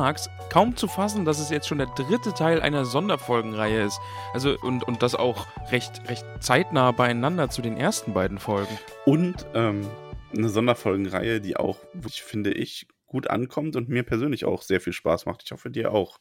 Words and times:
Magst 0.00 0.30
kaum 0.50 0.76
zu 0.76 0.88
fassen, 0.88 1.24
dass 1.24 1.38
es 1.38 1.50
jetzt 1.50 1.68
schon 1.68 1.78
der 1.78 1.86
dritte 1.88 2.32
Teil 2.34 2.60
einer 2.60 2.84
Sonderfolgenreihe 2.84 3.82
ist. 3.82 4.00
Also 4.32 4.56
und, 4.60 4.84
und 4.84 5.02
das 5.02 5.14
auch 5.14 5.46
recht, 5.70 6.08
recht 6.08 6.24
zeitnah 6.40 6.92
beieinander 6.92 7.50
zu 7.50 7.62
den 7.62 7.76
ersten 7.76 8.12
beiden 8.12 8.38
Folgen. 8.38 8.78
Und 9.04 9.46
ähm, 9.54 9.86
eine 10.34 10.48
Sonderfolgenreihe, 10.48 11.40
die 11.40 11.56
auch, 11.56 11.78
finde 12.08 12.52
ich, 12.52 12.86
gut 13.06 13.28
ankommt 13.28 13.76
und 13.76 13.88
mir 13.88 14.02
persönlich 14.02 14.44
auch 14.44 14.62
sehr 14.62 14.80
viel 14.80 14.92
Spaß 14.92 15.26
macht. 15.26 15.42
Ich 15.44 15.52
hoffe, 15.52 15.70
dir 15.70 15.92
auch. 15.92 16.18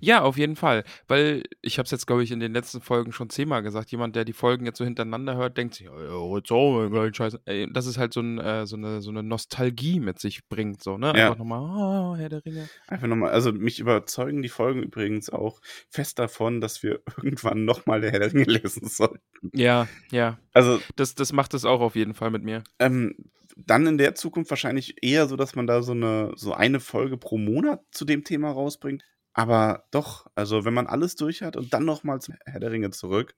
Ja, 0.00 0.22
auf 0.22 0.36
jeden 0.36 0.56
Fall. 0.56 0.84
Weil 1.08 1.42
ich 1.62 1.78
habe 1.78 1.84
es 1.84 1.90
jetzt, 1.90 2.06
glaube 2.06 2.22
ich, 2.22 2.30
in 2.30 2.40
den 2.40 2.52
letzten 2.52 2.80
Folgen 2.80 3.12
schon 3.12 3.30
zehnmal 3.30 3.62
gesagt. 3.62 3.90
Jemand, 3.90 4.16
der 4.16 4.24
die 4.24 4.32
Folgen 4.32 4.66
jetzt 4.66 4.78
so 4.78 4.84
hintereinander 4.84 5.36
hört, 5.36 5.56
denkt 5.56 5.74
sich, 5.74 5.88
oh, 5.90 6.36
jetzt 6.36 6.50
auch 6.52 6.72
mal 6.72 6.90
gleich 6.90 7.16
Scheiße. 7.16 7.40
Ey, 7.44 7.66
Das 7.72 7.86
ist 7.86 7.98
halt 7.98 8.12
so, 8.12 8.20
ein, 8.20 8.38
äh, 8.38 8.66
so, 8.66 8.76
eine, 8.76 9.00
so 9.00 9.10
eine 9.10 9.22
Nostalgie 9.22 10.00
mit 10.00 10.18
sich 10.18 10.48
bringt. 10.48 10.82
So, 10.82 10.98
ne? 10.98 11.08
Ja. 11.16 11.26
Einfach 11.26 11.38
nochmal, 11.38 11.60
oh, 11.60 12.16
Herr 12.16 12.28
der 12.28 12.44
Ringe. 12.44 12.68
Einfach 12.86 13.06
nochmal, 13.06 13.30
also 13.30 13.52
mich 13.52 13.78
überzeugen 13.80 14.42
die 14.42 14.48
Folgen 14.48 14.82
übrigens 14.82 15.30
auch 15.30 15.60
fest 15.88 16.18
davon, 16.18 16.60
dass 16.60 16.82
wir 16.82 17.00
irgendwann 17.16 17.64
nochmal 17.64 18.00
der 18.00 18.12
Herr 18.12 18.20
der 18.20 18.32
Ringe 18.32 18.44
lesen 18.44 18.88
sollten. 18.88 19.20
Ja, 19.54 19.88
ja. 20.10 20.38
Also 20.52 20.80
Das, 20.96 21.14
das 21.14 21.32
macht 21.32 21.54
es 21.54 21.64
auch 21.64 21.80
auf 21.80 21.96
jeden 21.96 22.14
Fall 22.14 22.30
mit 22.30 22.42
mir. 22.44 22.62
ähm, 22.78 23.14
dann 23.56 23.86
in 23.86 23.98
der 23.98 24.14
Zukunft 24.14 24.48
wahrscheinlich 24.50 25.02
eher 25.02 25.26
so, 25.26 25.36
dass 25.36 25.54
man 25.54 25.66
da 25.66 25.82
so 25.82 25.92
eine, 25.92 26.32
so 26.36 26.54
eine 26.54 26.80
Folge 26.80 27.18
pro 27.18 27.36
Monat 27.36 27.80
zu 27.90 28.06
dem 28.06 28.24
Thema 28.24 28.50
rausbringt. 28.50 29.04
Aber 29.32 29.84
doch, 29.90 30.26
also 30.34 30.64
wenn 30.64 30.74
man 30.74 30.86
alles 30.86 31.14
durch 31.16 31.42
hat 31.42 31.56
und 31.56 31.72
dann 31.72 31.84
nochmal 31.84 32.20
zum 32.20 32.34
Herr 32.44 32.60
der 32.60 32.72
Ringe 32.72 32.90
zurück, 32.90 33.34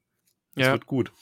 das 0.55 0.67
Ja. 0.67 0.73
wird 0.73 0.87
gut. 0.87 1.13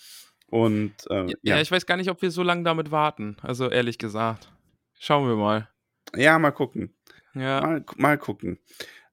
Und 0.46 0.94
äh, 1.10 1.26
Ja, 1.26 1.34
ja, 1.42 1.60
ich 1.60 1.70
weiß 1.70 1.86
gar 1.86 1.96
nicht, 1.96 2.10
ob 2.10 2.22
wir 2.22 2.30
so 2.30 2.42
lange 2.42 2.62
damit 2.64 2.90
warten. 2.90 3.36
Also 3.42 3.68
ehrlich 3.70 3.98
gesagt. 3.98 4.52
Schauen 4.98 5.28
wir 5.28 5.36
mal. 5.36 5.68
ja, 6.14 6.38
mal 6.38 6.50
gucken. 6.50 6.94
Ja, 7.34 7.60
Mal, 7.60 7.84
mal 7.96 8.18
gucken. 8.18 8.58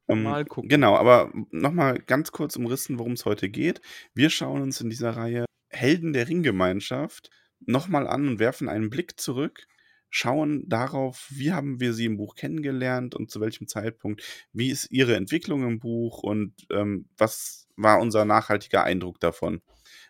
Ähm, 0.08 0.24
mal 0.24 0.44
gucken. 0.46 0.70
Genau, 0.70 0.96
aber 0.96 1.32
nochmal 1.52 2.00
ganz 2.00 2.32
kurz 2.32 2.56
umrissen, 2.56 2.98
worum 2.98 3.12
es 3.14 3.26
heute 3.26 3.50
geht. 3.50 3.82
Wir 4.14 4.30
schauen 4.30 4.62
uns 4.62 4.82
in 4.82 4.90
dieser 4.90 5.16
Reihe 5.16 5.46
Helden 5.70 6.14
der 6.14 6.28
Ringgemeinschaft 6.28 7.30
nochmal 7.60 8.08
an 8.08 8.28
und 8.28 8.40
werfen 8.40 8.70
einen 8.70 8.90
Blick 8.90 9.20
zurück, 9.20 9.68
schauen 10.10 10.64
darauf, 10.68 11.28
wie 11.30 11.52
haben 11.52 11.80
wir 11.80 11.94
sie 11.94 12.06
im 12.06 12.18
Buch 12.18 12.36
kennengelernt 12.36 13.16
und 13.16 13.32
zu 13.32 13.42
welchem 13.42 13.68
Zeitpunkt, 13.68 14.24
wie 14.54 14.70
ist 14.70 14.92
ihre 14.92 15.16
Entwicklung 15.16 15.64
im 15.64 15.80
Buch 15.80 16.24
und 16.24 16.54
ähm, 16.72 17.10
was 17.18 17.68
war 17.76 18.00
unser 18.00 18.26
nachhaltiger 18.26 18.84
Eindruck 18.84 19.20
davon. 19.20 19.62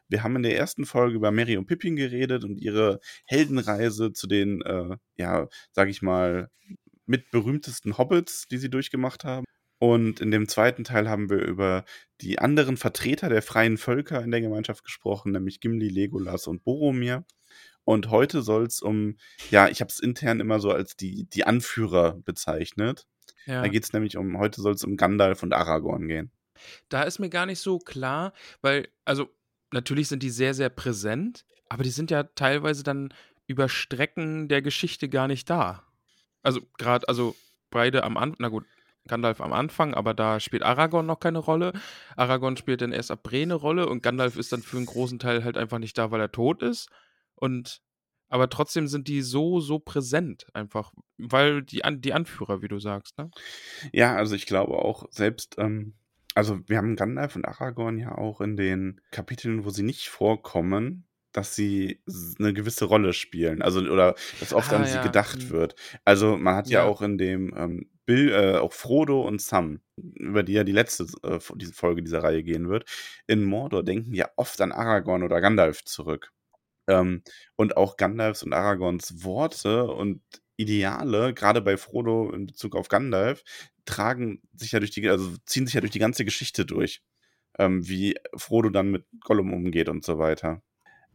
Wir 0.09 0.23
haben 0.23 0.35
in 0.37 0.43
der 0.43 0.57
ersten 0.57 0.85
Folge 0.85 1.15
über 1.15 1.31
Mary 1.31 1.57
und 1.57 1.67
Pippin 1.67 1.95
geredet 1.95 2.43
und 2.43 2.59
ihre 2.59 2.99
Heldenreise 3.25 4.13
zu 4.13 4.27
den, 4.27 4.61
äh, 4.61 4.95
ja, 5.17 5.47
sag 5.73 5.89
ich 5.89 6.01
mal, 6.01 6.49
mit 7.05 7.29
berühmtesten 7.31 7.97
Hobbits, 7.97 8.47
die 8.47 8.57
sie 8.57 8.69
durchgemacht 8.69 9.23
haben. 9.23 9.45
Und 9.79 10.21
in 10.21 10.31
dem 10.31 10.47
zweiten 10.47 10.83
Teil 10.83 11.07
haben 11.07 11.29
wir 11.29 11.37
über 11.37 11.85
die 12.21 12.39
anderen 12.39 12.77
Vertreter 12.77 13.29
der 13.29 13.43
freien 13.43 13.77
Völker 13.77 14.23
in 14.23 14.31
der 14.31 14.41
Gemeinschaft 14.41 14.83
gesprochen, 14.83 15.31
nämlich 15.33 15.59
Gimli, 15.59 15.89
Legolas 15.89 16.47
und 16.47 16.63
Boromir. 16.63 17.25
Und 17.87 18.09
heute 18.09 18.41
soll 18.41 18.65
es 18.65 18.81
um, 18.81 19.15
ja, 19.49 19.69
ich 19.69 19.79
habe 19.79 19.87
es 19.87 20.01
intern 20.01 20.41
immer 20.41 20.59
so 20.59 20.71
als 20.71 20.97
die, 20.97 21.23
die 21.23 21.45
Anführer 21.45 22.17
bezeichnet. 22.25 23.07
Ja. 23.45 23.61
Da 23.61 23.69
geht 23.69 23.85
es 23.85 23.93
nämlich 23.93 24.17
um, 24.17 24.37
heute 24.37 24.61
soll 24.61 24.73
es 24.73 24.83
um 24.83 24.97
Gandalf 24.97 25.41
und 25.41 25.53
Aragorn 25.53 26.09
gehen. 26.09 26.29
Da 26.89 27.03
ist 27.03 27.19
mir 27.19 27.29
gar 27.29 27.45
nicht 27.45 27.59
so 27.59 27.79
klar, 27.79 28.33
weil, 28.59 28.89
also 29.05 29.29
natürlich 29.71 30.09
sind 30.09 30.21
die 30.21 30.31
sehr, 30.31 30.53
sehr 30.53 30.67
präsent, 30.67 31.45
aber 31.69 31.83
die 31.83 31.89
sind 31.89 32.11
ja 32.11 32.23
teilweise 32.23 32.83
dann 32.83 33.13
über 33.45 33.69
Strecken 33.69 34.49
der 34.49 34.61
Geschichte 34.61 35.07
gar 35.07 35.29
nicht 35.29 35.49
da. 35.49 35.83
Also 36.43 36.59
gerade, 36.77 37.07
also 37.07 37.37
beide 37.69 38.03
am 38.03 38.17
Anfang, 38.17 38.35
na 38.39 38.49
gut, 38.49 38.65
Gandalf 39.07 39.39
am 39.39 39.53
Anfang, 39.53 39.93
aber 39.93 40.13
da 40.13 40.41
spielt 40.41 40.63
Aragorn 40.63 41.05
noch 41.05 41.21
keine 41.21 41.39
Rolle. 41.39 41.71
Aragorn 42.17 42.57
spielt 42.57 42.81
dann 42.81 42.91
erst 42.91 43.11
ab 43.11 43.23
Bre 43.23 43.43
eine 43.43 43.53
Rolle 43.53 43.87
und 43.87 44.03
Gandalf 44.03 44.35
ist 44.35 44.51
dann 44.51 44.61
für 44.61 44.75
einen 44.75 44.87
großen 44.87 45.19
Teil 45.19 45.45
halt 45.45 45.55
einfach 45.55 45.79
nicht 45.79 45.97
da, 45.97 46.11
weil 46.11 46.19
er 46.19 46.33
tot 46.33 46.61
ist. 46.61 46.89
Und 47.37 47.81
aber 48.29 48.49
trotzdem 48.49 48.87
sind 48.87 49.07
die 49.07 49.21
so, 49.21 49.59
so 49.61 49.79
präsent 49.79 50.47
einfach, 50.53 50.93
weil 51.17 51.63
die, 51.63 51.85
An 51.85 52.01
die 52.01 52.13
Anführer, 52.13 52.61
wie 52.61 52.67
du 52.69 52.79
sagst, 52.79 53.17
ne? 53.19 53.31
Ja, 53.93 54.15
also 54.15 54.35
ich 54.35 54.45
glaube 54.45 54.73
auch, 54.79 55.05
selbst, 55.11 55.55
ähm, 55.57 55.95
also 56.35 56.59
wir 56.67 56.77
haben 56.77 56.95
Gandalf 56.95 57.35
und 57.35 57.45
Aragorn 57.45 57.97
ja 57.97 58.17
auch 58.17 58.41
in 58.41 58.55
den 58.57 59.01
Kapiteln, 59.11 59.65
wo 59.65 59.69
sie 59.69 59.83
nicht 59.83 60.09
vorkommen, 60.09 61.07
dass 61.31 61.55
sie 61.55 62.01
eine 62.39 62.53
gewisse 62.53 62.85
Rolle 62.85 63.13
spielen. 63.13 63.61
Also, 63.61 63.81
oder 63.81 64.15
dass 64.39 64.53
oft 64.53 64.71
Ah, 64.71 64.77
an 64.77 64.85
sie 64.85 64.97
ja, 64.97 65.01
gedacht 65.01 65.43
hm. 65.43 65.49
wird. 65.49 65.75
Also 66.05 66.37
man 66.37 66.55
hat 66.55 66.69
ja, 66.69 66.79
Ja. 66.79 66.83
auch 66.83 67.01
in 67.01 67.17
dem 67.17 67.53
ähm, 67.55 67.89
Bill, 68.05 68.31
äh, 68.31 68.57
auch 68.57 68.73
Frodo 68.73 69.21
und 69.27 69.41
Sam, 69.41 69.81
über 69.97 70.43
die 70.43 70.53
ja 70.53 70.63
die 70.63 70.71
letzte 70.71 71.05
äh, 71.23 71.39
diese 71.55 71.73
Folge 71.73 72.01
dieser 72.03 72.23
Reihe 72.23 72.43
gehen 72.43 72.69
wird, 72.69 72.85
in 73.27 73.43
Mordor 73.43 73.83
denken 73.83 74.13
ja 74.13 74.29
oft 74.37 74.59
an 74.61 74.71
Aragorn 74.71 75.23
oder 75.23 75.41
Gandalf 75.41 75.83
zurück. 75.85 76.31
Ähm, 76.87 77.23
und 77.55 77.77
auch 77.77 77.97
Gandalfs 77.97 78.43
und 78.43 78.53
Aragorns 78.53 79.23
Worte 79.23 79.85
und 79.91 80.21
Ideale, 80.57 81.33
gerade 81.33 81.61
bei 81.61 81.77
Frodo 81.77 82.31
in 82.31 82.47
Bezug 82.47 82.75
auf 82.75 82.87
Gandalf, 82.87 83.43
tragen 83.85 84.41
sich 84.55 84.71
ja 84.71 84.79
durch 84.79 84.91
die, 84.91 85.07
also 85.09 85.35
ziehen 85.45 85.65
sich 85.67 85.75
ja 85.75 85.81
durch 85.81 85.91
die 85.91 85.99
ganze 85.99 86.25
Geschichte 86.25 86.65
durch. 86.65 87.01
Ähm, 87.59 87.87
wie 87.87 88.15
Frodo 88.35 88.69
dann 88.69 88.91
mit 88.91 89.05
Gollum 89.21 89.53
umgeht 89.53 89.89
und 89.89 90.03
so 90.05 90.17
weiter. 90.19 90.61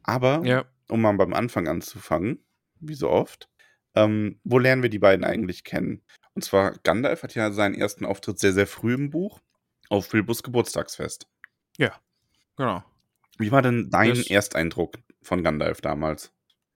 Aber, 0.02 0.44
Ja. 0.44 0.64
um 0.88 1.00
mal 1.02 1.12
beim 1.16 1.34
Anfang 1.34 1.68
anzufangen, 1.68 2.44
wie 2.80 2.94
so 2.94 3.10
oft, 3.10 3.48
ähm, 3.94 4.40
wo 4.44 4.58
lernen 4.58 4.82
wir 4.82 4.90
die 4.90 4.98
beiden 4.98 5.24
eigentlich 5.24 5.64
kennen? 5.64 6.02
Und 6.34 6.42
zwar, 6.44 6.72
Gandalf 6.82 7.22
hat 7.22 7.34
ja 7.34 7.52
seinen 7.52 7.74
ersten 7.74 8.04
Auftritt 8.06 8.38
sehr, 8.38 8.52
sehr 8.52 8.66
früh 8.66 8.94
im 8.94 9.10
Buch 9.10 9.40
auf 9.90 10.08
Bilbos 10.10 10.42
Geburtstagsfest. 10.42 11.28
Genau. 12.56 12.84
Wie 13.38 13.50
war 13.50 13.62
denn 13.62 13.88
dein 13.90 14.10
Das- 14.10 14.30
Ersteindruck 14.30 14.98
von 15.22 15.42
Gandalf 15.42 15.80
damals? 15.80 16.32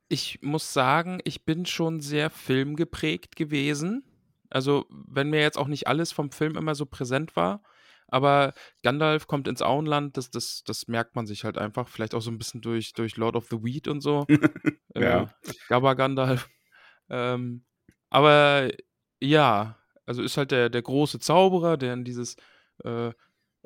Ich 0.08 0.40
muss 0.42 0.72
sagen, 0.72 1.20
ich 1.24 1.44
bin 1.44 1.66
schon 1.66 2.00
sehr 2.00 2.30
filmgeprägt 2.30 3.36
gewesen. 3.36 4.04
Also, 4.50 4.86
wenn 4.90 5.30
mir 5.30 5.40
jetzt 5.40 5.58
auch 5.58 5.66
nicht 5.66 5.88
alles 5.88 6.12
vom 6.12 6.30
Film 6.30 6.56
immer 6.56 6.74
so 6.74 6.86
präsent 6.86 7.34
war, 7.34 7.62
aber 8.08 8.54
Gandalf 8.82 9.26
kommt 9.26 9.48
ins 9.48 9.62
Auenland, 9.62 10.16
das, 10.16 10.30
das, 10.30 10.62
das 10.64 10.86
merkt 10.86 11.16
man 11.16 11.26
sich 11.26 11.44
halt 11.44 11.58
einfach. 11.58 11.88
Vielleicht 11.88 12.14
auch 12.14 12.20
so 12.20 12.30
ein 12.30 12.38
bisschen 12.38 12.60
durch, 12.60 12.92
durch 12.92 13.16
Lord 13.16 13.34
of 13.34 13.48
the 13.50 13.62
Weed 13.62 13.88
und 13.88 14.00
so. 14.00 14.26
Ja. 14.94 15.24
Äh, 15.24 15.52
Gabba 15.68 15.92
Gandalf. 15.92 16.48
Ähm, 17.10 17.66
aber 18.08 18.70
ja, 19.20 19.76
also 20.06 20.22
ist 20.22 20.38
halt 20.38 20.52
der, 20.52 20.70
der 20.70 20.80
große 20.80 21.18
Zauberer, 21.18 21.76
der 21.76 21.92
in 21.92 22.02
dieses 22.02 22.36
äh, 22.82 23.12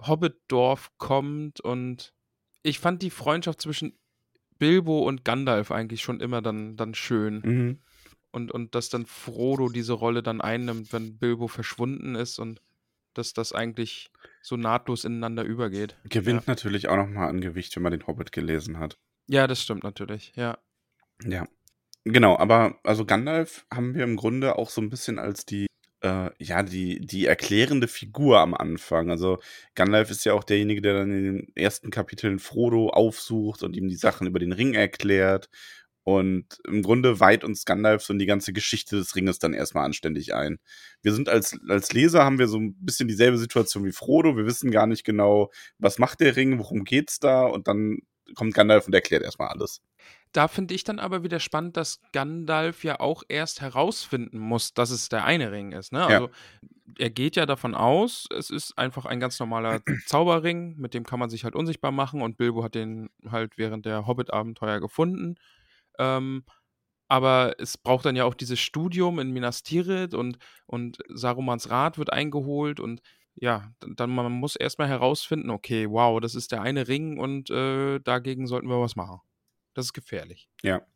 Hobbit-Dorf 0.01 0.91
kommt 0.99 1.61
und 1.61 2.13
ich 2.65 2.81
fand 2.81 3.03
die 3.03 3.11
Freundschaft 3.11 3.61
zwischen 3.61 3.97
Bilbo 4.61 5.01
und 5.01 5.25
Gandalf 5.25 5.73
eigentlich 5.73 6.03
schon 6.03 6.21
immer 6.21 6.43
dann, 6.43 6.77
dann 6.77 6.95
schön. 6.95 7.43
Mhm. 7.45 7.79
Und, 8.31 8.53
und 8.53 8.77
dass 8.77 8.91
dann 8.91 9.07
Frodo 9.07 9.69
diese 9.69 9.95
Rolle 9.95 10.23
dann 10.23 10.41
einnimmt, 10.41 10.93
wenn 10.93 11.19
Bilbo 11.19 11.49
verschwunden 11.49 12.15
ist 12.15 12.39
und 12.39 12.61
dass 13.15 13.33
das 13.33 13.53
eigentlich 13.53 14.13
so 14.41 14.57
nahtlos 14.57 15.05
ineinander 15.05 15.43
übergeht. 15.43 15.97
Gewinnt 16.05 16.47
natürlich 16.47 16.89
auch 16.89 16.97
nochmal 16.97 17.29
an 17.29 17.41
Gewicht, 17.41 17.75
wenn 17.75 17.83
man 17.83 17.91
den 17.91 18.07
Hobbit 18.07 18.31
gelesen 18.31 18.79
hat. 18.79 18.99
Ja, 19.27 19.49
das 19.49 19.63
stimmt 19.63 19.83
natürlich, 19.83 20.33
ja. 20.37 20.59
Ja. 21.25 21.49
Genau, 22.05 22.39
aber 22.39 22.79
also 22.85 23.05
Gandalf 23.05 23.67
haben 23.73 23.95
wir 23.95 24.05
im 24.05 24.17
Grunde 24.17 24.57
auch 24.57 24.71
so 24.71 24.81
ein 24.81 24.91
bisschen 24.91 25.19
als 25.19 25.45
die, 25.45 25.67
äh, 26.03 26.31
ja, 26.39 26.63
die, 26.63 27.01
die 27.01 27.27
erklärende 27.27 27.89
Figur 27.89 28.41
am 28.41 28.55
Anfang. 28.55 29.11
Also 29.11 29.39
Gandalf 29.75 30.11
ist 30.11 30.25
ja 30.25 30.33
auch 30.35 30.45
derjenige, 30.45 30.81
der 30.81 30.95
dann 30.95 31.13
in 31.13 31.25
den 31.25 31.53
ersten 31.57 31.91
Kapiteln 31.91 32.39
Frodo 32.39 32.91
aufsucht 32.91 33.63
und 33.63 33.77
ihm 33.77 33.89
die 33.89 33.97
Sachen 33.97 34.27
über 34.27 34.39
den 34.39 34.53
Ring 34.53 34.75
erklärt. 34.75 35.51
Und 36.03 36.47
im 36.67 36.83
Grunde 36.83 37.21
weiht 37.21 37.45
uns 37.45 37.65
Gandalf 37.67 38.03
so 38.03 38.13
in 38.13 38.19
die 38.19 38.27
ganze 38.27 38.53
Geschichte 38.53 38.97
des 38.97 39.15
Ringes 39.15 39.39
dann 39.39 39.53
erstmal 39.53 39.85
anständig 39.85 40.35
ein. 40.35 40.59
Wir 41.03 41.13
sind 41.13 41.29
als, 41.29 41.59
als 41.69 41.93
Leser, 41.93 42.25
haben 42.25 42.39
wir 42.39 42.49
so 42.49 42.59
ein 42.59 42.75
bisschen 42.81 43.07
dieselbe 43.07 43.39
Situation 43.39 43.85
wie 43.85 43.93
Frodo. 43.93 44.37
Wir 44.37 44.47
wissen 44.47 44.71
gar 44.71 44.87
nicht 44.87 45.05
genau, 45.05 45.51
was 45.79 45.99
macht 45.99 46.21
der 46.21 46.37
Ring, 46.37 46.59
worum 46.59 46.85
geht's 46.85 47.19
da? 47.21 47.45
Und 47.47 47.69
dann 47.69 47.99
kommt 48.35 48.55
Gandalf 48.55 48.87
und 48.87 48.95
erklärt 48.95 49.23
erstmal 49.23 49.49
alles. 49.49 49.83
Da 50.33 50.47
finde 50.47 50.75
ich 50.75 50.85
dann 50.85 51.01
aber 51.01 51.25
wieder 51.25 51.41
spannend, 51.41 51.77
dass 51.77 52.01
Gandalf 52.13 52.85
ja 52.85 53.01
auch 53.01 53.25
erst 53.29 53.61
herausfinden 53.61 54.39
muss, 54.39 54.75
dass 54.75 54.91
es 54.91 55.09
der 55.09 55.25
eine 55.25 55.51
Ring 55.51 55.73
ist. 55.73 55.93
Ne? 55.93 56.01
Ja. 56.01 56.07
Also 56.07 56.31
er 56.99 57.11
geht 57.11 57.37
ja 57.37 57.47
davon 57.47 57.75
aus, 57.75 58.27
es 58.37 58.51
ist 58.51 58.79
einfach 58.79 59.07
ein 59.07 59.21
ganz 59.21 59.41
normaler 59.41 59.81
Zauberring, 60.07 60.77
mit 60.77 60.95
dem 60.95 61.05
kann 61.05 61.19
man 61.19 61.31
sich 61.31 61.45
halt 61.45 61.57
unsichtbar 61.57 61.91
machen 61.91 62.23
und 62.23 62.37
Bilbo 62.37 62.63
hat 62.63 62.75
den 62.75 63.11
halt 63.29 63.59
während 63.59 63.87
der 63.87 64.07
Hobbit-Abenteuer 64.07 64.81
gefunden. 64.81 65.37
Ähm, 65.99 66.45
aber 67.09 67.57
es 67.59 67.77
braucht 67.77 68.05
dann 68.05 68.15
ja 68.15 68.25
auch 68.25 68.35
dieses 68.35 68.61
Studium 68.61 69.19
in 69.19 69.33
Minas 69.33 69.65
Tirith 69.65 70.15
und, 70.15 70.39
und 70.67 70.99
Sarumans 71.09 71.69
Rat 71.69 71.99
wird 71.99 72.13
eingeholt 72.13 72.79
und 72.79 73.01
ja, 73.35 73.73
dann, 73.81 73.97
dann 73.97 74.11
man 74.11 74.31
muss 74.31 74.55
erstmal 74.55 74.89
herausfinden, 74.89 75.51
okay, 75.51 75.91
wow, 75.91 76.21
das 76.21 76.37
ist 76.37 76.53
der 76.53 76.63
eine 76.63 76.87
Ring 76.87 77.19
und 77.19 77.51
äh, 77.51 77.99
dagegen 77.99 78.47
sollten 78.47 78.69
wir 78.69 78.81
was 78.81 78.95
machen. 78.95 79.21
Das 79.75 79.87
ist 79.87 79.93
gefährlich. 79.93 80.49
Ja. 80.63 80.87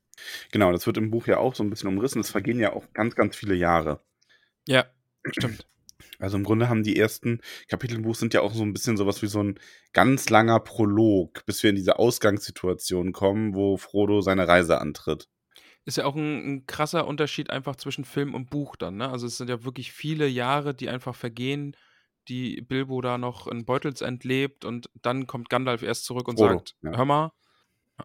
Genau, 0.53 0.71
das 0.71 0.87
wird 0.87 0.97
im 0.97 1.11
Buch 1.11 1.26
ja 1.26 1.38
auch 1.38 1.55
so 1.55 1.65
ein 1.65 1.71
bisschen 1.71 1.88
umrissen. 1.88 2.21
Es 2.21 2.31
vergehen 2.31 2.61
ja 2.61 2.73
auch 2.73 2.93
ganz, 2.93 3.17
ganz 3.17 3.37
viele 3.37 3.55
Jahre. 3.55 4.00
Ja, 4.67 4.87
stimmt. 5.32 5.67
Also 6.19 6.37
im 6.37 6.44
Grunde 6.44 6.69
haben 6.69 6.82
die 6.82 6.97
ersten 6.97 7.41
Kapitel 7.69 7.97
im 7.97 8.03
Buch 8.03 8.15
sind 8.15 8.35
ja 8.35 8.41
auch 8.41 8.53
so 8.53 8.62
ein 8.62 8.73
bisschen 8.73 8.97
sowas 8.97 9.23
wie 9.23 9.26
so 9.26 9.43
ein 9.43 9.59
ganz 9.93 10.29
langer 10.31 10.61
Prolog, 10.61 11.44
bis 11.47 11.62
wir 11.62 11.71
in 11.71 11.76
diese 11.76 11.99
Ausgangssituation 11.99 13.12
kommen, 13.12 13.55
wo 13.55 13.76
Frodo 13.76 14.21
seine 14.21 14.47
Reise 14.47 14.81
antritt. 14.81 15.29
Ist 15.85 15.99
ja 15.99 16.06
auch 16.06 16.17
ein, 16.17 16.55
ein 16.55 16.67
krasser 16.67 17.06
Unterschied 17.06 17.50
einfach 17.50 17.76
zwischen 17.76 18.05
Film 18.05 18.35
und 18.35 18.49
Buch 18.49 18.76
dann, 18.76 18.97
ne? 18.97 19.11
Also 19.11 19.26
es 19.26 19.37
sind 19.37 19.50
ja 19.50 19.65
wirklich 19.65 19.93
viele 19.93 20.26
Jahre, 20.26 20.75
die 20.75 20.88
einfach 20.88 21.15
vergehen, 21.15 21.76
die 22.29 22.62
Bilbo 22.62 23.03
da 23.03 23.19
noch 23.19 23.47
in 23.47 23.67
Beutelsend 23.67 24.25
lebt 24.25 24.65
und 24.65 24.88
dann 25.03 25.26
kommt 25.26 25.50
Gandalf 25.50 25.82
erst 25.82 26.06
zurück 26.06 26.26
und 26.29 26.38
Frodo, 26.38 26.55
sagt, 26.55 26.76
ja. 26.82 26.97
hör 26.97 27.05
mal, 27.05 27.32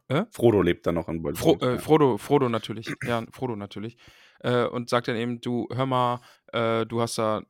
äh? 0.08 0.26
Frodo 0.32 0.62
lebt 0.62 0.86
da 0.88 0.92
noch 0.92 1.08
in 1.10 1.22
Bolton. 1.22 1.42
Fro 1.42 1.58
äh, 1.66 1.74
ja. 1.74 1.78
Frodo, 1.80 2.18
Frodo 2.18 2.50
natürlich, 2.50 2.94
ja, 3.06 3.24
Frodo 3.32 3.56
natürlich. 3.56 3.98
Äh, 4.40 4.66
und 4.66 4.90
sagt 4.90 5.08
dann 5.08 5.16
eben, 5.16 5.42
du, 5.42 5.68
hör 5.72 5.86
mal, 5.86 6.22
äh, 6.54 6.86
du 6.86 7.02
hast 7.02 7.18
da 7.18 7.44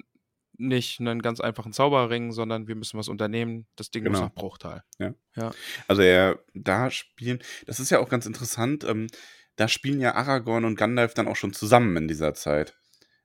nicht 0.57 0.99
einen 0.99 1.21
ganz 1.21 1.39
einfachen 1.39 1.71
Zauberring, 1.71 2.31
sondern 2.33 2.67
wir 2.67 2.75
müssen 2.75 2.97
was 2.99 3.07
unternehmen. 3.07 3.65
Das 3.75 3.91
Ding 3.91 4.03
muss 4.03 4.13
Genau. 4.13 4.25
nach 4.25 4.33
Bruchtal. 4.33 4.83
Ja. 4.97 5.13
Ja. 5.35 5.51
Also 5.87 6.01
er, 6.01 6.39
da 6.53 6.91
spielen, 6.91 7.39
das 7.65 7.79
ist 7.79 7.89
ja 7.91 7.99
auch 7.99 8.09
ganz 8.09 8.25
interessant, 8.25 8.83
ähm, 8.83 9.07
da 9.55 9.67
spielen 9.67 10.01
ja 10.01 10.15
Aragorn 10.15 10.65
und 10.65 10.75
Gandalf 10.75 11.13
dann 11.13 11.27
auch 11.27 11.35
schon 11.35 11.53
zusammen 11.53 11.95
in 11.95 12.07
dieser 12.07 12.33
Zeit. 12.33 12.77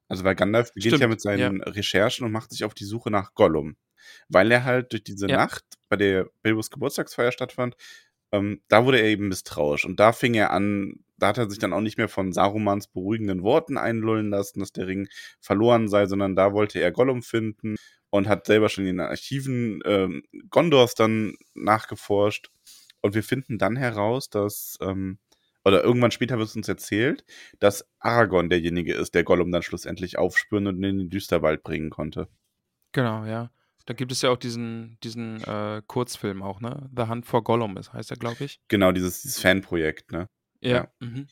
Also 0.08 0.22
weil 0.24 0.34
Gandalf 0.34 0.72
beginnt 0.74 0.92
ja 0.92 0.96
Stimmt, 0.98 1.10
mit 1.10 1.20
seinen 1.22 1.62
Recherchen 1.62 2.24
und 2.26 2.32
macht 2.32 2.50
sich 2.52 2.64
auf 2.64 2.74
die 2.74 2.84
Suche 2.84 3.10
nach 3.10 3.34
Gollum. 3.34 3.76
Weil 4.28 4.52
er 4.52 4.64
halt 4.64 4.92
durch 4.92 5.02
diese 5.02 5.28
Ja. 5.28 5.36
Nacht, 5.38 5.64
bei 5.88 5.96
der 5.96 6.28
Bilbos 6.42 6.70
Geburtstagsfeier 6.70 7.32
stattfand, 7.32 7.74
ähm, 8.34 8.60
da 8.68 8.84
wurde 8.84 8.98
er 8.98 9.06
eben 9.06 9.28
misstrauisch. 9.28 9.84
Und 9.84 10.00
da 10.00 10.12
fing 10.12 10.34
er 10.34 10.50
an, 10.50 11.04
da 11.16 11.28
hat 11.28 11.38
er 11.38 11.48
sich 11.48 11.60
dann 11.60 11.72
auch 11.72 11.80
nicht 11.80 11.98
mehr 11.98 12.08
von 12.08 12.32
Sarumans 12.32 12.88
beruhigenden 12.88 13.44
Worten 13.44 13.78
einlullen 13.78 14.30
lassen, 14.30 14.58
dass 14.58 14.72
der 14.72 14.88
Ring 14.88 15.06
verloren 15.40 15.88
sei, 15.88 16.06
sondern 16.06 16.34
da 16.34 16.52
wollte 16.52 16.80
er 16.80 16.90
Gollum 16.90 17.22
finden 17.22 17.76
und 18.10 18.28
hat 18.28 18.46
selber 18.46 18.68
schon 18.68 18.86
in 18.86 18.96
den 18.96 19.06
Archiven 19.06 19.80
ähm, 19.84 20.24
Gondors 20.50 20.94
dann 20.96 21.34
nachgeforscht. 21.54 22.50
Und 23.02 23.14
wir 23.14 23.22
finden 23.22 23.58
dann 23.58 23.76
heraus, 23.76 24.30
dass, 24.30 24.78
ähm, 24.80 25.18
oder 25.64 25.84
irgendwann 25.84 26.10
später 26.10 26.36
wird 26.38 26.48
es 26.48 26.56
uns 26.56 26.68
erzählt, 26.68 27.24
dass 27.60 27.86
Aragorn 28.00 28.50
derjenige 28.50 28.94
ist, 28.94 29.14
der 29.14 29.22
Gollum 29.24 29.52
dann 29.52 29.62
schlussendlich 29.62 30.18
aufspüren 30.18 30.66
und 30.66 30.82
in 30.82 30.98
den 30.98 31.10
Düsterwald 31.10 31.62
bringen 31.62 31.90
konnte. 31.90 32.28
Genau, 32.92 33.24
ja. 33.26 33.50
Da 33.86 33.92
gibt 33.94 34.12
es 34.12 34.22
ja 34.22 34.30
auch 34.30 34.38
diesen, 34.38 34.98
diesen 35.02 35.42
äh, 35.44 35.82
Kurzfilm 35.86 36.42
auch, 36.42 36.60
ne? 36.60 36.90
The 36.96 37.02
Hunt 37.02 37.26
for 37.26 37.44
Gollum 37.44 37.76
ist, 37.76 37.92
heißt 37.92 38.10
er, 38.10 38.16
glaube 38.16 38.44
ich. 38.44 38.60
Genau, 38.68 38.92
dieses, 38.92 39.22
dieses 39.22 39.40
Fanprojekt, 39.40 40.10
ne? 40.12 40.28
Ja. 40.60 40.70
Ja. 40.70 40.92
Mhm. 41.00 41.28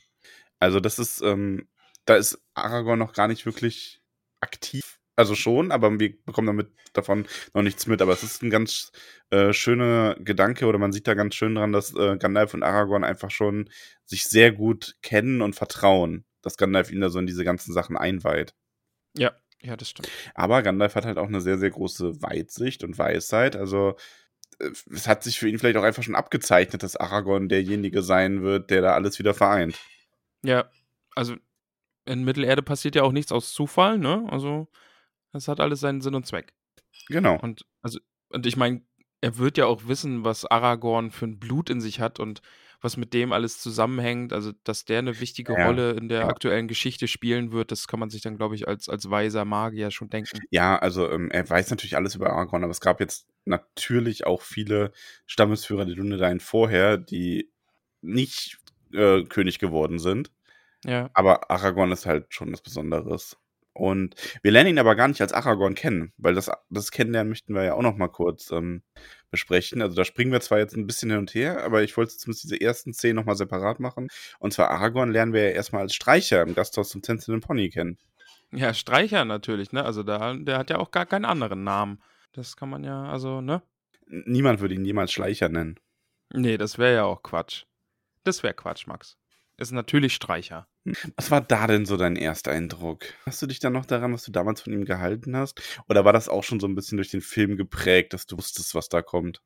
Also 0.60 0.78
das 0.78 0.98
ist, 0.98 1.22
ähm, 1.22 1.68
da 2.04 2.16
ist 2.16 2.40
Aragorn 2.54 2.98
noch 2.98 3.14
gar 3.14 3.28
nicht 3.28 3.46
wirklich 3.46 4.02
aktiv. 4.40 4.98
Also 5.16 5.34
schon, 5.34 5.72
aber 5.72 5.98
wir 5.98 6.22
bekommen 6.24 6.46
damit 6.46 6.72
davon 6.92 7.26
noch 7.54 7.62
nichts 7.62 7.86
mit. 7.86 8.00
Aber 8.02 8.12
es 8.12 8.22
ist 8.22 8.42
ein 8.42 8.50
ganz 8.50 8.92
äh, 9.30 9.52
schöner 9.52 10.16
Gedanke 10.18 10.66
oder 10.66 10.78
man 10.78 10.92
sieht 10.92 11.06
da 11.06 11.14
ganz 11.14 11.34
schön 11.34 11.54
dran, 11.54 11.72
dass 11.72 11.94
äh, 11.94 12.16
Gandalf 12.16 12.54
und 12.54 12.62
Aragorn 12.62 13.04
einfach 13.04 13.30
schon 13.30 13.70
sich 14.04 14.24
sehr 14.24 14.52
gut 14.52 14.96
kennen 15.02 15.42
und 15.42 15.54
vertrauen, 15.54 16.24
dass 16.42 16.56
Gandalf 16.56 16.90
ihn 16.90 17.00
da 17.00 17.10
so 17.10 17.18
in 17.18 17.26
diese 17.26 17.44
ganzen 17.44 17.72
Sachen 17.72 17.96
einweiht. 17.96 18.54
Ja, 19.16 19.32
ja, 19.62 19.76
das 19.76 19.90
stimmt. 19.90 20.08
Aber 20.34 20.62
Gandalf 20.62 20.94
hat 20.94 21.04
halt 21.04 21.18
auch 21.18 21.28
eine 21.28 21.40
sehr, 21.40 21.58
sehr 21.58 21.70
große 21.70 22.20
Weitsicht 22.22 22.84
und 22.84 22.98
Weisheit. 22.98 23.56
Also 23.56 23.96
äh, 24.58 24.70
es 24.92 25.06
hat 25.06 25.22
sich 25.22 25.38
für 25.38 25.48
ihn 25.48 25.58
vielleicht 25.58 25.76
auch 25.76 25.84
einfach 25.84 26.02
schon 26.02 26.14
abgezeichnet, 26.14 26.82
dass 26.82 26.96
Aragorn 26.96 27.48
derjenige 27.48 28.02
sein 28.02 28.42
wird, 28.42 28.70
der 28.70 28.82
da 28.82 28.94
alles 28.94 29.18
wieder 29.18 29.34
vereint. 29.34 29.78
Ja, 30.42 30.68
also 31.14 31.36
in 32.04 32.24
Mittelerde 32.24 32.62
passiert 32.62 32.96
ja 32.96 33.04
auch 33.04 33.12
nichts 33.12 33.30
aus 33.30 33.52
Zufall, 33.52 33.98
ne? 33.98 34.26
Also 34.28 34.68
das 35.32 35.48
hat 35.48 35.60
alles 35.60 35.80
seinen 35.80 36.00
Sinn 36.00 36.14
und 36.14 36.26
Zweck. 36.26 36.52
Genau. 37.08 37.38
Und 37.40 37.64
also, 37.80 38.00
und 38.30 38.46
ich 38.46 38.56
meine, 38.56 38.82
er 39.20 39.38
wird 39.38 39.56
ja 39.56 39.66
auch 39.66 39.86
wissen, 39.86 40.24
was 40.24 40.44
Aragorn 40.44 41.12
für 41.12 41.26
ein 41.26 41.38
Blut 41.38 41.70
in 41.70 41.80
sich 41.80 42.00
hat 42.00 42.18
und 42.18 42.42
was 42.82 42.96
mit 42.96 43.14
dem 43.14 43.32
alles 43.32 43.58
zusammenhängt. 43.58 44.32
Also, 44.32 44.52
dass 44.64 44.84
der 44.84 44.98
eine 44.98 45.20
wichtige 45.20 45.54
Ja, 45.54 45.66
Rolle 45.66 45.92
in 45.92 46.08
der 46.08 46.20
ja. 46.20 46.28
aktuellen 46.28 46.68
Geschichte 46.68 47.08
spielen 47.08 47.52
wird, 47.52 47.70
das 47.70 47.86
kann 47.86 48.00
man 48.00 48.10
sich 48.10 48.22
dann, 48.22 48.36
glaube 48.36 48.54
ich, 48.54 48.68
als, 48.68 48.88
als 48.88 49.08
weiser 49.08 49.44
Magier 49.44 49.90
schon 49.90 50.10
denken. 50.10 50.40
Ja, 50.50 50.76
also 50.78 51.08
ähm, 51.10 51.30
er 51.30 51.48
weiß 51.48 51.70
natürlich 51.70 51.96
alles 51.96 52.14
über 52.14 52.30
Aragorn, 52.30 52.64
aber 52.64 52.72
es 52.72 52.80
gab 52.80 53.00
jetzt 53.00 53.26
natürlich 53.44 54.26
auch 54.26 54.42
viele 54.42 54.92
Stammesführer 55.26 55.84
der 55.84 55.94
Dunedain 55.94 56.40
vorher, 56.40 56.98
die 56.98 57.50
nicht 58.00 58.58
äh, 58.92 59.22
König 59.24 59.58
geworden 59.58 59.98
sind. 59.98 60.30
Ja. 60.84 61.10
Aber 61.14 61.50
Aragorn 61.50 61.92
ist 61.92 62.06
halt 62.06 62.34
schon 62.34 62.52
was 62.52 62.62
Besonderes. 62.62 63.36
Und 63.74 64.14
wir 64.42 64.52
lernen 64.52 64.70
ihn 64.70 64.78
aber 64.78 64.94
gar 64.94 65.08
nicht 65.08 65.20
als 65.22 65.32
Aragorn 65.32 65.74
kennen, 65.74 66.12
weil 66.18 66.34
das, 66.34 66.50
das 66.68 66.90
Kennenlernen 66.90 67.30
möchten 67.30 67.54
wir 67.54 67.64
ja 67.64 67.74
auch 67.74 67.82
noch 67.82 67.96
mal 67.96 68.08
kurz 68.08 68.50
ähm, 68.50 68.82
besprechen. 69.30 69.80
Also 69.80 69.96
da 69.96 70.04
springen 70.04 70.30
wir 70.30 70.40
zwar 70.40 70.58
jetzt 70.58 70.76
ein 70.76 70.86
bisschen 70.86 71.10
hin 71.10 71.18
und 71.18 71.34
her, 71.34 71.64
aber 71.64 71.82
ich 71.82 71.96
wollte 71.96 72.16
zumindest 72.16 72.44
diese 72.44 72.60
ersten 72.60 72.92
Szenen 72.92 73.16
noch 73.16 73.24
mal 73.24 73.34
separat 73.34 73.80
machen. 73.80 74.08
Und 74.38 74.52
zwar 74.52 74.70
Aragorn 74.70 75.10
lernen 75.10 75.32
wir 75.32 75.44
ja 75.44 75.50
erstmal 75.50 75.82
als 75.82 75.94
Streicher 75.94 76.42
im 76.42 76.54
Gasthaus 76.54 76.90
zum 76.90 77.02
Tänzelnden 77.02 77.40
Pony 77.40 77.70
kennen. 77.70 77.98
Ja, 78.52 78.74
Streicher 78.74 79.24
natürlich, 79.24 79.72
ne? 79.72 79.82
Also 79.84 80.02
da, 80.02 80.34
der 80.34 80.58
hat 80.58 80.68
ja 80.68 80.78
auch 80.78 80.90
gar 80.90 81.06
keinen 81.06 81.24
anderen 81.24 81.64
Namen. 81.64 82.02
Das 82.32 82.56
kann 82.56 82.68
man 82.68 82.84
ja, 82.84 83.04
also, 83.04 83.40
ne? 83.40 83.62
Niemand 84.06 84.60
würde 84.60 84.74
ihn 84.74 84.84
jemals 84.84 85.12
Schleicher 85.12 85.48
nennen. 85.48 85.80
Nee, 86.34 86.58
das 86.58 86.76
wäre 86.76 86.94
ja 86.94 87.04
auch 87.04 87.22
Quatsch. 87.22 87.64
Das 88.24 88.42
wäre 88.42 88.54
Quatsch, 88.54 88.86
Max. 88.86 89.16
Ist 89.62 89.70
natürlich 89.70 90.14
Streicher. 90.14 90.66
Was 91.16 91.30
war 91.30 91.40
da 91.40 91.68
denn 91.68 91.86
so 91.86 91.96
dein 91.96 92.16
Ersteindruck? 92.16 93.04
Hast 93.24 93.40
du 93.40 93.46
dich 93.46 93.60
dann 93.60 93.72
noch 93.72 93.86
daran, 93.86 94.12
was 94.12 94.24
du 94.24 94.32
damals 94.32 94.60
von 94.60 94.72
ihm 94.72 94.84
gehalten 94.84 95.36
hast? 95.36 95.62
Oder 95.88 96.04
war 96.04 96.12
das 96.12 96.28
auch 96.28 96.42
schon 96.42 96.58
so 96.58 96.66
ein 96.66 96.74
bisschen 96.74 96.96
durch 96.96 97.12
den 97.12 97.20
Film 97.20 97.56
geprägt, 97.56 98.12
dass 98.12 98.26
du 98.26 98.36
wusstest, 98.36 98.74
was 98.74 98.88
da 98.88 99.02
kommt? 99.02 99.40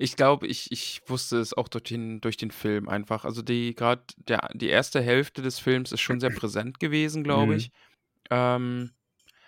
Ich 0.00 0.16
glaube, 0.16 0.48
ich, 0.48 0.72
ich 0.72 1.02
wusste 1.06 1.38
es 1.38 1.54
auch 1.54 1.68
durch 1.68 1.84
den, 1.84 2.20
durch 2.20 2.36
den 2.36 2.50
Film 2.50 2.88
einfach. 2.88 3.24
Also 3.24 3.42
die 3.42 3.76
gerade 3.76 4.02
die 4.54 4.68
erste 4.68 5.00
Hälfte 5.00 5.40
des 5.40 5.60
Films 5.60 5.92
ist 5.92 6.00
schon 6.00 6.18
sehr 6.18 6.30
präsent 6.30 6.80
gewesen, 6.80 7.22
glaube 7.22 7.52
Mhm. 7.52 7.58
ich. 7.58 7.70
Ähm, 8.30 8.90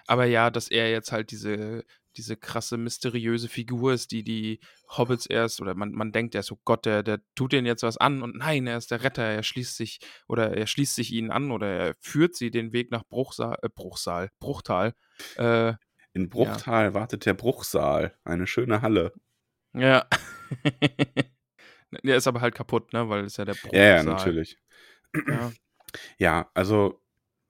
aber 0.07 0.27
ja, 0.27 0.51
dass 0.51 0.69
er 0.69 0.91
jetzt 0.91 1.11
halt 1.11 1.33
diese, 1.33 1.85
diese 2.17 2.37
krasse, 2.37 2.77
mysteriöse 2.77 3.49
Figur 3.49 3.93
ist, 3.93 4.13
die 4.13 4.25
die 4.25 4.61
Hobbits 4.89 5.27
erst, 5.27 5.61
oder 5.61 5.75
man, 5.75 5.93
man 5.93 6.13
denkt 6.13 6.35
erst, 6.35 6.53
oh 6.53 6.59
Gott, 6.65 6.87
der, 6.87 7.03
der 7.03 7.21
tut 7.35 7.53
denen 7.53 7.67
jetzt 7.67 7.83
was 7.83 7.97
an 7.97 8.23
und 8.23 8.37
nein, 8.37 8.67
er 8.67 8.77
ist 8.77 8.91
der 8.91 9.03
Retter, 9.03 9.23
er 9.23 9.43
schließt 9.43 9.77
sich, 9.77 10.01
oder 10.29 10.57
er 10.57 10.67
schließt 10.67 10.95
sich 10.95 11.13
ihnen 11.13 11.31
an 11.31 11.51
oder 11.51 11.67
er 11.69 11.95
führt 12.01 12.35
sie 12.37 12.51
den 12.51 12.73
Weg 12.73 12.91
nach 12.91 13.05
Bruchsaal, 13.09 13.59
äh, 13.63 13.69
Bruchsaal, 13.69 14.31
Bruchtal. 14.41 14.95
Äh, 15.37 15.75
In 16.13 16.29
Bruchtal 16.29 16.95
wartet 16.95 17.27
der 17.27 17.35
Bruchsaal, 17.35 18.17
eine 18.25 18.47
schöne 18.47 18.83
Halle. 18.83 19.13
ja. 19.75 20.07
Der 22.05 22.17
ist 22.17 22.27
aber 22.27 22.41
halt 22.41 22.55
kaputt, 22.55 22.95
ne, 22.95 23.09
weil 23.11 23.25
es 23.25 23.37
ja 23.37 23.45
der 23.45 23.53
Bruchsaal. 23.53 23.79
Ja, 23.79 23.97
ja, 23.97 24.03
natürlich. 24.03 24.57
Ja. 25.29 25.53
Ja, 26.19 26.51
also 26.55 27.02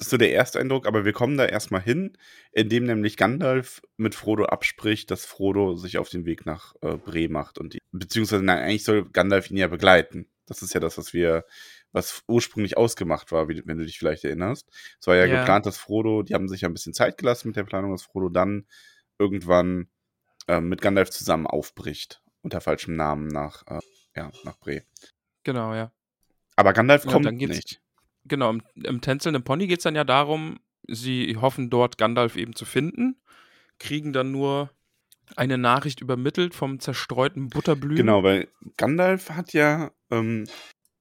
das 0.02 0.08
ist 0.08 0.10
so 0.10 0.16
der 0.16 0.32
erste 0.32 0.58
Eindruck, 0.58 0.88
aber 0.88 1.04
wir 1.04 1.12
kommen 1.12 1.36
da 1.36 1.46
erstmal 1.46 1.80
hin, 1.80 2.18
indem 2.50 2.86
nämlich 2.86 3.16
Gandalf 3.16 3.82
mit 3.96 4.16
Frodo 4.16 4.46
abspricht, 4.46 5.12
dass 5.12 5.24
Frodo 5.24 5.76
sich 5.76 5.96
auf 5.96 6.08
den 6.08 6.24
Weg 6.24 6.44
nach 6.44 6.74
äh, 6.82 6.96
Bre 6.96 7.28
macht 7.28 7.56
und 7.58 7.74
die, 7.74 7.78
beziehungsweise 7.92 8.42
nein, 8.42 8.58
eigentlich 8.58 8.82
soll 8.82 9.08
Gandalf 9.08 9.48
ihn 9.48 9.58
ja 9.58 9.68
begleiten. 9.68 10.28
Das 10.46 10.60
ist 10.60 10.74
ja 10.74 10.80
das, 10.80 10.98
was 10.98 11.12
wir, 11.12 11.44
was 11.92 12.24
ursprünglich 12.26 12.76
ausgemacht 12.76 13.30
war, 13.30 13.48
wie, 13.48 13.62
wenn 13.64 13.78
du 13.78 13.84
dich 13.84 14.00
vielleicht 14.00 14.24
erinnerst. 14.24 14.68
Es 15.00 15.06
war 15.06 15.14
ja, 15.14 15.26
Ja. 15.26 15.38
geplant, 15.38 15.66
dass 15.66 15.78
Frodo, 15.78 16.24
die 16.24 16.34
haben 16.34 16.48
sich 16.48 16.62
ja 16.62 16.68
ein 16.68 16.74
bisschen 16.74 16.94
Zeit 16.94 17.16
gelassen 17.16 17.46
mit 17.46 17.56
der 17.56 17.62
Planung, 17.62 17.92
dass 17.92 18.02
Frodo 18.02 18.28
dann 18.28 18.66
irgendwann 19.20 19.88
ähm, 20.48 20.68
mit 20.68 20.82
Gandalf 20.82 21.10
zusammen 21.10 21.46
aufbricht, 21.46 22.22
unter 22.40 22.60
falschem 22.60 22.96
Namen 22.96 23.28
nach, 23.28 23.62
äh, 23.68 23.78
ja, 24.16 24.32
nach 24.42 24.58
Bre. 24.58 24.82
Genau, 25.44 25.74
ja. 25.74 25.92
Aber 26.56 26.72
Gandalf 26.72 27.04
Ja, 27.04 27.12
kommt 27.12 27.32
nicht. 27.32 27.80
Genau, 28.24 28.50
im, 28.50 28.62
im 28.74 29.00
tänzelnden 29.00 29.42
Pony 29.42 29.66
geht 29.66 29.78
es 29.78 29.84
dann 29.84 29.94
ja 29.94 30.04
darum, 30.04 30.58
sie 30.86 31.36
hoffen 31.40 31.70
dort 31.70 31.98
Gandalf 31.98 32.36
eben 32.36 32.54
zu 32.54 32.64
finden, 32.64 33.16
kriegen 33.78 34.12
dann 34.12 34.32
nur 34.32 34.70
eine 35.36 35.58
Nachricht 35.58 36.00
übermittelt 36.00 36.54
vom 36.54 36.80
zerstreuten 36.80 37.48
Butterblühen. 37.48 37.96
Genau, 37.96 38.22
weil 38.22 38.48
Gandalf 38.76 39.30
hat 39.30 39.52
ja 39.52 39.92
ähm, 40.10 40.46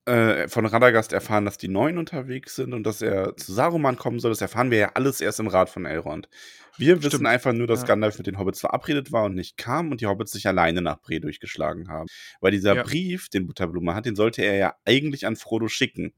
äh, 0.05 0.47
von 0.47 0.65
Radagast 0.65 1.13
erfahren, 1.13 1.45
dass 1.45 1.57
die 1.57 1.67
Neuen 1.67 1.97
unterwegs 1.97 2.55
sind 2.55 2.73
und 2.73 2.83
dass 2.83 3.01
er 3.01 3.37
zu 3.37 3.53
Saruman 3.53 3.97
kommen 3.97 4.19
soll. 4.19 4.31
Das 4.31 4.41
erfahren 4.41 4.71
wir 4.71 4.77
ja 4.79 4.91
alles 4.95 5.21
erst 5.21 5.39
im 5.39 5.47
Rat 5.47 5.69
von 5.69 5.85
Elrond. 5.85 6.27
Wir 6.77 6.95
Stimmt. 6.97 7.03
wissen 7.13 7.25
einfach 7.27 7.53
nur, 7.53 7.67
dass 7.67 7.81
Ja. 7.81 7.87
Gandalf 7.87 8.17
mit 8.17 8.25
den 8.27 8.39
Hobbits 8.39 8.61
verabredet 8.61 9.11
war 9.11 9.25
und 9.25 9.35
nicht 9.35 9.57
kam 9.57 9.91
und 9.91 10.01
die 10.01 10.07
Hobbits 10.07 10.31
sich 10.31 10.47
alleine 10.47 10.81
nach 10.81 10.99
Bre 11.01 11.19
durchgeschlagen 11.19 11.89
haben. 11.89 12.07
Weil 12.39 12.51
dieser 12.51 12.75
Ja. 12.75 12.83
Brief, 12.83 13.29
den 13.29 13.45
Butterblume 13.45 13.93
hat, 13.93 14.05
den 14.05 14.15
sollte 14.15 14.41
er 14.41 14.55
ja 14.55 14.75
eigentlich 14.85 15.27
an 15.27 15.35
Frodo 15.35 15.67
schicken. 15.67 16.13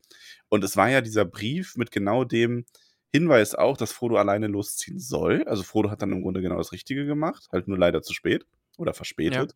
Und 0.47 0.63
es 0.63 0.77
war 0.77 0.89
ja 0.89 1.01
dieser 1.01 1.25
Brief 1.25 1.75
mit 1.75 1.91
genau 1.91 2.23
dem 2.23 2.65
Hinweis 3.11 3.53
auch, 3.53 3.75
dass 3.77 3.91
Frodo 3.91 4.15
alleine 4.15 4.47
losziehen 4.47 4.99
soll. 4.99 5.43
Also 5.43 5.63
Frodo 5.63 5.91
hat 5.91 6.01
dann 6.01 6.11
im 6.13 6.21
Grunde 6.21 6.41
genau 6.41 6.57
das 6.57 6.71
Richtige 6.71 7.05
gemacht, 7.05 7.47
halt 7.51 7.67
nur 7.67 7.77
leider 7.77 8.01
zu 8.01 8.13
spät 8.13 8.45
oder 8.77 8.93
verspätet. 8.93 9.53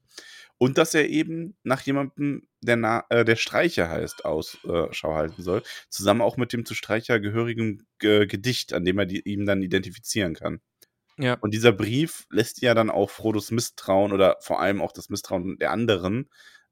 Und 0.60 0.78
dass 0.78 0.94
er 0.94 1.08
eben 1.08 1.56
nach 1.64 1.82
jemandem, 1.82 2.48
der, 2.62 2.78
na, 2.78 3.06
äh, 3.10 3.24
der 3.24 3.36
Streicher 3.36 3.90
heißt, 3.90 4.26
Ausschau 4.26 5.14
halten 5.14 5.44
soll. 5.44 5.62
Zusammen 5.90 6.22
auch 6.22 6.38
mit 6.38 6.52
dem 6.52 6.66
zu 6.66 6.74
Streicher 6.74 7.20
gehörigen 7.20 7.86
äh, 8.02 8.26
Gedicht, 8.26 8.74
an 8.74 8.84
dem 8.84 8.98
er 8.98 9.06
die, 9.06 9.22
ihm 9.22 9.46
dann 9.46 9.62
identifizieren 9.62 10.34
kann. 10.34 10.62
Ja. 11.18 11.36
Und 11.42 11.54
dieser 11.54 11.72
Brief 11.72 12.26
lässt 12.30 12.62
ja 12.62 12.74
dann 12.74 12.90
auch 12.90 13.10
Frodos 13.10 13.52
Misstrauen 13.52 14.12
oder 14.12 14.38
vor 14.42 14.60
allem 14.60 14.82
auch 14.82 14.92
das 14.92 15.10
Misstrauen 15.10 15.58
der 15.58 15.72
anderen 15.72 16.30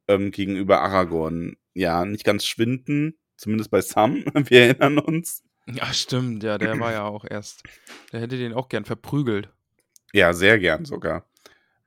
ähm, 0.08 0.32
gegenüber 0.32 0.82
Aragorn 0.82 1.58
ja 1.74 2.06
nicht 2.06 2.24
ganz 2.24 2.46
schwinden. 2.46 3.18
Zumindest 3.38 3.72
bei 3.72 3.82
Sam, 3.82 4.24
wir 4.34 4.62
erinnern 4.62 5.00
uns. 5.00 5.44
Ja, 5.68 5.92
stimmt, 5.94 6.44
ja, 6.44 6.60
der 6.60 6.80
war 6.80 6.92
ja 6.92 7.06
auch 7.06 7.26
erst. 7.28 7.64
Der 8.12 8.22
hätte 8.22 8.38
den 8.38 8.54
auch 8.54 8.70
gern 8.70 8.86
verprügelt. 8.86 9.50
Ja, 10.14 10.34
sehr 10.34 10.60
gern 10.60 10.86
sogar. 10.86 11.28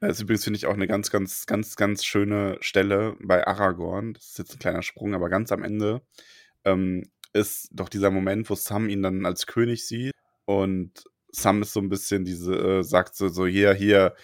Das 0.00 0.12
ist 0.12 0.20
übrigens, 0.22 0.44
finde 0.44 0.58
ich, 0.58 0.66
auch 0.66 0.74
eine 0.74 0.86
ganz, 0.86 1.10
ganz, 1.10 1.46
ganz, 1.46 1.74
ganz 1.76 2.04
schöne 2.04 2.56
Stelle 2.60 3.16
bei 3.20 3.46
Aragorn. 3.46 4.14
Das 4.14 4.26
ist 4.28 4.38
jetzt 4.38 4.54
ein 4.54 4.58
kleiner 4.60 4.82
Sprung, 4.82 5.14
aber 5.14 5.28
ganz 5.28 5.50
am 5.50 5.64
Ende 5.64 6.02
ähm, 6.64 7.10
ist 7.32 7.68
doch 7.72 7.88
dieser 7.88 8.10
Moment, 8.10 8.48
wo 8.48 8.54
Sam 8.54 8.88
ihn 8.88 9.02
dann 9.02 9.26
als 9.26 9.46
König 9.46 9.86
sieht 9.86 10.12
und 10.44 11.04
Sam 11.32 11.62
ist 11.62 11.72
so 11.72 11.80
ein 11.80 11.88
bisschen 11.88 12.24
diese, 12.24 12.54
äh, 12.54 12.82
sagt 12.84 13.14
so, 13.16 13.28
so 13.28 13.46
hier, 13.46 13.74
hier, 13.74 14.14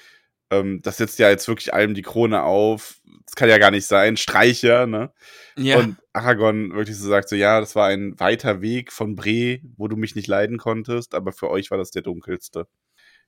ähm, 0.51 0.81
das 0.83 0.99
setzt 0.99 1.19
ja 1.19 1.29
jetzt 1.29 1.49
wirklich 1.49 1.75
allem 1.75 1.95
die 1.95 2.03
Krone 2.03 2.43
auf. 2.45 3.01
Das 3.27 3.35
kann 3.35 3.49
ja 3.49 3.59
gar 3.59 3.71
nicht 3.73 3.87
sein. 3.87 4.17
Streicher, 4.17 4.87
ne? 4.87 5.13
Ja, 5.57 5.79
Und 5.79 5.97
Aragorn 6.13 6.73
wirklich 6.73 6.97
so 6.97 7.09
sagt 7.09 7.29
so, 7.29 7.37
ja, 7.37 7.59
das 7.61 7.75
war 7.75 7.89
ein 7.89 8.19
weiter 8.21 8.63
Weg 8.63 8.93
von 8.93 9.17
Bre, 9.17 9.59
wo 9.77 9.89
du 9.89 9.97
mich 9.97 10.15
nicht 10.15 10.29
leiden 10.29 10.57
konntest, 10.59 11.15
aber 11.15 11.33
für 11.33 11.51
euch 11.51 11.71
war 11.71 11.79
das 11.79 11.91
der 11.91 12.03
dunkelste. 12.03 12.69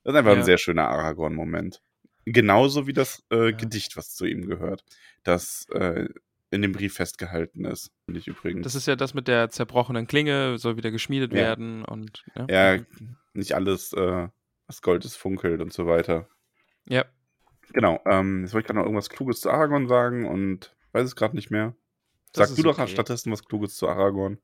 Das 0.03 0.13
ist 0.13 0.17
einfach 0.17 0.31
Ja. 0.33 0.37
ein 0.39 0.45
sehr 0.45 0.57
schöner 0.57 0.87
Aragorn-Moment. 0.87 1.81
Genauso 2.29 2.87
wie 2.87 2.93
das 2.93 3.23
äh, 3.31 3.51
Ja. 3.51 3.57
Gedicht, 3.57 3.95
was 3.95 4.13
zu 4.13 4.25
ihm 4.25 4.45
gehört, 4.47 4.83
das 5.23 5.65
äh, 5.71 6.09
in 6.51 6.61
dem 6.61 6.73
Brief 6.73 6.95
festgehalten 6.95 7.63
ist. 7.65 7.91
Finde 8.05 8.19
ich 8.19 8.27
übrigens. 8.27 8.63
das 8.63 8.75
ist 8.75 8.85
ja 8.85 8.95
das 8.97 9.13
mit 9.13 9.27
der 9.29 9.49
zerbrochenen 9.49 10.07
Klinge, 10.07 10.57
soll 10.57 10.75
wieder 10.75 10.91
geschmiedet 10.91 11.31
Ja. 11.31 11.39
werden 11.39 11.85
und 11.85 12.23
ja. 12.35 12.47
ja, 12.75 12.83
nicht 13.33 13.53
alles, 13.55 13.93
äh, 13.93 14.27
was 14.67 14.81
Gold 14.81 15.05
ist, 15.05 15.15
funkelt 15.15 15.61
und 15.61 15.71
so 15.71 15.87
weiter. 15.87 16.27
Ja. 16.87 17.05
Genau, 17.73 18.01
ähm, 18.05 18.41
jetzt 18.43 18.53
wollte 18.53 18.63
ich 18.63 18.67
gerade 18.67 18.79
noch 18.79 18.85
irgendwas 18.85 19.09
Kluges 19.09 19.39
zu 19.41 19.49
Aragorn 19.49 19.87
sagen 19.87 20.25
und 20.25 20.75
weiß 20.91 21.05
es 21.05 21.15
gerade 21.15 21.35
nicht 21.35 21.49
mehr. 21.51 21.75
Sag 22.33 22.53
du 22.55 22.61
doch 22.61 22.77
okay. 22.77 22.87
stattdessen 22.89 23.31
was 23.31 23.45
Kluges 23.45 23.75
zu 23.75 23.87
Aragorn. 23.87 24.37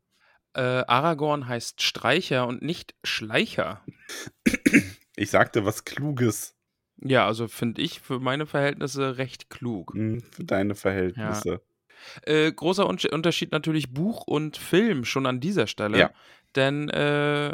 Äh, 0.54 0.62
Aragorn 0.88 1.48
heißt 1.48 1.82
Streicher 1.82 2.48
und 2.48 2.62
nicht 2.62 2.96
Schleicher. 3.04 3.84
Ich 5.16 5.30
sagte 5.32 5.66
was 5.66 5.84
Kluges 5.86 6.56
Ja, 7.06 7.26
also 7.28 7.48
finde 7.48 7.82
ich 7.82 8.00
für 8.00 8.20
meine 8.20 8.46
Verhältnisse 8.46 9.18
recht 9.18 9.50
klug. 9.50 9.94
hm, 9.94 10.22
für 10.32 10.44
deine 10.44 10.76
Verhältnisse. 10.76 11.62
Äh, 12.24 12.52
großer 12.52 12.86
Unsch- 12.90 13.12
Unterschied 13.14 13.52
natürlich 13.52 13.94
Buch 13.94 14.24
und 14.28 14.58
Film 14.58 15.06
schon 15.06 15.26
an 15.26 15.40
dieser 15.40 15.68
Stelle. 15.68 15.98
Ja. 15.98 16.12
Denn 16.56 16.90
äh, 16.90 17.54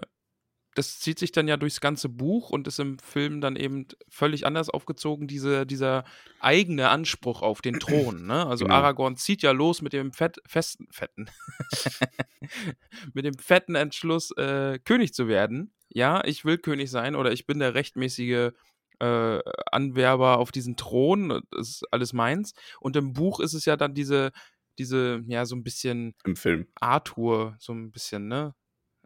das 0.76 1.00
zieht 1.00 1.20
sich 1.20 1.32
dann 1.32 1.48
ja 1.48 1.58
durchs 1.58 1.82
ganze 1.82 2.10
Buch 2.10 2.52
und 2.52 2.68
ist 2.68 2.80
im 2.80 3.00
Film 3.00 3.42
dann 3.42 3.56
eben 3.56 3.88
völlig 4.08 4.46
anders 4.46 4.70
aufgezogen, 4.70 5.28
diese, 5.28 5.66
dieser 5.66 6.04
eigene 6.40 6.90
Anspruch 6.90 7.42
auf 7.42 7.62
den 7.62 7.80
Thron. 7.80 8.26
Ne? 8.28 8.46
Also 8.48 8.66
Genau. 8.66 8.76
Aragorn 8.78 9.18
zieht 9.18 9.42
ja 9.42 9.52
los 9.52 9.82
mit 9.82 9.94
dem 9.94 10.14
fett, 10.14 10.38
festen, 10.46 10.88
fetten, 10.92 11.30
mit 13.14 13.26
dem 13.26 13.38
fetten 13.38 13.76
Entschluss, 13.76 14.32
äh, 14.38 14.80
König 14.80 15.14
zu 15.14 15.28
werden. 15.28 15.74
Ja, 15.90 16.24
ich 16.24 16.46
will 16.46 16.58
König 16.60 16.92
sein 16.92 17.16
oder 17.16 17.32
ich 17.32 17.48
bin 17.48 17.60
der 17.60 17.74
rechtmäßige 17.74 18.52
äh, 19.00 19.40
Anwerber 19.72 20.38
auf 20.38 20.52
diesen 20.52 20.76
Thron, 20.76 21.42
das 21.52 21.70
ist 21.70 21.84
alles 21.92 22.14
meins. 22.14 22.54
Und 22.80 22.96
im 22.96 23.14
Buch 23.14 23.40
ist 23.40 23.54
es 23.54 23.66
ja 23.66 23.76
dann 23.78 23.94
diese, 23.94 24.32
diese, 24.78 25.22
ja, 25.28 25.46
so 25.46 25.56
ein 25.56 25.64
bisschen 25.64 26.16
Im 26.26 26.36
Film. 26.36 26.68
Arthur, 26.80 27.56
so 27.60 27.74
ein 27.74 27.92
bisschen, 27.92 28.28
ne? 28.28 28.54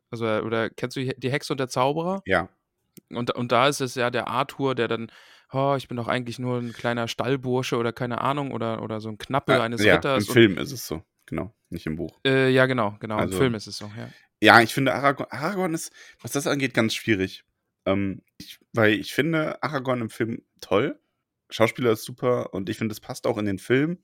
Also, 0.09 0.25
oder 0.25 0.69
kennst 0.69 0.95
du 0.95 1.05
die 1.05 1.31
Hexe 1.31 1.53
und 1.53 1.59
der 1.59 1.69
Zauberer? 1.69 2.21
Ja. 2.25 2.49
Und, 3.09 3.31
und 3.31 3.51
da 3.51 3.67
ist 3.67 3.81
es 3.81 3.95
ja 3.95 4.11
der 4.11 4.27
Arthur, 4.27 4.75
der 4.75 4.87
dann, 4.87 5.11
oh, 5.51 5.73
ich 5.75 5.87
bin 5.87 5.97
doch 5.97 6.07
eigentlich 6.07 6.37
nur 6.37 6.59
ein 6.59 6.73
kleiner 6.73 7.07
Stallbursche 7.07 7.77
oder 7.77 7.91
keine 7.91 8.21
Ahnung, 8.21 8.51
oder, 8.51 8.83
oder 8.83 9.01
so 9.01 9.09
ein 9.09 9.17
Knappe 9.17 9.53
Äh, 9.53 9.59
eines 9.61 9.83
ja, 9.83 9.95
Ritters. 9.95 10.27
Im 10.27 10.33
Film 10.33 10.57
ist 10.59 10.71
es 10.71 10.85
so. 10.87 11.01
Genau. 11.25 11.55
Nicht 11.69 11.87
im 11.87 11.95
Buch. 11.95 12.17
Und, 12.17 12.27
äh, 12.31 12.49
ja, 12.49 12.67
genau, 12.67 12.95
genau. 12.99 13.17
Also- 13.17 13.33
Im 13.33 13.39
Film 13.39 13.55
ist 13.55 13.65
es 13.67 13.77
so, 13.77 13.85
ja. 13.97 14.09
Ja, 14.41 14.61
ich 14.61 14.73
finde 14.73 14.93
Aragorn, 14.93 15.29
Aragorn 15.31 15.73
ist, 15.73 15.91
was 16.21 16.33
das 16.33 16.47
angeht, 16.47 16.73
ganz 16.73 16.93
schwierig. 16.93 17.45
Ähm, 17.85 18.21
ich, 18.37 18.59
weil 18.73 18.93
ich 18.93 19.13
finde 19.13 19.61
Aragorn 19.63 20.01
im 20.01 20.09
Film 20.09 20.43
toll. 20.61 20.99
Schauspieler 21.49 21.91
ist 21.91 22.03
super 22.03 22.53
und 22.53 22.69
ich 22.69 22.77
finde, 22.77 22.93
es 22.93 22.99
passt 22.99 23.27
auch 23.27 23.37
in 23.37 23.45
den 23.45 23.59
Film. 23.59 23.99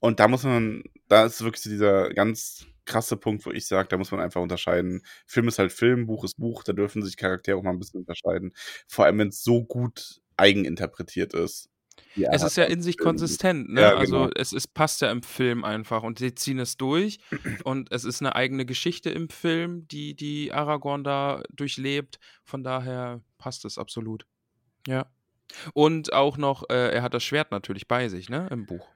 Und 0.00 0.20
da 0.20 0.28
muss 0.28 0.44
man, 0.44 0.82
da 1.08 1.26
ist 1.26 1.42
wirklich 1.42 1.62
so 1.62 1.70
dieser 1.70 2.10
ganz 2.10 2.66
krasse 2.86 3.16
Punkt, 3.16 3.46
wo 3.46 3.52
ich 3.52 3.66
sage, 3.66 3.88
da 3.88 3.98
muss 3.98 4.10
man 4.10 4.20
einfach 4.20 4.40
unterscheiden. 4.40 5.02
Film 5.26 5.48
ist 5.48 5.58
halt 5.58 5.72
Film, 5.72 6.06
Buch 6.06 6.24
ist 6.24 6.38
Buch, 6.38 6.64
da 6.64 6.72
dürfen 6.72 7.02
sich 7.02 7.16
Charaktere 7.16 7.56
auch 7.56 7.62
mal 7.62 7.70
ein 7.70 7.78
bisschen 7.78 8.00
unterscheiden. 8.00 8.52
Vor 8.88 9.04
allem, 9.04 9.18
wenn 9.18 9.28
es 9.28 9.44
so 9.44 9.64
gut 9.64 10.20
eigeninterpretiert 10.36 11.34
ist. 11.34 11.70
Wie 12.18 12.26
Es 12.30 12.42
ist 12.42 12.56
ja 12.56 12.64
in 12.64 12.82
sich 12.82 12.98
konsistent, 12.98 13.68
ne? 13.70 13.80
Ja, 13.80 13.96
Also 13.96 14.24
genau. 14.24 14.30
es, 14.34 14.52
es 14.52 14.66
passt 14.66 15.00
ja 15.00 15.10
im 15.10 15.22
Film 15.22 15.64
einfach 15.64 16.02
und 16.02 16.18
sie 16.18 16.34
ziehen 16.34 16.58
es 16.58 16.76
durch 16.76 17.18
und 17.64 17.92
es 17.92 18.04
ist 18.04 18.20
eine 18.20 18.34
eigene 18.34 18.66
Geschichte 18.66 19.10
im 19.10 19.28
Film, 19.28 19.86
die, 19.88 20.14
die 20.14 20.52
Aragorn 20.52 21.04
da 21.04 21.42
durchlebt. 21.52 22.18
Von 22.44 22.62
daher 22.62 23.20
passt 23.38 23.64
es 23.64 23.78
absolut. 23.78 24.26
Ja. 24.86 25.06
Und 25.72 26.12
auch 26.12 26.36
noch, 26.36 26.68
äh, 26.68 26.90
er 26.90 27.02
hat 27.02 27.14
das 27.14 27.24
Schwert 27.24 27.50
natürlich 27.50 27.88
bei 27.88 28.08
sich, 28.08 28.28
ne? 28.28 28.48
Im 28.50 28.66
Buch. 28.66 28.86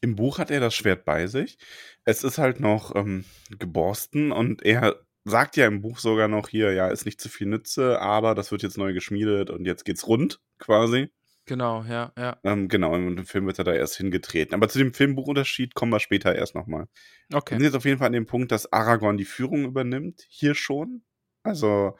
Im 0.00 0.16
Buch 0.16 0.38
hat 0.38 0.50
er 0.50 0.60
das 0.60 0.74
Schwert 0.74 1.04
bei 1.04 1.26
sich. 1.26 1.58
Es 2.04 2.24
ist 2.24 2.38
halt 2.38 2.60
noch 2.60 2.94
ähm, 2.94 3.24
geborsten 3.58 4.32
und 4.32 4.62
er 4.64 4.96
sagt 5.24 5.56
ja 5.56 5.66
im 5.66 5.82
Buch 5.82 5.98
sogar 5.98 6.28
noch 6.28 6.48
hier, 6.48 6.72
ja, 6.72 6.88
ist 6.88 7.06
nicht 7.06 7.20
zu 7.20 7.28
viel 7.28 7.46
Nütze, 7.46 8.00
aber 8.00 8.34
das 8.34 8.50
wird 8.50 8.62
jetzt 8.62 8.78
neu 8.78 8.92
geschmiedet 8.92 9.50
und 9.50 9.64
jetzt 9.64 9.84
geht's 9.84 10.06
rund, 10.06 10.40
quasi. 10.58 11.10
Genau, 11.46 11.82
ja, 11.88 12.12
ja. 12.16 12.38
Ähm, 12.44 12.68
genau, 12.68 12.94
und 12.94 13.18
im 13.18 13.26
Film 13.26 13.46
wird 13.46 13.58
er 13.58 13.64
da 13.64 13.72
erst 13.72 13.96
hingetreten. 13.96 14.54
Aber 14.54 14.68
zu 14.68 14.78
dem 14.78 14.94
Filmbuchunterschied 14.94 15.74
kommen 15.74 15.92
wir 15.92 15.98
später 16.00 16.34
erst 16.34 16.54
nochmal. 16.54 16.86
Wir 17.28 17.38
Okay. 17.38 17.54
sind 17.56 17.64
jetzt 17.64 17.74
auf 17.74 17.84
jeden 17.84 17.98
Fall 17.98 18.06
an 18.06 18.12
dem 18.12 18.26
Punkt, 18.26 18.52
dass 18.52 18.72
Aragorn 18.72 19.16
die 19.16 19.24
Führung 19.24 19.64
übernimmt, 19.64 20.24
hier 20.28 20.54
schon. 20.54 21.02
Also, 21.42 21.96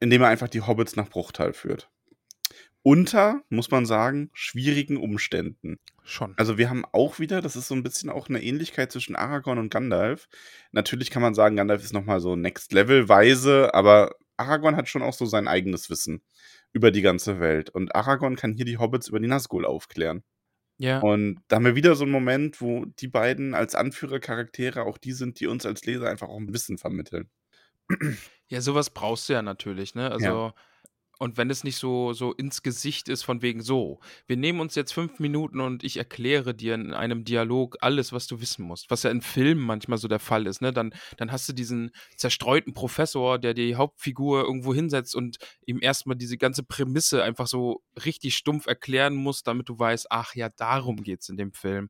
indem 0.00 0.22
er 0.22 0.28
einfach 0.28 0.48
die 0.48 0.62
Hobbits 0.62 0.96
nach 0.96 1.08
Bruchtal 1.08 1.52
führt. 1.52 1.88
Unter, 2.84 3.42
muss 3.48 3.70
man 3.70 3.86
sagen, 3.86 4.30
schwierigen 4.32 4.96
Umständen. 4.96 5.78
Schon. 6.02 6.34
Also 6.36 6.58
wir 6.58 6.68
haben 6.68 6.84
auch 6.90 7.20
wieder, 7.20 7.40
das 7.40 7.54
ist 7.54 7.68
so 7.68 7.76
ein 7.76 7.84
bisschen 7.84 8.10
auch 8.10 8.28
eine 8.28 8.42
Ähnlichkeit 8.42 8.90
zwischen 8.90 9.14
Aragorn 9.14 9.58
und 9.58 9.70
Gandalf. 9.72 10.28
Natürlich 10.72 11.10
kann 11.10 11.22
man 11.22 11.34
sagen, 11.34 11.54
Gandalf 11.54 11.84
ist 11.84 11.92
nochmal 11.92 12.18
so 12.20 12.34
Next 12.34 12.72
Level 12.72 13.08
weise, 13.08 13.72
aber 13.72 14.16
Aragorn 14.36 14.74
hat 14.74 14.88
schon 14.88 15.02
auch 15.02 15.12
so 15.12 15.26
sein 15.26 15.46
eigenes 15.46 15.90
Wissen 15.90 16.22
über 16.72 16.90
die 16.90 17.02
ganze 17.02 17.40
Welt. 17.40 17.70
Und 17.70 17.94
Aragorn 17.94 18.36
kann 18.36 18.52
hier 18.52 18.64
die 18.64 18.78
Hobbits 18.78 19.08
über 19.08 19.20
die 19.20 19.28
Nazgul 19.28 19.64
aufklären. 19.66 20.22
Ja. 20.78 21.00
Und 21.00 21.40
da 21.48 21.56
haben 21.56 21.64
wir 21.64 21.76
wieder 21.76 21.94
so 21.94 22.04
einen 22.04 22.12
Moment, 22.12 22.60
wo 22.60 22.84
die 22.84 23.08
beiden 23.08 23.54
als 23.54 23.74
Anführercharaktere 23.74 24.82
auch 24.82 24.98
die 24.98 25.12
sind, 25.12 25.38
die 25.38 25.46
uns 25.46 25.66
als 25.66 25.84
Leser 25.84 26.08
einfach 26.08 26.28
auch 26.28 26.38
ein 26.38 26.52
Wissen 26.52 26.78
vermitteln. 26.78 27.30
Ja, 28.48 28.60
sowas 28.60 28.90
brauchst 28.90 29.28
du 29.28 29.34
ja 29.34 29.42
natürlich, 29.42 29.94
ne? 29.94 30.10
Also, 30.10 30.52
und 31.22 31.36
wenn 31.36 31.50
es 31.50 31.62
nicht 31.62 31.76
so, 31.76 32.12
so 32.14 32.32
ins 32.32 32.64
Gesicht 32.64 33.08
ist, 33.08 33.22
von 33.22 33.42
wegen 33.42 33.60
so, 33.60 34.00
wir 34.26 34.36
nehmen 34.36 34.58
uns 34.58 34.74
jetzt 34.74 34.90
fünf 34.90 35.20
Minuten 35.20 35.60
und 35.60 35.84
ich 35.84 35.96
erkläre 35.96 36.52
dir 36.52 36.74
in 36.74 36.92
einem 36.92 37.22
Dialog 37.22 37.76
alles, 37.80 38.12
was 38.12 38.26
du 38.26 38.40
wissen 38.40 38.64
musst, 38.64 38.90
was 38.90 39.04
ja 39.04 39.10
in 39.12 39.20
Filmen 39.20 39.62
manchmal 39.62 39.98
so 39.98 40.08
der 40.08 40.18
Fall 40.18 40.48
ist, 40.48 40.60
ne? 40.62 40.72
Dann, 40.72 40.92
dann 41.18 41.30
hast 41.30 41.48
du 41.48 41.52
diesen 41.52 41.92
zerstreuten 42.16 42.74
Professor, 42.74 43.38
der 43.38 43.54
die 43.54 43.76
Hauptfigur 43.76 44.42
irgendwo 44.42 44.74
hinsetzt 44.74 45.14
und 45.14 45.36
ihm 45.64 45.78
erstmal 45.80 46.16
diese 46.16 46.38
ganze 46.38 46.64
Prämisse 46.64 47.22
einfach 47.22 47.46
so 47.46 47.84
richtig 48.04 48.34
stumpf 48.34 48.66
erklären 48.66 49.14
muss, 49.14 49.44
damit 49.44 49.68
du 49.68 49.78
weißt, 49.78 50.08
ach 50.10 50.34
ja, 50.34 50.48
darum 50.48 51.04
geht's 51.04 51.28
in 51.28 51.36
dem 51.36 51.52
Film. 51.52 51.88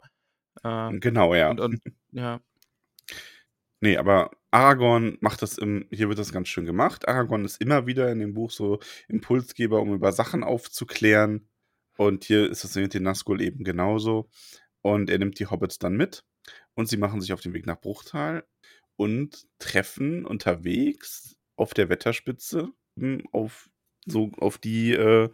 Äh, 0.63 0.99
Genau, 0.99 1.35
ja. 1.35 1.49
und, 1.49 1.61
und, 1.61 1.81
ja. 2.11 2.39
Nee, 3.81 3.97
aber 3.97 4.31
Aragorn 4.53 5.17
macht 5.21 5.43
das 5.43 5.59
im, 5.59 5.87
hier 5.91 6.09
wird 6.09 6.19
das 6.19 6.33
ganz 6.33 6.49
schön 6.49 6.67
gemacht. 6.67 7.09
Aragorn 7.09 7.45
ist 7.45 7.61
immer 7.61 7.87
wieder 7.87 8.13
in 8.13 8.19
dem 8.21 8.35
Buch 8.35 8.51
so 8.51 8.79
Impulsgeber, 9.09 9.81
um 9.81 9.95
über 9.95 10.13
Sachen 10.13 10.45
aufzuklären. 10.45 11.49
Und 11.97 12.25
hier 12.25 12.51
ist 12.51 12.65
es 12.65 12.75
mit 12.77 12.95
den 12.95 13.03
Nazgul 13.05 13.41
eben 13.41 13.65
genauso. 13.65 14.29
Und 14.83 15.11
er 15.11 15.19
nimmt 15.19 15.39
die 15.39 15.47
Hobbits 15.47 15.79
dann 15.79 15.97
mit 15.97 16.25
und 16.75 16.89
sie 16.89 16.97
machen 16.97 17.21
sich 17.21 17.33
auf 17.33 17.41
den 17.41 17.55
Weg 17.55 17.67
nach 17.67 17.81
Bruchtal 17.81 18.45
und 18.97 19.47
treffen 19.59 20.27
unterwegs 20.27 21.37
auf 21.57 21.75
der 21.75 21.89
Wetterspitze 21.89 22.69
hm, 22.99 23.23
auf, 23.33 23.71
so, 24.07 24.31
auf 24.39 24.59
die 24.59 24.93
äh, 24.93 25.31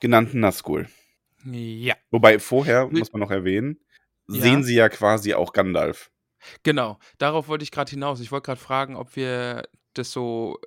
genannten 0.00 0.40
Nazgul. 0.40 0.88
Ja. 1.44 1.94
Wobei 2.10 2.38
vorher, 2.38 2.86
muss 2.88 3.12
man 3.12 3.20
noch 3.20 3.30
erwähnen, 3.30 3.80
Ja. 4.28 4.40
sehen 4.40 4.64
sie 4.64 4.74
ja 4.76 4.88
quasi 4.88 5.34
auch 5.34 5.52
Gandalf. 5.52 6.10
Genau, 6.62 6.98
darauf 7.18 7.48
wollte 7.48 7.62
ich 7.64 7.70
gerade 7.70 7.90
hinaus. 7.90 8.20
Ich 8.20 8.30
wollte 8.32 8.46
gerade 8.46 8.60
fragen, 8.60 8.96
ob 8.96 9.16
wir 9.16 9.64
das 9.94 10.10
so 10.12 10.58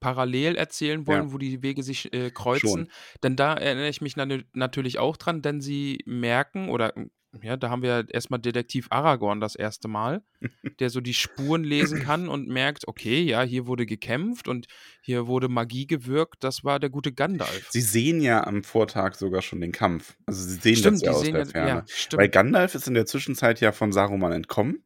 parallel 0.00 0.54
erzählen 0.54 1.06
wollen, 1.06 1.26
Ja. 1.28 1.32
wo 1.32 1.38
die 1.38 1.62
Wege 1.62 1.82
sich 1.82 2.12
äh, 2.12 2.30
kreuzen. 2.30 2.68
Schon. 2.68 2.88
Denn 3.22 3.36
da 3.36 3.54
erinnere 3.54 3.88
ich 3.88 4.00
mich 4.00 4.16
nat 4.16 4.28
natürlich 4.52 4.98
auch 4.98 5.16
dran, 5.16 5.42
denn 5.42 5.60
sie 5.60 5.98
merken, 6.06 6.68
oder 6.68 6.92
mm, 6.94 7.10
ja, 7.42 7.56
da 7.56 7.68
haben 7.68 7.82
wir 7.82 8.06
erstmal 8.10 8.38
Detektiv 8.38 8.86
Aragorn 8.90 9.40
das 9.40 9.56
erste 9.56 9.88
Mal, 9.88 10.22
der 10.78 10.88
so 10.90 11.00
die 11.00 11.14
Spuren 11.14 11.64
lesen 11.64 12.00
kann 12.00 12.28
und 12.28 12.46
merkt, 12.48 12.86
okay, 12.86 13.20
ja, 13.22 13.42
hier 13.42 13.66
wurde 13.66 13.86
gekämpft 13.86 14.46
und 14.46 14.66
hier 15.02 15.26
wurde 15.26 15.48
Magie 15.48 15.86
gewirkt, 15.88 16.44
das 16.44 16.62
war 16.62 16.78
der 16.78 16.90
gute 16.90 17.12
Gandalf. 17.12 17.66
Sie 17.70 17.80
sehen 17.80 18.20
ja 18.20 18.46
am 18.46 18.62
Vortag 18.62 19.14
sogar 19.16 19.42
schon 19.42 19.60
den 19.60 19.72
Kampf. 19.72 20.16
Also 20.26 20.42
sie 20.44 20.54
sehen 20.54 20.76
Stimmt, 20.76 20.94
das 20.98 21.02
ja 21.02 21.10
aus 21.10 21.22
der 21.24 21.46
Ferne. 21.46 21.68
ja. 21.68 21.84
Weil 22.18 22.28
Gandalf 22.28 22.76
ist 22.76 22.86
in 22.86 22.94
der 22.94 23.04
Zwischenzeit 23.06 23.60
ja 23.60 23.72
von 23.72 23.90
Saruman 23.92 24.30
entkommen. 24.32 24.84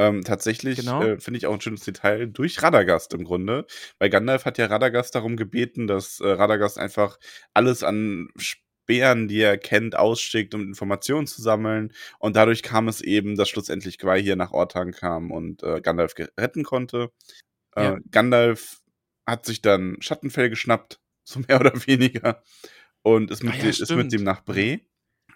Ähm, 0.00 0.22
tatsächlich 0.24 0.78
Genau. 0.78 1.02
äh, 1.02 1.20
finde 1.20 1.36
ich 1.38 1.46
auch 1.46 1.52
ein 1.54 1.60
schönes 1.60 1.82
Detail 1.84 2.26
durch 2.26 2.62
Radagast 2.62 3.12
im 3.12 3.24
Grunde. 3.24 3.66
Weil 3.98 4.08
Gandalf 4.10 4.46
hat 4.46 4.56
ja 4.58 4.66
Radagast 4.66 5.14
darum 5.14 5.36
gebeten, 5.36 5.86
dass 5.86 6.20
äh, 6.20 6.26
Radagast 6.28 6.78
einfach 6.78 7.18
alles 7.54 7.82
an 7.82 8.28
Speeren, 8.36 9.28
die 9.28 9.40
er 9.40 9.58
kennt, 9.58 9.96
ausschickt, 9.96 10.54
um 10.54 10.62
Informationen 10.62 11.26
zu 11.26 11.42
sammeln. 11.42 11.92
Und 12.18 12.34
dadurch 12.36 12.62
kam 12.62 12.88
es 12.88 13.02
eben, 13.02 13.36
dass 13.36 13.48
schlussendlich 13.50 13.98
Gwei 13.98 14.22
hier 14.22 14.36
nach 14.36 14.52
Ortang 14.52 14.92
kam 14.92 15.30
und 15.30 15.62
äh, 15.62 15.80
Gandalf 15.82 16.14
retten 16.38 16.64
konnte. 16.64 17.10
Äh, 17.76 17.84
Ja. 17.84 17.98
Gandalf 18.10 18.80
hat 19.26 19.46
sich 19.46 19.62
dann 19.62 19.96
Schattenfell 20.00 20.50
geschnappt, 20.50 21.00
so 21.24 21.40
mehr 21.40 21.60
oder 21.60 21.74
weniger, 21.86 22.42
und 23.02 23.30
ist 23.30 23.42
mit, 23.44 23.54
Ah 23.54 23.58
ja, 23.58 23.68
ist 23.70 23.90
mit 23.94 24.12
dem 24.12 24.24
nach 24.24 24.40
Bre. 24.42 24.80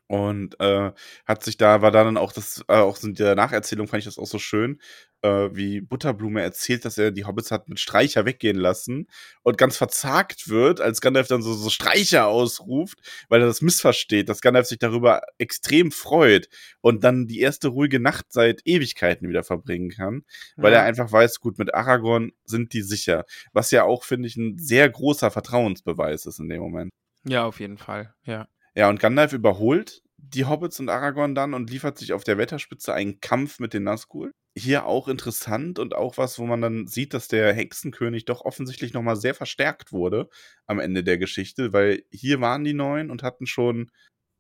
Und 0.07 0.61
äh, 0.61 0.93
hat 1.25 1.43
sich 1.43 1.57
da, 1.57 1.81
war 1.81 1.91
da 1.91 2.05
dann 2.05 2.19
auch 2.19 2.33
das, 2.33 2.63
äh, 2.69 2.75
auch 2.75 2.97
so 2.97 3.09
in 3.09 3.15
der 3.15 3.35
Nacherzählung 3.35 3.89
fand 3.89 4.01
ich 4.01 4.05
das 4.05 4.19
auch 4.19 4.27
so 4.27 4.39
schön, 4.39 4.79
äh, 5.23 5.49
wie 5.53 5.81
Butterblume 5.81 6.43
erzählt, 6.43 6.85
dass 6.85 6.99
er 6.99 7.11
die 7.11 7.25
Hobbits 7.25 7.51
hat 7.51 7.69
mit 7.71 7.81
Streicher 7.81 8.27
weggehen 8.27 8.59
lassen 8.59 9.07
und 9.43 9.57
ganz 9.57 9.79
verzagt 9.79 10.49
wird, 10.51 10.83
als 10.83 11.01
Gandalf 11.01 11.29
dann 11.29 11.41
so, 11.41 11.55
so 11.55 11.71
Streicher 11.71 12.27
ausruft, 12.27 12.99
weil 13.31 13.41
er 13.41 13.47
das 13.47 13.63
missversteht, 13.63 14.29
dass 14.29 14.43
Gandalf 14.43 14.67
sich 14.67 14.79
darüber 14.79 15.23
extrem 15.39 15.91
freut 15.91 16.49
und 16.83 17.03
dann 17.03 17.27
die 17.27 17.41
erste 17.41 17.69
ruhige 17.69 17.99
Nacht 17.99 18.27
seit 18.29 18.61
Ewigkeiten 18.67 19.27
wieder 19.31 19.43
verbringen 19.43 19.89
kann, 19.89 20.25
weil 20.57 20.73
Ja. 20.75 20.81
er 20.81 20.85
einfach 20.85 21.11
weiß, 21.11 21.41
gut, 21.41 21.59
mit 21.59 21.75
Aragorn 21.75 22.33
sind 22.45 22.75
die 22.75 22.83
sicher. 22.83 23.25
Was 23.55 23.71
ja 23.71 23.85
auch, 23.85 24.05
finde 24.05 24.29
ich, 24.29 24.37
ein 24.37 24.59
sehr 24.59 24.91
großer 24.91 25.31
Vertrauensbeweis 25.31 26.27
ist 26.27 26.41
in 26.41 26.51
dem 26.51 26.61
Moment. 26.61 26.91
Ja, 27.27 27.45
auf 27.47 27.59
jeden 27.59 27.79
Fall, 27.79 28.15
ja. 28.25 28.47
Ja, 28.75 28.89
und 28.89 29.01
Gandalf 29.01 29.33
überholt 29.33 30.03
die 30.35 30.47
Hobbits 30.47 30.81
und 30.81 30.89
Aragorn 30.89 31.35
dann 31.35 31.55
und 31.55 31.71
liefert 31.71 31.99
sich 31.99 32.13
auf 32.13 32.25
der 32.25 32.39
Wetterspitze 32.39 32.93
einen 32.95 33.21
Kampf 33.21 33.61
mit 33.61 33.75
den 33.75 33.85
Nazgul. 33.85 34.33
Hier 34.57 34.87
auch 34.87 35.09
interessant 35.09 35.79
und 35.79 35.95
auch 35.95 36.17
was, 36.17 36.39
wo 36.39 36.47
man 36.47 36.61
dann 36.61 36.87
sieht, 36.87 37.13
dass 37.15 37.29
der 37.29 37.53
Hexenkönig 37.53 38.25
doch 38.25 38.41
offensichtlich 38.45 38.93
nochmal 38.95 39.17
sehr 39.17 39.35
verstärkt 39.35 39.93
wurde 39.93 40.29
am 40.67 40.79
Ende 40.81 41.05
der 41.05 41.19
Geschichte, 41.19 41.73
weil 41.73 42.05
hier 42.11 42.41
waren 42.41 42.65
die 42.65 42.73
Neuen 42.75 43.11
und 43.11 43.23
hatten 43.23 43.47
schon, 43.47 43.91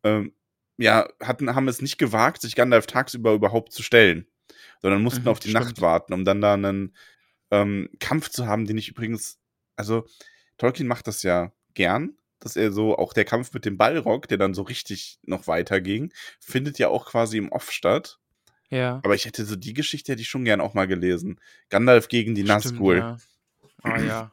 ähm, 0.05 0.35
ja, 0.79 1.09
hatten, 1.21 1.55
haben 1.55 1.69
es 1.69 1.83
nicht 1.83 1.99
gewagt, 1.99 2.43
sich 2.43 2.57
Gandalf 2.57 2.87
tagsüber 2.87 3.33
überhaupt 3.35 3.73
zu 3.73 3.83
stellen, 3.83 4.27
sondern 4.81 5.03
mussten 5.03 5.23
Mhm, 5.25 5.29
auf 5.29 5.41
die 5.41 5.51
stimmt. 5.51 5.55
Nacht 5.55 5.81
warten, 5.81 6.13
um 6.13 6.25
dann 6.25 6.41
da 6.41 6.55
einen 6.55 6.97
ähm, 7.51 7.91
Kampf 8.01 8.31
zu 8.31 8.47
haben, 8.47 8.67
den 8.67 8.79
ich 8.79 8.89
übrigens, 8.89 9.39
also 9.77 10.07
Tolkien 10.59 10.89
macht 10.89 11.07
das 11.09 11.23
ja 11.23 11.53
gern, 11.75 12.17
dass 12.45 12.57
er 12.57 12.73
so, 12.73 12.97
auch 12.97 13.13
der 13.13 13.25
Kampf 13.25 13.53
mit 13.53 13.65
dem 13.65 13.77
Balrog, 13.77 14.29
der 14.29 14.39
dann 14.39 14.55
so 14.55 14.63
richtig 14.63 15.19
noch 15.25 15.47
weiterging, 15.47 16.13
findet 16.41 16.79
ja 16.79 16.89
auch 16.89 17.07
quasi 17.07 17.39
im 17.39 17.51
Off 17.51 17.71
statt. 17.73 18.19
Ja. 18.71 19.01
Aber 19.05 19.15
ich 19.15 19.25
hätte 19.25 19.45
so 19.45 19.57
die 19.57 19.75
Geschichte 19.75 20.13
hätte 20.13 20.23
ich 20.23 20.29
schon 20.29 20.45
gern 20.45 20.61
auch 20.61 20.75
mal 20.75 20.87
gelesen. 20.87 21.41
Gandalf 21.69 22.09
gegen 22.09 22.35
die 22.35 22.45
Nazgul. 22.45 22.99
ja. 22.99 23.19
Ah 23.83 24.01
ja. 24.01 24.33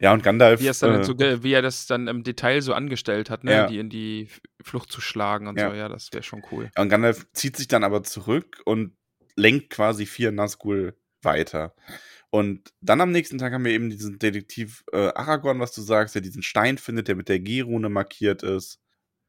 Ja, 0.00 0.14
und 0.14 0.22
Gandalf. 0.22 0.60
Wie, 0.60 0.66
er 0.66 0.70
äh, 0.70 1.04
so, 1.04 1.18
wie 1.18 1.52
er 1.52 1.60
das 1.60 1.86
dann 1.86 2.08
im 2.08 2.22
Detail 2.24 2.62
so 2.62 2.72
angestellt 2.72 3.28
hat, 3.28 3.44
ne? 3.44 3.52
Ja. 3.52 3.66
die 3.66 3.78
in 3.78 3.90
die 3.90 4.28
Flucht 4.62 4.90
zu 4.90 5.02
schlagen 5.02 5.46
und 5.46 5.58
Ja. 5.58 5.70
so, 5.70 5.76
ja, 5.76 5.88
das 5.88 6.10
wäre 6.12 6.22
schon 6.22 6.42
cool. 6.50 6.70
Ja, 6.74 6.82
und 6.82 6.88
Gandalf 6.88 7.26
zieht 7.34 7.56
sich 7.56 7.68
dann 7.68 7.84
aber 7.84 8.02
zurück 8.02 8.62
und 8.64 8.96
lenkt 9.36 9.70
quasi 9.70 10.06
vier 10.06 10.32
Nazgul 10.32 10.96
weiter. 11.22 11.74
Und 12.30 12.72
dann 12.80 13.00
am 13.00 13.10
nächsten 13.10 13.38
Tag 13.38 13.52
haben 13.52 13.64
wir 13.64 13.72
eben 13.72 13.90
diesen 13.90 14.18
Detektiv 14.18 14.84
äh, 14.92 15.08
Aragorn, 15.14 15.58
was 15.58 15.72
du 15.72 15.82
sagst, 15.82 16.14
der 16.14 16.22
diesen 16.22 16.42
Stein 16.42 16.78
findet, 16.78 17.08
der 17.08 17.16
mit 17.16 17.28
der 17.28 17.40
G-Rune 17.40 17.88
markiert 17.88 18.42
ist. 18.42 18.78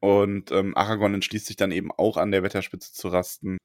Und 0.00 0.52
ähm, 0.52 0.76
Aragorn 0.76 1.14
entschließt 1.14 1.46
sich 1.46 1.56
dann 1.56 1.72
eben 1.72 1.90
auch 1.92 2.16
an 2.16 2.30
der 2.30 2.42
Wetterspitze 2.42 2.92
zu 2.92 3.08
rasten. 3.08 3.58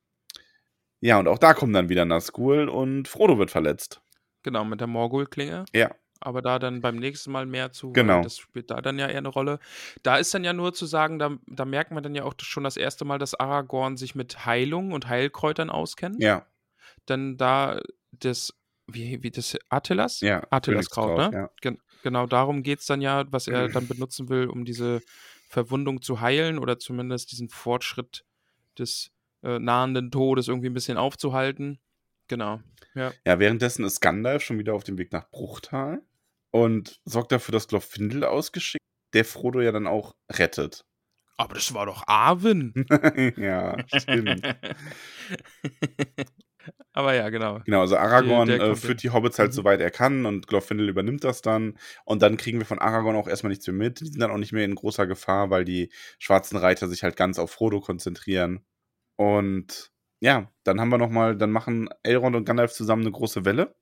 Ja, 1.00 1.20
und 1.20 1.28
auch 1.28 1.38
da 1.38 1.54
kommen 1.54 1.74
dann 1.74 1.90
wieder 1.90 2.06
Nazgul 2.06 2.68
und 2.70 3.08
Frodo 3.08 3.38
wird 3.38 3.52
verletzt. 3.52 4.02
Genau, 4.44 4.66
mit 4.66 4.80
der 4.80 4.88
Morgul-Klinge. 4.88 5.66
Ja. 5.74 5.92
Aber 6.20 6.42
da 6.42 6.58
dann 6.58 6.82
beim 6.82 6.96
nächsten 6.96 7.32
Mal 7.32 7.46
mehr 7.46 7.72
zu, 7.72 7.92
Genau. 7.92 8.24
das 8.24 8.40
spielt 8.40 8.72
da 8.72 8.82
dann 8.82 8.98
ja 8.98 9.08
eher 9.08 9.20
eine 9.20 9.28
Rolle. 9.28 9.60
Da 10.02 10.18
ist 10.18 10.34
dann 10.34 10.44
ja 10.44 10.54
nur 10.54 10.74
zu 10.74 10.88
sagen, 10.88 11.20
da, 11.20 11.38
da 11.46 11.66
merkt 11.66 11.92
man 11.92 12.02
dann 12.02 12.16
ja 12.16 12.24
auch 12.24 12.34
schon 12.42 12.64
das 12.64 12.76
erste 12.78 13.06
Mal, 13.06 13.20
dass 13.20 13.36
Aragorn 13.36 13.98
sich 13.98 14.16
mit 14.16 14.46
Heilung 14.48 14.94
und 14.94 15.08
Heilkräutern 15.08 15.70
auskennt. 15.70 16.22
Ja, 16.22 16.48
Denn 17.08 17.38
da 17.38 17.80
das, 18.12 18.54
wie, 18.88 19.22
wie 19.24 19.32
das, 19.32 19.58
Attilas? 19.70 20.22
ja. 20.22 20.46
Attilaskraut, 20.50 21.16
Königskraut, 21.16 21.32
ne? 21.32 21.38
Ja. 21.38 21.50
Gen 21.62 21.80
genau 22.04 22.26
darum 22.26 22.64
geht 22.64 22.80
es 22.80 22.86
dann 22.86 23.02
ja, 23.02 23.26
was 23.32 23.48
er 23.48 23.68
dann 23.70 23.88
benutzen 23.88 24.30
will, 24.30 24.48
um 24.48 24.66
diese 24.66 25.02
Verwundung 25.50 26.02
zu 26.02 26.22
heilen 26.22 26.60
oder 26.60 26.80
zumindest 26.80 27.32
diesen 27.32 27.50
Fortschritt 27.50 28.26
des 28.78 29.12
äh, 29.44 29.60
nahenden 29.60 30.12
Todes 30.12 30.48
irgendwie 30.48 30.70
ein 30.70 30.74
bisschen 30.74 30.98
aufzuhalten. 30.98 31.80
Genau. 32.28 32.62
Ja. 32.96 33.14
ja, 33.26 33.40
währenddessen 33.40 33.86
ist 33.86 34.02
Gandalf 34.02 34.44
schon 34.44 34.60
wieder 34.60 34.74
auf 34.74 34.84
dem 34.84 34.98
Weg 34.98 35.14
nach 35.14 35.30
Bruchtal 35.30 36.02
und 36.52 37.00
sorgt 37.06 37.32
dafür, 37.32 37.54
dass 37.54 37.68
Glorfindel 37.68 38.26
ausgeschickt, 38.26 38.84
der 39.14 39.24
Frodo 39.24 39.62
ja 39.62 39.72
dann 39.72 39.88
auch 39.88 40.16
rettet. 40.30 40.84
Aber 41.38 41.54
das 41.54 41.74
war 41.74 41.86
doch 41.86 42.04
Arwen. 42.08 42.74
ja, 43.38 43.78
stimmt. 43.96 44.44
Aber 46.94 47.14
ja, 47.14 47.30
genau. 47.30 47.60
Genau, 47.66 47.82
also 47.82 47.98
Aragorn 47.98 48.48
Der- 48.48 48.58
der 48.60 48.68
äh, 48.70 48.76
führt 48.76 49.04
die 49.04 49.10
Hobbits 49.12 49.40
halt 49.40 49.50
Mhm. 49.52 49.56
soweit 49.56 49.80
er 49.82 49.92
kann 49.92 50.26
und 50.26 50.48
Glorfindel 50.48 50.90
übernimmt 50.90 51.24
das 51.24 51.42
dann. 51.42 51.78
Und 52.06 52.22
dann 52.22 52.38
kriegen 52.38 52.60
wir 52.60 52.66
von 52.66 52.80
Aragorn 52.80 53.16
auch 53.16 53.28
erstmal 53.28 53.50
nichts 53.50 53.68
mehr 53.68 53.76
mit. 53.76 54.00
Die 54.02 54.06
sind 54.06 54.20
dann 54.20 54.32
auch 54.32 54.38
nicht 54.38 54.54
mehr 54.54 54.66
in 54.66 54.76
großer 54.76 55.08
Gefahr, 55.08 55.50
weil 55.50 55.66
die 55.66 55.92
schwarzen 56.20 56.58
Reiter 56.58 56.88
sich 56.88 57.04
halt 57.04 57.16
ganz 57.16 57.40
auf 57.40 57.52
Frodo 57.52 57.80
konzentrieren. 57.82 58.66
Und 59.16 59.92
ja, 60.20 60.52
dann 60.64 60.80
haben 60.82 60.90
wir 60.90 60.98
nochmal, 60.98 61.38
dann 61.38 61.52
machen 61.52 61.90
Elrond 62.04 62.36
und 62.36 62.46
Gandalf 62.46 62.72
zusammen 62.74 63.04
eine 63.04 63.12
große 63.12 63.46
Welle. 63.46 63.76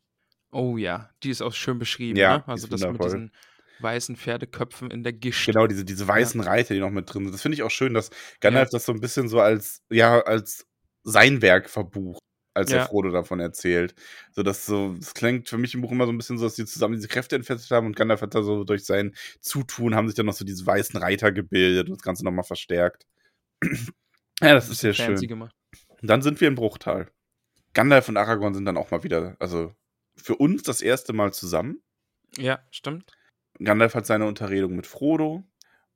Oh 0.51 0.77
ja, 0.77 1.09
die 1.23 1.29
ist 1.29 1.41
auch 1.41 1.53
schön 1.53 1.79
beschrieben, 1.79 2.17
Ja, 2.17 2.37
ne? 2.37 2.43
Also 2.47 2.67
das 2.67 2.81
mit 2.81 2.89
wundervoll. 2.89 3.07
diesen 3.07 3.31
weißen 3.79 4.15
Pferdeköpfen 4.15 4.89
in 4.89 5.03
der 5.03 5.11
Gischt. 5.11 5.45
Genau, 5.47 5.67
diese, 5.67 5.83
diese 5.83 6.07
weißen 6.07 6.39
Reiter, 6.39 6.73
die 6.73 6.79
noch 6.79 6.91
mit 6.91 7.13
drin 7.13 7.23
sind. 7.25 7.33
Das 7.33 7.41
finde 7.41 7.55
ich 7.55 7.63
auch 7.63 7.71
schön, 7.71 7.93
dass 7.93 8.09
Gandalf 8.39 8.69
das 8.69 8.85
so 8.85 8.93
ein 8.93 9.01
bisschen 9.01 9.27
so 9.27 9.41
als, 9.41 9.83
ja, 9.89 10.21
als 10.21 10.65
sein 11.03 11.41
Werk 11.41 11.69
verbucht, 11.69 12.21
als 12.55 12.71
er 12.71 12.79
Ja. 12.79 12.85
Frodo 12.85 13.11
davon 13.11 13.39
erzählt. 13.39 13.93
So, 14.31 14.43
dass 14.43 14.65
so, 14.65 14.95
das 14.95 15.13
klingt 15.13 15.49
für 15.49 15.57
mich 15.57 15.73
im 15.75 15.81
Buch 15.81 15.91
immer 15.91 16.05
so 16.05 16.11
ein 16.11 16.17
bisschen 16.17 16.37
so, 16.37 16.45
dass 16.45 16.55
die 16.55 16.65
zusammen 16.65 16.95
diese 16.95 17.07
Kräfte 17.07 17.35
entfesselt 17.35 17.71
haben 17.71 17.85
und 17.87 17.95
Gandalf 17.95 18.21
hat 18.21 18.33
da 18.35 18.41
so 18.43 18.63
durch 18.63 18.85
sein 18.85 19.13
Zutun 19.41 19.95
haben 19.95 20.07
sich 20.07 20.15
dann 20.15 20.25
noch 20.25 20.33
so 20.33 20.45
diese 20.45 20.65
weißen 20.65 20.99
Reiter 20.99 21.31
gebildet 21.31 21.89
und 21.89 21.97
das 21.97 22.03
Ganze 22.03 22.25
nochmal 22.25 22.43
verstärkt. 22.45 23.05
ja, 24.41 24.53
das 24.53 24.69
ist 24.69 24.79
sehr 24.81 24.93
Fancy 24.93 25.23
schön. 25.23 25.29
gemacht. 25.29 25.55
Und 26.01 26.09
dann 26.09 26.21
sind 26.21 26.41
wir 26.41 26.47
in 26.47 26.55
Bruchtal. 26.55 27.11
Gandalf 27.73 28.07
und 28.09 28.17
Aragorn 28.17 28.53
sind 28.53 28.65
dann 28.65 28.77
auch 28.77 28.91
mal 28.91 29.03
wieder, 29.03 29.35
also 29.39 29.73
für 30.15 30.35
uns 30.35 30.63
das 30.63 30.81
erste 30.81 31.13
Mal 31.13 31.33
zusammen. 31.33 31.81
Ja, 32.37 32.59
stimmt. 32.71 33.11
Gandalf 33.59 33.95
hat 33.95 34.05
seine 34.05 34.25
Unterredung 34.25 34.75
mit 34.75 34.87
Frodo 34.87 35.43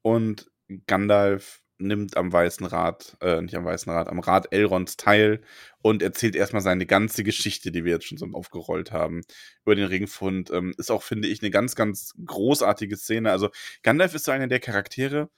und 0.02 0.52
Gandalf 0.88 1.62
nimmt 1.80 2.18
am 2.18 2.32
Weißen 2.34 2.66
Rat, 2.66 3.18
äh, 3.22 3.42
nicht 3.42 3.56
am 3.56 3.66
Weißen 3.66 3.92
Rat, 3.92 4.08
am 4.10 4.20
Rat 4.20 4.48
Elrons 4.52 4.98
teil 4.98 5.42
und 5.82 6.04
erzählt 6.04 6.36
erstmal 6.36 6.62
seine 6.62 6.86
ganze 6.86 7.24
Geschichte, 7.24 7.72
die 7.72 7.86
wir 7.86 7.94
jetzt 7.94 8.06
schon 8.08 8.18
so 8.18 8.28
aufgerollt 8.34 8.92
haben, 8.92 9.22
über 9.66 9.76
den 9.76 9.86
Ringfund. 9.88 10.52
Ähm, 10.52 10.74
ist 10.78 10.92
auch, 10.92 11.04
finde 11.04 11.28
ich, 11.30 11.42
eine 11.42 11.52
ganz, 11.52 11.76
ganz 11.76 12.14
großartige 12.26 12.98
Szene. 12.98 13.32
Also 13.32 13.50
Gandalf 13.84 14.14
ist 14.16 14.26
so 14.26 14.32
einer 14.32 14.48
der 14.48 14.60
Charaktere, 14.60 15.30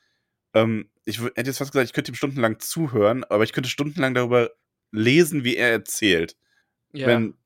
ähm, 0.56 0.90
ich 1.06 1.22
hätte 1.22 1.44
jetzt 1.50 1.60
fast 1.60 1.72
gesagt, 1.74 1.88
ich 1.90 1.94
könnte 1.94 2.12
ihm 2.14 2.16
stundenlang 2.16 2.60
zuhören, 2.60 3.24
aber 3.26 3.44
ich 3.46 3.54
könnte 3.54 3.70
stundenlang 3.70 4.14
darüber 4.16 4.52
lesen, 4.92 5.44
wie 5.46 5.58
er 5.58 5.72
erzählt. 5.72 6.38
Ja. 6.94 7.24
wenn 7.24 7.38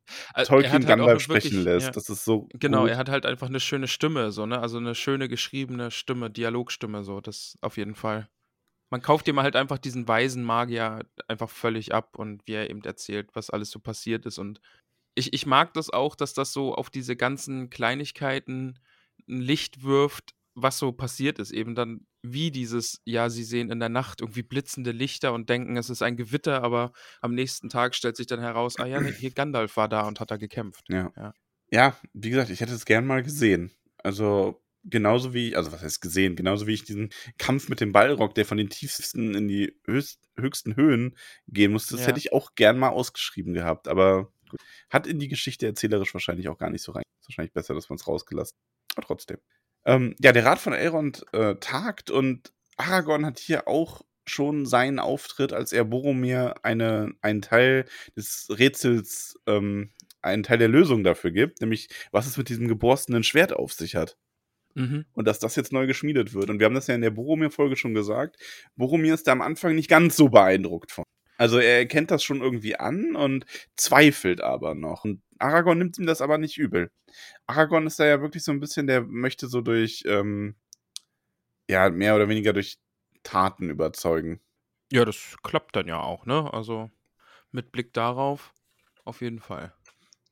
er 0.60 0.72
Tolkien 0.72 0.86
halt 0.86 0.86
Gandalf 0.86 1.22
'ne 1.22 1.22
sprechen 1.22 1.60
wirklich 1.60 1.66
lässt. 1.66 1.96
ja. 1.96 1.98
Das 1.98 2.10
ist 2.10 2.26
so 2.26 2.52
Genau, 2.54 2.86
gut. 2.86 2.88
er 2.88 2.98
hat 2.98 3.10
halt 3.10 3.26
einfach 3.28 3.50
'ne 3.50 3.60
schöne 3.62 3.88
Stimme 3.88 4.32
so, 4.32 4.46
ne? 4.48 4.60
Also 4.60 4.80
'ne 4.80 4.96
schöne 4.96 5.30
geschriebene 5.30 5.92
Stimme, 5.92 6.32
Dialogstimme 6.32 7.04
so, 7.04 7.22
das 7.22 7.58
auf 7.62 7.78
jeden 7.78 7.96
Fall. 7.96 8.30
Man 8.92 9.02
kauft 9.02 9.28
ihm 9.28 9.40
halt 9.40 9.56
einfach 9.56 9.78
diesen 9.80 10.08
weisen 10.08 10.44
Magier 10.44 11.06
einfach 11.28 11.50
völlig 11.50 11.94
ab 11.94 12.18
und 12.18 12.44
wie 12.48 12.54
er 12.54 12.70
eben 12.70 12.84
erzählt, 12.84 13.30
was 13.34 13.50
alles 13.50 13.72
so 13.72 13.80
passiert 13.80 14.26
ist 14.26 14.38
und 14.40 14.60
ich 15.16 15.34
ich 15.34 15.46
mag 15.46 15.74
das 15.74 15.90
auch, 15.92 16.16
dass 16.16 16.34
das 16.34 16.54
so 16.54 16.76
auf 16.76 16.90
diese 16.92 17.16
ganzen 17.18 17.70
Kleinigkeiten 17.70 18.80
'n 19.30 19.42
Licht 19.42 19.84
wirft, 19.84 20.36
was 20.56 20.80
so 20.80 20.92
passiert 20.94 21.40
ist. 21.40 21.52
Eben 21.52 21.76
dann 21.76 22.08
wie 22.24 22.52
dieses, 22.52 23.02
ja, 23.06 23.30
sie 23.30 23.44
sehen 23.46 23.72
in 23.72 23.80
der 23.80 23.90
Nacht 23.90 24.22
irgendwie 24.22 24.44
blitzende 24.44 24.92
Lichter 24.92 25.34
und 25.34 25.50
denken, 25.50 25.78
es 25.78 25.90
ist 25.92 26.02
ein 26.04 26.18
Gewitter, 26.18 26.64
aber 26.64 26.94
am 27.22 27.34
nächsten 27.36 27.70
Tag 27.70 27.96
stellt 27.96 28.18
sich 28.18 28.28
dann 28.28 28.40
heraus, 28.42 28.80
ah 28.80 28.86
ja, 28.88 29.04
hier 29.04 29.32
Gandalf 29.32 29.78
war 29.78 29.90
da 29.90 30.08
und 30.08 30.20
hat 30.20 30.32
da 30.32 30.38
gekämpft. 30.38 30.90
Ja. 30.90 31.14
Ja. 31.18 31.34
Ja, 31.72 31.98
wie 32.14 32.30
gesagt, 32.30 32.50
ich 32.52 32.62
hätte 32.62 32.74
es 32.74 32.86
gern 32.86 33.06
mal 33.08 33.24
gesehen. 33.24 33.72
Also, 34.04 34.62
genauso 34.90 35.34
wie 35.34 35.56
also, 35.56 35.72
was 35.72 35.82
heißt 35.82 36.02
gesehen? 36.02 36.36
Genauso 36.36 36.68
wie 36.68 36.74
ich 36.74 36.84
diesen 36.84 37.10
Kampf 37.38 37.70
mit 37.70 37.82
dem 37.82 37.92
Balrog, 37.92 38.36
der 38.36 38.46
von 38.46 38.58
den 38.58 38.70
tiefsten 38.70 39.36
in 39.36 39.48
die 39.48 39.78
höchst 39.86 40.22
höchsten 40.38 40.76
Höhen 40.76 41.16
gehen 41.48 41.72
musste, 41.72 41.94
das 41.96 42.02
Ja. 42.02 42.08
hätte 42.08 42.20
ich 42.20 42.34
auch 42.34 42.56
gern 42.56 42.78
mal 42.78 42.90
ausgeschrieben 42.90 43.54
gehabt. 43.54 43.88
Aber 43.88 44.32
gut, 44.50 44.60
hat 44.90 45.08
in 45.08 45.20
die 45.20 45.30
Geschichte 45.30 45.66
erzählerisch 45.66 46.14
wahrscheinlich 46.14 46.50
auch 46.50 46.58
gar 46.58 46.70
nicht 46.70 46.82
so 46.84 46.92
rein. 46.92 47.04
Ist 47.22 47.30
wahrscheinlich 47.30 47.54
besser, 47.54 47.74
dass 47.74 47.90
man's 47.90 48.08
rausgelassen 48.08 48.56
aber 48.96 49.06
trotzdem. 49.06 49.38
Ähm, 49.86 50.16
ja, 50.20 50.32
der 50.32 50.46
Rat 50.46 50.60
von 50.60 50.74
Elrond, 50.74 51.26
äh, 51.34 51.56
tagt 51.60 52.10
und 52.12 52.54
Aragorn 52.78 53.26
hat 53.26 53.40
hier 53.40 53.68
auch 53.68 54.02
schon 54.28 54.66
seinen 54.66 55.00
Auftritt, 55.00 55.54
als 55.54 55.72
er 55.72 55.86
Boromir 55.86 56.56
eine 56.64 57.14
einen 57.22 57.42
Teil 57.42 57.86
des 58.16 58.48
Rätsels, 58.50 59.40
ähm 59.48 59.92
einen 60.22 60.42
Teil 60.42 60.58
der 60.58 60.70
Lösung 60.70 61.04
dafür 61.04 61.30
gibt, 61.30 61.62
nämlich 61.62 61.88
was 62.12 62.26
es 62.26 62.36
mit 62.38 62.50
diesem 62.50 62.68
geborstenen 62.68 63.24
Schwert 63.24 63.54
auf 63.54 63.74
sich 63.74 63.96
hat. 63.96 64.18
Mhm. 64.76 65.06
Und 65.14 65.28
dass 65.28 65.40
das 65.40 65.56
jetzt 65.56 65.72
neu 65.74 65.88
geschmiedet 65.88 66.34
wird. 66.34 66.50
Und 66.50 66.60
wir 66.60 66.66
haben 66.66 66.76
das 66.76 66.88
ja 66.88 66.96
in 66.96 67.02
der 67.02 67.10
Boromir-Folge 67.10 67.76
schon 67.76 67.94
gesagt. 67.94 68.38
Boromir 68.76 69.14
ist 69.14 69.28
da 69.28 69.32
am 69.32 69.42
Anfang 69.42 69.74
nicht 69.74 69.90
ganz 69.90 70.16
so 70.16 70.30
beeindruckt 70.30 70.92
von. 70.92 71.06
Also 71.38 71.60
er 71.60 71.80
erkennt 71.80 72.12
das 72.12 72.24
schon 72.24 72.42
irgendwie 72.42 72.76
an 72.76 73.16
und 73.16 73.46
zweifelt 73.76 74.42
aber 74.42 74.76
noch. 74.76 75.04
Und 75.04 75.22
Aragorn 75.40 75.78
nimmt 75.78 75.98
ihm 75.98 76.06
das 76.06 76.22
aber 76.22 76.38
nicht 76.38 76.58
übel. 76.58 76.92
Aragorn 77.48 77.88
ist 77.88 78.00
da 78.00 78.06
ja 78.06 78.22
wirklich 78.22 78.44
so 78.44 78.52
ein 78.52 78.60
bisschen, 78.60 78.88
der 78.88 79.02
möchte 79.02 79.48
so 79.48 79.62
durch, 79.62 80.04
ähm, 80.06 80.56
ja, 81.70 81.90
mehr 81.90 82.16
oder 82.16 82.30
weniger 82.30 82.54
durch 82.54 82.78
Taten 83.24 83.70
überzeugen. 83.70 84.40
Ja, 84.92 85.04
das 85.04 85.36
klappt 85.44 85.76
dann 85.76 85.88
ja 85.88 86.00
auch, 86.00 86.26
ne? 86.26 86.54
Also, 86.54 86.92
mit 87.52 87.72
Blick 87.72 87.94
darauf 87.94 88.54
auf 89.04 89.22
jeden 89.22 89.40
Fall. 89.40 89.74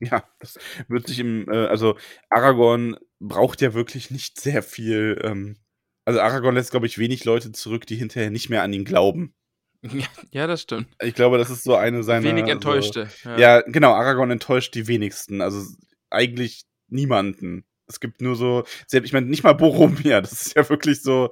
Ja, 0.00 0.24
das 0.40 0.58
wird 0.88 1.06
sich 1.06 1.20
im, 1.20 1.48
äh 1.48 1.66
also 1.66 1.96
Aragorn 2.28 2.96
braucht 3.20 3.60
ja 3.60 3.74
wirklich 3.74 4.10
nicht 4.10 4.40
sehr 4.40 4.62
viel, 4.62 5.18
ähm 5.22 5.56
also 6.04 6.20
Aragorn 6.20 6.54
lässt, 6.54 6.72
glaube 6.72 6.86
ich, 6.86 6.98
wenig 6.98 7.24
Leute 7.24 7.52
zurück, 7.52 7.86
die 7.86 7.96
hinterher 7.96 8.30
nicht 8.30 8.50
mehr 8.50 8.62
an 8.62 8.72
ihn 8.72 8.84
glauben. 8.84 9.34
Ja, 9.82 10.06
ja, 10.30 10.46
das 10.46 10.62
stimmt. 10.62 10.88
Ich 11.02 11.14
glaube, 11.14 11.38
das 11.38 11.50
ist 11.50 11.62
so 11.62 11.76
eine 11.76 12.02
seiner 12.02 12.24
Wenig 12.24 12.46
so 12.46 12.52
Enttäuschte, 12.52 13.08
ja. 13.24 13.38
ja, 13.38 13.60
genau, 13.60 13.92
Aragorn 13.92 14.30
enttäuscht 14.30 14.74
die 14.74 14.88
wenigsten, 14.88 15.40
also 15.42 15.62
eigentlich 16.10 16.64
niemanden. 16.88 17.64
Es 17.86 18.00
gibt 18.00 18.22
nur 18.22 18.34
so 18.34 18.64
selbst 18.86 19.08
ich 19.08 19.12
meine, 19.12 19.26
nicht 19.26 19.44
mal 19.44 19.52
Boromir, 19.52 20.20
das 20.22 20.32
ist 20.32 20.56
ja 20.56 20.68
wirklich 20.68 21.02
so 21.02 21.30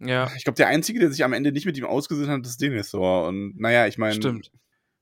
Ja. 0.00 0.30
ich 0.36 0.44
glaube, 0.44 0.56
der 0.56 0.68
Einzige, 0.68 1.00
der 1.00 1.10
sich 1.10 1.24
am 1.24 1.32
Ende 1.32 1.50
nicht 1.50 1.66
mit 1.66 1.78
ihm 1.78 1.86
ausgesöhnt 1.86 2.28
hat, 2.28 2.46
ist 2.46 2.60
Denethor. 2.60 3.26
Und 3.26 3.54
na 3.56 3.72
ja, 3.72 3.86
ich 3.86 3.96
meine 3.98 4.14
Stimmt. 4.14 4.50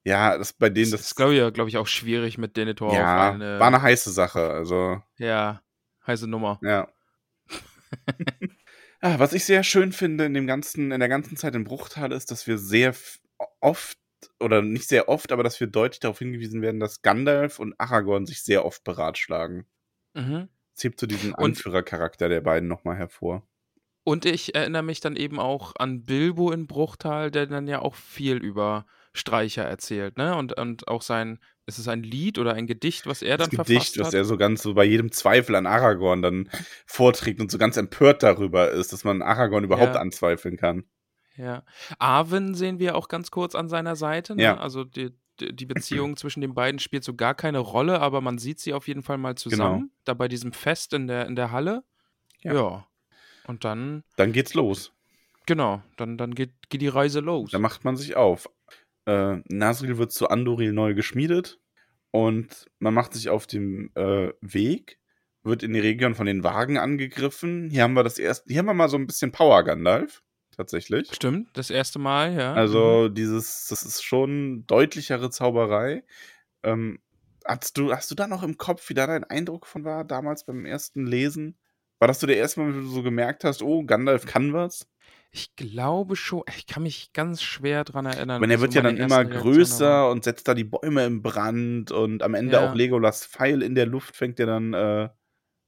Ja, 0.06 0.38
das 0.38 0.52
bei 0.52 0.70
denen 0.70 0.90
Das 0.92 1.00
das 1.00 1.08
ist, 1.08 1.14
glaube 1.16 1.34
ich 1.34 1.52
glaube 1.54 1.68
ich, 1.70 1.76
auch 1.76 1.86
schwierig 1.86 2.38
mit 2.38 2.56
Denethor 2.56 2.92
auf 2.94 2.98
ja, 3.00 3.30
eine 3.32 3.58
war 3.60 3.70
'ne 3.70 3.82
heiße 3.82 4.10
Sache, 4.12 4.50
also 4.50 5.02
Ja, 5.18 5.62
heiße 6.06 6.26
Nummer. 6.26 6.62
Ja. 6.62 6.86
Ah, 9.02 9.18
was 9.18 9.34
ich 9.34 9.44
sehr 9.44 9.62
schön 9.62 9.92
finde 9.92 10.24
in 10.24 10.34
dem 10.34 10.46
ganzen 10.46 10.90
in 10.90 11.00
der 11.00 11.08
ganzen 11.08 11.36
Zeit 11.36 11.54
in 11.54 11.64
Bruchtal 11.64 12.12
ist, 12.12 12.30
dass 12.30 12.46
wir 12.46 12.56
sehr 12.58 12.94
oft 13.60 13.98
oder 14.40 14.62
nicht 14.62 14.88
sehr 14.88 15.08
oft, 15.08 15.32
aber 15.32 15.42
dass 15.42 15.60
wir 15.60 15.66
deutlich 15.66 16.00
darauf 16.00 16.18
hingewiesen 16.18 16.62
werden, 16.62 16.80
dass 16.80 17.02
Gandalf 17.02 17.58
und 17.58 17.74
Aragorn 17.78 18.24
sich 18.26 18.42
sehr 18.42 18.64
oft 18.64 18.84
beratschlagen. 18.84 19.66
Mhm. 20.14 20.48
Es 20.76 20.84
hebt 20.84 21.00
so 21.00 21.08
diesen 21.08 21.34
Anführercharakter 21.34 22.28
der 22.28 22.40
beiden 22.40 22.68
noch 22.68 22.84
mal 22.84 22.94
hervor. 22.96 23.42
und 24.04 24.24
ich 24.24 24.54
erinnere 24.54 24.82
mich 24.82 25.00
dann 25.00 25.16
eben 25.16 25.38
auch 25.40 25.74
an 25.76 26.04
Bilbo 26.04 26.52
in 26.52 26.66
Bruchtal, 26.66 27.30
der 27.30 27.46
dann 27.46 27.66
ja 27.68 27.80
auch 27.82 27.94
viel 27.94 28.36
über 28.36 28.86
Streicher 29.16 29.64
erzählt, 29.64 30.16
ne? 30.18 30.36
Und 30.36 30.56
und 30.58 30.88
auch 30.88 31.02
sein 31.02 31.38
ist 31.66 31.78
es 31.78 31.88
ein 31.88 32.02
Lied 32.02 32.38
oder 32.38 32.54
ein 32.54 32.66
Gedicht, 32.68 33.06
was 33.06 33.22
er 33.22 33.36
Das 33.38 33.48
dann 33.48 33.58
Gedicht, 33.64 33.94
verfasst 33.94 33.98
was 33.98 34.06
hat? 34.08 34.14
er 34.14 34.24
so 34.24 34.36
ganz 34.36 34.62
so 34.62 34.74
bei 34.74 34.84
jedem 34.84 35.10
Zweifel 35.10 35.56
an 35.56 35.66
Aragorn 35.66 36.22
dann 36.22 36.48
vorträgt 36.86 37.40
und 37.40 37.50
so 37.50 37.58
ganz 37.58 37.76
empört 37.76 38.22
darüber 38.22 38.70
ist, 38.70 38.92
dass 38.92 39.02
man 39.04 39.22
Aragorn 39.22 39.64
überhaupt 39.64 39.94
Ja. 39.94 40.00
anzweifeln 40.00 40.56
kann. 40.56 40.84
Ja. 41.36 41.64
Arwen 41.98 42.54
sehen 42.54 42.78
wir 42.78 42.96
auch 42.96 43.08
ganz 43.08 43.30
kurz 43.30 43.54
an 43.54 43.68
seiner 43.68 43.96
Seite, 43.96 44.36
ne? 44.36 44.42
Ja. 44.44 44.56
Also 44.58 44.84
die 44.84 45.10
die 45.40 45.66
Beziehung 45.66 46.16
zwischen 46.16 46.40
den 46.40 46.54
beiden 46.54 46.78
spielt 46.78 47.04
so 47.04 47.14
gar 47.14 47.34
keine 47.34 47.58
Rolle, 47.58 48.00
aber 48.00 48.20
man 48.22 48.38
sieht 48.38 48.58
sie 48.60 48.72
auf 48.72 48.88
jeden 48.88 49.02
Fall 49.02 49.18
mal 49.18 49.34
Genau. 49.34 49.40
zusammen, 49.50 49.90
da 50.04 50.14
bei 50.14 50.28
diesem 50.28 50.52
Fest 50.52 50.92
in 50.94 51.06
der 51.08 51.26
in 51.26 51.36
der 51.36 51.50
Halle. 51.52 51.82
Ja. 52.42 52.54
Ja. 52.54 52.86
Und 53.46 53.64
dann 53.64 54.02
Dann 54.16 54.32
geht's 54.32 54.54
los. 54.54 54.92
genau, 55.46 55.82
dann 55.96 56.16
dann 56.16 56.34
geht 56.34 56.52
geht 56.70 56.80
die 56.80 56.88
Reise 56.88 57.20
los. 57.20 57.50
Da 57.50 57.58
macht 57.58 57.84
man 57.84 57.96
sich 57.96 58.16
auf. 58.16 58.48
Äh, 59.06 59.38
Nasril 59.48 59.98
wird 59.98 60.12
zu 60.12 60.28
Andoril 60.28 60.72
neu 60.72 60.94
geschmiedet 60.94 61.60
und 62.10 62.66
man 62.80 62.94
macht 62.94 63.14
sich 63.14 63.28
auf 63.30 63.46
dem, 63.46 63.90
äh, 63.94 64.32
Weg, 64.40 64.98
wird 65.44 65.62
in 65.62 65.72
die 65.74 65.80
Region 65.80 66.14
von 66.16 66.26
den 66.26 66.44
Wagen 66.44 66.78
angegriffen. 66.78 67.70
Hier 67.70 67.84
haben 67.84 67.94
wir 67.94 68.02
das 68.04 68.18
erst 68.18 68.44
hier 68.48 68.58
haben 68.58 68.66
wir 68.66 68.74
mal 68.74 68.88
so 68.88 68.96
'n 68.98 69.06
bisschen 69.06 69.32
Power 69.32 69.62
Gandalf, 69.64 70.22
tatsächlich. 70.56 71.14
Stimmt, 71.14 71.50
das 71.56 71.70
erste 71.70 71.98
Mal, 72.00 72.34
ja. 72.34 72.50
Mhm. 72.52 72.56
Also, 72.58 73.08
dieses 73.08 73.66
das 73.68 73.84
ist 73.84 74.02
schon 74.04 74.66
deutlichere 74.66 75.30
Zauberei. 75.30 76.04
Ähm, 76.64 77.00
hattest 77.44 77.78
du 77.78 77.92
hast 77.92 78.10
du 78.10 78.16
da 78.16 78.26
noch 78.28 78.42
im 78.42 78.56
Kopf, 78.58 78.88
wie 78.90 78.94
da 78.94 79.06
dein 79.06 79.24
Eindruck 79.24 79.66
von 79.66 79.84
war 79.84 80.04
damals 80.04 80.44
beim 80.46 80.64
ersten 80.66 81.06
Lesen? 81.06 81.56
War 82.00 82.08
das 82.08 82.20
so 82.20 82.26
der 82.26 82.36
erste 82.36 82.60
Mal, 82.60 82.68
wo 82.74 82.80
du 82.80 82.86
so 82.86 83.02
gemerkt 83.02 83.44
hast: 83.44 83.62
„Oh, 83.62 83.84
Gandalf 83.84 84.26
kann 84.26 84.52
was?“ 84.52 84.86
Ich 85.30 85.54
glaube 85.56 86.16
schon. 86.16 86.42
Ich 86.56 86.66
kann 86.66 86.82
mich 86.82 87.12
ganz 87.12 87.42
schwer 87.42 87.84
dran 87.84 88.06
erinnern, 88.06 88.46
meine, 88.46 88.54
er 88.54 88.60
wird 88.60 88.74
so 88.74 88.80
ja 88.80 88.82
dann 88.82 88.96
immer 88.98 89.24
größer 89.24 90.10
und 90.10 90.24
setzt 90.24 90.48
da 90.48 90.54
die 90.54 90.64
Bäume 90.64 91.06
in 91.06 91.22
Brand 91.22 91.90
und 91.92 92.22
am 92.22 92.34
Ende 92.34 92.60
auch 92.60 92.72
Ja. 92.72 92.74
Legolas 92.74 93.26
Pfeil 93.26 93.62
in 93.62 93.74
der 93.74 93.86
Luft 93.86 94.16
fängt 94.16 94.38
ja 94.38 94.46
dann, 94.46 94.74
äh, 94.74 95.08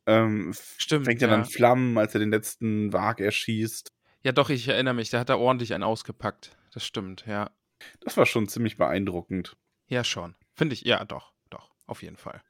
ähm, 0.08 0.54
Stimmt, 0.78 1.04
fängt 1.04 1.22
ja 1.22 1.28
dann. 1.28 1.44
Flammen, 1.44 1.98
als 1.98 2.14
er 2.14 2.20
den 2.20 2.30
letzten 2.32 2.92
Wag 2.92 3.20
erschießt. 3.20 3.90
Ja 4.22 4.30
doch, 4.32 4.48
ich 4.50 4.68
erinnere 4.68 4.94
mich, 4.94 5.10
da 5.10 5.18
hat 5.20 5.28
er 5.28 5.38
ordentlich 5.40 5.74
einen 5.74 5.82
ausgepackt. 5.84 6.56
Das 6.72 6.84
stimmt, 6.84 7.26
ja. 7.26 7.50
Das 8.00 8.16
war 8.16 8.26
schon 8.26 8.48
ziemlich 8.48 8.76
beeindruckend. 8.76 9.56
Ja, 9.86 10.04
schon. 10.04 10.34
Finde 10.54 10.74
ich 10.74 10.82
ja, 10.82 11.04
doch, 11.04 11.32
doch, 11.50 11.70
auf 11.86 12.02
jeden 12.02 12.16
Fall. 12.16 12.42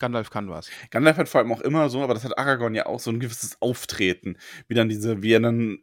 Gandalf 0.00 0.30
kann 0.30 0.48
was. 0.48 0.72
Gandalf 0.90 1.16
hat 1.18 1.28
vor 1.28 1.40
allem 1.40 1.52
auch 1.52 1.60
immer 1.60 1.88
so 1.90 2.02
aber 2.02 2.14
das 2.14 2.24
hat 2.24 2.38
Aragorn 2.38 2.74
ja 2.74 2.86
auch, 2.86 3.00
so 3.00 3.10
'n 3.10 3.20
gewisses 3.20 3.56
Auftreten, 3.60 4.36
wie 4.68 4.74
dann 4.74 4.88
diese 4.88 5.22
wie 5.22 5.32
er 5.32 5.40
dann 5.40 5.78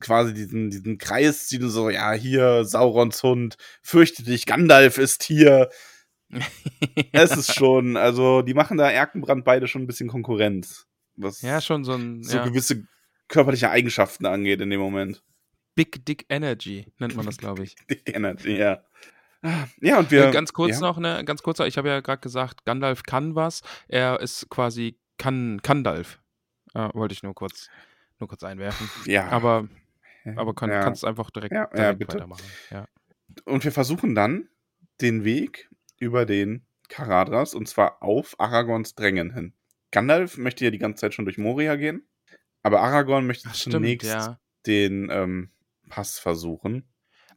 quasi 0.00 0.34
diesen 0.34 0.70
diesen 0.70 0.98
Kreis 0.98 1.46
zieht 1.48 1.62
und 1.62 1.70
so: 1.70 1.90
„Ja, 1.90 2.12
hier 2.12 2.64
Saurons 2.64 3.22
Hund, 3.22 3.56
fürchte 3.82 4.22
dich, 4.24 4.46
Gandalf 4.46 4.98
ist 4.98 5.22
hier.“ 5.22 5.68
Es 7.14 7.36
ist 7.36 7.52
schon 7.52 7.96
also, 7.96 8.42
die 8.42 8.54
machen 8.54 8.78
da 8.78 8.90
Erkenbrand 8.90 9.44
beide 9.44 9.66
schon 9.68 9.82
'n 9.82 9.86
bisschen 9.86 10.08
Konkurrenz, 10.08 10.86
was 11.16 11.42
Ja, 11.42 11.60
schon 11.60 11.84
so 11.84 11.94
'n 11.94 12.22
so 12.24 12.36
ja. 12.36 12.42
gewisse 12.42 12.86
körperliche 13.28 13.70
Eigenschaften 13.70 14.26
angeht 14.26 14.60
in 14.60 14.70
dem 14.70 14.80
Moment. 14.80 15.22
Big 15.76 16.04
Dick 16.04 16.26
Energy 16.28 16.86
nennt 16.98 17.14
man 17.14 17.24
das, 17.26 17.38
glaube 17.38 17.62
ich. 17.64 17.78
Dick 17.90 18.14
Energy, 18.14 18.56
ja. 18.58 18.82
Ja, 19.80 19.98
und 19.98 20.06
Äh, 20.08 20.10
wir 20.10 20.30
ganz 20.30 20.52
kurz 20.52 20.72
ja? 20.74 20.80
noch, 20.80 20.98
ne, 20.98 21.24
ganz 21.24 21.42
kurz 21.42 21.60
ich 21.60 21.78
habe 21.78 21.88
ja 21.88 22.00
grad 22.00 22.22
gesagt, 22.22 22.64
Gandalf 22.64 23.02
kann 23.04 23.34
was. 23.34 23.62
Er 23.86 24.20
ist 24.20 24.48
quasi 24.50 24.98
kann 25.16 25.60
Kandalf. 25.62 26.20
Äh, 26.74 26.88
wollte 26.94 27.12
ich 27.12 27.22
nur 27.22 27.34
kurz 27.34 27.68
nur 28.18 28.28
kurz 28.28 28.42
einwerfen. 28.42 28.88
Ja. 29.06 29.28
Aber 29.28 29.68
aber 30.36 30.54
kann 30.54 30.70
Ja. 30.70 30.82
kannst 30.82 31.04
einfach 31.04 31.30
direkt 31.30 31.54
Ja, 31.54 31.66
direkt 31.66 31.98
bitte. 32.00 32.14
weitermachen. 32.14 32.44
Ja. 32.70 32.86
Und 33.44 33.64
wir 33.64 33.72
versuchen 33.72 34.14
dann 34.14 34.48
den 35.00 35.24
Weg 35.24 35.70
über 35.98 36.26
den 36.26 36.66
Caradhras 36.88 37.54
und 37.54 37.68
zwar 37.68 38.02
auf 38.02 38.38
Aragorns 38.40 38.94
Drängen 38.94 39.32
hin. 39.32 39.54
Gandalf 39.92 40.36
möchte 40.36 40.64
ja 40.64 40.70
die 40.70 40.78
ganze 40.78 41.00
Zeit 41.02 41.14
schon 41.14 41.24
durch 41.24 41.38
Moria 41.38 41.76
gehen, 41.76 42.06
aber 42.62 42.80
Aragorn 42.80 43.26
möchte 43.26 43.48
Ach 43.50 43.54
stimmt, 43.54 43.74
zunächst 43.74 44.30
den, 44.66 45.08
ähm, 45.10 45.50
Pass 45.88 46.18
versuchen. 46.18 46.86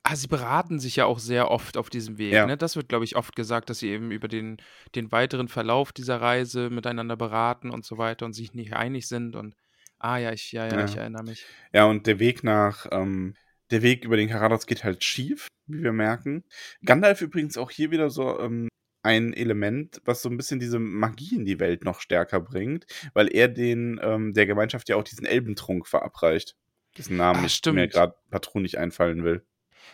Ah, 0.04 0.16
sie 0.16 0.28
beraten 0.28 0.80
sich 0.80 0.96
ja 0.96 1.06
auch 1.06 1.20
sehr 1.20 1.52
oft 1.52 1.78
auf 1.78 1.90
diesem 1.90 2.18
Weg, 2.18 2.34
Ja. 2.34 2.46
ne? 2.48 2.58
Das 2.58 2.76
wird, 2.76 2.90
glaube 2.90 3.06
ich, 3.06 3.16
oft 3.16 3.36
gesagt, 3.36 3.70
dass 3.70 3.80
sie 3.80 3.90
eben 3.90 4.12
über 4.12 4.28
den 4.28 4.58
den 4.96 5.12
weiteren 5.12 5.48
Verlauf 5.48 5.92
dieser 5.94 6.20
Reise 6.20 6.70
miteinander 6.70 7.16
beraten 7.16 7.70
und 7.70 7.86
so 7.86 7.98
weiter 7.98 8.26
und 8.26 8.34
sich 8.34 8.54
nicht 8.54 8.74
einig 8.74 9.08
sind 9.08 9.36
und 9.36 9.56
ah 10.00 10.18
ja, 10.18 10.32
ich 10.32 10.52
ja, 10.52 10.66
ja, 10.66 10.84
ich 10.84 10.96
Ja. 10.96 11.02
erinnere 11.02 11.24
mich. 11.24 11.46
Ja, 11.72 11.86
und 11.86 12.08
der 12.08 12.20
Weg 12.20 12.44
nach 12.44 12.88
ähm, 12.92 13.36
der 13.70 13.84
Weg 13.84 14.04
über 14.04 14.18
den 14.18 14.28
Caradhras 14.30 14.66
geht 14.66 14.84
halt 14.84 15.04
schief, 15.04 15.48
wie 15.68 15.84
wir 15.84 15.94
merken. 15.94 16.44
Gandalf 16.84 17.22
übrigens 17.22 17.58
auch 17.58 17.70
hier 17.72 17.92
wieder 17.92 18.10
so, 18.10 18.40
ähm 18.40 18.68
ein 19.04 19.34
Element, 19.34 20.00
was 20.06 20.22
so 20.22 20.30
ein 20.30 20.38
bisschen 20.38 20.60
diese 20.60 20.78
Magie 20.78 21.36
in 21.36 21.44
die 21.46 21.60
Welt 21.60 21.84
noch 21.84 22.02
stärker 22.02 22.40
bringt, 22.40 22.86
weil 23.16 23.34
er 23.34 23.48
den 23.48 24.00
ähm, 24.04 24.34
der 24.34 24.46
Gemeinschaft 24.46 24.90
ja 24.90 24.96
auch 24.96 25.04
diesen 25.04 25.26
Elbentrunk 25.26 25.88
verabreicht. 25.88 26.56
Diesen 26.98 27.18
Namen, 27.18 27.46
Ah, 27.46 27.72
mir 27.72 27.88
gerade 27.88 28.14
partout 28.30 28.60
nicht 28.60 28.78
einfallen 28.78 29.24
will. 29.24 29.44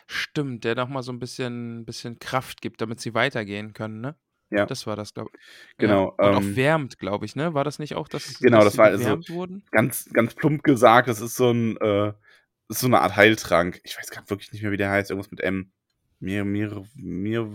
Stimmt, 0.08 0.64
der 0.64 0.76
noch 0.76 0.90
mal 0.90 1.04
so 1.04 1.12
ein 1.12 1.20
bisschen 1.20 1.86
bisschen 1.86 2.20
Kraft 2.20 2.62
gibt, 2.62 2.82
damit 2.82 3.00
sie 3.00 3.14
weitergehen 3.14 3.74
können, 3.74 4.02
ne? 4.02 4.16
Ja. 4.50 4.66
Das 4.66 4.88
war 4.88 4.96
das, 4.96 5.14
glaube 5.14 5.32
ich. 5.34 5.40
Genau, 5.78 6.16
Ja. 6.20 6.30
Und 6.30 6.36
auch 6.36 6.42
ähm, 6.42 6.56
wärmt, 6.56 7.00
glaube 7.00 7.26
ich, 7.26 7.36
ne? 7.36 7.54
War 7.54 7.64
das 7.64 7.80
nicht 7.80 7.96
auch, 7.96 8.08
dass 8.08 8.40
Genau, 8.40 8.58
dass 8.58 8.66
das 8.66 8.74
sie 8.74 8.78
war 8.80 8.86
also 8.86 9.30
wurden? 9.30 9.64
ganz, 9.72 10.10
ganz 10.14 10.36
plump 10.36 10.64
gesagt, 10.64 11.08
das 11.10 11.20
ist 11.20 11.36
so 11.36 11.52
ein, 11.52 11.78
äh, 11.78 12.14
ist 12.70 12.80
so 12.80 12.88
eine 12.88 13.02
Art 13.02 13.16
Heiltrank. 13.16 13.82
Ich 13.84 13.98
weiß 13.98 14.10
gerade 14.10 14.30
wirklich 14.30 14.52
nicht 14.54 14.62
mehr, 14.62 14.72
wie 14.72 14.78
der 14.78 14.90
heißt. 14.90 15.10
Irgendwas 15.10 15.32
mit 15.32 15.42
M. 15.42 15.72
Mir, 16.20 16.46
mir, 16.46 16.84
mir, 16.96 17.48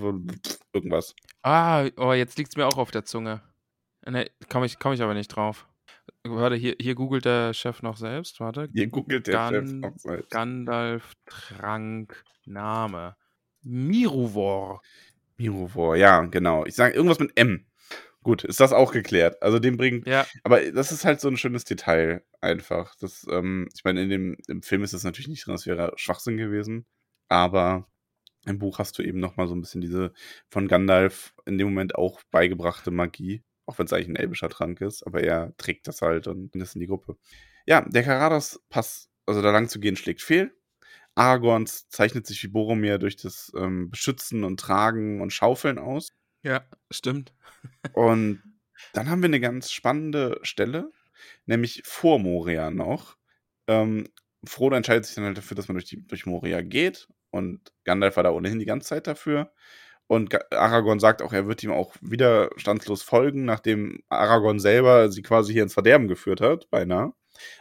irgendwas. 0.73 1.15
Ah, 1.43 1.89
oh, 1.97 2.13
jetzt 2.13 2.39
liegt's 2.39 2.57
mir 2.57 2.67
auch 2.67 2.79
auf 2.79 2.91
der 2.91 3.05
Zunge. 3.05 3.43
Ne, 4.07 4.31
komme 4.49 4.67
ich 4.67 4.79
komme 4.79 4.95
ich 4.95 5.03
aber 5.03 5.15
nicht 5.15 5.29
drauf. 5.29 5.67
Warte, 6.25 6.55
hier 6.55 6.77
hier 6.81 6.95
googelt 6.95 7.25
der 7.25 7.53
Chef 7.53 7.83
noch 7.83 7.97
selbst, 7.97 8.39
warte. 8.39 8.69
Hier 8.73 8.87
googelt 8.87 9.27
der 9.27 9.49
Chef 9.49 9.71
Gan 9.71 9.85
auch 9.85 9.99
selbst. 9.99 10.31
Gandalf 10.31 11.13
Trank 11.27 12.25
Name. 12.45 13.17
Miruvor. 13.63 14.83
Mirovor, 15.37 15.97
ja, 15.97 16.21
genau. 16.23 16.65
Ich 16.67 16.75
sage 16.75 16.95
irgendwas 16.95 17.19
mit 17.19 17.33
M. 17.37 17.67
Gut, 18.23 18.45
ist 18.45 18.61
das 18.61 18.73
auch 18.73 18.93
geklärt. 18.93 19.43
Also 19.43 19.59
den 19.59 19.77
bringt. 19.77 20.07
Ja. 20.07 20.27
Aber 20.45 20.61
das 20.71 20.93
ist 20.93 21.05
halt 21.05 21.21
so 21.21 21.29
ein 21.29 21.37
schönes 21.37 21.65
Detail 21.65 22.25
einfach. 22.41 22.95
Das, 23.01 23.27
ähm, 23.29 23.69
ich 23.75 23.83
meine, 23.83 24.03
in 24.03 24.11
dem 24.11 24.37
im 24.47 24.63
Film 24.63 24.85
ist 24.85 24.95
das 24.95 25.03
natürlich 25.03 25.29
nicht 25.29 25.45
drin, 25.45 25.55
das 25.55 25.67
wäre 25.67 25.93
Schwachsinn 25.97 26.37
gewesen. 26.37 26.87
Aber 27.29 27.89
im 28.47 28.59
Buch 28.59 28.79
hast 28.79 28.99
du 28.99 29.03
eben 29.03 29.19
nochmal 29.19 29.49
so 29.49 29.55
ein 29.55 29.61
bisschen 29.61 29.81
diese 29.81 30.13
von 30.49 30.69
Gandalf 30.69 31.35
in 31.47 31.59
dem 31.59 31.69
Moment 31.69 31.97
auch 31.97 32.21
beigebrachte 32.31 32.93
Magie. 32.93 33.43
Auch 33.67 33.79
wenn 33.79 33.87
es 33.87 33.93
eigentlich 33.93 34.09
ein 34.09 34.17
elbischer 34.17 34.49
Trank 34.49 34.81
ist, 34.81 35.05
aber 35.07 35.23
er 35.23 35.57
trägt 35.57 35.87
das 35.89 36.03
halt 36.03 36.27
und 36.27 36.51
bringt 36.51 36.63
das 36.63 36.75
in 36.75 36.81
die 36.81 36.87
Gruppe. 36.87 37.17
Ja, 37.67 37.83
der 37.83 38.03
Karadas-Pass, 38.03 39.09
also 39.27 39.41
da 39.43 39.51
lang 39.51 39.69
zu 39.69 39.79
gehen, 39.81 39.97
schlägt 39.97 40.23
fehl. 40.23 40.55
Aragorns 41.15 41.89
zeichnet 41.89 42.27
sich 42.27 42.43
wie 42.43 42.49
Boromir 42.49 42.99
durch 42.99 43.17
das 43.17 43.53
ähm, 43.57 43.91
Beschützen 43.91 44.45
und 44.45 44.59
Tragen 44.59 45.21
und 45.21 45.33
Schaufeln 45.33 45.79
aus. 45.79 46.09
Ja, 46.43 46.65
stimmt. 46.91 47.35
Und 47.95 48.43
dann 48.93 49.09
haben 49.09 49.23
wir 49.23 49.29
eine 49.29 49.39
ganz 49.41 49.71
spannende 49.71 50.41
Stelle, 50.43 50.91
nämlich 51.47 51.83
vor 51.85 52.19
Moria 52.19 52.71
noch. 52.71 53.17
Ähm, 53.69 54.09
Frodo 54.45 54.77
entscheidet 54.77 55.05
sich 55.07 55.15
dann 55.15 55.25
halt 55.25 55.39
dafür, 55.39 55.55
dass 55.57 55.69
man 55.69 55.77
durch, 55.77 55.85
die, 55.85 56.05
durch 56.07 56.27
Moria 56.27 56.63
geht. 56.63 57.09
Und 57.31 57.73
Gandalf 57.85 58.17
war 58.17 58.25
da 58.25 58.31
ohnehin 58.33 58.59
die 58.59 58.65
ganze 58.65 58.89
Zeit 58.89 59.07
dafür. 59.07 59.53
Und 60.07 60.37
Aragorn 60.53 61.01
sagt 61.01 61.23
auch, 61.23 61.33
er 61.33 61.47
wird 61.47 61.63
ihm 61.63 61.73
auch 61.73 61.95
widerstandslos 62.03 63.03
folgen, 63.03 63.45
nachdem 63.45 64.03
Aragorn 64.11 64.61
selber 64.61 65.11
sie 65.11 65.23
quasi 65.23 65.53
hier 65.55 65.63
ins 65.63 65.75
Verderben 65.75 66.09
geführt 66.09 66.41
hat, 66.41 66.69
beinahe. 66.71 67.13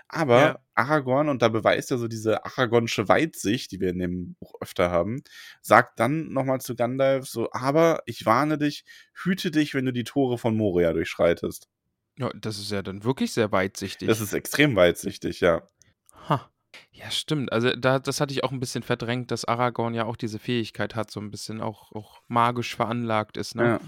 Aber 0.10 0.40
Ja. 0.40 0.60
Aragorn, 0.76 1.30
und 1.30 1.42
da 1.42 1.48
beweist 1.50 1.92
er 1.92 1.98
so 1.98 2.08
diese 2.08 2.44
aragonische 2.46 3.08
Weitsicht, 3.08 3.72
die 3.72 3.80
wir 3.80 3.90
in 3.92 4.00
dem 4.00 4.36
Buch 4.40 4.54
öfter 4.62 4.92
haben, 4.92 5.24
sagt 5.62 6.00
dann 6.00 6.30
nochmal 6.34 6.60
zu 6.60 6.76
Gandalf 6.76 7.28
so, 7.28 7.50
aber 7.52 8.02
ich 8.06 8.26
warne 8.26 8.58
dich, 8.58 8.84
hüte 9.14 9.52
dich, 9.52 9.74
wenn 9.74 9.86
du 9.86 9.94
die 9.94 10.04
Tore 10.04 10.38
von 10.38 10.56
Moria 10.58 10.92
durchschreitest. 10.94 11.70
Ja, 12.18 12.30
das 12.36 12.60
ist 12.60 12.72
ja 12.72 12.82
dann 12.82 13.04
wirklich 13.06 13.32
sehr 13.34 13.52
weitsichtig. 13.52 14.08
Das 14.08 14.20
ist 14.22 14.34
extrem 14.34 14.76
weitsichtig, 14.76 15.40
ja. 15.40 15.62
Ha. 16.28 16.51
Ja, 16.92 17.10
stimmt. 17.12 17.52
Also 17.52 17.76
da, 17.76 18.00
das 18.00 18.22
hatte 18.22 18.34
ich 18.34 18.44
auch 18.44 18.52
ein 18.52 18.60
bisschen 18.60 18.84
verdrängt, 18.84 19.32
dass 19.32 19.46
Aragorn 19.46 19.94
ja 19.94 20.06
auch 20.06 20.16
diese 20.16 20.40
Fähigkeit 20.40 20.96
hat, 20.96 21.12
so 21.12 21.20
ein 21.20 21.32
bisschen 21.32 21.62
auch, 21.62 21.92
auch 21.92 22.22
magisch 22.28 22.76
veranlagt 22.76 23.38
ist, 23.38 23.56
ne? 23.56 23.80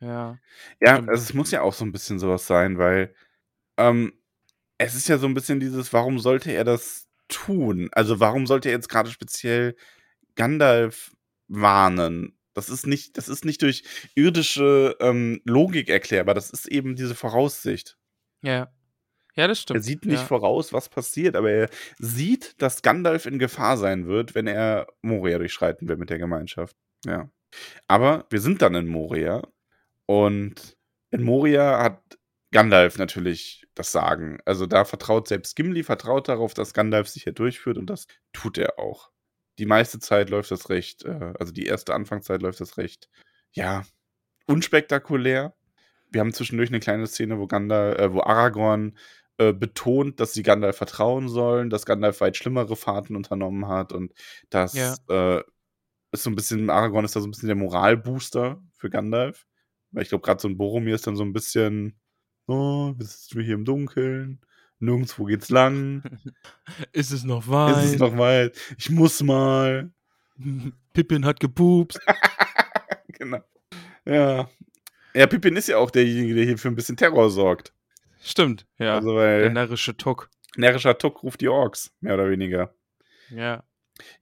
Ja, 0.00 0.06
Ja. 0.06 0.38
ja 0.80 0.94
Stimmt. 0.96 1.08
also 1.10 1.22
es 1.22 1.34
muss 1.34 1.50
ja 1.50 1.62
auch 1.62 1.72
so 1.72 1.84
ein 1.84 1.92
bisschen 1.92 2.18
sowas 2.18 2.46
sein, 2.46 2.78
weil 2.78 3.14
ähm, 3.76 4.12
es 4.78 4.94
ist 4.94 5.08
ja 5.08 5.18
so 5.18 5.26
ein 5.26 5.34
bisschen 5.34 5.60
dieses, 5.60 5.92
warum 5.92 6.18
sollte 6.18 6.52
er 6.52 6.64
das 6.64 7.08
tun? 7.28 7.88
Also 7.92 8.20
warum 8.20 8.46
sollte 8.46 8.68
er 8.68 8.74
jetzt 8.74 8.88
gerade 8.88 9.10
speziell 9.10 9.76
Gandalf 10.34 11.12
warnen? 11.48 12.38
Das 12.54 12.68
ist 12.68 12.86
nicht, 12.86 13.16
das 13.16 13.28
ist 13.28 13.44
nicht 13.44 13.62
durch 13.62 13.84
irdische 14.14 14.96
ähm, 15.00 15.40
Logik 15.44 15.88
erklärbar, 15.88 16.34
das 16.34 16.50
ist 16.50 16.66
eben 16.66 16.96
diese 16.96 17.14
Voraussicht. 17.14 17.96
Ja. 18.42 18.72
Ja, 19.38 19.46
das 19.46 19.58
Er 19.58 19.62
stimmt. 19.62 19.84
sieht 19.84 20.04
nicht 20.04 20.20
ja. 20.20 20.26
voraus, 20.26 20.72
was 20.72 20.88
passiert, 20.88 21.36
aber 21.36 21.50
er 21.50 21.70
sieht, 21.98 22.60
dass 22.60 22.82
Gandalf 22.82 23.24
in 23.24 23.38
Gefahr 23.38 23.76
sein 23.76 24.06
wird, 24.08 24.34
wenn 24.34 24.48
er 24.48 24.88
Moria 25.00 25.38
durchschreiten 25.38 25.88
will 25.88 25.96
mit 25.96 26.10
der 26.10 26.18
Gemeinschaft. 26.18 26.76
Ja. 27.06 27.30
Aber 27.86 28.26
wir 28.30 28.40
sind 28.40 28.62
dann 28.62 28.74
in 28.74 28.88
Moria 28.88 29.42
und 30.06 30.76
in 31.10 31.22
Moria 31.22 31.80
hat 31.82 32.18
Gandalf 32.50 32.98
natürlich 32.98 33.64
das 33.74 33.92
Sagen. 33.92 34.38
Also 34.44 34.66
da 34.66 34.84
vertraut 34.84 35.28
selbst 35.28 35.54
Gimli, 35.54 35.84
vertraut 35.84 36.28
darauf, 36.28 36.52
dass 36.52 36.74
Gandalf 36.74 37.06
sich 37.08 37.22
hier 37.22 37.32
durchführt 37.32 37.78
und 37.78 37.86
das 37.88 38.06
tut 38.32 38.58
er 38.58 38.78
auch. 38.80 39.10
Die 39.60 39.66
meiste 39.66 40.00
Zeit 40.00 40.30
läuft 40.30 40.50
das 40.50 40.68
recht, 40.68 41.04
äh, 41.04 41.32
also 41.38 41.52
die 41.52 41.66
erste 41.66 41.94
Anfangszeit 41.94 42.42
läuft 42.42 42.60
das 42.60 42.76
recht, 42.76 43.08
ja, 43.52 43.84
unspektakulär. 44.46 45.54
Wir 46.10 46.22
haben 46.22 46.32
zwischendurch 46.32 46.70
eine 46.70 46.80
kleine 46.80 47.06
Szene, 47.06 47.38
wo 47.38 47.46
Gandalf, 47.46 47.98
äh, 47.98 48.12
wo 48.12 48.20
Aragorn 48.22 48.96
äh, 49.38 49.52
betont, 49.52 50.20
dass 50.20 50.32
sie 50.34 50.42
Gandalf 50.42 50.76
vertrauen 50.76 51.28
sollen, 51.28 51.70
dass 51.70 51.86
Gandalf 51.86 52.20
weit 52.20 52.36
schlimmere 52.36 52.76
Fahrten 52.76 53.16
unternommen 53.16 53.68
hat 53.68 53.92
und 53.92 54.12
dass 54.50 54.74
Ja. 54.74 54.94
äh, 55.08 55.42
ist 56.12 56.22
so 56.24 56.30
ein 56.30 56.36
bisschen, 56.36 56.70
Aragorn 56.70 57.04
ist 57.04 57.14
da 57.16 57.20
so 57.20 57.26
ein 57.26 57.30
bisschen 57.30 57.48
der 57.48 57.56
Moralbooster 57.56 58.62
für 58.76 58.90
Gandalf. 58.90 59.46
Weil 59.92 60.02
ich 60.02 60.08
glaube, 60.10 60.22
gerade 60.22 60.40
so 60.40 60.48
ein 60.48 60.56
Boromir 60.58 60.94
ist 60.94 61.06
dann 61.06 61.16
so 61.16 61.22
ein 61.22 61.32
bisschen, 61.32 61.98
oh, 62.46 62.92
wir 62.96 63.06
sitzen 63.06 63.40
hier 63.42 63.54
im 63.54 63.64
Dunkeln, 63.64 64.40
nirgendwo 64.80 65.24
geht's 65.24 65.48
lang, 65.50 66.02
Ist 66.92 67.10
es 67.12 67.24
noch 67.24 67.48
weit? 67.48 67.76
es 67.84 67.92
ist 67.92 68.00
noch 68.00 68.16
weit, 68.18 68.56
ich 68.78 68.90
muss 68.90 69.22
mal. 69.22 69.90
Pippin 70.92 71.24
hat 71.24 71.40
gepupst. 71.40 72.00
genau. 73.08 73.38
Ja. 74.04 74.48
Ja, 75.14 75.26
Pippin 75.26 75.56
ist 75.56 75.68
ja 75.68 75.78
auch 75.78 75.90
derjenige, 75.90 76.34
der 76.34 76.44
hier 76.44 76.58
für 76.58 76.68
ein 76.68 76.74
bisschen 76.76 76.96
Terror 76.96 77.30
sorgt. 77.30 77.72
Stimmt, 78.28 78.66
ja. 78.78 78.96
Also, 78.96 79.14
der 79.14 79.16
weil 79.16 79.50
närrische 79.50 79.96
Tuck. 79.96 80.28
närrischer 80.56 80.98
Tuck 80.98 81.22
ruft 81.22 81.40
die 81.40 81.48
Orks, 81.48 81.94
mehr 82.00 82.12
oder 82.12 82.28
weniger. 82.28 82.74
Ja. 83.30 83.64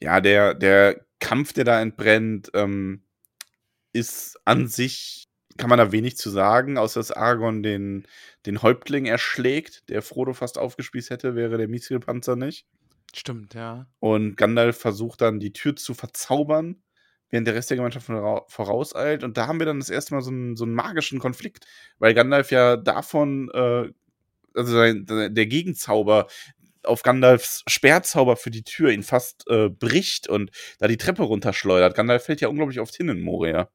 Ja, 0.00 0.20
der, 0.20 0.54
der 0.54 1.04
Kampf, 1.18 1.52
der 1.52 1.64
da 1.64 1.80
entbrennt, 1.80 2.50
ähm, 2.54 3.02
ist 3.92 4.38
an 4.44 4.68
sich, 4.68 5.28
kann 5.56 5.70
man 5.70 5.78
da 5.78 5.90
wenig 5.90 6.16
zu 6.16 6.30
sagen, 6.30 6.78
außer 6.78 7.00
dass 7.00 7.10
Aragorn 7.10 7.64
den, 7.64 8.06
den 8.46 8.62
Häuptling 8.62 9.06
erschlägt, 9.06 9.88
der 9.88 10.02
Frodo 10.02 10.34
fast 10.34 10.56
aufgespießt 10.56 11.10
hätte, 11.10 11.34
wäre 11.34 11.58
der 11.58 11.66
Mithril-Panzer 11.66 12.36
nicht. 12.36 12.64
Stimmt, 13.12 13.54
ja. 13.54 13.86
Und 13.98 14.36
Gandalf 14.36 14.78
versucht 14.78 15.20
dann, 15.20 15.40
die 15.40 15.52
Tür 15.52 15.74
zu 15.74 15.94
verzaubern, 15.94 16.80
während 17.30 17.46
der 17.46 17.54
Rest 17.54 17.70
der 17.70 17.76
Gemeinschaft 17.76 18.08
vora- 18.08 18.44
vorauseilt. 18.48 19.24
Und 19.24 19.36
da 19.36 19.46
haben 19.46 19.58
wir 19.58 19.66
dann 19.66 19.80
das 19.80 19.90
erste 19.90 20.14
Mal 20.14 20.22
so 20.22 20.30
einen, 20.30 20.56
so 20.56 20.64
einen 20.64 20.74
magischen 20.74 21.18
Konflikt, 21.18 21.66
weil 21.98 22.14
Gandalf 22.14 22.50
ja 22.50 22.76
davon, 22.76 23.50
äh, 23.52 23.90
also 24.54 24.72
sein, 24.72 25.06
der 25.06 25.46
Gegenzauber 25.46 26.28
auf 26.82 27.02
Gandalfs 27.02 27.62
Sperrzauber 27.66 28.36
für 28.36 28.50
die 28.50 28.62
Tür 28.62 28.90
ihn 28.90 29.02
fast 29.02 29.44
äh, 29.48 29.68
bricht 29.68 30.28
und 30.28 30.50
da 30.78 30.88
die 30.88 30.96
Treppe 30.96 31.24
runterschleudert. 31.24 31.96
Gandalf 31.96 32.24
fällt 32.24 32.40
ja 32.40 32.48
unglaublich 32.48 32.80
oft 32.80 32.94
hin 32.94 33.08
in 33.08 33.20
Moria. 33.20 33.68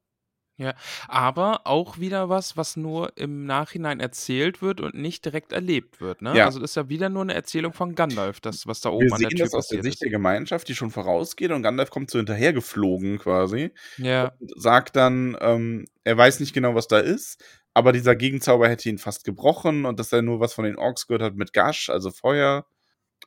Aber 1.07 1.61
auch 1.65 1.99
wieder 1.99 2.29
was, 2.29 2.57
was 2.57 2.77
nur 2.77 3.17
im 3.17 3.45
Nachhinein 3.45 3.99
erzählt 3.99 4.61
wird 4.61 4.81
und 4.81 4.95
nicht 4.95 5.25
direkt 5.25 5.51
erlebt 5.51 6.01
wird, 6.01 6.21
ne? 6.21 6.35
Ja. 6.35 6.45
Also 6.45 6.59
das 6.59 6.71
ist 6.71 6.75
ja 6.75 6.89
wieder 6.89 7.09
nur 7.09 7.23
eine 7.23 7.33
Erzählung 7.33 7.73
von 7.73 7.95
Gandalf, 7.95 8.39
das, 8.39 8.67
was 8.67 8.81
da 8.81 8.89
Wir 8.89 8.95
oben 8.95 9.13
an 9.13 9.19
der 9.19 9.29
sehen 9.29 9.37
Tür 9.37 9.45
das 9.45 9.53
aus 9.53 9.67
der 9.67 9.81
Sicht 9.83 9.95
ist. 9.95 10.01
der 10.03 10.09
Gemeinschaft, 10.09 10.67
die 10.67 10.75
schon 10.75 10.91
vorausgeht 10.91 11.51
und 11.51 11.63
Gandalf 11.63 11.89
kommt 11.89 12.11
so 12.11 12.17
hinterher 12.19 12.53
geflogen 12.53 13.17
quasi. 13.19 13.71
Ja, 13.97 14.33
und 14.39 14.51
sagt 14.55 14.95
dann, 14.95 15.37
ähm, 15.41 15.85
er 16.03 16.17
weiß 16.17 16.39
nicht 16.39 16.53
genau, 16.53 16.75
was 16.75 16.87
da 16.87 16.99
ist, 16.99 17.43
aber 17.73 17.91
dieser 17.93 18.15
Gegenzauber 18.15 18.67
hätte 18.67 18.89
ihn 18.89 18.97
fast 18.97 19.23
gebrochen 19.23 19.85
und 19.85 19.99
dass 19.99 20.11
er 20.11 20.21
nur 20.21 20.39
was 20.39 20.53
von 20.53 20.65
den 20.65 20.77
Orks 20.77 21.07
gehört 21.07 21.23
hat 21.23 21.35
mit 21.35 21.53
Gash, 21.53 21.89
also 21.89 22.11
Feuer. 22.11 22.65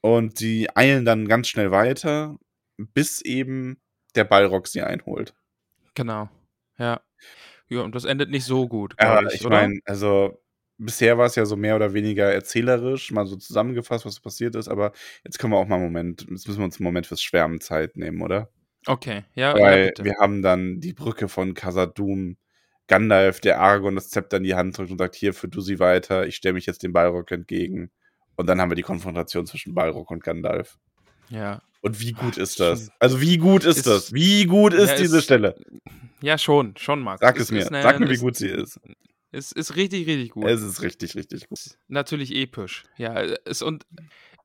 Und 0.03 0.39
sie 0.39 0.69
eilen 0.75 1.05
dann 1.05 1.29
ganz 1.29 1.49
schnell 1.49 1.71
weiter, 1.71 2.37
bis 2.77 3.23
eben 3.23 3.81
der 4.15 4.25
Balrog 4.25 4.67
sie 4.69 4.83
einholt. 4.83 5.35
genau. 5.95 6.29
Ja. 6.79 7.01
Ja, 7.69 7.81
und 7.81 7.95
das 7.95 8.05
endet 8.05 8.31
nicht 8.31 8.45
so 8.45 8.69
gut, 8.69 8.95
Aber 8.99 9.27
ich, 9.33 9.41
ich 9.41 9.49
meine, 9.49 9.81
also 9.85 10.43
bisher 10.79 11.19
war 11.19 11.27
es 11.27 11.37
ja 11.37 11.47
so 11.47 11.57
mehr 11.57 11.77
oder 11.77 11.95
weniger 11.95 12.33
erzählerisch, 12.33 13.11
mal 13.11 13.27
so 13.27 13.37
zusammengefasst, 13.37 14.05
was 14.05 14.21
passiert 14.21 14.55
ist, 14.55 14.69
aber 14.69 14.93
jetzt 15.25 15.39
können 15.39 15.53
wir 15.53 15.59
auch 15.59 15.67
mal 15.67 15.77
einen 15.77 15.85
Moment, 15.85 16.27
jetzt 16.29 16.47
müssen 16.47 16.59
wir 16.59 16.65
uns 16.65 16.79
einen 16.79 16.85
Moment 16.85 17.07
fürs 17.07 17.23
Schwärmen 17.23 17.61
Zeit 17.61 17.97
nehmen, 17.97 18.23
oder? 18.23 18.51
Okay, 18.87 19.25
ja, 19.35 19.57
ja, 19.57 19.63
Weil 19.63 19.87
bitte. 19.87 20.05
wir 20.05 20.17
haben 20.21 20.43
dann 20.43 20.81
die 20.81 20.93
Brücke 20.93 21.29
von 21.29 21.55
Khazad-dûm, 21.55 22.37
Gandalf, 22.87 23.41
der 23.41 23.61
Aragorn 23.61 23.95
das 23.95 24.11
Zepter 24.11 24.37
in 24.37 24.43
die 24.43 24.55
Hand 24.55 24.77
drückt 24.77 24.91
und 24.91 24.99
sagt, 24.99 25.15
hier, 25.15 25.33
führ 25.33 25.49
du 25.49 25.63
sie 25.63 25.79
weiter, 25.79 26.27
ich 26.27 26.37
stelle 26.37 26.53
mich 26.55 26.67
jetzt 26.67 26.83
dem 26.83 26.93
Balrog 26.93 27.31
entgegen. 27.31 27.91
Und 28.37 28.47
dann 28.47 28.61
haben 28.61 28.71
wir 28.71 28.77
die 28.77 28.83
Konfrontation 28.83 29.47
zwischen 29.47 29.75
Balrog 29.75 30.11
und 30.11 30.23
Gandalf. 30.23 30.79
Ja. 31.31 31.63
Und 31.85 32.01
wie 32.01 32.13
gut 32.13 32.35
Ach, 32.37 32.43
ist 32.43 32.61
das? 32.61 32.91
Also 32.99 33.21
wie 33.21 33.37
gut 33.37 33.65
ist, 33.65 33.77
ist- 33.79 33.87
das? 33.87 34.13
Wie 34.15 34.47
gut 34.47 34.73
ist 34.73 34.89
Ja, 34.91 34.97
diese 34.97 35.19
ist- 35.19 35.25
Stelle? 35.25 35.55
Ja, 36.23 36.39
schon, 36.39 36.75
schon, 36.79 37.01
Marc. 37.01 37.21
Sag 37.21 37.39
es 37.39 37.51
mir. 37.51 37.59
ist 37.61 37.69
eine- 37.69 37.83
Sag 37.83 38.01
mir, 38.01 38.09
wie 38.09 38.17
gut 38.17 38.37
sie 38.37 38.49
ist. 38.49 38.81
Es 39.33 39.53
ist 39.53 39.77
richtig, 39.77 40.07
richtig 40.07 40.31
gut. 40.31 40.45
Es 40.47 40.63
ist 40.63 40.81
richtig, 40.81 41.15
richtig 41.15 41.49
gut. 41.49 41.59
natürlich 41.89 42.35
episch. 42.35 42.85
Ja, 42.97 43.15
es 43.45 43.61
und 43.63 43.85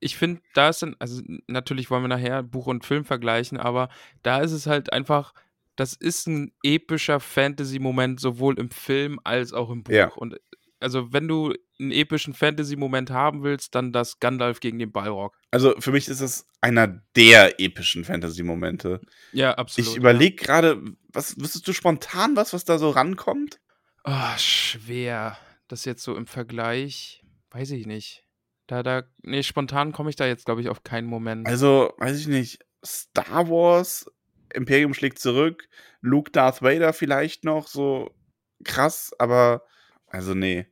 ich 0.02 0.18
finde, 0.18 0.42
da 0.54 0.70
ist 0.70 0.82
dann, 0.82 0.96
also 1.00 1.22
natürlich 1.48 1.90
wollen 1.90 2.04
wir 2.04 2.08
nachher 2.10 2.44
Buch 2.44 2.68
und 2.68 2.86
Film 2.86 3.06
vergleichen, 3.06 3.58
aber 3.58 3.90
da 4.24 4.40
ist 4.42 4.52
es 4.52 4.66
halt 4.68 4.92
einfach, 4.92 5.34
das 5.76 5.94
ist 5.94 6.28
ein 6.28 6.52
epischer 6.64 7.20
Fantasy-Moment, 7.22 8.20
sowohl 8.20 8.60
im 8.60 8.70
Film 8.72 9.20
als 9.24 9.54
auch 9.54 9.70
im 9.70 9.84
Buch. 9.84 9.94
Ja. 9.94 10.08
Und 10.14 10.36
also, 10.80 11.12
wenn 11.12 11.28
du 11.28 11.54
einen 11.80 11.92
epischen 11.92 12.34
Fantasy-Moment 12.34 13.12
haben 13.12 13.44
willst, 13.44 13.76
dann 13.76 13.92
das 13.92 14.20
Gandalf 14.20 14.60
gegen 14.60 14.80
den 14.80 14.92
Balrog. 14.92 15.38
Also 15.52 15.76
für 15.80 15.92
mich 15.92 16.08
ist 16.08 16.22
es 16.22 16.48
einer 16.62 17.02
der 17.16 17.60
epischen 17.60 18.06
Fantasy-Momente. 18.06 19.02
Ja, 19.34 19.54
absolut. 19.56 19.92
Ich 19.92 19.98
überlege 19.98 20.36
gerade, 20.36 20.82
was 21.12 21.40
wüsstest 21.40 21.68
du 21.68 21.74
spontan 21.74 22.36
was, 22.36 22.54
was 22.54 22.66
da 22.66 22.78
so 22.78 22.90
rankommt? 22.90 23.60
Ah, 24.04 24.38
schwer. 24.38 25.38
Das 25.68 25.86
jetzt 25.86 26.04
so 26.04 26.16
im 26.16 26.28
Vergleich, 26.28 27.24
weiß 27.52 27.72
ich 27.72 27.86
nicht. 27.86 28.24
Da, 28.68 28.84
da, 28.84 29.04
nee, 29.24 29.44
spontan 29.44 29.92
komme 29.92 30.10
ich 30.10 30.16
da 30.16 30.28
jetzt, 30.28 30.46
glaube 30.46 30.62
ich, 30.62 30.70
auf 30.70 30.84
keinen 30.84 31.08
Moment. 31.08 31.48
Also, 31.48 31.94
weiß 31.98 32.20
ich 32.20 32.28
nicht, 32.28 32.60
Star 32.86 33.50
Wars, 33.50 34.10
Imperium 34.54 34.94
schlägt 34.94 35.20
zurück, 35.20 35.68
Luke 36.02 36.32
Darth 36.32 36.62
Vader 36.62 36.94
vielleicht 36.94 37.44
noch, 37.44 37.68
so 37.68 38.16
krass, 38.64 39.12
aber 39.18 39.64
also 40.10 40.34
nee, 40.34 40.68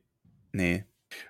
nee. 0.52 0.84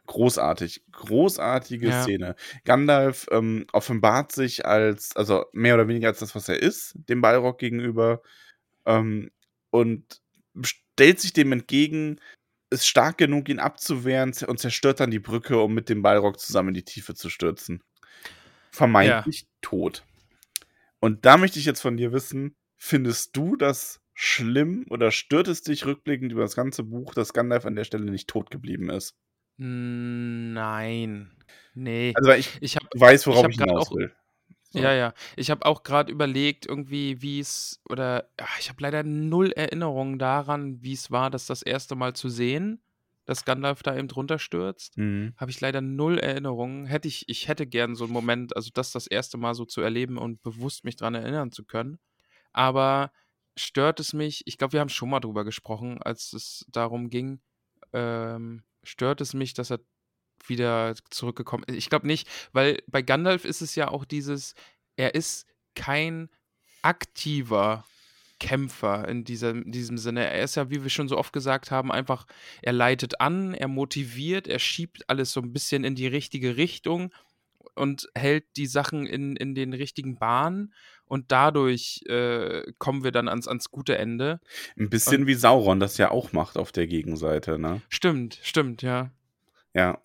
Großartig, 0.07 0.83
großartige 0.90 1.88
Ja. 1.88 2.03
Szene. 2.03 2.35
Gandalf 2.64 3.27
ähm, 3.31 3.66
offenbart 3.73 4.33
sich 4.33 4.66
als, 4.66 5.14
also 5.14 5.47
mehr 5.53 5.75
oder 5.75 5.87
weniger 5.87 6.09
als 6.09 6.18
das, 6.18 6.35
was 6.35 6.49
er 6.49 6.61
ist, 6.61 6.94
dem 7.09 7.21
Balrog 7.21 7.59
gegenüber 7.59 8.21
ähm, 8.87 9.31
und 9.71 10.21
stellt 10.62 11.21
sich 11.21 11.33
dem 11.33 11.53
entgegen, 11.53 12.21
ist 12.71 12.87
stark 12.88 13.18
genug, 13.18 13.49
ihn 13.49 13.61
abzuwehren 13.61 14.35
und 14.47 14.59
zerstört 14.59 15.01
dann 15.01 15.11
die 15.12 15.21
Brücke, 15.21 15.59
um 15.59 15.75
mit 15.75 15.88
dem 15.88 16.03
Balrog 16.03 16.40
zusammen 16.40 16.71
in 16.71 16.75
die 16.75 16.85
Tiefe 16.85 17.14
zu 17.14 17.31
stürzen. 17.31 17.83
Vermeintlich 18.73 19.47
tot. 19.62 20.05
Und 21.01 21.25
da 21.25 21.37
möchte 21.37 21.59
ich 21.61 21.64
jetzt 21.64 21.81
von 21.81 21.97
dir 21.97 22.12
wissen, 22.12 22.57
findest 22.77 23.37
du 23.37 23.57
das 23.57 24.01
schlimm 24.20 24.85
oder 24.90 25.12
stört 25.12 25.46
es 25.46 25.62
dich 25.62 25.87
rückblickend 25.87 26.33
über 26.33 26.42
das 26.42 26.57
ganze 26.57 26.83
Buch, 26.83 27.14
dass 27.14 27.33
Gandalf 27.33 27.64
an 27.64 27.76
der 27.76 27.85
Stelle 27.85 28.11
nicht 28.11 28.28
tot 28.28 28.50
geblieben 28.50 28.90
ist? 28.90 29.14
Nein. 29.59 31.31
Nee. 31.74 32.12
Also 32.16 32.33
ich 32.33 32.59
ich 32.61 32.74
habe 32.74 32.87
weiß, 32.96 33.28
worauf 33.28 33.44
hab 33.44 33.50
ich, 33.52 33.59
grad 33.59 33.68
hinaus 33.68 33.88
auch- 33.92 33.96
will. 33.96 34.12
So. 34.70 34.81
Ja, 34.81 34.92
ja. 34.92 35.14
Ich 35.37 35.50
habe 35.50 35.64
auch 35.64 35.83
gerade 35.85 36.12
überlegt, 36.12 36.66
irgendwie, 36.66 37.22
wie 37.22 37.38
es, 37.40 37.81
oder 37.88 38.28
ach, 38.37 38.59
ich 38.59 38.68
habe 38.68 38.83
leider 38.83 39.02
null 39.04 39.52
Erinnerungen 39.52 40.18
daran, 40.18 40.83
wie 40.83 40.92
es 40.92 41.11
war, 41.11 41.31
das 41.31 41.46
das 41.46 41.62
erste 41.62 41.94
Mal 41.94 42.14
zu 42.14 42.28
sehen, 42.28 42.83
dass 43.24 43.44
Gandalf 43.46 43.83
da 43.85 43.96
eben 43.96 44.09
drunter 44.09 44.38
stürzt. 44.38 44.98
Mhm. 44.98 45.33
Habe 45.37 45.52
ich 45.52 45.61
leider 45.61 45.81
null 45.81 46.18
Erinnerungen. 46.18 46.87
Hätte 46.87 47.07
ich, 47.09 47.28
ich 47.28 47.46
hätte 47.48 47.66
gern 47.66 47.94
so 47.94 48.04
einen 48.04 48.12
Moment, 48.12 48.57
also 48.57 48.70
das 48.74 48.90
das 48.92 49.07
erste 49.07 49.38
Mal 49.38 49.54
so 49.54 49.64
zu 49.64 49.81
erleben 49.81 50.18
und 50.18 50.42
bewusst 50.42 50.85
mich 50.85 50.96
dran 50.96 51.14
erinnern 51.14 51.50
zu 51.52 51.64
können. 51.64 51.98
Aber 52.52 53.12
stört 53.59 54.01
es 54.01 54.12
mich, 54.12 54.42
ich 54.47 54.59
glaube, 54.59 54.75
wir 54.75 54.81
haben 54.81 54.88
schon 54.88 55.11
mal 55.11 55.21
drüber 55.21 55.44
gesprochen, 55.44 56.03
als 56.03 56.33
es 56.33 56.64
darum 56.68 57.11
ging, 57.11 57.40
ähm, 57.92 58.62
stört 58.83 59.21
es 59.21 59.35
mich, 59.35 59.55
dass 59.55 59.71
er 59.71 59.81
wieder 60.47 60.94
zurückgekommen 61.11 61.64
ist. 61.64 61.77
Ich 61.77 61.90
glaube 61.90 62.07
nicht, 62.07 62.29
weil 62.53 62.83
bei 62.87 63.03
Gandalf 63.03 63.44
ist 63.44 63.61
es 63.61 63.75
ja 63.75 63.88
auch 63.88 64.05
dieses, 64.05 64.55
er 64.97 65.14
ist 65.14 65.47
kein 65.75 66.29
aktiver 66.83 67.85
Kämpfer 68.40 69.09
in 69.09 69.25
diesem, 69.25 69.71
diesem 69.71 69.99
Sinne. 69.99 70.31
Er 70.31 70.44
ist 70.44 70.55
ja, 70.55 70.71
wie 70.71 70.83
wir 70.83 70.90
schon 70.90 71.09
so 71.09 71.18
oft 71.18 71.33
gesagt 71.33 71.71
haben, 71.71 71.90
einfach, 71.90 72.27
er 72.62 72.73
leitet 72.73 73.21
an, 73.21 73.53
er 73.53 73.68
motiviert, 73.68 74.47
er 74.47 74.61
schiebt 74.61 75.09
alles 75.11 75.33
so 75.33 75.40
ein 75.40 75.53
bisschen 75.53 75.85
in 75.85 75.97
die 75.97 76.07
richtige 76.07 76.57
Richtung 76.57 77.12
und 77.74 78.09
hält 78.14 78.44
die 78.57 78.66
Sachen 78.66 79.07
in, 79.07 79.37
in 79.37 79.54
den 79.54 79.72
richtigen 79.72 80.18
Bahnen 80.18 80.72
und 81.07 81.33
dadurch 81.33 82.02
äh, 82.07 82.62
kommen 82.78 83.04
wir 83.04 83.12
dann 83.12 83.28
ans, 83.28 83.48
ans 83.48 83.70
gute 83.70 83.96
Ende. 83.96 84.40
Ein 84.78 84.90
bisschen 84.90 85.26
wie 85.26 85.35
Sauron 85.35 85.81
das 85.81 85.96
ja 85.98 86.11
auch 86.11 86.33
macht 86.33 86.57
auf 86.57 86.72
der 86.72 86.87
Gegenseite, 86.87 87.59
ne? 87.59 87.83
Stimmt, 87.88 88.38
stimmt, 88.42 88.83
ja. 88.83 89.11
Ja. 89.74 90.02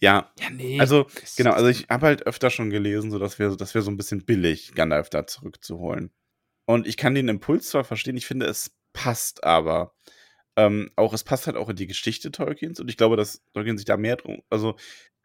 Ja, 0.00 0.30
Ja, 0.38 0.50
nee. 0.50 0.78
also 0.78 1.06
genau, 1.36 1.50
also 1.50 1.68
ich 1.68 1.88
habe 1.88 2.06
halt 2.06 2.24
öfter 2.24 2.50
schon 2.50 2.70
gelesen, 2.70 3.10
so 3.10 3.18
dass 3.18 3.40
wir, 3.40 3.56
dass 3.56 3.74
wir 3.74 3.82
so 3.82 3.90
ein 3.90 3.96
bisschen 3.96 4.24
billig 4.24 4.74
Gandalf 4.74 5.10
da 5.10 5.26
zurückzuholen. 5.26 6.12
Und 6.66 6.86
ich 6.86 6.96
kann 6.96 7.14
den 7.14 7.28
Impuls 7.28 7.68
zwar 7.68 7.84
verstehen, 7.84 8.16
ich 8.16 8.26
finde, 8.26 8.46
es 8.46 8.76
passt 8.92 9.44
aber. 9.44 9.92
Ähm, 10.56 10.90
auch 10.96 11.12
es 11.12 11.22
passt 11.22 11.46
halt 11.46 11.56
auch 11.56 11.68
in 11.68 11.76
die 11.76 11.86
Geschichte 11.86 12.30
Tolkiens 12.30 12.80
und 12.80 12.88
ich 12.88 12.96
glaube, 12.96 13.16
dass 13.16 13.42
Tolkien 13.52 13.76
sich 13.76 13.84
da 13.84 13.96
mehr 13.96 14.16
drum. 14.16 14.42
Also, 14.50 14.76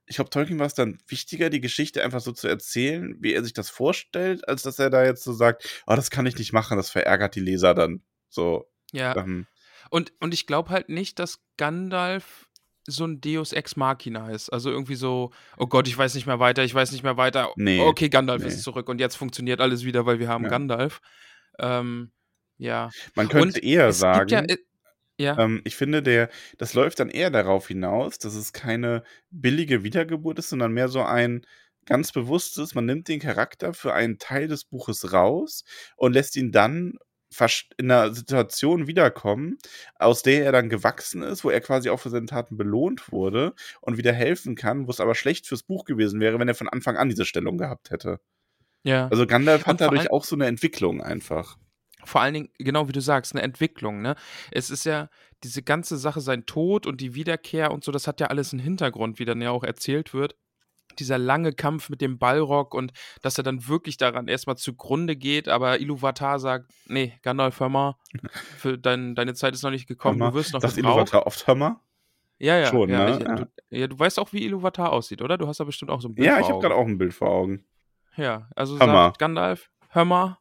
ich 0.05 0.15
glaube, 0.15 0.29
Tolkien 0.29 0.59
war 0.59 0.65
es 0.65 0.73
dann 0.73 0.97
wichtiger, 1.07 1.49
die 1.49 1.61
Geschichte 1.61 2.03
einfach 2.03 2.19
so 2.19 2.31
zu 2.31 2.47
erzählen, 2.47 3.15
wie 3.19 3.33
er 3.33 3.43
sich 3.43 3.53
das 3.53 3.69
vorstellt, 3.69 4.47
als 4.47 4.63
dass 4.63 4.79
er 4.79 4.89
da 4.89 5.05
jetzt 5.05 5.23
so 5.23 5.33
sagt, 5.33 5.83
oh, 5.87 5.95
das 5.95 6.09
kann 6.09 6.25
ich 6.25 6.37
nicht 6.37 6.53
machen, 6.53 6.77
das 6.77 6.89
verärgert 6.89 7.35
die 7.35 7.39
Leser 7.39 7.73
dann. 7.73 8.01
So, 8.29 8.69
ja. 8.91 9.15
ähm, 9.15 9.47
Und, 9.89 10.13
und 10.19 10.33
ich 10.33 10.47
glaube 10.47 10.69
halt 10.69 10.89
nicht, 10.89 11.19
dass 11.19 11.39
Gandalf 11.57 12.47
so 12.87 13.05
ein 13.05 13.21
Deus 13.21 13.53
Ex 13.53 13.75
Machina 13.75 14.31
ist. 14.31 14.49
Also 14.49 14.71
irgendwie 14.71 14.95
so, 14.95 15.31
oh 15.57 15.67
Gott, 15.67 15.87
ich 15.87 15.97
weiß 15.97 16.15
nicht 16.15 16.25
mehr 16.25 16.39
weiter, 16.39 16.63
ich 16.63 16.73
weiß 16.73 16.91
nicht 16.91 17.03
mehr 17.03 17.17
weiter. 17.17 17.51
Nee, 17.55 17.79
okay, 17.79 18.09
Gandalf 18.09 18.41
nee. 18.41 18.47
ist 18.47 18.63
zurück 18.63 18.89
und 18.89 18.99
jetzt 18.99 19.15
funktioniert 19.15 19.61
alles 19.61 19.83
wieder, 19.83 20.05
weil 20.05 20.19
wir 20.19 20.27
haben 20.27 20.45
Ja. 20.45 20.49
Gandalf. 20.49 21.01
Ähm, 21.59 22.11
ja. 22.57 22.89
man 23.15 23.29
könnte 23.29 23.59
Und 23.59 23.63
eher 23.63 23.93
sagen. 23.93 24.29
Ja, 24.29 24.55
ja, 25.21 25.38
Ähm, 25.38 25.62
ich 25.63 25.75
finde, 25.75 26.01
der, 26.03 26.29
das 26.57 26.73
läuft 26.73 26.99
dann 26.99 27.10
eher 27.10 27.29
darauf 27.29 27.67
hinaus, 27.67 28.17
dass 28.17 28.36
es 28.36 28.53
keine 28.53 29.03
billige 29.29 29.84
Wiedergeburt 29.84 30.39
ist, 30.39 30.49
sondern 30.49 30.73
mehr 30.73 30.88
so 30.88 31.01
ein 31.01 31.45
ganz 31.86 32.12
bewusstes, 32.12 32.75
man 32.75 32.86
nimmt 32.86 33.07
den 33.07 33.19
Charakter 33.19 33.73
für 33.73 33.93
einen 33.93 34.17
Teil 34.19 34.47
des 34.47 34.65
Buches 34.65 35.13
raus 35.13 35.63
und 35.97 36.13
lässt 36.13 36.36
ihn 36.36 36.51
dann 36.51 36.97
in 37.77 37.89
einer 37.89 38.13
Situation 38.13 38.88
wiederkommen, 38.88 39.57
aus 39.95 40.21
der 40.21 40.43
er 40.43 40.51
dann 40.51 40.69
gewachsen 40.69 41.23
ist, 41.23 41.43
wo 41.43 41.49
er 41.49 41.62
quasi 41.62 41.89
auch 41.89 41.99
für 41.99 42.10
seine 42.10 42.25
Taten 42.25 42.57
belohnt 42.57 43.12
wurde 43.12 43.53
und 43.79 43.97
wieder 43.97 44.12
helfen 44.12 44.55
kann, 44.55 44.86
wo 44.86 44.91
es 44.91 44.99
aber 44.99 45.15
schlecht 45.15 45.47
fürs 45.47 45.63
Buch 45.63 45.86
gewesen 45.86 46.19
wäre, 46.19 46.39
wenn 46.39 46.49
er 46.49 46.55
von 46.55 46.67
Anfang 46.67 46.97
an 46.97 47.07
diese 47.07 47.25
Stellung 47.25 47.57
gehabt 47.57 47.89
hätte. 47.89 48.19
ja. 48.84 49.07
Also 49.07 49.25
Gandalf 49.25 49.65
hat 49.65 49.79
dadurch 49.79 50.12
auch 50.12 50.25
so 50.25 50.36
eine 50.36 50.47
Entwicklung 50.47 51.01
einfach. 51.01 51.57
Vor 52.05 52.21
allen 52.21 52.33
Dingen, 52.33 52.49
genau 52.57 52.87
wie 52.87 52.93
du 52.93 53.01
sagst, 53.01 53.33
eine 53.33 53.41
Entwicklung, 53.41 54.01
ne? 54.01 54.15
Es 54.51 54.69
ist 54.69 54.85
ja 54.85 55.09
diese 55.43 55.63
ganze 55.63 55.97
Sache, 55.97 56.21
sein 56.21 56.45
Tod 56.45 56.85
und 56.85 57.01
die 57.01 57.15
Wiederkehr 57.15 57.71
und 57.71 57.83
so, 57.83 57.91
das 57.91 58.07
hat 58.07 58.19
ja 58.19 58.27
alles 58.27 58.53
einen 58.53 58.61
Hintergrund, 58.61 59.19
wie 59.19 59.25
dann 59.25 59.41
ja 59.41 59.51
auch 59.51 59.63
erzählt 59.63 60.13
wird. 60.13 60.35
Dieser 60.99 61.17
lange 61.17 61.53
Kampf 61.53 61.89
mit 61.89 62.01
dem 62.01 62.19
Balrog 62.19 62.73
und 62.73 62.91
dass 63.21 63.37
er 63.37 63.43
dann 63.43 63.67
wirklich 63.67 63.97
daran 63.97 64.27
erstmal 64.27 64.57
zugrunde 64.57 65.15
geht, 65.15 65.47
aber 65.47 65.79
Iluvatar 65.79 66.39
sagt, 66.39 66.71
nee, 66.85 67.17
Gandalf, 67.21 67.59
hör 67.59 67.69
mal, 67.69 67.95
für 68.57 68.77
dein, 68.77 69.15
deine 69.15 69.33
Zeit 69.33 69.53
ist 69.53 69.63
noch 69.63 69.71
nicht 69.71 69.87
gekommen, 69.87 70.19
du 70.19 70.33
wirst 70.33 70.53
noch 70.53 70.59
gebraucht. 70.59 70.77
Iluvatar 70.77 71.25
oft 71.25 71.47
Hammer? 71.47 71.81
Ja, 72.39 72.57
ja, 72.57 72.67
schon, 72.67 72.89
ja, 72.89 73.05
ne? 73.05 73.17
ich, 73.17 73.19
Ja. 73.19 73.35
Du, 73.35 73.45
ja, 73.69 73.87
du 73.87 73.97
weißt 73.97 74.19
auch, 74.19 74.33
wie 74.33 74.43
Iluvatar 74.43 74.91
aussieht, 74.91 75.21
oder? 75.21 75.37
Du 75.37 75.47
hast 75.47 75.59
da 75.59 75.63
bestimmt 75.63 75.91
auch 75.91 76.01
so 76.01 76.09
ein 76.09 76.15
Bild 76.15 76.27
Ja, 76.27 76.33
vor 76.33 76.41
ich 76.41 76.49
habe 76.49 76.59
gerade 76.59 76.75
auch 76.75 76.87
ein 76.87 76.97
Bild 76.97 77.13
vor 77.13 77.29
Augen. 77.29 77.63
Ja, 78.17 78.49
also 78.55 78.79
Hör 78.79 78.87
mal. 78.87 79.05
sagt 79.07 79.19
Gandalf, 79.19 79.69
hör 79.89 80.05
mal, 80.05 80.39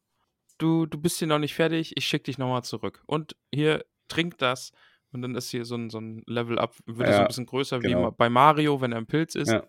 du, 0.61 0.87
du 0.87 0.99
bist 0.99 1.19
hier 1.19 1.29
noch 1.29 1.39
nicht 1.39 1.55
fertig, 1.55 1.93
ich 1.97 2.07
schick 2.07 2.25
dich 2.25 2.39
nochmal 2.39 2.63
zurück. 2.65 3.03
Und 3.07 3.37
hier, 3.53 3.85
trink 4.09 4.39
das. 4.39 4.73
Und 5.13 5.23
dann 5.23 5.35
ist 5.35 5.51
hier 5.51 5.65
so 5.65 5.75
ein, 5.75 5.91
so 5.91 5.99
ein 5.99 6.23
Level-Up, 6.27 6.77
wird 6.87 7.09
er 7.09 7.13
so 7.13 7.19
Ja, 7.19 7.25
ein 7.25 7.29
bisschen 7.29 7.47
größer 7.47 7.81
wie 7.83 7.89
genau. 7.89 8.03
ma- 8.03 8.11
bei 8.11 8.29
Mario, 8.31 8.81
wenn 8.81 8.93
er 8.93 8.99
im 8.99 9.07
Pilz 9.07 9.35
ist. 9.35 9.51
Ja. 9.51 9.67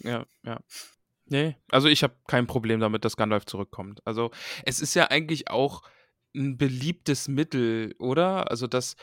Ja, 0.00 0.26
ja. 0.44 0.60
Nee, 1.26 1.56
also 1.70 1.88
ich 1.88 2.02
habe 2.02 2.14
kein 2.26 2.46
Problem 2.46 2.80
damit, 2.80 3.04
dass 3.06 3.16
Gandalf 3.16 3.46
zurückkommt. 3.46 4.06
Also 4.06 4.30
es 4.66 4.80
ist 4.80 4.94
ja 4.94 5.06
eigentlich 5.10 5.48
auch 5.48 5.82
ein 6.36 6.58
beliebtes 6.58 7.28
Mittel, 7.28 7.94
oder? 7.98 8.50
Also 8.50 8.66
dass, 8.66 8.96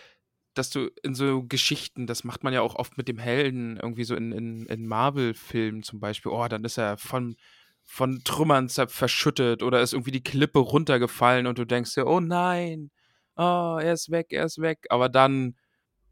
dass 0.53 0.70
du 0.70 0.91
in 1.01 1.16
so 1.16 1.43
Geschichten, 1.43 2.06
das 2.06 2.24
macht 2.24 2.43
man 2.43 2.53
ja 2.53 2.62
auch 2.62 2.76
oft 2.76 2.95
mit 2.97 3.08
dem 3.08 3.18
Helden, 3.18 3.78
irgendwie 3.82 4.03
so 4.03 4.16
in, 4.16 4.32
in, 4.34 4.68
in 4.68 4.86
Marvel-Filmen 4.86 5.82
zum 5.82 5.99
Beispiel, 5.99 6.32
oh, 6.32 6.47
dann 6.47 6.64
ist 6.64 6.78
er 6.78 6.97
von, 6.97 7.38
von 7.84 8.24
Trümmern 8.24 8.70
verschüttet 8.70 9.64
oder 9.64 9.82
ist 9.82 9.94
irgendwie 9.94 10.12
die 10.12 10.24
Klippe 10.24 10.60
runtergefallen 10.60 11.48
und 11.48 11.58
du 11.58 11.66
denkst 11.66 11.94
dir, 11.96 12.08
oh 12.08 12.20
nein, 12.20 12.90
oh, 13.36 13.78
er 13.82 13.94
ist 13.94 14.12
weg, 14.12 14.28
er 14.30 14.46
ist 14.46 14.60
weg. 14.62 14.86
Aber 14.90 15.10
dann 15.10 15.56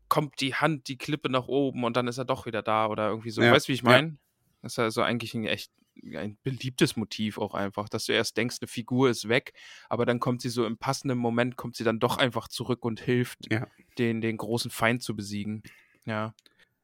kommt 0.09 0.41
die 0.41 0.55
Hand, 0.55 0.87
die 0.87 0.97
Klippe 0.97 1.29
nach 1.29 1.47
oben 1.47 1.83
und 1.83 1.95
dann 1.95 2.07
ist 2.07 2.17
er 2.17 2.25
doch 2.25 2.45
wieder 2.45 2.61
da 2.61 2.87
oder 2.87 3.09
irgendwie 3.09 3.29
so. 3.29 3.41
Ja, 3.41 3.51
Weißt 3.53 3.67
du, 3.67 3.69
wie 3.69 3.75
ich 3.75 3.81
ja. 3.83 3.89
meine? 3.89 4.17
Das 4.61 4.73
ist 4.73 4.79
also 4.79 5.01
eigentlich 5.03 5.33
ein 5.33 5.45
echt 5.45 5.71
ein 6.13 6.37
beliebtes 6.43 6.95
Motiv 6.95 7.37
auch 7.37 7.53
einfach, 7.53 7.89
dass 7.89 8.05
du 8.05 8.13
erst 8.13 8.37
denkst, 8.37 8.57
eine 8.61 8.67
Figur 8.67 9.09
ist 9.09 9.27
weg, 9.27 9.53
aber 9.89 10.05
dann 10.05 10.19
kommt 10.19 10.41
sie 10.41 10.49
so 10.49 10.65
im 10.65 10.77
passenden 10.77 11.17
Moment, 11.17 11.57
kommt 11.57 11.75
sie 11.75 11.83
dann 11.83 11.99
doch 11.99 12.17
einfach 12.17 12.47
zurück 12.47 12.85
und 12.85 13.01
hilft, 13.01 13.51
Ja. 13.51 13.67
den, 13.97 14.21
den 14.21 14.37
großen 14.37 14.71
Feind 14.71 15.03
zu 15.03 15.15
besiegen. 15.15 15.61
Ja. 16.05 16.33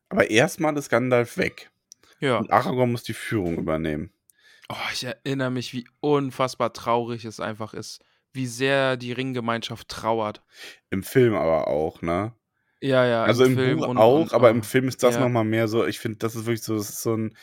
Aber 0.10 0.30
erstmal 0.30 0.78
ist 0.78 0.90
Gandalf 0.90 1.38
weg. 1.38 1.72
Ja. 2.20 2.38
Und 2.38 2.52
Aragorn 2.52 2.92
muss 2.92 3.04
die 3.04 3.14
Führung 3.14 3.58
übernehmen. 3.58 4.12
Oh, 4.70 4.76
ich 4.94 5.04
erinnere 5.04 5.52
mich, 5.52 5.74
wie 5.74 5.88
unfassbar 6.00 6.74
traurig 6.74 7.26
es 7.26 7.40
einfach 7.40 7.74
ist. 7.74 8.02
Wie 8.34 8.48
sehr 8.48 8.98
die 8.98 9.12
Ringgemeinschaft 9.12 9.88
trauert. 9.88 10.42
Im 10.90 11.04
Film 11.04 11.36
aber 11.36 11.68
auch, 11.68 12.02
ne? 12.02 12.34
Ja, 12.82 13.06
ja. 13.06 13.24
Also 13.24 13.46
im, 13.46 13.56
Film 13.56 13.80
Buch 13.80 13.88
und, 13.88 13.98
auch, 13.98 14.22
und, 14.22 14.34
aber 14.34 14.48
oh, 14.48 14.52
im 14.52 14.64
Film 14.64 14.88
ist 14.88 15.04
das 15.04 15.16
ja. 15.16 15.22
nochmal 15.22 15.46
mehr 15.46 15.68
so, 15.68 15.86
ich 15.86 16.00
finde, 16.00 16.18
das 16.18 16.36
ist 16.36 16.46
wirklich 16.46 16.64
so, 16.64 16.76
ist 16.76 17.02
so 17.02 17.16
ein, 17.16 17.38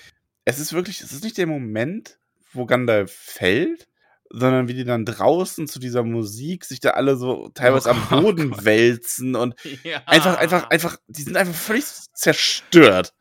es 0.45 0.59
ist 0.59 0.73
wirklich, 0.73 1.01
es 1.01 1.13
ist 1.13 1.25
nicht 1.25 1.39
der 1.39 1.47
Moment, 1.47 2.19
wo 2.53 2.67
Gandalf 2.67 3.13
fällt, 3.13 3.89
sondern 4.29 4.69
wie 4.69 4.75
die 4.75 4.85
dann 4.85 5.05
draußen 5.05 5.69
zu 5.69 5.79
dieser 5.79 6.03
Musik 6.03 6.65
sich 6.65 6.81
da 6.81 6.91
alle 6.91 7.17
so 7.17 7.49
teilweise 7.55 7.91
am 7.91 8.03
Oh 8.11 8.17
Boden 8.23 8.51
Gott. 8.51 8.65
wälzen 8.65 9.37
und 9.37 9.55
Ja. 9.85 10.03
einfach, 10.07 10.37
einfach, 10.39 10.71
einfach, 10.71 10.97
die 11.07 11.23
sind 11.23 11.37
einfach 11.37 11.55
völlig 11.55 11.85
zerstört. 12.15 13.15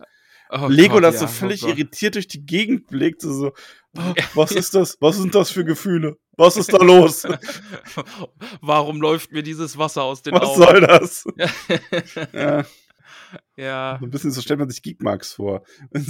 Oh 0.53 0.67
Legolas 0.67 1.13
Gott, 1.13 1.19
so 1.19 1.25
ja, 1.25 1.31
völlig 1.31 1.63
oh 1.63 1.69
irritiert 1.69 2.15
durch 2.15 2.27
die 2.27 2.45
Gegend 2.45 2.87
blickt, 2.87 3.21
so, 3.21 3.53
oh, 3.97 4.13
was 4.33 4.51
ist 4.51 4.75
das? 4.75 4.97
Was 4.99 5.15
sind 5.15 5.33
das 5.33 5.49
für 5.49 5.63
Gefühle? 5.63 6.17
Was 6.35 6.57
ist 6.57 6.73
da 6.73 6.83
los? 6.83 7.25
Warum 8.61 8.99
läuft 8.99 9.31
mir 9.31 9.43
dieses 9.43 9.77
Wasser 9.77 10.03
aus 10.03 10.23
den 10.23 10.33
Was 10.33 10.49
Augen? 10.49 10.61
soll 10.61 10.81
das? 10.81 11.25
Ja, 12.33 12.65
ja. 13.55 13.97
so 13.99 14.05
ein 14.05 14.11
bisschen 14.11 14.31
so 14.31 14.41
stellt 14.41 14.59
man 14.59 14.69
sich 14.69 14.81
Geekmarks 14.81 15.33
vor. 15.33 15.63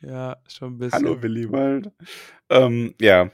Ja, 0.00 0.36
schon 0.46 0.74
ein 0.74 0.78
bisschen. 0.78 0.92
Hallo 0.92 1.22
Willibald. 1.22 1.90
Ähm, 2.48 2.94
ja. 3.00 3.30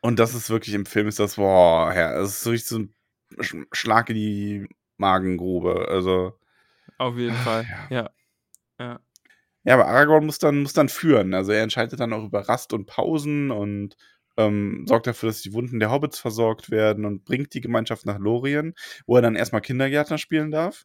Und 0.00 0.18
das 0.18 0.34
ist 0.34 0.50
wirklich 0.50 0.74
im 0.74 0.86
Film 0.86 1.08
ist 1.08 1.18
das, 1.18 1.36
boah, 1.36 1.92
ja, 1.94 2.14
das 2.14 2.30
ist 2.30 2.42
so 2.42 2.50
richtig 2.50 2.68
so 2.68 2.78
ein 2.78 2.94
Sch 3.40 3.56
Schlag 3.72 4.10
in 4.10 4.16
die 4.16 4.68
Magengrube. 5.00 5.88
Also, 5.88 6.38
Auf 6.98 7.16
jeden 7.16 7.34
Fall. 7.36 7.66
ja. 7.90 7.96
Ja. 8.02 8.10
Ja. 8.78 9.00
ja, 9.64 9.74
aber 9.74 9.86
Aragorn 9.88 10.24
muss 10.26 10.38
dann, 10.38 10.62
muss 10.62 10.72
dann 10.72 10.88
führen. 10.88 11.34
Also 11.34 11.52
er 11.52 11.62
entscheidet 11.62 12.00
dann 12.00 12.12
auch 12.12 12.24
über 12.24 12.48
Rast 12.48 12.72
und 12.72 12.86
Pausen 12.86 13.50
und 13.50 13.96
ähm, 14.38 14.84
sorgt 14.88 15.06
dafür, 15.06 15.28
dass 15.28 15.42
die 15.42 15.52
Wunden 15.52 15.80
der 15.80 15.90
Hobbits 15.90 16.18
versorgt 16.18 16.70
werden 16.70 17.04
und 17.04 17.24
bringt 17.24 17.52
die 17.52 17.60
Gemeinschaft 17.60 18.06
nach 18.06 18.18
Lorien, 18.18 18.74
wo 19.06 19.16
er 19.16 19.22
dann 19.22 19.36
erstmal 19.36 19.60
Kindergärtner 19.60 20.16
spielen 20.18 20.50
darf. 20.50 20.84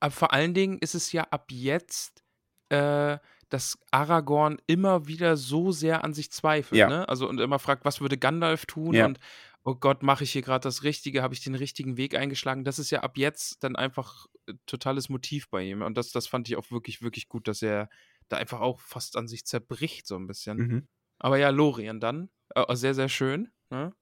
Aber 0.00 0.10
vor 0.10 0.32
allen 0.34 0.52
Dingen 0.54 0.78
ist 0.80 0.94
es 0.94 1.12
ja 1.12 1.22
ab 1.30 1.46
jetzt, 1.50 2.22
äh, 2.68 3.16
dass 3.48 3.78
Aragorn 3.90 4.58
immer 4.66 5.06
wieder 5.08 5.36
so 5.36 5.72
sehr 5.72 6.04
an 6.04 6.12
sich 6.12 6.30
zweifelt, 6.30 6.78
Ja. 6.78 6.88
ne? 6.88 7.08
Also 7.08 7.26
und 7.28 7.40
immer 7.40 7.58
fragt, 7.58 7.84
was 7.86 8.00
würde 8.02 8.18
Gandalf 8.18 8.66
tun 8.66 8.92
Ja. 8.94 9.06
und 9.06 9.18
oh 9.64 9.74
Gott, 9.74 10.02
mache 10.02 10.24
ich 10.24 10.32
hier 10.32 10.42
gerade 10.42 10.62
das 10.62 10.82
Richtige, 10.82 11.22
habe 11.22 11.34
ich 11.34 11.42
den 11.42 11.54
richtigen 11.54 11.96
Weg 11.96 12.14
eingeschlagen? 12.14 12.64
Das 12.64 12.78
ist 12.78 12.90
ja 12.90 13.00
ab 13.00 13.16
jetzt 13.16 13.62
dann 13.62 13.76
einfach 13.76 14.26
äh, 14.46 14.54
totales 14.66 15.08
Motiv 15.08 15.48
bei 15.50 15.62
ihm 15.62 15.82
und 15.82 15.96
das, 15.96 16.10
das 16.12 16.26
fand 16.26 16.48
ich 16.48 16.56
auch 16.56 16.70
wirklich, 16.70 17.02
wirklich 17.02 17.28
gut, 17.28 17.48
dass 17.48 17.62
er 17.62 17.88
da 18.28 18.36
einfach 18.36 18.60
auch 18.60 18.80
fast 18.80 19.16
an 19.16 19.28
sich 19.28 19.44
zerbricht 19.44 20.06
so 20.06 20.16
ein 20.16 20.26
bisschen. 20.26 20.56
Mhm. 20.56 20.88
Aber 21.18 21.38
ja, 21.38 21.50
Lorien 21.50 22.00
dann, 22.00 22.30
äh, 22.54 22.74
sehr, 22.74 22.94
sehr 22.94 23.08
schön, 23.08 23.50
ne? 23.70 23.92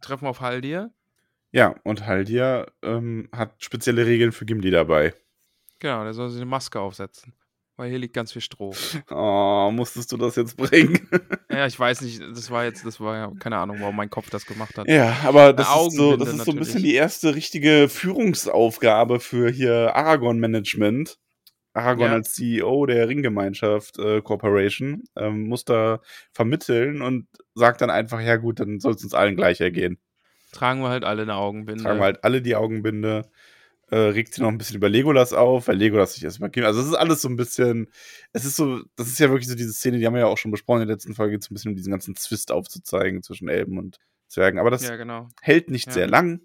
Treffen 0.00 0.26
auf 0.26 0.40
Haldir. 0.40 0.94
Ja, 1.50 1.74
und 1.84 2.06
Haldir 2.06 2.72
ähm, 2.82 3.28
hat 3.32 3.62
spezielle 3.62 4.06
Regeln 4.06 4.32
für 4.32 4.46
Gimli 4.46 4.70
dabei. 4.70 5.14
Genau, 5.80 6.04
der 6.04 6.14
soll 6.14 6.30
sich 6.30 6.40
eine 6.40 6.48
Maske 6.48 6.80
aufsetzen. 6.80 7.34
Weil 7.82 7.90
hier 7.90 7.98
liegt 7.98 8.14
ganz 8.14 8.30
viel 8.30 8.40
Stroh. 8.42 8.72
Oh, 9.10 9.70
musstest 9.72 10.12
du 10.12 10.16
das 10.16 10.36
jetzt 10.36 10.56
bringen? 10.56 11.00
Ja, 11.50 11.66
ich 11.66 11.78
weiß 11.78 12.00
nicht, 12.02 12.22
das 12.22 12.50
war 12.50 12.64
jetzt, 12.64 12.86
das 12.86 13.00
war 13.00 13.16
ja, 13.16 13.32
keine 13.40 13.58
Ahnung, 13.58 13.78
warum 13.80 13.96
mein 13.96 14.08
Kopf 14.08 14.30
das 14.30 14.46
gemacht 14.46 14.78
hat. 14.78 14.88
Ja, 14.88 15.16
aber 15.24 15.52
das 15.52 15.68
Eine 15.68 15.88
ist 15.88 15.96
so, 15.96 16.16
das 16.16 16.28
ist 16.32 16.44
so 16.44 16.52
ein 16.52 16.58
bisschen 16.58 16.82
die 16.82 16.94
erste 16.94 17.34
richtige 17.34 17.88
Führungsaufgabe 17.90 19.18
für 19.18 19.50
hier 19.50 19.94
Aragorn 19.96 20.38
Management. 20.38 21.18
Aragorn 21.74 22.10
Ja. 22.10 22.16
als 22.18 22.32
CEO 22.34 22.86
der 22.86 23.08
Ringgemeinschaft 23.08 23.98
äh, 23.98 24.22
Corporation 24.22 25.02
ähm, 25.16 25.48
muss 25.48 25.64
da 25.64 26.00
vermitteln 26.32 27.02
und 27.02 27.26
sagt 27.54 27.80
dann 27.80 27.90
einfach, 27.90 28.20
ja 28.20 28.36
gut, 28.36 28.60
dann 28.60 28.78
soll 28.78 28.94
es 28.94 29.02
uns 29.02 29.12
allen 29.12 29.34
gleich 29.34 29.60
ergehen. 29.60 29.98
Tragen 30.52 30.80
wir 30.82 30.88
halt 30.90 31.04
alle 31.04 31.22
eine 31.22 31.34
Augenbinde. 31.34 31.82
Tragen 31.82 31.98
wir 31.98 32.04
halt 32.04 32.24
alle 32.24 32.42
die 32.42 32.54
Augenbinde, 32.54 33.28
äh, 33.92 33.98
regt 33.98 34.32
sich 34.32 34.40
noch 34.40 34.48
ein 34.48 34.56
bisschen 34.56 34.76
über 34.76 34.88
Legolas 34.88 35.34
auf, 35.34 35.68
weil 35.68 35.76
Legolas 35.76 36.14
sich 36.14 36.24
erstmal 36.24 36.48
gibt. 36.48 36.66
Also 36.66 36.80
es 36.80 36.86
ist 36.86 36.94
alles 36.94 37.20
so 37.20 37.28
ein 37.28 37.36
bisschen, 37.36 37.90
es 38.32 38.46
ist 38.46 38.56
so, 38.56 38.80
das 38.96 39.08
ist 39.08 39.18
ja 39.18 39.28
wirklich 39.28 39.48
so 39.48 39.54
diese 39.54 39.74
Szene, 39.74 39.98
die 39.98 40.06
haben 40.06 40.14
wir 40.14 40.20
ja 40.20 40.28
auch 40.28 40.38
schon 40.38 40.50
besprochen 40.50 40.80
in 40.80 40.88
der 40.88 40.96
letzten 40.96 41.14
Folge, 41.14 41.38
so 41.42 41.48
ein 41.50 41.54
bisschen 41.54 41.72
um 41.72 41.76
diesen 41.76 41.90
ganzen 41.90 42.16
Zwist 42.16 42.52
aufzuzeigen 42.52 43.22
zwischen 43.22 43.50
Elben 43.50 43.76
und 43.76 43.98
Zwergen. 44.28 44.58
Aber 44.58 44.70
das 44.70 44.82
ja, 44.82 44.96
genau. 44.96 45.28
hält 45.42 45.70
nicht 45.70 45.88
Ja. 45.88 45.92
sehr 45.92 46.06
lang. 46.06 46.40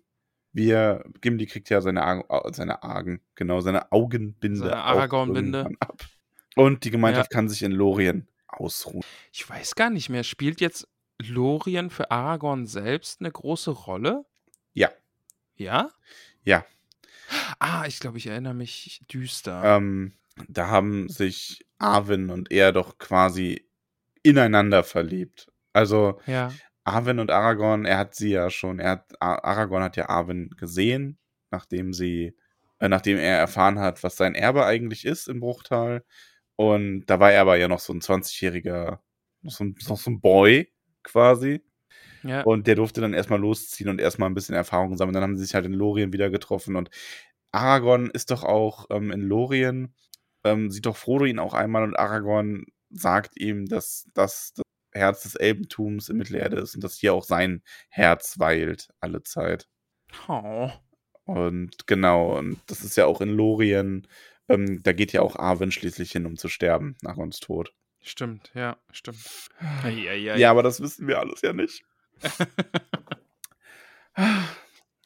Wir, 0.51 1.05
Gimli 1.21 1.45
kriegt 1.45 1.69
ja 1.69 1.79
seine, 1.79 2.03
Argen, 2.03 2.25
seine 2.53 2.83
Argen, 2.83 3.21
genau, 3.35 3.61
seine 3.61 3.93
Augenbinde. 3.93 4.59
Seine 4.59 4.83
Aragorn-Binde. 4.83 5.69
Ab. 5.79 6.05
Und 6.57 6.83
die 6.83 6.91
Gemeinschaft 6.91 7.31
kann 7.31 7.47
sich 7.47 7.63
in 7.63 7.71
Lorien 7.71 8.27
ausruhen. 8.47 9.05
Ich 9.31 9.49
weiß 9.49 9.75
gar 9.75 9.89
nicht 9.89 10.09
mehr, 10.09 10.23
spielt 10.25 10.59
jetzt 10.59 10.85
Lorien 11.19 11.91
für 11.91 12.11
Aragorn 12.11 12.65
selbst 12.65 13.21
eine 13.21 13.31
große 13.31 13.71
Rolle? 13.71 14.25
Ja. 14.73 14.89
Ja? 15.55 15.91
Ja. 16.43 16.65
Ah, 17.59 17.85
ich 17.87 17.99
glaube, 17.99 18.17
ich 18.17 18.27
erinnere 18.27 18.53
mich 18.53 19.01
düster. 19.11 19.61
Ähm, 19.63 20.13
da 20.47 20.67
haben 20.67 21.09
sich 21.09 21.65
Arwen 21.77 22.29
und 22.29 22.51
er 22.51 22.71
doch 22.71 22.97
quasi 22.97 23.67
ineinander 24.23 24.83
verliebt. 24.83 25.51
Also 25.73 26.19
ja. 26.25 26.51
Arwen 26.83 27.19
und 27.19 27.31
Aragorn, 27.31 27.85
er 27.85 27.97
hat 27.97 28.15
sie 28.15 28.29
ja 28.29 28.49
schon, 28.49 28.79
er 28.79 28.91
hat, 28.91 29.21
Aragorn 29.21 29.83
hat 29.83 29.97
ja 29.97 30.09
Arwen 30.09 30.49
gesehen, 30.57 31.17
nachdem 31.51 31.93
sie, 31.93 32.35
äh, 32.79 32.89
nachdem 32.89 33.17
er 33.17 33.37
erfahren 33.37 33.79
hat, 33.79 34.03
was 34.03 34.15
sein 34.17 34.35
Erbe 34.35 34.65
eigentlich 34.65 35.05
ist 35.05 35.27
im 35.27 35.39
Bruchtal. 35.39 36.03
Und 36.55 37.05
da 37.05 37.19
war 37.19 37.31
er 37.31 37.41
aber 37.41 37.57
ja 37.57 37.67
noch 37.67 37.79
so 37.79 37.93
ein 37.93 38.01
20-jähriger, 38.01 38.99
noch 39.41 39.51
so 39.51 39.63
ein, 39.63 39.75
noch 39.87 39.97
so 39.97 40.11
ein 40.11 40.21
Boy 40.21 40.71
quasi. 41.03 41.61
Ja. 42.23 42.41
Und 42.41 42.67
der 42.67 42.75
durfte 42.75 43.01
dann 43.01 43.13
erstmal 43.13 43.39
losziehen 43.39 43.89
und 43.89 44.01
erstmal 44.01 44.29
ein 44.29 44.33
bisschen 44.33 44.55
Erfahrung 44.55 44.97
sammeln. 44.97 45.13
Dann 45.13 45.23
haben 45.23 45.37
sie 45.37 45.43
sich 45.43 45.53
halt 45.53 45.65
in 45.65 45.73
Lorien 45.73 46.13
wieder 46.13 46.29
getroffen. 46.29 46.75
Und 46.75 46.89
Aragorn 47.51 48.09
ist 48.09 48.31
doch 48.31 48.43
auch 48.43 48.85
ähm, 48.89 49.11
in 49.11 49.21
Lorien, 49.21 49.93
ähm, 50.43 50.69
sieht 50.71 50.85
doch 50.85 50.97
Frodo 50.97 51.25
ihn 51.25 51.39
auch 51.39 51.53
einmal 51.53 51.83
und 51.83 51.97
Aragorn 51.97 52.65
sagt 52.89 53.39
ihm, 53.39 53.65
dass 53.65 54.07
das 54.13 54.53
das 54.53 54.63
Herz 54.93 55.23
des 55.23 55.35
Elbentums 55.35 56.09
in 56.09 56.17
Mittelerde 56.17 56.57
ist 56.57 56.75
und 56.75 56.83
dass 56.83 56.97
hier 56.97 57.13
auch 57.13 57.23
sein 57.23 57.61
Herz 57.89 58.39
weilt 58.39 58.89
alle 58.99 59.23
Zeit. 59.23 59.67
Oh. 60.27 60.71
Und 61.25 61.87
genau, 61.87 62.37
und 62.37 62.59
das 62.67 62.83
ist 62.83 62.95
ja 62.95 63.05
auch 63.05 63.21
in 63.21 63.29
Lorien, 63.29 64.07
ähm, 64.47 64.81
da 64.83 64.93
geht 64.93 65.11
ja 65.11 65.21
auch 65.21 65.35
Arwen 65.35 65.71
schließlich 65.71 66.11
hin, 66.11 66.25
um 66.25 66.37
zu 66.37 66.47
sterben 66.47 66.95
nach 67.01 67.17
uns 67.17 67.39
Tod. 67.39 67.73
Stimmt, 68.01 68.51
ja, 68.53 68.77
stimmt. 68.91 69.49
Ei. 69.83 70.15
Ja, 70.15 70.51
aber 70.51 70.63
das 70.63 70.79
wissen 70.79 71.07
wir 71.07 71.19
alles 71.19 71.41
ja 71.41 71.51
nicht. 71.51 71.83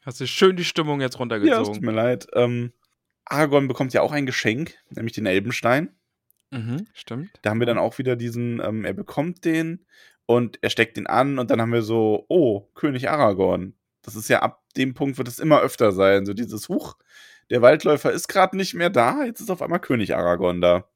Hast 0.04 0.20
du 0.20 0.28
schön 0.28 0.56
die 0.56 0.64
Stimmung 0.64 1.00
jetzt 1.02 1.04
Ja, 1.04 1.08
es 1.08 1.18
tut 1.18 1.20
runtergezogen. 1.22 1.86
mir 1.86 1.92
leid. 1.92 2.28
Ähm, 2.34 2.74
Aragorn 3.26 3.68
bekommt 3.68 3.94
ja 3.94 4.02
auch 4.02 4.12
ein 4.12 4.26
Geschenk, 4.26 4.74
nämlich 4.90 5.14
den 5.14 5.26
Elbenstein. 5.26 5.96
mhm, 6.52 6.88
stimmt. 6.94 7.30
Da 7.44 7.52
haben 7.52 7.60
wir 7.60 7.68
dann 7.68 7.78
auch 7.78 7.98
wieder 7.98 8.16
diesen, 8.16 8.60
ähm, 8.62 8.84
er 8.84 8.94
bekommt 8.94 9.46
den 9.46 9.86
und 10.26 10.58
er 10.62 10.70
steckt 10.70 10.98
ihn 10.98 11.08
an 11.08 11.40
und 11.40 11.50
dann 11.52 11.62
haben 11.62 11.72
wir 11.72 11.82
so, 11.84 12.26
oh, 12.30 12.62
König 12.74 13.10
Aragorn. 13.10 13.74
Das 14.02 14.16
ist 14.16 14.28
ja 14.28 14.42
ab 14.42 14.62
dem 14.76 14.94
Punkt 14.94 15.18
wird 15.18 15.28
es 15.28 15.40
immer 15.40 15.62
öfter 15.62 15.92
sein, 15.92 16.26
so 16.26 16.34
dieses 16.34 16.68
Huch, 16.68 16.96
der 17.50 17.62
Waldläufer 17.62 18.12
ist 18.12 18.28
gerade 18.28 18.58
nicht 18.58 18.74
mehr 18.74 18.90
da, 18.90 19.24
jetzt 19.24 19.40
ist 19.42 19.50
auf 19.52 19.62
einmal 19.62 19.80
König 19.80 20.16
Aragorn 20.16 20.62
da. 20.62 20.88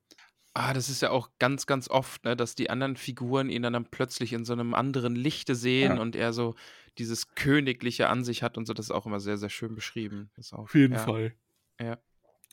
Ah, 0.53 0.73
das 0.73 0.87
ist 0.89 1.01
ja 1.01 1.09
auch 1.11 1.29
ganz, 1.37 1.67
ganz 1.67 1.89
oft, 1.89 2.23
ne, 2.23 2.35
dass 2.37 2.55
die 2.55 2.69
anderen 2.69 2.95
Figuren 2.95 3.49
ihn 3.49 3.61
dann, 3.61 3.73
dann 3.73 3.85
plötzlich 3.91 4.31
in 4.33 4.45
so 4.45 4.53
einem 4.53 4.73
anderen 4.73 5.13
Lichte 5.15 5.53
sehen 5.53 5.97
Ja. 5.97 6.01
und 6.01 6.15
er 6.15 6.31
so 6.33 6.55
dieses 6.97 7.35
Königliche 7.35 8.07
an 8.07 8.23
sich 8.23 8.43
hat 8.43 8.57
und 8.57 8.65
so. 8.65 8.73
Das 8.73 8.87
ist 8.87 8.91
auch 8.91 9.05
immer 9.05 9.19
sehr, 9.19 9.37
sehr 9.37 9.49
schön 9.49 9.75
beschrieben. 9.75 10.29
Das 10.35 10.47
ist 10.47 10.53
auch, 10.53 10.73
ja. 10.73 10.97
Fall. 10.97 11.33
Ja. 11.79 11.97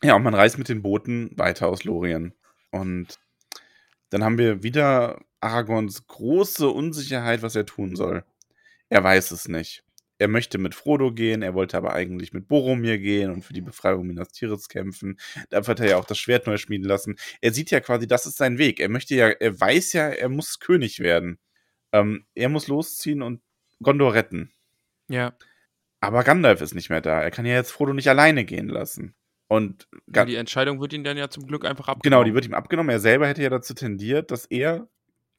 Ja, 0.02 0.16
und 0.16 0.24
man 0.24 0.34
reist 0.34 0.58
mit 0.58 0.68
den 0.68 0.82
Booten 0.82 1.30
weiter 1.36 1.68
aus 1.68 1.84
Lorien. 1.84 2.34
Und 2.70 3.20
dann 4.10 4.24
haben 4.24 4.38
wir 4.38 4.62
wieder 4.62 5.20
Aragorns 5.40 6.06
große 6.06 6.68
Unsicherheit, 6.68 7.42
was 7.42 7.54
er 7.54 7.66
tun 7.66 7.96
soll. 7.96 8.24
Er 8.88 9.04
weiß 9.04 9.30
es 9.30 9.48
nicht. 9.48 9.84
Er 10.18 10.28
möchte 10.28 10.58
mit 10.58 10.74
Frodo 10.74 11.12
gehen, 11.12 11.42
er 11.42 11.54
wollte 11.54 11.76
aber 11.76 11.94
eigentlich 11.94 12.32
mit 12.32 12.46
Boromir 12.46 12.98
gehen 12.98 13.30
und 13.32 13.42
für 13.42 13.54
die 13.54 13.60
Befreiung 13.60 14.06
Minas 14.06 14.28
Tirith 14.28 14.68
kämpfen. 14.68 15.18
Dafür 15.50 15.72
hat 15.72 15.80
er 15.80 15.90
ja 15.90 15.96
auch 15.96 16.04
das 16.04 16.18
Schwert 16.18 16.46
neu 16.46 16.58
schmieden 16.58 16.86
lassen. 16.86 17.16
Er 17.40 17.52
sieht 17.52 17.70
ja 17.70 17.80
quasi, 17.80 18.06
das 18.06 18.26
ist 18.26 18.36
sein 18.36 18.58
Weg. 18.58 18.78
Er 18.78 18.88
möchte 18.88 19.14
ja, 19.14 19.30
er 19.30 19.58
weiß 19.58 19.94
ja, 19.94 20.08
er 20.10 20.28
muss 20.28 20.60
König 20.60 21.00
werden. 21.00 21.38
Ähm, 21.92 22.24
er 22.34 22.48
muss 22.48 22.68
losziehen 22.68 23.22
und 23.22 23.40
Gondor 23.82 24.14
retten. 24.14 24.50
Ja, 25.08 25.34
Aber 26.00 26.24
Gandalf 26.24 26.60
ist 26.60 26.74
nicht 26.74 26.90
mehr 26.90 27.00
da. 27.00 27.20
Er 27.20 27.30
kann 27.30 27.46
ja 27.46 27.54
jetzt 27.54 27.70
Frodo 27.72 27.92
nicht 27.92 28.08
alleine 28.08 28.44
gehen 28.44 28.68
lassen. 28.68 29.14
Und 29.48 29.86
ja, 30.14 30.24
die 30.24 30.36
Entscheidung 30.36 30.80
wird 30.80 30.92
ihm 30.94 31.04
dann 31.04 31.18
ja 31.18 31.28
zum 31.28 31.46
Glück 31.46 31.64
einfach 31.66 31.88
abgenommen. 31.88 32.02
Genau, 32.02 32.24
die 32.24 32.34
wird 32.34 32.46
ihm 32.46 32.54
abgenommen. 32.54 32.90
Er 32.90 33.00
selber 33.00 33.28
hätte 33.28 33.42
ja 33.42 33.50
dazu 33.50 33.74
tendiert, 33.74 34.30
dass 34.30 34.46
er 34.46 34.88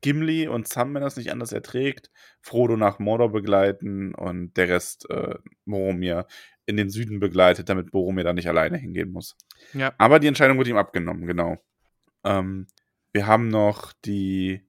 Gimli 0.02 0.48
und 0.48 0.68
Sam, 0.68 0.94
wenn 0.94 1.02
er 1.02 1.08
es 1.08 1.18
nicht 1.18 1.32
anders 1.32 1.52
erträgt, 1.52 2.12
Frodo 2.41 2.78
nach 2.78 3.00
Mordor 3.00 3.32
begleiten 3.32 4.14
und 4.14 4.56
der 4.56 4.70
Rest 4.70 5.10
äh, 5.10 5.36
Boromir 5.66 6.28
in 6.66 6.78
den 6.78 6.89
Süden 6.89 7.20
begleitet, 7.20 7.70
damit 7.70 7.91
Boromir 7.91 8.24
da 8.24 8.34
nicht 8.34 8.48
alleine 8.48 8.78
hingehen 8.78 9.12
muss. 9.12 9.36
Ja. 9.74 9.94
Aber 9.98 10.20
die 10.20 10.28
Entscheidung 10.28 10.58
wird 10.58 10.68
ihm 10.68 10.78
abgenommen, 10.78 11.26
genau. 11.26 11.58
Ähm, 12.24 12.68
Wir 13.14 13.28
haben 13.28 13.48
noch 13.48 13.94
die, 14.06 14.62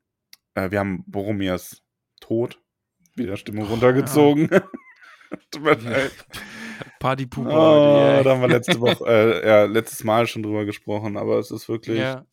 äh, 0.55 0.71
wir 0.71 0.79
haben 0.79 1.05
Boromirs 1.07 1.83
Tod, 2.21 2.61
wieder 3.15 3.37
Stimmung 3.37 3.67
runtergezogen. 3.67 4.49
Tut 5.51 5.63
mir 5.63 5.75
leid. 5.75 6.13
Partypuppe 7.01 7.49
Oh, 7.51 7.53
heute, 7.55 8.25
da 8.25 8.31
haben 8.31 8.41
wir 8.41 8.49
letzte 8.49 8.81
Woche, 8.81 9.05
äh, 9.07 9.47
ja, 9.47 9.65
letztes 9.65 10.05
Mal 10.05 10.27
schon 10.27 10.43
drüber 10.43 10.65
gesprochen, 10.65 11.17
aber 11.17 11.39
es 11.39 11.51
ist 11.51 11.69
wirklich, 11.69 11.99
Ja. 11.99 12.25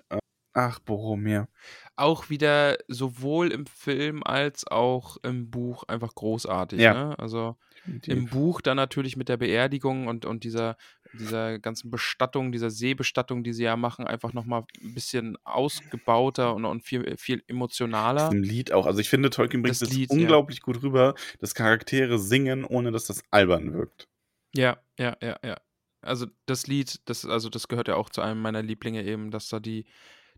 ach, 0.54 0.80
Boromir. 0.80 1.48
Auch 1.96 2.30
wieder 2.30 2.78
sowohl 2.88 3.52
im 3.52 3.66
Film 3.66 4.24
als 4.24 4.66
auch 4.68 5.18
im 5.24 5.50
Buch 5.52 5.84
einfach 5.88 6.14
großartig, 6.16 6.80
Ja. 6.80 6.94
ne? 6.94 7.20
Also 7.20 7.58
im 7.86 8.00
Definitiv. 8.02 8.32
Buch 8.32 8.62
dann 8.62 8.78
natürlich 8.78 9.18
mit 9.18 9.30
der 9.30 9.38
Beerdigung 9.38 10.08
und, 10.08 10.26
und 10.26 10.44
dieser, 10.44 10.78
dieser 11.14 11.60
ganzen 11.60 11.90
Bestattung, 11.92 12.52
dieser 12.52 12.70
Seebestattung, 12.70 13.44
die 13.44 13.54
sie 13.54 13.64
ja 13.64 13.76
machen, 13.76 14.06
einfach 14.08 14.34
nochmal 14.34 14.64
ein 14.82 14.94
bisschen 14.94 15.38
ausgebauter 15.44 16.56
und, 16.56 16.66
und 16.66 16.84
viel, 16.84 17.18
viel 17.18 17.40
Das 17.40 17.48
emotionaler. 17.50 18.32
im 18.32 18.44
Lied 18.44 18.72
auch. 18.72 18.86
Also 18.86 19.00
ich 19.00 19.10
finde, 19.10 19.30
Tolkien 19.30 19.62
bringt 19.62 19.82
Das 19.82 19.82
es 19.82 19.94
Lied, 19.94 20.10
ja. 20.12 20.18
unglaublich 20.18 20.62
gut 20.62 20.82
rüber, 20.84 21.16
dass 21.40 21.56
Charaktere 21.56 22.20
singen, 22.20 22.64
ohne 22.66 22.92
dass 22.92 23.06
das 23.06 23.24
albern 23.32 23.74
wirkt. 23.74 24.08
Ja, 24.56 24.78
ja, 25.00 25.16
ja, 25.22 25.38
ja. 25.44 25.58
Also 26.02 26.26
das 26.48 26.68
Lied, 26.68 27.00
das, 27.06 27.26
also 27.26 27.50
das 27.50 27.68
gehört 27.68 27.88
ja 27.88 27.96
auch 27.96 28.10
zu 28.10 28.22
einem 28.22 28.42
meiner 28.42 28.64
Lieblinge 28.64 29.04
eben, 29.04 29.30
dass 29.32 29.50
da 29.50 29.60
die, 29.60 29.86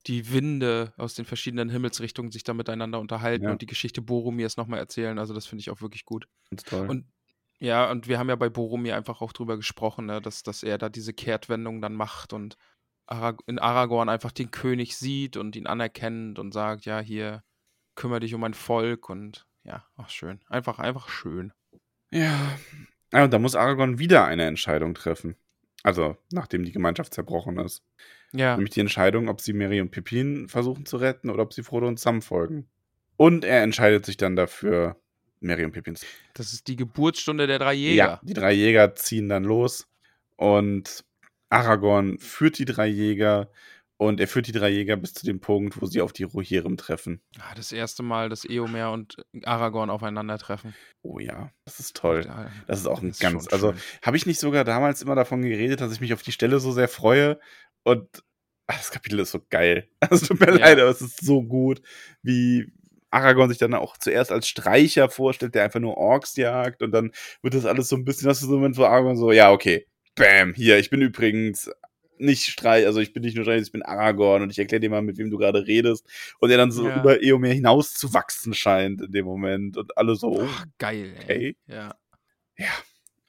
die 0.07 0.34
Winde 0.34 0.93
aus 0.97 1.13
den 1.15 1.24
verschiedenen 1.26 1.69
Himmelsrichtungen 1.69 2.32
sich 2.32 2.43
da 2.43 2.53
miteinander 2.53 2.99
unterhalten 2.99 3.45
Ja. 3.45 3.51
und 3.51 3.61
die 3.61 3.65
Geschichte 3.65 4.01
Boromirs 4.01 4.57
nochmal 4.57 4.80
erzählen. 4.80 5.17
Also 5.19 5.34
das 5.34 5.45
finde 5.45 5.61
ich 5.61 5.69
auch 5.69 5.82
wirklich 5.82 6.03
gut. 6.05 6.28
Ganz 6.49 6.63
toll. 6.63 6.89
Und 6.89 7.05
ja, 7.60 7.89
und 7.89 8.08
wir 8.08 8.20
haben 8.20 8.30
ja 8.30 8.36
bei 8.36 8.49
Boromir 8.49 8.95
einfach 8.95 9.22
auch 9.22 9.34
drüber 9.34 9.58
gesprochen, 9.58 10.06
ne, 10.06 10.22
dass, 10.22 10.43
dass 10.43 10.64
er 10.64 10.78
da 10.78 10.89
diese 10.89 11.14
Kehrtwendung 11.14 11.82
dann 11.82 11.93
macht 11.93 12.34
und 12.34 12.58
Arag 13.06 13.41
in 13.47 13.60
Aragorn 13.60 14.10
einfach 14.10 14.32
den 14.32 14.51
König 14.51 14.97
sieht 14.97 15.38
und 15.38 15.56
ihn 15.56 15.68
anerkennt 15.68 16.39
und 16.39 16.54
sagt, 16.54 16.86
ja, 16.86 16.99
hier, 16.99 17.43
kümmere 17.95 18.22
dich 18.22 18.34
um 18.34 18.41
mein 18.41 18.54
Volk 18.54 19.10
und 19.10 19.45
ja, 19.64 19.86
ach 19.95 20.10
schön. 20.10 20.41
Einfach, 20.47 20.80
einfach 20.80 21.10
schön. 21.10 21.54
ja. 22.12 22.58
Und 23.12 23.32
da 23.32 23.38
muss 23.38 23.56
Aragorn 23.56 23.99
wieder 23.99 24.26
eine 24.26 24.45
Entscheidung 24.45 24.95
treffen. 24.95 25.36
Also, 25.84 26.18
nachdem 26.32 26.64
die 26.64 26.72
Gemeinschaft 26.72 27.14
zerbrochen 27.14 27.60
ist. 27.60 27.84
Ja, 28.32 28.56
Nämlich 28.56 28.74
die 28.74 28.80
Entscheidung, 28.80 29.30
ob 29.30 29.41
sie 29.41 29.54
Merry 29.54 29.82
und 29.82 29.91
Pippin 29.91 30.47
versuchen 30.47 30.86
zu 30.86 30.97
retten 30.97 31.30
oder 31.30 31.43
ob 31.43 31.54
sie 31.54 31.62
Frodo 31.62 31.88
und 31.88 31.99
Sam 31.99 32.22
folgen. 32.24 32.68
Und 33.16 33.45
er 33.45 33.62
entscheidet 33.62 34.06
sich 34.06 34.18
dann 34.18 34.36
dafür, 34.36 34.99
Merry 35.44 35.66
und 35.66 35.72
Pippin 35.72 35.96
zu 35.96 36.06
das 36.34 36.54
ist 36.54 36.68
die 36.68 36.76
Geburtsstunde 36.76 37.46
der 37.48 37.60
drei 37.60 37.74
Jäger. 37.74 37.96
Ja, 37.96 38.20
die 38.24 38.34
drei 38.34 38.54
Jäger 38.54 38.96
ziehen 38.96 39.30
dann 39.30 39.44
los 39.44 39.88
und 40.36 41.04
Aragorn 41.50 42.18
führt 42.20 42.58
die 42.58 42.66
drei 42.66 42.88
Jäger 42.88 43.52
und 43.98 44.20
er 44.20 44.28
führt 44.28 44.48
die 44.48 44.52
drei 44.52 44.70
Jäger 44.70 44.98
bis 44.98 45.14
zu 45.14 45.26
dem 45.26 45.39
Punkt, 45.39 45.80
wo 45.82 45.86
sie 45.86 46.02
auf 46.02 46.12
die 46.12 46.24
Rohirrim 46.24 46.78
treffen. 46.78 47.22
Ah, 47.39 47.54
Das 47.56 47.72
erste 47.72 48.02
Mal, 48.04 48.30
dass 48.30 48.44
Eomer 48.46 48.91
und 48.91 49.18
Aragorn 49.44 49.89
aufeinandertreffen. 49.89 50.74
Oh 51.04 51.20
ja, 51.20 51.52
das 51.66 51.80
ist 51.80 51.96
toll. 51.96 52.22
Das 52.68 52.80
ist 52.80 52.88
auch 52.88 53.02
ein 53.02 53.10
ist 53.12 53.20
ganz, 53.20 53.48
also 53.54 53.74
habe 54.02 54.18
ich 54.18 54.26
nicht 54.26 54.39
sogar 54.39 54.64
damals 54.64 55.02
immer 55.02 55.16
davon 55.16 55.41
geredet, 55.44 55.82
dass 55.82 55.94
ich 55.94 56.02
mich 56.02 56.14
auf 56.14 56.24
die 56.24 56.32
Stelle 56.32 56.60
so 56.60 56.72
sehr 56.72 56.88
freue 56.88 57.39
und 57.84 58.08
ach, 58.68 58.78
das 58.78 58.91
Kapitel 58.91 59.20
ist 59.20 59.32
so 59.32 59.41
geil. 59.50 59.88
Also 60.00 60.26
tut 60.26 60.39
mir 60.39 60.48
Ja. 60.58 60.66
leid, 60.66 60.80
aber 60.80 60.89
es 60.89 61.02
ist 61.02 61.24
so 61.24 61.44
gut, 61.44 61.82
wie 62.24 62.72
Aragorn 63.14 63.49
sich 63.49 63.57
dann 63.59 63.74
auch 63.74 63.97
zuerst 63.97 64.32
als 64.32 64.47
Streicher 64.47 65.09
vorstellt, 65.09 65.55
der 65.55 65.64
einfach 65.64 65.80
nur 65.80 65.97
Orks 65.97 66.36
jagt 66.36 66.82
und 66.82 66.91
dann 66.91 67.11
wird 67.41 67.53
das 67.53 67.66
alles 67.66 67.88
so 67.89 67.95
ein 67.95 68.05
bisschen, 68.05 68.28
das 68.28 68.41
ist 68.41 68.47
so 68.47 68.53
ein 68.53 68.59
Moment, 68.59 68.78
wo 68.78 68.84
Aragorn 68.86 69.16
so, 69.18 69.32
ja, 69.32 69.51
okay, 69.51 69.86
bam, 70.16 70.53
hier, 70.53 70.78
ich 70.80 70.89
bin 70.89 71.01
übrigens 71.01 71.72
nicht 72.20 72.43
Streich, 72.45 72.86
also 72.86 72.99
ich 72.99 73.11
bin 73.11 73.24
nicht 73.24 73.36
nur 73.36 73.43
Streich, 73.43 73.61
ich 73.64 73.72
bin 73.72 73.82
Aragorn 73.82 74.43
und 74.43 74.49
ich 74.51 74.59
erkläre 74.59 74.80
dir 74.80 74.89
mal, 74.89 75.01
mit 75.01 75.18
wem 75.18 75.30
du 75.30 75.38
gerade 75.38 75.66
redest 75.66 76.05
und 76.39 76.49
er 76.51 76.57
dann 76.57 76.72
so 76.72 76.88
Ja. 76.88 76.99
über 76.99 77.22
Eomer 77.22 77.47
hinaus 77.49 77.93
zu 77.95 78.14
wachsen 78.14 78.53
scheint 78.53 79.01
in 79.01 79.11
dem 79.11 79.26
Moment 79.26 79.78
und 79.78 79.97
alle 79.97 80.16
so, 80.16 80.47
Ach, 80.47 80.66
geil, 80.78 81.14
ey. 81.18 81.24
okay. 81.24 81.55
Ja. 81.68 81.95
Ja. 82.57 82.68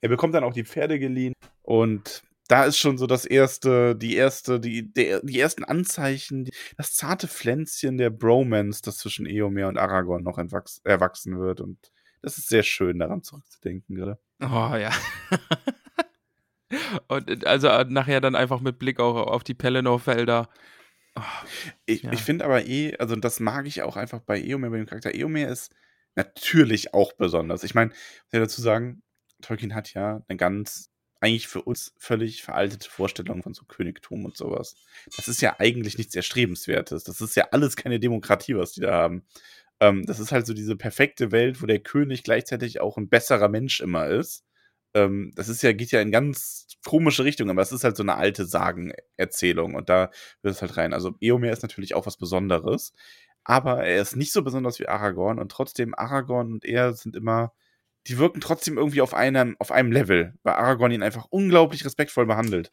Er 0.00 0.08
bekommt 0.10 0.34
dann 0.34 0.44
auch 0.44 0.52
die 0.52 0.64
Pferde 0.64 0.98
geliehen 0.98 1.32
und 1.62 2.22
da 2.48 2.64
ist 2.64 2.78
schon 2.78 2.98
so 2.98 3.06
das 3.06 3.24
erste, 3.24 3.96
die 3.96 4.16
erste, 4.16 4.60
die, 4.60 4.92
der, 4.92 5.22
die 5.22 5.38
ersten 5.40 5.64
Anzeichen, 5.64 6.48
das 6.76 6.94
zarte 6.94 7.26
Pflänzchen 7.28 7.96
der 7.96 8.10
Bromance, 8.10 8.82
das 8.82 8.98
zwischen 8.98 9.26
Eomer 9.26 9.68
und 9.68 9.78
Aragorn 9.78 10.22
noch 10.22 10.38
entwachs, 10.38 10.80
erwachsen 10.84 11.38
wird 11.38 11.60
und 11.60 11.78
das 12.22 12.38
ist 12.38 12.48
sehr 12.48 12.62
schön, 12.62 12.98
daran 12.98 13.22
zurückzudenken 13.22 13.96
gerade. 13.96 14.18
Oh 14.40 14.74
ja. 14.76 14.90
Und 17.08 17.30
äh, 17.30 17.46
also 17.46 17.68
äh, 17.68 17.84
nachher 17.88 18.20
dann 18.20 18.34
einfach 18.34 18.60
mit 18.60 18.78
Blick 18.78 18.98
auch 19.00 19.14
auf 19.16 19.44
die 19.44 19.54
Pelennor-Felder. 19.54 20.48
Oh, 21.16 21.20
Ich, 21.86 22.02
Ja. 22.02 22.12
ich 22.12 22.22
finde 22.22 22.44
aber 22.44 22.64
eh, 22.66 22.96
also 22.96 23.14
das 23.16 23.40
mag 23.40 23.66
ich 23.66 23.82
auch 23.82 23.96
einfach 23.96 24.20
bei 24.20 24.40
Eomer, 24.40 24.70
bei 24.70 24.78
dem 24.78 24.86
Charakter. 24.86 25.14
Eomer 25.14 25.48
ist 25.48 25.72
natürlich 26.16 26.94
auch 26.94 27.12
besonders. 27.12 27.62
Ich 27.62 27.74
meine, 27.74 27.92
ich 27.92 28.32
will 28.32 28.40
dazu 28.40 28.60
sagen, 28.60 29.02
Tolkien 29.42 29.74
hat 29.74 29.92
ja 29.94 30.22
eine 30.26 30.36
ganz, 30.36 30.90
eigentlich 31.24 31.48
für 31.48 31.62
uns 31.62 31.94
völlig 31.98 32.42
veraltete 32.42 32.88
Vorstellung 32.88 33.42
von 33.42 33.54
so 33.54 33.64
Königtum 33.64 34.24
und 34.24 34.36
sowas. 34.36 34.76
Das 35.16 35.28
ist 35.28 35.40
ja 35.42 35.56
eigentlich 35.58 35.98
nichts 35.98 36.14
Erstrebenswertes. 36.14 37.04
Das 37.04 37.20
ist 37.20 37.34
ja 37.36 37.48
alles 37.52 37.76
keine 37.76 37.98
Demokratie, 37.98 38.56
was 38.56 38.72
die 38.72 38.82
da 38.82 38.92
haben. 38.92 39.24
Ähm, 39.80 40.04
das 40.06 40.20
ist 40.20 40.32
halt 40.32 40.46
so 40.46 40.54
diese 40.54 40.76
perfekte 40.76 41.32
Welt, 41.32 41.62
wo 41.62 41.66
der 41.66 41.80
König 41.80 42.22
gleichzeitig 42.24 42.80
auch 42.80 42.96
ein 42.96 43.08
besserer 43.08 43.48
Mensch 43.48 43.80
immer 43.80 44.06
ist. 44.06 44.44
Ähm, 44.94 45.32
das 45.34 45.48
ist 45.48 45.62
ja, 45.62 45.72
geht 45.72 45.90
ja 45.92 46.00
in 46.00 46.12
ganz 46.12 46.68
komische 46.84 47.24
Richtungen, 47.24 47.50
aber 47.50 47.62
es 47.62 47.72
ist 47.72 47.84
halt 47.84 47.96
so 47.96 48.02
eine 48.02 48.16
alte 48.16 48.44
Sagenerzählung 48.46 49.74
und 49.74 49.88
da 49.88 50.10
wird 50.42 50.54
es 50.54 50.62
halt 50.62 50.76
rein. 50.76 50.92
Also 50.92 51.14
Eomer 51.20 51.50
ist 51.50 51.62
natürlich 51.62 51.94
auch 51.94 52.06
was 52.06 52.16
Besonderes, 52.18 52.92
aber 53.44 53.84
er 53.84 54.02
ist 54.02 54.16
nicht 54.16 54.32
so 54.32 54.42
besonders 54.42 54.78
wie 54.80 54.88
Aragorn 54.88 55.38
und 55.38 55.50
trotzdem 55.50 55.94
Aragorn 55.94 56.52
und 56.52 56.64
er 56.64 56.94
sind 56.94 57.16
immer, 57.16 57.52
die 58.06 58.18
wirken 58.18 58.40
trotzdem 58.40 58.76
irgendwie 58.76 59.00
auf 59.00 59.14
einem, 59.14 59.56
auf 59.58 59.72
einem 59.72 59.92
Level, 59.92 60.34
weil 60.42 60.54
Aragorn 60.54 60.92
ihn 60.92 61.02
einfach 61.02 61.26
unglaublich 61.30 61.84
respektvoll 61.84 62.26
behandelt. 62.26 62.70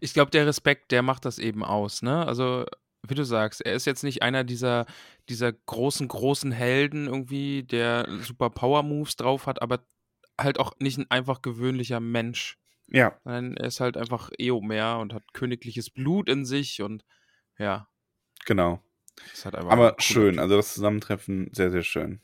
Ich 0.00 0.14
glaube, 0.14 0.30
der 0.30 0.46
Respekt, 0.46 0.92
der 0.92 1.02
macht 1.02 1.24
das 1.24 1.38
eben 1.38 1.64
aus, 1.64 2.02
ne? 2.02 2.26
Also, 2.26 2.64
wie 3.06 3.14
du 3.14 3.24
sagst, 3.24 3.60
er 3.60 3.74
ist 3.74 3.86
jetzt 3.86 4.02
nicht 4.02 4.22
einer 4.22 4.44
dieser, 4.44 4.86
dieser 5.28 5.52
großen, 5.52 6.08
großen 6.08 6.52
Helden 6.52 7.06
irgendwie, 7.06 7.62
der 7.62 8.08
super 8.22 8.50
Power-Moves 8.50 9.16
drauf 9.16 9.46
hat, 9.46 9.62
aber 9.62 9.84
halt 10.40 10.58
auch 10.58 10.72
nicht 10.78 10.98
ein 10.98 11.10
einfach 11.10 11.42
gewöhnlicher 11.42 12.00
Mensch. 12.00 12.58
Ja, 12.88 13.18
Nein, 13.24 13.56
er 13.56 13.66
ist 13.66 13.80
halt 13.80 13.96
einfach 13.96 14.30
Eomer 14.38 14.98
und 14.98 15.14
hat 15.14 15.32
königliches 15.32 15.90
Blut 15.90 16.28
in 16.28 16.44
sich 16.44 16.82
und 16.82 17.04
ja, 17.58 17.88
genau. 18.44 18.82
halt 19.44 19.54
Aber 19.54 19.96
schön, 19.98 20.38
also 20.38 20.56
das 20.56 20.74
Zusammentreffen 20.74 21.50
sehr, 21.52 21.70
sehr 21.70 21.82
schön. 21.82 22.20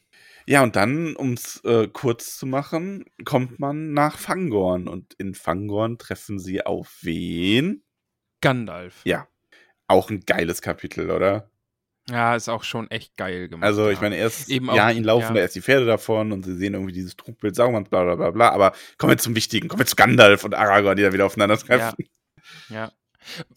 Ja, 0.46 0.62
und 0.62 0.76
dann, 0.76 1.16
um 1.16 1.34
es 1.34 1.62
äh, 1.64 1.88
kurz 1.88 2.36
zu 2.36 2.46
machen, 2.46 3.04
kommt 3.24 3.60
man 3.60 3.92
nach 3.92 4.18
Fangorn 4.18 4.88
und 4.88 5.14
in 5.14 5.34
Fangorn 5.34 5.98
treffen 5.98 6.38
sie 6.38 6.64
auf 6.64 6.98
wen? 7.02 7.82
Gandalf. 8.40 9.02
Ja, 9.04 9.28
auch 9.86 10.10
ein 10.10 10.20
geiles 10.20 10.62
Kapitel, 10.62 11.10
oder? 11.10 11.50
Ja, 12.08 12.34
ist 12.34 12.48
auch 12.48 12.64
schon 12.64 12.90
echt 12.90 13.16
geil 13.16 13.48
gemacht. 13.48 13.64
Also, 13.64 13.88
ich 13.88 13.96
ja. 13.96 14.02
meine, 14.02 14.16
erst, 14.16 14.48
Eben 14.48 14.66
ja, 14.74 14.88
auch, 14.88 14.90
ihnen 14.90 15.04
laufen 15.04 15.28
ja. 15.28 15.34
da 15.34 15.40
erst 15.40 15.54
die 15.54 15.62
Pferde 15.62 15.86
davon 15.86 16.32
und 16.32 16.44
sie 16.44 16.56
sehen 16.56 16.74
irgendwie 16.74 16.92
dieses 16.92 17.16
Trugbild 17.16 17.54
Saurons, 17.54 17.88
bla, 17.88 18.02
bla, 18.02 18.16
bla, 18.16 18.30
bla. 18.30 18.50
Aber 18.50 18.72
kommen 18.98 19.12
wir 19.12 19.18
zum 19.18 19.36
Wichtigen. 19.36 19.68
Kommen 19.68 19.80
wir 19.80 19.86
zu 19.86 19.96
Gandalf 19.96 20.44
und 20.44 20.54
Aragorn, 20.54 20.96
die 20.96 21.02
da 21.02 21.12
wieder 21.12 21.26
aufeinandertreffen. 21.26 22.08
Ja. 22.68 22.90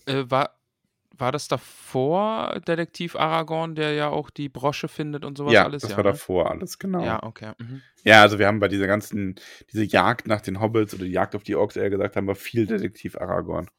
Äh, 0.05 0.25
war, 0.29 0.59
war 1.13 1.31
das 1.31 1.47
davor 1.47 2.59
Detektiv 2.67 3.15
Aragorn, 3.15 3.75
der 3.75 3.93
ja 3.93 4.09
auch 4.09 4.29
die 4.29 4.49
Brosche 4.49 4.87
findet 4.87 5.23
und 5.25 5.37
sowas 5.37 5.53
Ja, 5.53 5.63
alles? 5.65 5.83
das 5.83 5.91
ja, 5.91 5.97
war 5.97 6.03
ne? 6.03 6.11
davor 6.11 6.49
alles, 6.51 6.79
genau. 6.79 7.03
Ja, 7.03 7.21
okay. 7.23 7.53
Mhm. 7.59 7.81
Ja, 8.03 8.21
also 8.21 8.39
wir 8.39 8.47
haben 8.47 8.59
bei 8.59 8.67
dieser 8.67 8.87
ganzen, 8.87 9.35
diese 9.71 9.83
Jagd 9.83 10.27
nach 10.27 10.41
den 10.41 10.59
Hobbits 10.59 10.93
oder 10.93 11.05
die 11.05 11.11
Jagd 11.11 11.35
auf 11.35 11.43
die 11.43 11.55
Orks, 11.55 11.75
eher 11.75 11.89
gesagt, 11.89 12.15
haben 12.15 12.27
wir 12.27 12.35
viel 12.35 12.65
Detektiv 12.65 13.15
Aragorn. 13.15 13.69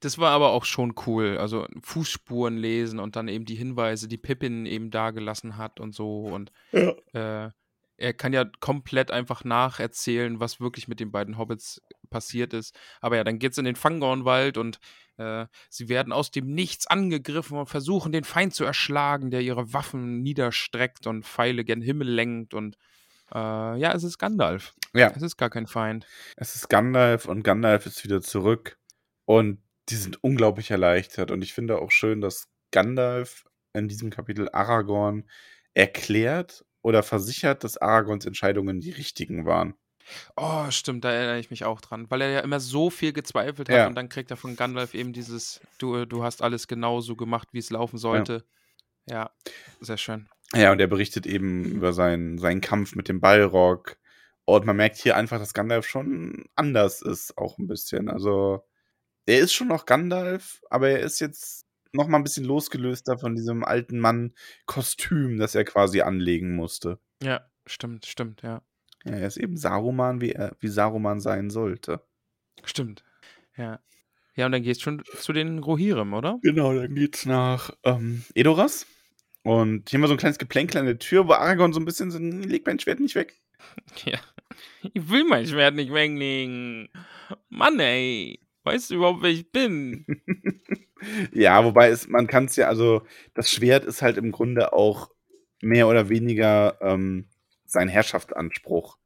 Das 0.00 0.18
war 0.18 0.30
aber 0.30 0.50
auch 0.50 0.64
schon 0.64 0.94
cool. 1.06 1.38
Also 1.38 1.66
Fußspuren 1.82 2.56
lesen 2.56 2.98
und 2.98 3.16
dann 3.16 3.28
eben 3.28 3.44
die 3.44 3.54
Hinweise, 3.54 4.08
die 4.08 4.18
Pippin 4.18 4.66
eben 4.66 4.90
dagelassen 4.90 5.56
hat 5.56 5.80
und 5.80 5.94
so. 5.94 6.24
Und 6.24 6.52
Ja. 6.72 7.46
äh, 7.46 7.50
er 7.96 8.14
kann 8.14 8.32
ja 8.32 8.44
komplett 8.60 9.10
einfach 9.10 9.44
nacherzählen, 9.44 10.38
was 10.40 10.60
wirklich 10.60 10.86
mit 10.88 11.00
den 11.00 11.10
beiden 11.10 11.36
Hobbits 11.38 11.80
passiert 12.10 12.52
ist. 12.52 12.74
Aber 13.00 13.16
ja, 13.16 13.24
dann 13.24 13.38
geht's 13.38 13.58
in 13.58 13.64
den 13.64 13.76
Fangornwald 13.76 14.56
und 14.56 14.78
äh, 15.18 15.46
sie 15.68 15.88
werden 15.88 16.12
aus 16.12 16.30
dem 16.30 16.52
Nichts 16.54 16.86
angegriffen 16.86 17.58
und 17.58 17.66
versuchen, 17.68 18.12
den 18.12 18.24
Feind 18.24 18.54
zu 18.54 18.64
erschlagen, 18.64 19.30
der 19.30 19.40
ihre 19.40 19.72
Waffen 19.72 20.22
niederstreckt 20.22 21.06
und 21.06 21.24
Pfeile 21.24 21.64
gen 21.64 21.82
Himmel 21.82 22.08
lenkt. 22.08 22.54
Und 22.54 22.76
äh, 23.34 23.38
ja, 23.38 23.92
es 23.92 24.04
ist 24.04 24.18
Gandalf. 24.18 24.74
Ja, 24.94 25.12
Es 25.14 25.22
ist 25.22 25.36
gar 25.36 25.50
kein 25.50 25.66
Feind. 25.66 26.06
es 26.36 26.54
ist 26.54 26.68
Gandalf 26.68 27.26
und 27.26 27.42
Gandalf 27.42 27.86
ist 27.86 28.02
wieder 28.04 28.22
zurück 28.22 28.78
und 29.26 29.60
die 29.90 29.96
sind 29.96 30.22
unglaublich 30.22 30.70
erleichtert. 30.70 31.30
Und 31.30 31.42
ich 31.42 31.52
finde 31.52 31.78
auch 31.78 31.90
schön, 31.90 32.20
dass 32.20 32.48
Gandalf 32.70 33.44
in 33.74 33.88
diesem 33.88 34.10
Kapitel 34.10 34.48
Aragorn 34.52 35.28
erklärt 35.74 36.64
oder 36.82 37.02
versichert, 37.02 37.64
dass 37.64 37.76
Aragorns 37.76 38.24
Entscheidungen 38.26 38.80
die 38.80 38.90
richtigen 38.90 39.46
waren. 39.46 39.74
Oh, 40.36 40.70
stimmt, 40.70 41.04
da 41.04 41.10
erinnere 41.12 41.38
ich 41.38 41.50
mich 41.50 41.64
auch 41.64 41.80
dran, 41.80 42.10
weil 42.10 42.20
er 42.22 42.30
ja 42.30 42.40
immer 42.40 42.60
so 42.60 42.90
viel 42.90 43.12
gezweifelt 43.12 43.68
hat 43.68 43.76
Ja. 43.76 43.86
und 43.86 43.94
dann 43.94 44.08
kriegt 44.08 44.30
er 44.30 44.36
von 44.36 44.56
Gandalf 44.56 44.94
eben 44.94 45.12
dieses, 45.12 45.60
du, 45.78 46.04
du 46.04 46.22
hast 46.22 46.42
alles 46.42 46.68
genauso 46.68 47.16
gemacht, 47.16 47.48
wie 47.52 47.58
es 47.58 47.70
laufen 47.70 47.98
sollte. 47.98 48.44
Ja, 49.06 49.30
sehr 49.80 49.96
schön. 49.96 50.28
Ja, 50.54 50.72
und 50.72 50.80
er 50.80 50.86
berichtet 50.86 51.26
eben 51.26 51.64
über 51.64 51.92
seinen, 51.92 52.38
seinen 52.38 52.60
Kampf 52.60 52.94
mit 52.94 53.08
dem 53.08 53.20
Ballrock. 53.20 53.96
Und 54.44 54.64
man 54.64 54.76
merkt 54.76 54.96
hier 54.96 55.14
einfach, 55.16 55.38
dass 55.38 55.52
Gandalf 55.52 55.86
schon 55.86 56.46
anders 56.54 57.02
ist, 57.02 57.36
auch 57.36 57.58
ein 57.58 57.66
bisschen. 57.66 58.08
Also, 58.08 58.64
er 59.26 59.40
ist 59.40 59.52
schon 59.52 59.68
noch 59.68 59.84
Gandalf, 59.84 60.62
aber 60.70 60.88
er 60.88 61.00
ist 61.00 61.20
jetzt 61.20 61.66
noch 61.92 62.08
mal 62.08 62.16
ein 62.18 62.24
bisschen 62.24 62.44
losgelöster 62.44 63.18
von 63.18 63.34
diesem 63.34 63.62
alten 63.62 63.98
Mann-Kostüm, 63.98 65.38
das 65.38 65.54
er 65.54 65.64
quasi 65.64 66.00
anlegen 66.00 66.56
musste. 66.56 66.98
Ja, 67.22 67.42
stimmt, 67.66 68.06
stimmt, 68.06 68.42
ja. 68.42 68.62
Ja, 69.08 69.16
er 69.16 69.26
ist 69.26 69.36
eben 69.36 69.56
Saruman, 69.56 70.20
wie, 70.20 70.32
er, 70.32 70.56
wie 70.60 70.68
Saruman 70.68 71.20
sein 71.20 71.50
sollte. 71.50 72.02
Stimmt. 72.64 73.04
Ja. 73.56 73.80
Ja, 74.34 74.46
und 74.46 74.52
dann 74.52 74.62
geht's 74.62 74.80
schon 74.80 75.02
zu 75.18 75.32
den 75.32 75.58
Rohirrim, 75.58 76.14
oder? 76.14 76.38
Genau, 76.42 76.72
dann 76.72 76.94
geht's 76.94 77.26
nach 77.26 77.70
ähm, 77.82 78.22
Edoras. 78.34 78.86
Und 79.42 79.88
hier 79.88 79.96
haben 79.96 80.02
wir 80.02 80.08
so 80.08 80.14
ein 80.14 80.18
kleines 80.18 80.38
Geplänkel 80.38 80.78
an 80.78 80.86
der 80.86 80.98
Tür, 80.98 81.26
wo 81.26 81.32
Aragorn 81.32 81.72
so 81.72 81.80
ein 81.80 81.84
bisschen 81.84 82.10
so, 82.10 82.18
leg 82.18 82.64
mein 82.66 82.78
Schwert 82.78 83.00
nicht 83.00 83.14
weg. 83.14 83.34
Ja. 84.04 84.18
Ich 84.82 85.10
will 85.10 85.24
mein 85.24 85.46
Schwert 85.46 85.74
nicht 85.74 85.92
weglegen. 85.92 86.88
Mann, 87.48 87.80
ey. 87.80 88.40
Weißt 88.62 88.90
du 88.90 88.96
überhaupt, 88.96 89.22
wer 89.22 89.30
ich 89.30 89.50
bin? 89.50 90.04
ja, 91.32 91.64
wobei 91.64 91.88
es, 91.88 92.06
man 92.06 92.26
kann 92.26 92.44
es 92.44 92.56
ja, 92.56 92.68
also 92.68 93.02
das 93.34 93.50
Schwert 93.50 93.84
ist 93.84 94.02
halt 94.02 94.16
im 94.16 94.30
Grunde 94.30 94.72
auch 94.72 95.10
mehr 95.60 95.88
oder 95.88 96.08
weniger 96.08 96.78
ähm, 96.80 97.26
sein 97.70 97.88
Herrschaftsanspruch. 97.88 98.98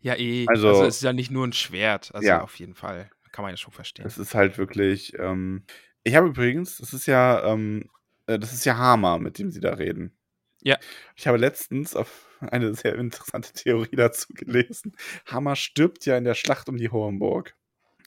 Ja, 0.00 0.16
eh. 0.16 0.46
Also- 0.48 0.68
Also, 0.68 0.84
es 0.84 0.96
ist 0.96 1.02
ja 1.02 1.12
nicht 1.12 1.30
nur 1.30 1.46
ein 1.46 1.52
Schwert. 1.52 2.14
Also 2.14 2.26
Ja. 2.26 2.42
auf 2.42 2.54
jeden 2.58 2.74
Fall. 2.74 3.10
Kann 3.32 3.42
man 3.44 3.52
ja 3.52 3.56
schon 3.56 3.72
verstehen. 3.72 4.06
Es 4.06 4.18
ist 4.18 4.34
halt 4.34 4.58
wirklich. 4.58 5.12
Ähm, 5.18 5.64
ich 6.02 6.14
habe 6.16 6.28
übrigens, 6.28 6.78
das 6.78 6.92
ist 6.92 7.06
ja, 7.06 7.44
ähm, 7.44 7.88
äh, 8.26 8.38
das 8.38 8.52
ist 8.52 8.64
ja 8.64 8.76
Hammer, 8.76 9.18
mit 9.18 9.38
dem 9.38 9.50
sie 9.50 9.60
da 9.60 9.74
reden. 9.74 10.16
Ja. 10.62 10.76
Ich 11.16 11.26
habe 11.26 11.38
letztens 11.38 11.94
auf 11.94 12.26
eine 12.40 12.74
sehr 12.74 12.94
interessante 12.96 13.52
Theorie 13.52 13.94
dazu 13.96 14.32
gelesen. 14.34 14.96
Hammer 15.26 15.54
stirbt 15.56 16.06
ja 16.06 16.16
in 16.18 16.24
der 16.24 16.34
Schlacht 16.34 16.68
um 16.68 16.76
die 16.76 16.90
Hohenburg. 16.90 17.54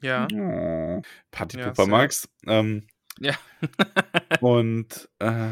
ja. 0.02 0.28
Oh, 0.34 1.02
Party 1.32 1.58
Ja. 1.60 1.74
Max. 1.88 2.28
Ähm, 2.48 2.86
Ja. 3.20 3.36
und, 4.42 5.10
äh, 5.20 5.52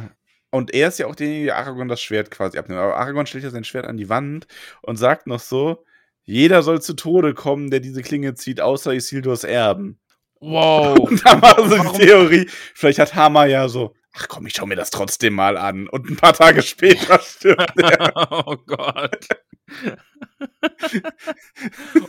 und 0.51 0.73
er 0.73 0.89
ist 0.89 0.99
ja 0.99 1.07
auch 1.07 1.15
derjenige, 1.15 1.45
der 1.47 1.57
Aragorn 1.57 1.87
das 1.87 2.01
Schwert 2.01 2.31
quasi 2.31 2.57
abnimmt. 2.57 2.79
Aber 2.79 2.97
Aragorn 2.97 3.25
stellt 3.25 3.43
ja 3.43 3.49
sein 3.49 3.63
Schwert 3.63 3.85
an 3.85 3.97
die 3.97 4.09
Wand 4.09 4.47
und 4.81 4.97
sagt 4.97 5.27
noch 5.27 5.39
so: 5.39 5.83
Jeder 6.23 6.61
soll 6.61 6.81
zu 6.81 6.93
Tode 6.93 7.33
kommen, 7.33 7.71
der 7.71 7.79
diese 7.79 8.01
Klinge 8.03 8.35
zieht, 8.35 8.61
außer 8.61 8.93
Isildurs 8.93 9.43
Erben. 9.43 9.99
Wow. 10.39 10.97
Und 10.99 11.21
da 11.25 11.41
war 11.41 11.55
so 11.67 11.77
Warum- 11.77 11.97
die 11.97 12.05
Theorie, 12.05 12.49
vielleicht 12.75 12.99
hat 12.99 13.15
Hammer 13.15 13.45
ja 13.45 13.67
so, 13.69 13.95
ach 14.13 14.27
komm, 14.27 14.45
ich 14.47 14.53
schau 14.55 14.65
mir 14.65 14.75
das 14.75 14.91
trotzdem 14.91 15.33
mal 15.33 15.57
an. 15.57 15.87
Und 15.87 16.09
ein 16.09 16.17
paar 16.17 16.33
Tage 16.33 16.61
später 16.61 17.19
stirbt 17.19 17.79
er. 17.79 18.11
oh 18.45 18.55
Gott. 18.65 19.27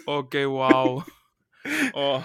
okay, 0.07 0.47
wow. 0.49 1.05
Oh. 1.93 2.23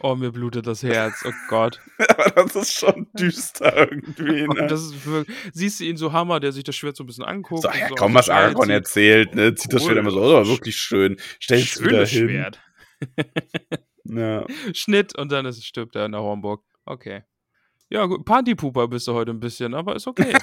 Oh, 0.00 0.14
mir 0.14 0.32
blutet 0.32 0.66
das 0.66 0.82
Herz. 0.82 1.24
Oh 1.26 1.32
Gott. 1.48 1.80
Aber 1.98 2.30
das 2.30 2.56
ist 2.56 2.74
schon 2.74 3.06
düster 3.14 3.90
irgendwie. 3.90 4.46
Ne? 4.46 4.66
das 4.66 5.06
wirklich, 5.06 5.36
siehst 5.52 5.80
du 5.80 5.84
ihn 5.84 5.96
so 5.96 6.12
Hammer, 6.12 6.40
der 6.40 6.52
sich 6.52 6.64
das 6.64 6.76
Schwert 6.76 6.96
so 6.96 7.04
ein 7.04 7.06
bisschen 7.06 7.24
anguckt. 7.24 7.62
So, 7.62 7.70
ja, 7.70 7.88
so 7.88 7.94
komm, 7.94 8.12
auf 8.12 8.18
was 8.18 8.28
Aragorn 8.28 8.70
erzählt, 8.70 9.34
ne? 9.34 9.54
Zieht 9.54 9.72
das 9.72 9.82
Cool. 9.82 9.88
Schwert 9.88 9.98
immer 9.98 10.10
so, 10.10 10.22
oh, 10.22 10.46
wirklich 10.46 10.76
schön. 10.76 11.16
Stellt 11.38 11.64
es 11.64 11.80
wieder 11.80 12.06
Schönes 12.06 12.10
hin. 12.10 12.28
Schwert. 12.28 12.60
Ja. 14.04 14.46
Schnitt 14.74 15.16
und 15.16 15.32
dann 15.32 15.46
ist, 15.46 15.64
stirbt 15.64 15.96
er 15.96 16.06
in 16.06 16.12
der 16.12 16.22
Hornburg. 16.22 16.64
Okay. 16.84 17.22
Ja, 17.88 18.06
gut. 18.06 18.24
Partypooper 18.24 18.88
bist 18.88 19.06
du 19.06 19.14
heute 19.14 19.30
ein 19.32 19.40
bisschen, 19.40 19.74
aber 19.74 19.96
ist 19.96 20.06
okay. 20.06 20.34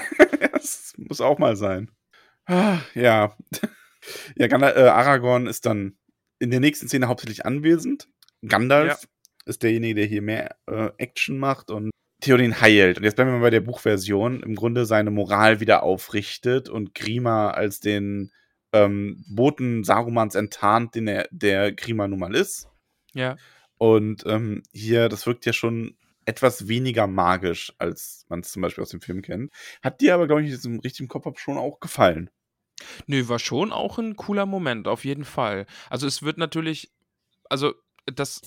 das 0.52 0.94
muss 0.98 1.22
auch 1.22 1.40
mal 1.40 1.56
sein. 1.56 1.92
Ja. 2.96 3.36
Ja, 4.38 4.48
Gandalf, 4.48 4.78
äh, 4.78 4.88
Aragorn 4.88 5.46
ist 5.46 5.66
dann 5.66 5.98
in 6.40 6.52
der 6.52 6.62
nächsten 6.62 6.88
Szene 6.88 7.08
hauptsächlich 7.08 7.46
anwesend. 7.46 8.08
Gandalf 8.48 9.06
ist 9.50 9.64
derjenige, 9.64 9.96
der 9.96 10.06
hier 10.06 10.22
mehr 10.22 10.56
äh, 10.68 10.90
Action 10.98 11.38
macht 11.38 11.72
und 11.72 11.92
Theoden 12.22 12.60
heilt. 12.60 12.98
Und 12.98 13.04
jetzt 13.04 13.16
bleiben 13.16 13.32
wir 13.32 13.38
mal 13.38 13.44
bei 13.44 13.50
der 13.50 13.62
Buchversion. 13.62 14.44
Im 14.44 14.56
Grunde 14.56 14.86
seine 14.86 15.12
Moral 15.12 15.60
wieder 15.60 15.84
aufrichtet 15.84 16.70
und 16.70 16.94
Grima 16.94 17.52
als 17.52 17.80
den 17.80 18.32
ähm, 18.74 19.24
Boten 19.28 19.84
Sarumans 19.84 20.36
enttarnt, 20.36 20.96
den 20.96 21.08
er, 21.08 21.28
der 21.32 21.72
Grima 21.72 22.08
nun 22.08 22.20
mal 22.20 22.36
ist. 22.36 22.68
ja. 23.14 23.38
Und 23.82 24.26
ähm, 24.26 24.62
hier, 24.74 25.08
das 25.08 25.26
wirkt 25.26 25.46
ja 25.46 25.54
schon 25.54 25.96
etwas 26.26 26.68
weniger 26.68 27.08
magisch, 27.08 27.74
als 27.78 28.26
man 28.28 28.42
es 28.42 28.52
zum 28.52 28.62
Beispiel 28.62 28.82
aus 28.82 28.90
dem 28.90 29.00
Film 29.00 29.22
kennt. 29.22 29.54
Hat 29.82 30.02
dir 30.02 30.14
aber, 30.14 30.28
glaube 30.28 30.44
ich, 30.44 30.52
jetzt 30.52 30.66
im 30.66 30.80
richtigen 30.80 31.08
Kopf 31.08 31.40
schon 31.40 31.58
auch 31.58 31.80
gefallen. 31.80 32.30
Nö, 33.08 33.28
war 33.30 33.40
schon 33.40 33.72
auch 33.72 33.98
ein 33.98 34.16
cooler 34.18 34.46
Moment, 34.46 34.88
auf 34.88 35.06
jeden 35.06 35.26
Fall. 35.26 35.66
Also 35.90 36.08
es 36.08 36.22
wird 36.22 36.38
natürlich, 36.38 36.92
also 37.50 37.74
das, 38.06 38.42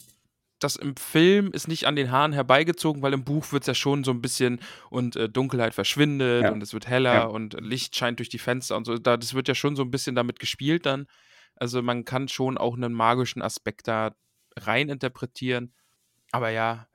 das 0.64 0.76
im 0.76 0.96
Film 0.96 1.50
ist 1.52 1.68
nicht 1.68 1.86
an 1.86 1.96
den 1.96 2.10
Haaren 2.10 2.32
herbeigezogen, 2.32 3.02
weil 3.02 3.12
im 3.12 3.24
Buch 3.24 3.52
wird 3.52 3.62
es 3.64 3.66
ja 3.66 3.74
schon 3.74 4.04
so 4.04 4.10
ein 4.10 4.20
bisschen 4.22 4.60
und 4.90 5.16
äh, 5.16 5.28
Dunkelheit 5.28 5.74
verschwindet 5.74 6.44
Ja. 6.44 6.52
und 6.52 6.62
es 6.62 6.72
wird 6.72 6.86
heller 6.86 7.14
Ja. 7.14 7.24
und 7.24 7.54
Licht 7.60 7.96
scheint 7.96 8.18
durch 8.18 8.28
die 8.28 8.38
Fenster 8.38 8.76
und 8.76 8.84
so. 8.86 8.96
Da, 8.98 9.16
das 9.16 9.34
wird 9.34 9.48
ja 9.48 9.54
schon 9.54 9.76
so 9.76 9.82
ein 9.82 9.90
bisschen 9.90 10.14
damit 10.14 10.38
gespielt 10.38 10.86
dann. 10.86 11.06
Also 11.56 11.82
man 11.82 12.04
kann 12.04 12.28
schon 12.28 12.58
auch 12.58 12.76
einen 12.76 12.92
magischen 12.92 13.42
Aspekt 13.42 13.88
da 13.88 14.14
rein 14.56 14.88
interpretieren. 14.88 15.72
Aber 16.30 16.50
ja, 16.50 16.86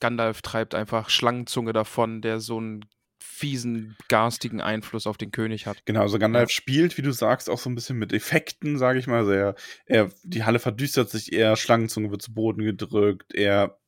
Gandalf 0.00 0.42
treibt 0.42 0.74
einfach 0.74 1.08
Schlangenzunge 1.10 1.72
davon, 1.72 2.20
der 2.22 2.40
so 2.40 2.58
einen 2.58 2.84
fiesen, 3.26 3.96
garstigen 4.08 4.60
Einfluss 4.60 5.06
auf 5.06 5.18
den 5.18 5.30
König 5.30 5.66
hat. 5.66 5.84
Genau, 5.84 6.00
also 6.02 6.18
Gandalf 6.18 6.50
spielt, 6.50 6.96
wie 6.96 7.02
du 7.02 7.12
sagst, 7.12 7.50
auch 7.50 7.58
so 7.58 7.68
ein 7.68 7.74
bisschen 7.74 7.98
mit 7.98 8.12
Effekten, 8.12 8.78
sage 8.78 8.98
ich 8.98 9.06
mal. 9.06 9.18
Also 9.18 9.32
er, 9.32 9.54
er, 9.86 10.10
die 10.22 10.44
Halle 10.44 10.58
verdüstert 10.58 11.10
sich 11.10 11.32
eher, 11.32 11.56
Schlangenzunge 11.56 12.10
wird 12.10 12.22
zu 12.22 12.32
Boden 12.32 12.62
gedrückt, 12.64 13.34
er. 13.34 13.78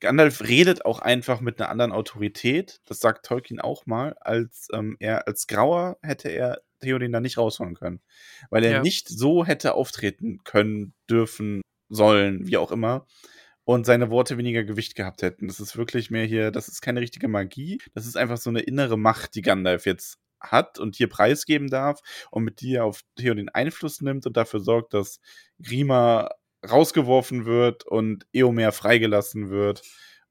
Gandalf 0.00 0.40
redet 0.42 0.84
auch 0.84 0.98
einfach 0.98 1.40
mit 1.40 1.60
einer 1.60 1.70
anderen 1.70 1.92
Autorität, 1.92 2.80
das 2.86 2.98
sagt 2.98 3.24
Tolkien 3.24 3.60
auch 3.60 3.86
mal, 3.86 4.16
als 4.20 4.66
ähm, 4.72 4.96
er 4.98 5.28
als 5.28 5.46
Grauer 5.46 5.96
hätte 6.02 6.28
er 6.28 6.60
Theoden 6.80 7.12
da 7.12 7.20
nicht 7.20 7.38
rausholen 7.38 7.74
können. 7.76 8.00
Weil 8.50 8.64
er 8.64 8.72
Ja. 8.72 8.82
nicht 8.82 9.08
so 9.08 9.44
hätte 9.44 9.74
auftreten 9.74 10.40
können, 10.42 10.92
dürfen, 11.08 11.62
sollen, 11.88 12.48
wie 12.48 12.56
auch 12.56 12.72
immer. 12.72 13.06
Und 13.70 13.86
seine 13.86 14.10
Worte 14.10 14.36
weniger 14.36 14.64
Gewicht 14.64 14.96
gehabt 14.96 15.22
hätten. 15.22 15.46
Das 15.46 15.60
ist 15.60 15.76
wirklich 15.76 16.10
mehr 16.10 16.24
hier, 16.24 16.50
das 16.50 16.66
ist 16.66 16.80
keine 16.80 17.00
richtige 17.00 17.28
Magie. 17.28 17.80
Das 17.94 18.04
ist 18.04 18.16
einfach 18.16 18.36
so 18.36 18.50
eine 18.50 18.62
innere 18.62 18.98
Macht, 18.98 19.36
die 19.36 19.42
Gandalf 19.42 19.86
jetzt 19.86 20.18
hat 20.40 20.80
und 20.80 20.96
hier 20.96 21.08
preisgeben 21.08 21.68
darf 21.68 22.00
und 22.32 22.42
mit 22.42 22.62
die 22.62 22.74
er 22.74 22.84
auf 22.84 23.02
Theoden 23.14 23.48
Einfluss 23.48 24.00
nimmt 24.00 24.26
und 24.26 24.36
dafür 24.36 24.58
sorgt, 24.58 24.92
dass 24.92 25.20
Grima 25.62 26.30
rausgeworfen 26.68 27.44
wird 27.44 27.86
und 27.86 28.26
Eomer 28.32 28.72
freigelassen 28.72 29.50
wird 29.50 29.82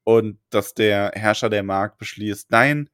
und 0.03 0.41
dass 0.49 0.73
der 0.73 1.13
Herrscher 1.15 1.49
der 1.49 1.63
Mark 1.63 1.97
beschließt, 1.97 2.51
nein, 2.51 2.89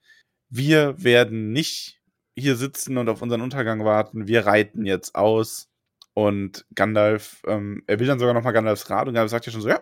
wir 0.50 1.04
werden 1.04 1.54
nicht 1.54 2.04
hier 2.38 2.56
sitzen 2.56 3.00
und 3.00 3.10
auf 3.10 3.24
unseren 3.24 3.41
Untergang 3.41 3.84
warten, 3.84 4.28
wir 4.28 4.46
reiten 4.46 4.86
jetzt 4.86 5.16
aus 5.16 5.70
und 6.14 6.68
Gandalf, 6.76 7.41
ähm, 7.48 7.82
er 7.88 8.00
will 8.00 8.06
dann 8.06 8.20
sogar 8.20 8.36
nochmal 8.36 8.54
Gandalfs 8.54 8.91
Rat 8.91 9.08
und 9.08 9.16
Gandalf 9.16 9.32
sagt 9.32 9.48
ja 9.48 9.52
schon 9.52 9.62
so, 9.62 9.70
ja, 9.70 9.82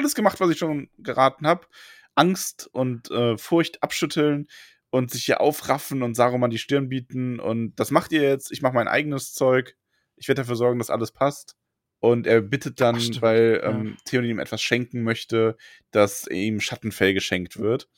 alles 0.00 0.14
gemacht, 0.14 0.40
was 0.40 0.50
ich 0.50 0.58
schon 0.58 0.88
geraten 0.98 1.46
habe, 1.46 1.66
Angst 2.14 2.68
und 2.72 3.10
äh, 3.10 3.38
Furcht 3.38 3.82
abschütteln 3.82 4.48
und 4.90 5.10
sich 5.10 5.24
hier 5.24 5.40
aufraffen 5.40 6.02
und 6.02 6.14
Saruman 6.14 6.50
die 6.50 6.58
Stirn 6.58 6.88
bieten 6.88 7.38
und 7.38 7.76
das 7.76 7.90
macht 7.90 8.12
ihr 8.12 8.22
jetzt, 8.22 8.50
ich 8.50 8.62
mache 8.62 8.74
mein 8.74 8.88
eigenes 8.88 9.32
Zeug, 9.32 9.76
ich 10.16 10.28
werde 10.28 10.42
dafür 10.42 10.56
sorgen, 10.56 10.78
dass 10.78 10.90
alles 10.90 11.12
passt. 11.12 11.56
Und 12.00 12.26
er 12.26 12.40
bittet 12.40 12.80
dann, 12.80 12.96
Ach, 12.96 13.22
weil 13.22 13.60
ja. 13.62 13.70
ähm, 13.70 13.96
Theoden 14.06 14.30
ihm 14.30 14.38
etwas 14.38 14.62
schenken 14.62 15.02
möchte, 15.02 15.56
dass 15.90 16.26
ihm 16.26 16.58
Schattenfell 16.60 17.12
geschenkt 17.12 17.58
wird. 17.58 17.88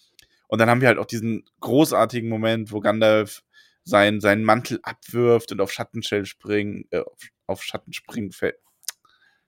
Und 0.49 0.59
dann 0.59 0.69
haben 0.69 0.81
wir 0.81 0.89
halt 0.89 0.99
auch 0.99 1.07
diesen 1.07 1.45
großartigen 1.61 2.29
Moment, 2.29 2.73
wo 2.73 2.81
Gandalf 2.81 3.45
sein, 3.85 4.21
seinen 4.21 4.45
Mantel 4.45 4.81
abwirft 4.83 5.53
und 5.53 5.61
auf 5.61 5.73
Schattenfell 5.73 6.27
springt, 6.27 6.93
äh, 6.93 6.99
auf, 6.99 7.29
auf 7.47 7.63
Schattenspringfell, 7.63 8.55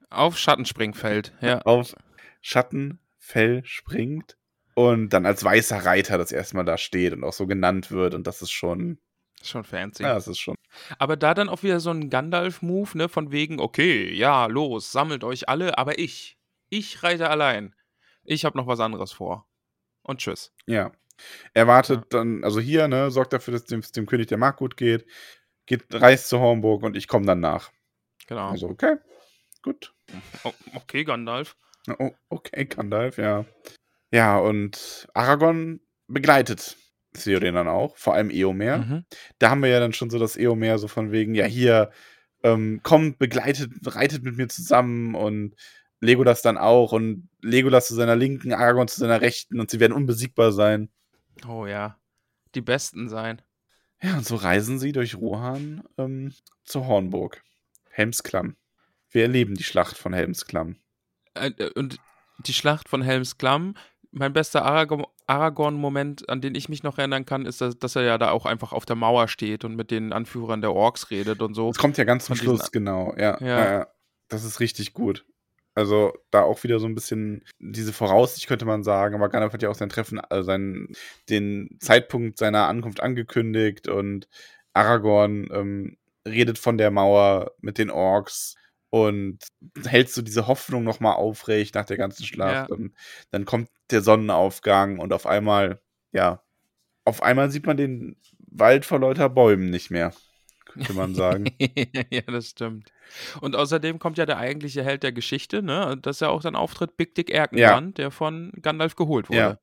Auf 0.08 0.38
Schattenspringfeld, 0.38 1.32
ja. 1.40 1.60
auf 1.62 1.94
Schattenfell 2.44 3.64
springt 3.64 4.36
und 4.74 5.08
dann 5.14 5.24
als 5.24 5.42
weißer 5.42 5.78
Reiter 5.78 6.18
das 6.18 6.30
erste 6.30 6.56
Mal 6.56 6.64
da 6.64 6.76
steht 6.76 7.14
und 7.14 7.24
auch 7.24 7.32
so 7.32 7.46
genannt 7.46 7.90
wird. 7.90 8.12
Und 8.12 8.26
das 8.26 8.42
ist 8.42 8.50
schon, 8.52 8.98
Schon 9.42 9.64
fancy. 9.64 10.02
ja, 10.02 10.12
das 10.12 10.28
ist 10.28 10.38
schon. 10.38 10.54
Aber 10.98 11.16
da 11.16 11.32
dann 11.32 11.48
auch 11.48 11.62
wieder 11.62 11.80
so 11.80 11.90
ein 11.90 12.10
Gandalf-Move, 12.10 12.98
ne, 12.98 13.08
von 13.08 13.32
wegen, 13.32 13.60
okay, 13.60 14.12
ja, 14.12 14.44
los, 14.44 14.92
sammelt 14.92 15.24
euch 15.24 15.48
alle, 15.48 15.78
aber 15.78 15.98
ich, 15.98 16.36
ich 16.68 17.02
reite 17.02 17.30
allein. 17.30 17.74
Ich 18.24 18.44
habe 18.44 18.58
noch 18.58 18.66
was 18.66 18.80
anderes 18.80 19.12
vor. 19.12 19.48
Und 20.02 20.20
tschüss. 20.20 20.52
Ja. 20.66 20.92
Er 21.54 21.66
wartet 21.66 22.12
dann, 22.12 22.44
also 22.44 22.60
hier, 22.60 22.88
ne, 22.88 23.10
sorgt 23.10 23.32
dafür, 23.32 23.52
dass 23.52 23.64
dem, 23.64 23.80
dem 23.80 24.04
König 24.04 24.26
der 24.26 24.38
Mark 24.38 24.58
gut 24.58 24.76
geht, 24.76 25.06
geht, 25.64 25.84
reist 25.94 26.28
zu 26.28 26.40
Hornburg 26.40 26.82
und 26.82 26.94
ich 26.94 27.08
komme 27.08 27.24
dann 27.24 27.40
nach. 27.40 27.70
Genau. 28.26 28.50
Also, 28.50 28.68
okay, 28.68 28.96
gut. 29.62 29.94
Okay, 30.74 31.04
Gandalf. 31.04 31.56
Oh, 31.98 32.12
okay, 32.28 32.64
Gandalf, 32.64 33.18
ja. 33.18 33.44
Ja, 34.10 34.38
und 34.38 35.08
Aragorn 35.14 35.80
begleitet 36.06 36.76
Theoden 37.14 37.54
dann 37.54 37.68
auch, 37.68 37.96
vor 37.96 38.14
allem 38.14 38.30
Eomer. 38.30 38.78
Mhm. 38.78 39.04
Da 39.38 39.50
haben 39.50 39.62
wir 39.62 39.68
ja 39.68 39.80
dann 39.80 39.92
schon 39.92 40.10
so 40.10 40.18
das 40.18 40.36
Eomer 40.36 40.78
so 40.78 40.88
von 40.88 41.12
wegen, 41.12 41.34
ja, 41.34 41.44
hier, 41.44 41.90
ähm, 42.42 42.80
kommt, 42.82 43.18
begleitet, 43.18 43.70
reitet 43.86 44.22
mit 44.22 44.36
mir 44.36 44.48
zusammen 44.48 45.14
und 45.14 45.54
Legolas 46.00 46.42
dann 46.42 46.58
auch 46.58 46.92
und 46.92 47.28
Legolas 47.40 47.88
zu 47.88 47.94
seiner 47.94 48.16
Linken, 48.16 48.52
Aragorn 48.52 48.88
zu 48.88 49.00
seiner 49.00 49.20
Rechten 49.20 49.60
und 49.60 49.70
sie 49.70 49.80
werden 49.80 49.92
unbesiegbar 49.92 50.52
sein. 50.52 50.90
Oh 51.48 51.66
ja. 51.66 51.98
Die 52.54 52.60
Besten 52.60 53.08
sein. 53.08 53.42
Ja, 54.02 54.18
und 54.18 54.26
so 54.26 54.36
reisen 54.36 54.78
sie 54.78 54.92
durch 54.92 55.16
Rohan 55.16 55.82
ähm, 55.96 56.32
zur 56.64 56.86
Hornburg. 56.86 57.42
Helmsklamm. 57.90 58.56
Wir 59.10 59.22
erleben 59.22 59.54
die 59.54 59.64
Schlacht 59.64 59.96
von 59.96 60.12
Helmsklamm. 60.12 60.76
Äh, 61.34 61.50
äh, 61.58 61.70
und 61.74 61.98
die 62.46 62.52
Schlacht 62.52 62.88
von 62.88 63.02
Helms 63.02 63.38
Klamm, 63.38 63.76
mein 64.10 64.32
bester 64.32 64.64
Aragorn- 64.64 65.06
Aragorn-Moment, 65.26 66.28
an 66.28 66.40
den 66.40 66.54
ich 66.54 66.68
mich 66.68 66.82
noch 66.82 66.98
erinnern 66.98 67.24
kann, 67.26 67.46
ist, 67.46 67.60
dass, 67.60 67.78
dass 67.78 67.96
er 67.96 68.02
ja 68.02 68.18
da 68.18 68.30
auch 68.30 68.46
einfach 68.46 68.72
auf 68.72 68.84
der 68.84 68.96
Mauer 68.96 69.28
steht 69.28 69.64
und 69.64 69.74
mit 69.76 69.90
den 69.90 70.12
Anführern 70.12 70.60
der 70.60 70.72
Orks 70.72 71.10
redet 71.10 71.40
und 71.42 71.54
so. 71.54 71.70
Es 71.70 71.78
kommt 71.78 71.96
ja 71.96 72.04
ganz 72.04 72.26
zum 72.26 72.34
diesen- 72.34 72.46
Schluss, 72.56 72.70
genau. 72.72 73.14
Ja, 73.16 73.38
Ja. 73.40 73.46
ja. 73.46 73.72
ja. 73.72 73.86
Das 74.28 74.44
ist 74.44 74.60
richtig 74.60 74.92
gut. 74.94 75.24
Also 75.76 76.12
da 76.30 76.42
auch 76.42 76.62
wieder 76.62 76.78
so 76.78 76.86
ein 76.86 76.94
bisschen 76.94 77.42
diese 77.58 77.92
Voraussicht 77.92 78.46
könnte 78.46 78.64
man 78.64 78.84
sagen, 78.84 79.14
aber 79.16 79.28
Gandalf 79.28 79.52
hat 79.52 79.62
ja 79.62 79.68
auch 79.70 79.74
sein 79.74 79.88
Treffen, 79.88 80.20
also 80.20 80.44
seinen, 80.44 80.94
den 81.28 81.76
Zeitpunkt 81.80 82.38
seiner 82.38 82.68
Ankunft 82.68 83.00
angekündigt 83.00 83.88
und 83.88 84.28
Aragorn 84.72 85.48
ähm, 85.52 85.96
redet 86.26 86.58
von 86.58 86.78
der 86.78 86.90
Mauer 86.92 87.52
mit 87.60 87.78
den 87.78 87.90
Orks 87.90 88.54
und 88.94 89.38
hält 89.84 90.08
so 90.08 90.22
diese 90.22 90.46
Hoffnung 90.46 90.84
nochmal 90.84 91.14
aufrecht 91.14 91.74
nach 91.74 91.84
der 91.84 91.96
ganzen 91.96 92.24
Schlacht 92.24 92.68
Ja. 92.70 92.74
und 92.76 92.94
dann 93.32 93.44
kommt 93.44 93.68
der 93.90 94.02
Sonnenaufgang 94.02 95.00
und 95.00 95.12
auf 95.12 95.26
einmal, 95.26 95.80
ja, 96.12 96.44
auf 97.04 97.20
einmal 97.20 97.50
sieht 97.50 97.66
man 97.66 97.76
den 97.76 98.16
Wald 98.38 98.84
vor 98.84 99.00
lauter 99.00 99.28
Bäumen 99.28 99.68
nicht 99.70 99.90
mehr, 99.90 100.14
könnte 100.66 100.92
man 100.92 101.16
sagen. 101.16 101.46
ja, 102.10 102.22
das 102.22 102.50
stimmt. 102.50 102.92
Und 103.40 103.56
außerdem 103.56 103.98
kommt 103.98 104.16
ja 104.16 104.26
der 104.26 104.38
eigentliche 104.38 104.84
Held 104.84 105.02
der 105.02 105.10
Geschichte, 105.12 105.60
ne? 105.60 105.88
Und 105.88 106.06
Das 106.06 106.16
ist 106.16 106.20
ja 106.20 106.28
auch 106.28 106.40
dann 106.42 106.54
Auftritt 106.54 106.96
Big 106.96 107.16
Dick 107.16 107.30
Erkenbrand, 107.30 107.98
der 107.98 108.12
von 108.12 108.52
Gandalf 108.62 108.94
geholt 108.94 109.28
wurde. 109.28 109.38
Ja. 109.38 109.58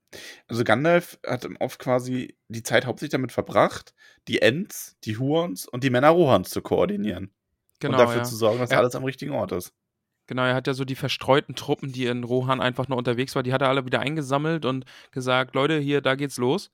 Also 0.48 0.66
Gandalf 0.66 1.20
hat 1.26 1.48
oft 1.62 1.80
quasi 1.80 2.36
die 2.50 2.64
Zeit 2.64 2.86
hauptsächlich 2.86 3.14
damit 3.14 3.32
verbracht, 3.32 3.94
die 4.28 4.42
Ents, 4.42 4.98
die 5.06 5.18
Huons 5.18 5.68
und 5.70 5.86
die 5.86 5.90
Männer 5.90 6.10
Rohans 6.10 6.50
zu 6.50 6.62
koordinieren. 6.62 7.32
Genau, 7.82 7.98
und 7.98 8.00
dafür 8.00 8.20
ja. 8.20 8.24
zu 8.24 8.36
sorgen, 8.36 8.60
dass 8.60 8.72
Ja. 8.72 8.78
alles 8.78 8.96
am 8.96 9.04
richtigen 9.04 9.34
Ort 9.34 9.52
ist. 9.52 9.74
Genau, 10.28 10.44
er 10.44 10.56
hat 10.56 10.68
ja 10.68 10.74
so 10.74 10.86
die 10.86 10.96
verstreuten 10.96 11.56
Truppen, 11.56 11.92
die 11.92 12.06
in 12.06 12.24
Rohan 12.24 12.62
einfach 12.62 12.88
nur 12.88 12.98
unterwegs 12.98 13.36
waren, 13.36 13.44
die 13.44 13.52
hat 13.52 13.62
er 13.62 13.68
alle 13.70 13.86
wieder 13.86 14.00
eingesammelt 14.00 14.64
und 14.66 14.86
gesagt, 15.12 15.56
Leute, 15.56 15.78
hier, 15.80 16.00
da 16.00 16.16
geht's 16.16 16.38
los. 16.38 16.72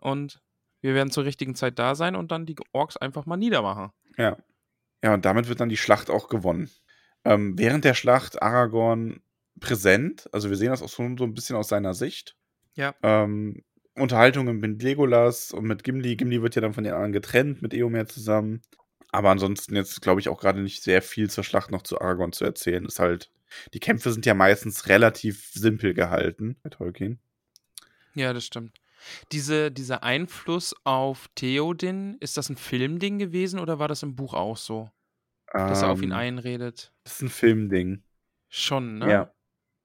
Und 0.00 0.40
wir 0.80 0.94
werden 0.94 1.10
zur 1.10 1.24
richtigen 1.24 1.54
Zeit 1.54 1.78
da 1.78 1.94
sein 1.94 2.16
und 2.16 2.30
dann 2.30 2.46
die 2.46 2.56
Orks 2.72 2.96
einfach 2.96 3.26
mal 3.26 3.36
niedermachen. 3.36 3.90
Ja. 4.16 4.38
Ja, 5.02 5.12
und 5.12 5.24
damit 5.26 5.48
wird 5.48 5.60
dann 5.60 5.68
die 5.68 5.76
Schlacht 5.76 6.08
auch 6.08 6.28
gewonnen. 6.28 6.70
Ähm, 7.26 7.58
während 7.58 7.84
der 7.84 7.94
Schlacht 7.94 8.40
Aragorn 8.42 9.20
präsent, 9.60 10.28
also 10.32 10.48
wir 10.48 10.56
sehen 10.56 10.70
das 10.70 10.82
auch 10.82 10.88
so, 10.88 11.02
so 11.18 11.24
ein 11.24 11.34
bisschen 11.34 11.56
aus 11.56 11.68
seiner 11.68 11.94
Sicht. 11.94 12.36
Ja. 12.74 12.94
Ähm, 13.02 13.62
Unterhaltungen 13.96 14.58
mit 14.58 14.82
Legolas 14.82 15.52
und 15.52 15.64
mit 15.64 15.84
Gimli. 15.84 16.16
Gimli 16.16 16.42
wird 16.42 16.54
ja 16.54 16.62
dann 16.62 16.74
von 16.74 16.84
den 16.84 16.94
anderen 16.94 17.12
getrennt 17.12 17.62
mit 17.62 17.74
Eomer 17.74 18.06
zusammen. 18.06 18.62
Aber 19.14 19.30
ansonsten 19.30 19.76
jetzt, 19.76 20.02
glaube 20.02 20.20
ich, 20.20 20.28
auch 20.28 20.40
gerade 20.40 20.60
nicht 20.60 20.82
sehr 20.82 21.00
viel 21.00 21.30
zur 21.30 21.44
Schlacht 21.44 21.70
noch 21.70 21.82
zu 21.82 22.00
Aragorn 22.00 22.32
zu 22.32 22.44
erzählen. 22.44 22.84
Ist 22.84 22.98
halt, 22.98 23.30
die 23.72 23.78
Kämpfe 23.78 24.12
sind 24.12 24.26
ja 24.26 24.34
meistens 24.34 24.88
relativ 24.88 25.50
simpel 25.52 25.94
gehalten 25.94 26.56
bei 26.64 26.70
Tolkien. 26.70 27.20
Ja, 28.14 28.32
das 28.32 28.44
stimmt. 28.44 28.80
Diese, 29.30 29.70
dieser 29.70 30.02
Einfluss 30.02 30.74
auf 30.82 31.28
Theoden, 31.36 32.16
ist 32.18 32.36
das 32.36 32.48
ein 32.48 32.56
Filmding 32.56 33.18
gewesen 33.18 33.60
oder 33.60 33.78
war 33.78 33.86
das 33.86 34.02
im 34.02 34.16
Buch 34.16 34.34
auch 34.34 34.56
so? 34.56 34.90
Dass 35.52 35.82
er 35.82 35.90
auf 35.90 36.02
ihn 36.02 36.10
Ähm, 36.10 36.16
einredet? 36.16 36.92
Das 37.04 37.14
ist 37.14 37.22
ein 37.22 37.28
Filmding. 37.28 38.02
Schon, 38.48 38.98
ne? 38.98 39.10
Ja, 39.10 39.34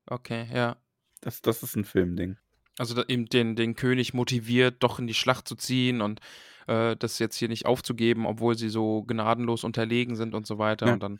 Okay, 0.08 0.48
ja. 0.52 0.78
das, 1.22 1.44
das 1.44 1.62
ist 1.62 1.76
ein 1.76 1.86
Filmding. 1.86 2.38
Also 2.80 3.06
eben 3.06 3.28
den, 3.28 3.56
den 3.56 3.76
König 3.76 4.16
motiviert, 4.16 4.78
doch 4.80 4.98
in 4.98 5.06
die 5.06 5.14
Schlacht 5.14 5.48
zu 5.48 5.56
ziehen 5.56 6.02
und 6.02 6.20
äh, 6.70 6.96
das 6.98 7.20
jetzt 7.20 7.36
hier 7.38 7.48
nicht 7.50 7.66
aufzugeben, 7.66 8.26
obwohl 8.26 8.58
sie 8.58 8.70
so 8.70 9.04
gnadenlos 9.04 9.64
unterlegen 9.64 10.16
sind 10.16 10.34
und 10.36 10.46
so 10.48 10.58
weiter. 10.58 10.88
Ja. 10.88 10.94
Und 10.94 11.04
dann 11.04 11.20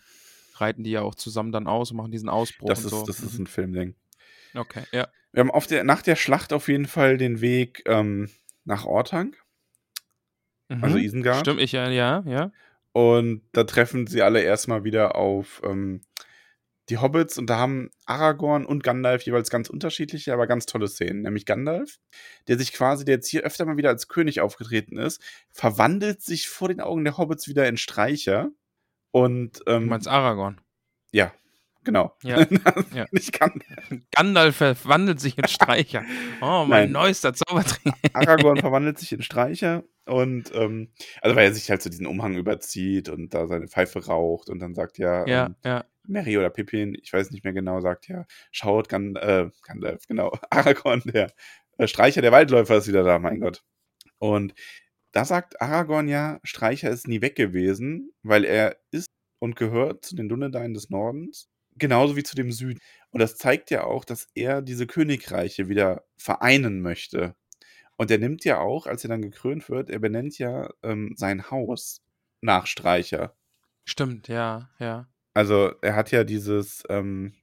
reiten 0.56 0.84
die 0.84 0.92
ja 0.92 1.02
auch 1.02 1.16
zusammen 1.16 1.52
dann 1.52 1.68
aus 1.68 1.92
und 1.92 1.98
machen 1.98 2.12
diesen 2.12 2.30
Ausbruch 2.30 2.70
Das 2.70 2.80
und 2.80 2.86
ist, 2.86 2.92
so. 2.92 3.06
das 3.06 3.20
ist 3.20 3.34
Mhm. 3.38 3.44
ein 3.44 3.48
Filmding. 3.48 3.96
Okay, 4.56 4.84
ja. 4.92 5.08
Wir 5.32 5.42
haben 5.42 5.52
auf 5.52 5.68
der, 5.68 5.84
nach 5.84 6.02
der 6.02 6.16
Schlacht 6.16 6.54
auf 6.54 6.68
jeden 6.68 6.88
Fall 6.88 7.18
den 7.18 7.40
Weg 7.42 7.84
ähm, 7.86 8.30
nach 8.66 8.86
also 10.70 10.98
Mhm. 10.98 11.04
Isengard. 11.04 11.40
Stimmt, 11.42 11.62
ich 11.62 11.72
ja, 11.72 11.90
ja, 11.90 12.24
ja. 12.28 12.52
Und 12.92 13.42
da 13.54 13.64
treffen 13.64 14.08
sie 14.08 14.22
alle 14.22 14.42
erstmal 14.42 14.84
wieder 14.84 15.16
auf 15.16 15.62
ähm, 15.64 16.02
die 16.90 16.98
Hobbits 16.98 17.38
und 17.38 17.48
da 17.50 17.58
haben 17.58 17.92
Aragorn 18.06 18.66
und 18.66 18.84
Gandalf 18.84 19.22
jeweils 19.24 19.50
ganz 19.50 19.70
unterschiedliche, 19.70 20.34
aber 20.34 20.48
ganz 20.48 20.66
tolle 20.66 20.88
Szenen. 20.88 21.22
Nämlich 21.22 21.46
Gandalf, 21.46 22.00
der 22.48 22.58
sich 22.58 22.74
quasi, 22.74 23.06
der 23.06 23.16
jetzt 23.16 23.28
hier 23.30 23.44
öfter 23.44 23.66
mal 23.66 23.78
wieder 23.78 23.90
als 23.90 24.08
König 24.08 24.42
aufgetreten 24.42 24.98
ist, 24.98 25.22
verwandelt 25.52 26.22
sich 26.22 26.50
vor 26.50 26.68
den 26.68 26.82
Augen 26.82 27.04
der 27.04 27.18
Hobbits 27.18 27.48
wieder 27.48 27.68
in 27.68 27.78
Streicher. 27.78 28.50
Und 29.12 29.60
Du 29.66 29.72
ähm, 29.74 29.88
meinst 29.88 30.08
Aragorn. 30.08 30.62
ja, 31.12 31.34
genau. 31.84 32.16
Ja, 32.24 32.40
ja. 32.94 33.06
Gandalf. 33.12 34.02
Gandalf 34.12 34.56
verwandelt 34.56 35.20
sich 35.20 35.38
in 35.38 35.48
Streicher. 35.48 36.04
Oh, 36.42 36.64
mein 36.66 36.84
Nein. 36.86 36.92
neuester 36.94 37.34
Zaubertrick. 37.34 37.94
Aragorn 38.14 38.58
verwandelt 38.58 38.98
sich 38.98 39.12
in 39.12 39.22
Streicher 39.22 39.84
und 40.06 40.52
ähm, 40.56 40.90
also 41.22 41.36
weil 41.36 41.48
er 41.48 41.54
sich 41.54 41.70
halt 41.70 41.82
so 41.82 41.90
diesen 41.90 42.06
Umhang 42.08 42.36
überzieht 42.38 43.10
und 43.10 43.34
da 43.34 43.46
seine 43.48 43.68
Pfeife 43.68 44.06
raucht 44.06 44.50
und 44.50 44.60
dann 44.60 44.74
sagt 44.74 44.98
ja, 45.00 45.28
Ja, 45.28 45.46
ähm, 45.48 45.56
ja. 45.66 45.86
Mary 46.10 46.38
oder 46.38 46.50
Pippin, 46.50 46.96
ich 47.02 47.14
weiß 47.14 47.32
nicht 47.32 47.44
mehr 47.44 47.54
genau, 47.54 47.82
sagt 47.82 48.08
ja, 48.08 48.26
schaut, 48.52 48.90
Gan 48.90 49.16
äh, 49.16 49.50
Gandalf, 49.64 50.06
genau, 50.08 50.32
Aragorn, 50.50 51.02
der 51.06 51.32
äh, 51.78 51.88
Streicher, 51.88 52.22
der 52.22 52.32
Waldläufer 52.32 52.78
ist 52.78 52.88
wieder 52.88 53.04
da, 53.04 53.20
mein 53.20 53.40
Gott. 53.40 53.64
Und 54.18 54.54
da 55.12 55.26
sagt 55.26 55.62
Aragorn 55.62 56.08
ja, 56.08 56.40
Streicher 56.44 56.90
ist 56.90 57.08
nie 57.08 57.22
weg 57.22 57.36
gewesen, 57.36 58.12
weil 58.24 58.46
er 58.46 58.78
ist 58.92 59.08
und 59.40 59.56
gehört 59.56 60.06
zu 60.06 60.16
den 60.16 60.30
Dunedain 60.30 60.74
des 60.74 60.90
Nordens, 60.90 61.50
genauso 61.76 62.16
wie 62.16 62.24
zu 62.24 62.36
dem 62.36 62.52
Süden. 62.52 62.80
Und 63.12 63.20
das 63.20 63.38
zeigt 63.38 63.72
ja 63.72 63.86
auch, 63.86 64.06
dass 64.06 64.28
er 64.36 64.62
diese 64.62 64.86
Königreiche 64.86 65.70
wieder 65.70 66.04
vereinen 66.18 66.82
möchte. 66.82 67.36
Und 67.98 68.12
er 68.12 68.18
nimmt 68.18 68.46
ja 68.46 68.60
auch, 68.60 68.86
als 68.86 69.04
er 69.04 69.10
dann 69.10 69.22
gekrönt 69.22 69.70
wird, 69.70 69.90
er 69.90 70.00
benennt 70.00 70.38
ja 70.38 70.70
ähm, 70.84 71.14
sein 71.18 71.50
Haus 71.50 72.02
nach 72.42 72.68
Streicher. 72.68 73.36
Stimmt, 73.86 74.28
ja, 74.28 74.70
ja. 74.80 75.08
Also 75.34 75.74
er 75.82 75.96
hat 75.96 76.12
ja 76.12 76.24
dieses, 76.24 76.84
ähm, 76.90 77.34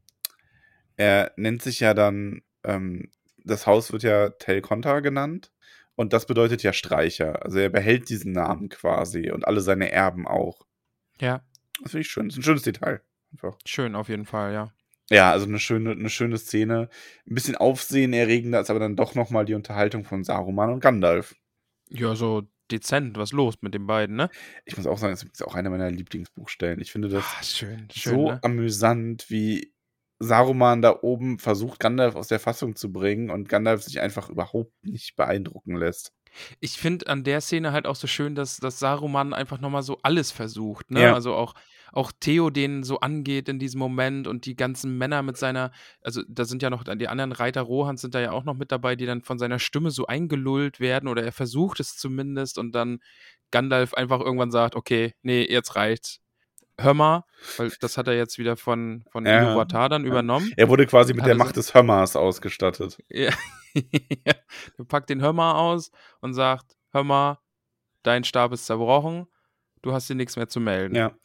er 0.97 1.33
nennt 1.37 1.63
sich 1.63 1.81
ja 1.81 1.95
dann, 1.95 2.43
ähm, 2.65 3.11
das 3.45 3.67
Haus 3.67 3.93
wird 3.93 4.03
ja 4.03 4.31
Tel 4.31 4.61
Conta 4.61 5.01
genannt 5.01 5.53
und 5.95 6.13
das 6.13 6.27
bedeutet 6.27 6.63
ja 6.63 6.73
Streicher. 6.73 7.45
Also 7.45 7.59
er 7.59 7.71
behält 7.71 8.09
diesen 8.09 8.33
Namen 8.33 8.69
quasi 8.69 9.31
und 9.31 9.47
alle 9.47 9.61
seine 9.61 9.91
Erben 9.91 10.27
auch. 10.27 10.67
Ja, 11.21 11.43
Das 11.83 11.93
finde 11.93 12.03
ich 12.03 12.09
schön. 12.09 12.29
Das 12.29 12.35
ist 12.35 12.41
ein 12.41 12.45
schönes 12.45 12.63
Detail. 12.63 13.01
Einfach. 13.33 13.59
schön 13.67 13.95
auf 13.95 14.09
jeden 14.09 14.25
Fall, 14.25 14.53
ja. 14.53 14.73
Ja, 15.11 15.31
also 15.31 15.47
eine 15.47 15.59
schöne, 15.59 15.93
eine 15.93 16.11
schöne 16.11 16.39
Szene. 16.39 16.89
Ein 17.29 17.35
bisschen 17.35 17.57
aufsehenerregender 17.57 18.61
ist 18.61 18.71
aber 18.71 18.81
dann 18.81 18.97
doch 18.97 19.15
nochmal 19.15 19.45
die 19.45 19.55
Unterhaltung 19.55 20.05
von 20.05 20.25
Saruman 20.25 20.73
und 20.73 20.81
Gandalf. 20.81 21.37
Ja, 21.89 22.15
so 22.17 22.43
dezent, 22.71 23.17
was 23.17 23.33
los 23.33 23.57
mit 23.61 23.75
den 23.75 23.87
beiden, 23.87 24.17
ne? 24.17 24.31
Ich 24.65 24.77
muss 24.77 24.87
auch 24.87 24.99
sagen, 24.99 25.13
das 25.13 25.23
ist 25.23 25.45
auch 25.45 25.55
eine 25.55 25.71
meiner 25.71 25.91
Lieblingsbuchstellen. 25.91 26.81
Ich 26.81 26.93
finde 26.93 27.09
das 27.09 27.25
Ah, 27.39 27.43
schön, 27.43 27.89
schön. 27.93 28.15
so 28.15 28.31
ne? 28.33 28.39
amüsant, 28.43 29.31
wie 29.31 29.73
Saruman 30.19 30.81
da 30.83 30.99
oben 31.03 31.39
versucht, 31.39 31.81
Gandalf 31.81 32.15
aus 32.15 32.29
der 32.29 32.41
Fassung 32.41 32.75
zu 32.75 32.91
bringen 32.91 33.31
und 33.31 33.49
Gandalf 33.49 33.83
sich 33.83 34.01
einfach 34.01 34.31
überhaupt 34.31 34.73
nicht 34.83 35.15
beeindrucken 35.17 35.77
lässt. 35.77 36.13
Ich 36.61 36.79
finde 36.79 37.07
an 37.09 37.25
der 37.25 37.41
Szene 37.41 37.73
halt 37.73 37.87
auch 37.87 37.97
so 37.97 38.07
schön, 38.07 38.35
dass, 38.35 38.57
dass 38.59 38.79
Saruman 38.79 39.33
einfach 39.35 39.61
nochmal 39.61 39.83
so 39.83 39.99
alles 40.03 40.31
versucht, 40.31 40.91
ne? 40.91 41.03
Ja. 41.03 41.15
Also 41.15 41.35
auch, 41.35 41.55
auch 41.93 42.13
Theo 42.19 42.51
den 42.51 42.83
so 42.83 43.01
angeht 43.01 43.49
in 43.49 43.59
diesem 43.59 43.79
Moment 43.79 44.27
und 44.27 44.47
die 44.47 44.57
ganzen 44.57 44.97
Männer 44.99 45.23
mit 45.23 45.37
seiner, 45.37 45.71
also 46.01 46.23
da 46.29 46.45
sind 46.45 46.63
ja 46.63 46.71
noch 46.71 46.85
die 46.85 47.09
anderen 47.09 47.33
Reiter 47.33 47.63
Rohans 47.63 48.01
sind 48.01 48.15
da 48.15 48.21
ja 48.21 48.33
auch 48.33 48.45
noch 48.45 48.55
mit 48.55 48.73
dabei, 48.73 48.97
die 48.97 49.07
dann 49.07 49.23
von 49.23 49.39
seiner 49.39 49.59
Stimme 49.59 49.91
so 49.91 50.07
eingelullt 50.07 50.81
werden 50.81 51.09
oder 51.09 51.23
er 51.23 51.33
versucht 51.33 51.81
es 51.81 51.97
zumindest 51.97 52.59
und 52.59 52.73
dann 52.73 52.99
Gandalf 53.51 53.95
einfach 53.95 54.21
irgendwann 54.21 54.51
sagt, 54.51 54.75
okay, 54.77 55.15
nee, 55.23 55.47
jetzt 55.49 55.77
reicht's. 55.77 56.21
Hör 56.79 56.93
mal, 56.93 57.25
weil 57.57 57.73
das 57.81 57.97
hat 57.97 58.07
er 58.07 58.15
jetzt 58.17 58.37
wieder 58.37 58.57
von, 58.59 59.05
von 59.11 59.25
Ja. 59.25 59.43
Iluvatar 59.49 59.89
dann 59.89 60.05
übernommen. 60.05 60.53
Er 60.59 60.69
wurde 60.69 60.85
quasi 60.87 61.15
mit 61.15 61.23
Hat 61.23 61.29
der 61.29 61.35
er 61.35 61.39
so- 61.39 61.45
Macht 61.45 61.57
des 61.57 61.73
Hömmers 61.75 62.17
ausgestattet. 62.17 62.99
Ja. 63.09 63.31
er 64.25 64.85
packt 64.87 65.09
den 65.09 65.23
Hör 65.23 65.33
mal 65.33 65.53
aus 65.55 65.91
und 66.21 66.35
sagt: 66.35 66.77
Hör 66.93 67.03
mal, 67.03 67.39
dein 68.03 68.25
Stab 68.25 68.53
ist 68.53 68.67
zerbrochen. 68.67 69.27
Du 69.87 69.93
hast 69.93 70.11
dir 70.11 70.17
nichts 70.17 70.37
mehr 70.37 70.49
zu 70.49 70.59
melden. 70.61 70.97
Ja. 70.97 71.17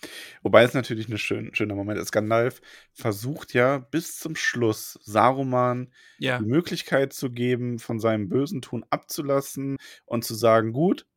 Wobei 0.43 0.63
es 0.63 0.73
natürlich 0.73 1.09
ein 1.09 1.17
schön, 1.17 1.53
schöner 1.55 1.75
Moment 1.75 1.99
ist. 1.99 2.11
Gandalf 2.11 2.61
versucht 2.93 3.53
ja 3.53 3.79
bis 3.79 4.17
zum 4.17 4.35
Schluss 4.35 4.99
Saruman 5.03 5.91
Ja. 6.19 6.37
die 6.37 6.45
Möglichkeit 6.45 7.11
zu 7.11 7.31
geben, 7.31 7.79
von 7.79 7.99
seinem 7.99 8.29
bösen 8.29 8.61
Tun 8.61 8.85
abzulassen 8.89 9.77
und 10.05 10.23
zu 10.23 10.35
sagen, 10.35 10.73
gut, 10.73 11.07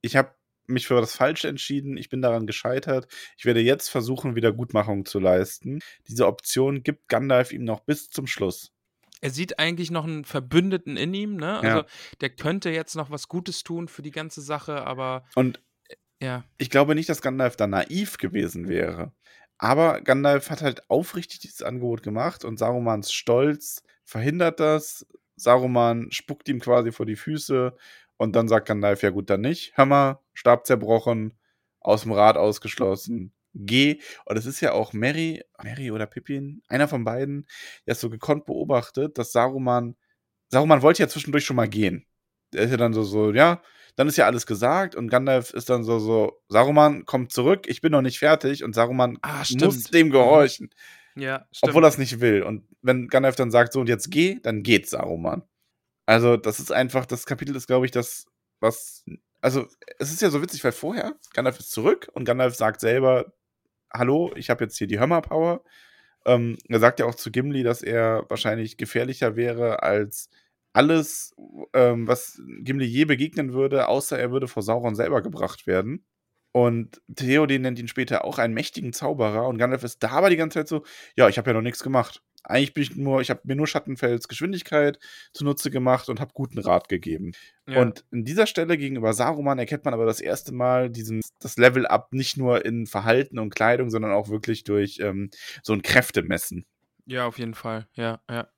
ich 0.00 0.16
habe 0.16 0.34
mich 0.66 0.86
für 0.86 1.00
das 1.00 1.14
Falsche 1.14 1.48
entschieden, 1.48 1.96
ich 1.96 2.10
bin 2.10 2.20
daran 2.20 2.46
gescheitert, 2.46 3.06
ich 3.38 3.44
werde 3.46 3.60
jetzt 3.60 3.88
versuchen, 3.88 4.34
Wiedergutmachung 4.34 5.06
zu 5.06 5.18
leisten. 5.18 5.78
Diese 6.08 6.26
Option 6.26 6.82
gibt 6.82 7.08
Gandalf 7.08 7.52
ihm 7.52 7.64
noch 7.64 7.80
bis 7.80 8.10
zum 8.10 8.26
Schluss. 8.26 8.72
Er 9.20 9.30
sieht 9.30 9.58
eigentlich 9.58 9.90
noch 9.90 10.04
einen 10.04 10.24
Verbündeten 10.24 10.96
in 10.96 11.12
ihm, 11.14 11.36
ne? 11.36 11.60
Ja. 11.62 11.76
Also 11.76 11.84
der 12.20 12.30
könnte 12.30 12.70
jetzt 12.70 12.94
noch 12.94 13.10
was 13.10 13.28
Gutes 13.28 13.64
tun 13.64 13.88
für 13.88 14.02
die 14.02 14.10
ganze 14.12 14.42
Sache, 14.42 14.86
aber 14.86 15.24
Und 15.34 15.60
ja, 16.20 16.44
ich 16.58 16.70
glaube 16.70 16.94
nicht, 16.94 17.08
dass 17.08 17.22
Gandalf 17.22 17.56
da 17.56 17.66
naiv 17.66 18.18
gewesen 18.18 18.68
wäre. 18.68 19.12
Aber 19.58 20.00
Gandalf 20.00 20.50
hat 20.50 20.62
halt 20.62 20.88
aufrichtig 20.88 21.40
dieses 21.40 21.62
Angebot 21.62 22.02
gemacht 22.02 22.44
und 22.44 22.58
Sarumans 22.58 23.12
Stolz 23.12 23.82
verhindert 24.04 24.60
das. 24.60 25.06
Saruman 25.36 26.10
spuckt 26.12 26.48
ihm 26.48 26.60
quasi 26.60 26.92
vor 26.92 27.06
die 27.06 27.16
Füße 27.16 27.76
und 28.16 28.36
dann 28.36 28.48
sagt 28.48 28.68
Gandalf, 28.68 29.02
ja 29.02 29.10
gut, 29.10 29.30
dann 29.30 29.40
nicht. 29.40 29.76
Mal, 29.76 30.20
Stab 30.34 30.66
zerbrochen, 30.66 31.34
aus 31.80 32.02
dem 32.02 32.12
Rat 32.12 32.36
ausgeschlossen, 32.36 33.32
geh. 33.54 34.00
Und 34.24 34.36
es 34.36 34.46
ist 34.46 34.60
ja 34.60 34.72
auch 34.72 34.92
Mary, 34.92 35.42
Mary 35.62 35.90
oder 35.90 36.06
Pippin, 36.06 36.62
einer 36.68 36.88
von 36.88 37.04
beiden, 37.04 37.46
der 37.86 37.92
es 37.92 38.00
so 38.00 38.10
gekonnt 38.10 38.46
beobachtet, 38.46 39.18
dass 39.18 39.32
Saruman, 39.32 39.96
Saruman 40.48 40.82
wollte 40.82 41.02
ja 41.02 41.08
zwischendurch 41.08 41.44
schon 41.44 41.56
mal 41.56 41.68
gehen. 41.68 42.06
Der 42.52 42.62
ist 42.62 42.70
ja 42.70 42.76
dann 42.76 42.92
so, 42.94 43.02
so, 43.02 43.32
ja, 43.32 43.62
dann 43.98 44.06
ist 44.06 44.16
ja 44.16 44.26
alles 44.26 44.46
gesagt 44.46 44.94
und 44.94 45.08
Gandalf 45.08 45.52
ist 45.52 45.68
dann 45.68 45.82
so, 45.82 45.98
so, 45.98 46.40
Saruman, 46.48 47.04
komm 47.04 47.28
zurück, 47.28 47.66
ich 47.66 47.80
bin 47.80 47.90
noch 47.90 48.00
nicht 48.00 48.20
fertig 48.20 48.62
und 48.62 48.72
Saruman 48.72 49.18
Ah, 49.22 49.38
muss 49.38 49.48
stimmt. 49.48 49.92
dem 49.92 50.10
gehorchen, 50.10 50.70
ja, 51.16 51.44
stimmt. 51.50 51.70
obwohl 51.70 51.84
er 51.84 51.88
es 51.88 51.98
nicht 51.98 52.20
will. 52.20 52.44
Und 52.44 52.62
wenn 52.80 53.08
Gandalf 53.08 53.34
dann 53.34 53.50
sagt, 53.50 53.72
so 53.72 53.80
und 53.80 53.88
jetzt 53.88 54.12
geh, 54.12 54.38
dann 54.40 54.62
geht 54.62 54.88
Saruman. 54.88 55.42
Also, 56.06 56.36
das 56.36 56.60
ist 56.60 56.70
einfach, 56.70 57.06
das 57.06 57.26
Kapitel 57.26 57.56
ist, 57.56 57.66
glaube 57.66 57.86
ich, 57.86 57.90
das, 57.90 58.26
was, 58.60 59.04
also, 59.40 59.66
es 59.98 60.12
ist 60.12 60.22
ja 60.22 60.30
so 60.30 60.40
witzig, 60.42 60.62
weil 60.62 60.70
vorher, 60.72 61.16
Gandalf 61.34 61.58
ist 61.58 61.72
zurück 61.72 62.08
und 62.12 62.24
Gandalf 62.24 62.54
sagt 62.54 62.80
selber, 62.80 63.32
hallo, 63.92 64.30
ich 64.36 64.48
habe 64.48 64.62
jetzt 64.62 64.78
hier 64.78 64.86
die 64.86 65.00
Hörmer-Power. 65.00 65.64
Ähm, 66.24 66.56
er 66.68 66.78
sagt 66.78 67.00
ja 67.00 67.06
auch 67.06 67.16
zu 67.16 67.32
Gimli, 67.32 67.64
dass 67.64 67.82
er 67.82 68.26
wahrscheinlich 68.28 68.76
gefährlicher 68.76 69.34
wäre 69.34 69.82
als 69.82 70.30
alles, 70.72 71.34
ähm, 71.72 72.06
was 72.06 72.40
Gimli 72.60 72.86
je 72.86 73.04
begegnen 73.04 73.52
würde, 73.52 73.88
außer 73.88 74.18
er 74.18 74.30
würde 74.30 74.48
vor 74.48 74.62
Sauron 74.62 74.94
selber 74.94 75.22
gebracht 75.22 75.66
werden. 75.66 76.04
Und 76.52 77.02
Theoden 77.14 77.62
nennt 77.62 77.78
ihn 77.78 77.88
später 77.88 78.24
auch 78.24 78.38
einen 78.38 78.54
mächtigen 78.54 78.92
Zauberer 78.92 79.46
und 79.46 79.58
Gandalf 79.58 79.84
ist 79.84 80.02
da 80.02 80.10
aber 80.10 80.30
die 80.30 80.36
ganze 80.36 80.60
Zeit 80.60 80.68
so, 80.68 80.82
ja, 81.16 81.28
ich 81.28 81.38
habe 81.38 81.50
ja 81.50 81.54
noch 81.54 81.62
nichts 81.62 81.82
gemacht. 81.82 82.22
Eigentlich 82.42 82.72
bin 82.72 82.82
ich 82.82 82.96
nur, 82.96 83.20
ich 83.20 83.30
habe 83.30 83.42
mir 83.44 83.54
nur 83.54 83.66
Schattenfelds 83.66 84.28
Geschwindigkeit 84.28 84.98
zunutze 85.32 85.70
gemacht 85.70 86.08
und 86.08 86.20
habe 86.20 86.32
guten 86.32 86.58
Rat 86.58 86.88
gegeben. 86.88 87.32
ja. 87.66 87.80
Und 87.80 88.04
in 88.10 88.24
dieser 88.24 88.46
Stelle 88.46 88.78
gegenüber 88.78 89.12
Saruman 89.12 89.58
erkennt 89.58 89.84
man 89.84 89.92
aber 89.92 90.06
das 90.06 90.20
erste 90.20 90.54
Mal 90.54 90.88
diesen, 90.88 91.20
das 91.40 91.58
Level 91.58 91.86
up 91.86 92.12
nicht 92.12 92.38
nur 92.38 92.64
in 92.64 92.86
Verhalten 92.86 93.38
und 93.38 93.54
Kleidung, 93.54 93.90
sondern 93.90 94.12
auch 94.12 94.28
wirklich 94.28 94.64
durch 94.64 94.98
ähm, 95.00 95.30
so 95.62 95.74
ein 95.74 95.82
Kräftemessen. 95.82 96.64
ja, 97.06 97.26
auf 97.26 97.38
jeden 97.38 97.54
Fall. 97.54 97.88
Ja, 97.92 98.20
ja. 98.30 98.48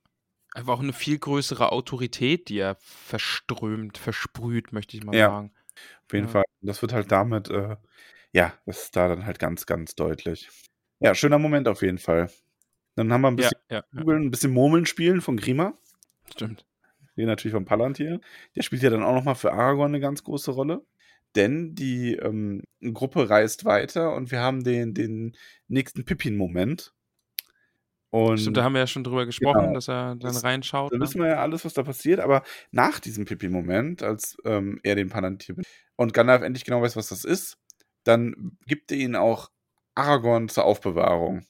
Einfach 0.53 0.75
auch 0.75 0.81
eine 0.81 0.93
viel 0.93 1.19
größere 1.19 1.71
Autorität, 1.73 2.49
die 2.49 2.59
er 2.59 2.77
verströmt, 2.81 3.99
versprüht, 3.99 4.73
möchte 4.73 4.97
ich 4.97 5.05
mal 5.05 5.15
Ja. 5.17 5.29
sagen. 5.29 5.53
Auf 6.07 6.13
jeden 6.13 6.27
Ja. 6.27 6.33
Fall. 6.33 6.45
Das 6.61 6.83
wird 6.83 6.93
halt 6.93 7.11
damit, 7.13 7.49
äh, 7.51 7.77
ja, 8.33 8.53
das 8.67 8.85
ist 8.85 8.97
da 8.97 9.09
dann 9.09 9.27
halt 9.27 9.39
ganz, 9.39 9.67
ganz 9.67 9.95
deutlich. 9.95 10.49
Ja, 10.99 11.15
schöner 11.15 11.39
Moment 11.39 11.69
auf 11.69 11.83
jeden 11.83 11.99
Fall. 11.99 12.31
Dann 12.97 13.13
haben 13.13 13.23
wir 13.23 13.29
ein 13.29 13.37
bisschen 13.37 13.59
ja, 13.71 13.83
Googeln, 13.97 14.25
ein 14.25 14.31
bisschen 14.31 14.53
Murmeln 14.53 14.87
spielen 14.87 15.21
von 15.21 15.37
Grima. 15.37 15.79
stimmt. 16.31 16.67
Hier 17.15 17.27
natürlich 17.27 17.55
von 17.55 17.65
Palantir. 17.65 18.21
Der 18.57 18.63
spielt 18.63 18.83
ja 18.83 18.91
dann 18.91 19.03
auch 19.03 19.15
nochmal 19.15 19.35
für 19.35 19.53
Aragorn 19.53 19.91
eine 19.93 20.01
ganz 20.01 20.25
große 20.25 20.51
Rolle. 20.51 20.85
Denn 21.37 21.75
die 21.75 22.17
ähm, 22.17 22.63
Gruppe 22.93 23.31
reist 23.31 23.65
weiter 23.65 24.15
und 24.15 24.31
wir 24.33 24.41
haben 24.41 24.65
den, 24.65 24.95
den 24.95 25.37
nächsten 25.69 26.05
Pippin-Moment. 26.05 26.93
Und 28.11 28.39
Stimmt, 28.41 28.57
da 28.57 28.65
haben 28.65 28.73
wir 28.75 28.81
ja 28.81 28.87
schon 28.89 29.05
drüber 29.05 29.25
gesprochen, 29.25 29.61
Genau. 29.61 29.75
dass 29.75 29.89
er 29.89 30.17
dann 30.17 30.19
Das- 30.19 30.43
reinschaut. 30.43 30.93
da 30.93 30.97
Ne? 30.97 31.03
wissen 31.05 31.21
wir 31.21 31.29
ja 31.29 31.37
alles, 31.43 31.65
was 31.65 31.75
da 31.75 31.83
passiert, 31.85 32.19
aber 32.21 32.43
nach 32.73 32.99
diesem 32.99 33.25
Pippin-Moment, 33.25 34.03
als 34.03 34.37
ähm, 34.45 34.81
er 34.83 34.97
den 34.97 35.09
Palantir 35.11 35.55
und 35.97 36.13
Gandalf 36.13 36.43
endlich 36.43 36.65
genau 36.65 36.83
weiß, 36.83 36.97
was 36.97 37.09
das 37.09 37.25
ist, 37.25 37.57
dann 38.05 38.57
gibt 38.67 38.91
er 38.91 38.99
ihn 38.99 39.15
auch 39.15 39.51
Aragorn 39.95 40.49
zur 40.49 40.65
Aufbewahrung. 40.65 41.47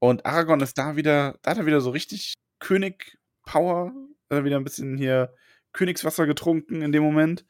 Und 0.00 0.26
Aragorn 0.26 0.60
ist 0.60 0.78
da 0.78 0.96
wieder, 0.96 1.38
da 1.42 1.50
hat 1.52 1.58
er 1.58 1.66
wieder 1.66 1.80
so 1.80 1.90
richtig 1.90 2.34
König-Power, 2.58 3.86
hat 4.30 4.38
er 4.38 4.44
wieder 4.44 4.56
ein 4.56 4.64
bisschen 4.64 4.96
hier 4.96 5.34
Königswasser 5.72 6.26
getrunken 6.26 6.82
in 6.82 6.90
dem 6.92 7.02
Moment. 7.02 7.44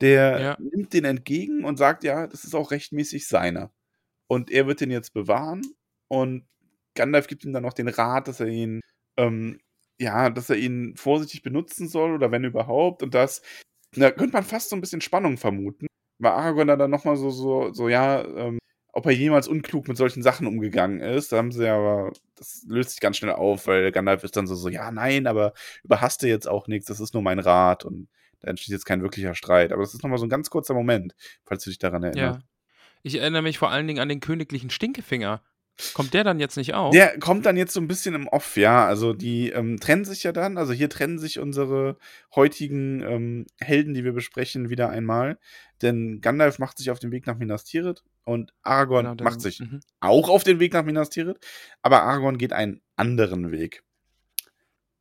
Der 0.00 0.40
Ja. 0.40 0.56
nimmt 0.58 0.92
den 0.92 1.04
entgegen 1.04 1.64
und 1.64 1.78
sagt, 1.78 2.04
ja, 2.04 2.26
das 2.26 2.44
ist 2.44 2.54
auch 2.54 2.70
rechtmäßig 2.72 3.26
seiner. 3.26 3.72
Und 4.26 4.50
er 4.50 4.66
wird 4.66 4.80
den 4.80 4.90
jetzt 4.90 5.14
bewahren 5.14 5.62
und 6.08 6.46
Gandalf 6.94 7.26
gibt 7.26 7.44
ihm 7.44 7.52
dann 7.52 7.62
noch 7.62 7.72
den 7.72 7.88
Rat, 7.88 8.28
dass 8.28 8.40
er 8.40 8.48
ihn, 8.48 8.80
ähm, 9.16 9.60
ja, 9.98 10.30
dass 10.30 10.50
er 10.50 10.56
ihn 10.56 10.96
vorsichtig 10.96 11.42
benutzen 11.42 11.88
soll 11.88 12.12
oder 12.12 12.30
wenn 12.30 12.44
überhaupt. 12.44 13.02
Und 13.02 13.14
das, 13.14 13.42
da 13.94 14.10
könnte 14.10 14.34
man 14.34 14.44
fast 14.44 14.70
so 14.70 14.76
ein 14.76 14.80
bisschen 14.80 15.00
Spannung 15.00 15.36
vermuten, 15.36 15.86
weil 16.18 16.32
Aragorn 16.32 16.68
da 16.68 16.76
dann 16.76 16.90
nochmal 16.90 17.16
so, 17.16 17.30
so, 17.30 17.72
so, 17.72 17.88
ja, 17.88 18.24
ähm, 18.24 18.58
ob 18.92 19.06
er 19.06 19.12
jemals 19.12 19.48
unklug 19.48 19.88
mit 19.88 19.96
solchen 19.96 20.22
Sachen 20.22 20.46
umgegangen 20.46 21.00
ist. 21.00 21.32
Da 21.32 21.38
haben 21.38 21.50
sie 21.50 21.66
aber, 21.68 22.12
das 22.36 22.64
löst 22.68 22.90
sich 22.90 23.00
ganz 23.00 23.16
schnell 23.16 23.32
auf, 23.32 23.66
weil 23.66 23.90
Gandalf 23.90 24.22
ist 24.22 24.36
dann 24.36 24.46
so, 24.46 24.54
so, 24.54 24.68
ja, 24.68 24.90
nein, 24.90 25.26
aber 25.26 25.54
überhaste 25.82 26.28
jetzt 26.28 26.46
auch 26.48 26.68
nichts, 26.68 26.86
das 26.86 27.00
ist 27.00 27.14
nur 27.14 27.22
mein 27.22 27.38
Rat 27.38 27.84
und 27.84 28.08
da 28.40 28.48
entsteht 28.48 28.72
jetzt 28.72 28.84
kein 28.84 29.02
wirklicher 29.02 29.34
Streit. 29.34 29.72
Aber 29.72 29.82
das 29.82 29.94
ist 29.94 30.02
nochmal 30.02 30.18
so 30.18 30.26
ein 30.26 30.30
ganz 30.30 30.50
kurzer 30.50 30.74
Moment, 30.74 31.14
falls 31.44 31.64
du 31.64 31.70
dich 31.70 31.78
daran 31.78 32.02
erinnerst. 32.02 32.40
Ja. 32.40 32.48
Ich 33.02 33.16
erinnere 33.16 33.42
mich 33.42 33.58
vor 33.58 33.70
allen 33.70 33.86
Dingen 33.86 34.00
an 34.00 34.08
den 34.08 34.20
königlichen 34.20 34.70
Stinkefinger. 34.70 35.42
Kommt 35.94 36.14
der 36.14 36.22
dann 36.22 36.38
jetzt 36.38 36.56
nicht 36.56 36.74
auf? 36.74 36.92
Der 36.92 37.18
kommt 37.18 37.46
dann 37.46 37.56
jetzt 37.56 37.72
so 37.72 37.80
ein 37.80 37.88
bisschen 37.88 38.14
im 38.14 38.28
Off, 38.28 38.56
ja. 38.56 38.86
Also 38.86 39.12
die 39.12 39.50
ähm, 39.50 39.80
trennen 39.80 40.04
sich 40.04 40.22
ja 40.22 40.32
dann. 40.32 40.58
Also 40.58 40.72
hier 40.72 40.88
trennen 40.88 41.18
sich 41.18 41.38
unsere 41.38 41.96
heutigen 42.34 43.02
ähm, 43.02 43.46
Helden, 43.58 43.94
die 43.94 44.04
wir 44.04 44.12
besprechen, 44.12 44.68
wieder 44.68 44.90
einmal. 44.90 45.38
Denn 45.80 46.20
Gandalf 46.20 46.58
macht 46.58 46.78
sich 46.78 46.90
auf 46.90 46.98
den 46.98 47.10
Weg 47.10 47.26
nach 47.26 47.36
Minas 47.36 47.64
Tirith 47.64 48.04
und 48.24 48.52
Aragorn 48.62 49.16
Genau, 49.16 49.24
macht 49.24 49.40
sich 49.40 49.60
mhm. 49.60 49.80
auch 50.00 50.28
auf 50.28 50.44
den 50.44 50.60
Weg 50.60 50.72
nach 50.72 50.84
Minas 50.84 51.10
Tirith. 51.10 51.38
Aber 51.80 52.02
Aragorn 52.02 52.38
geht 52.38 52.52
einen 52.52 52.80
anderen 52.96 53.50
Weg. 53.50 53.82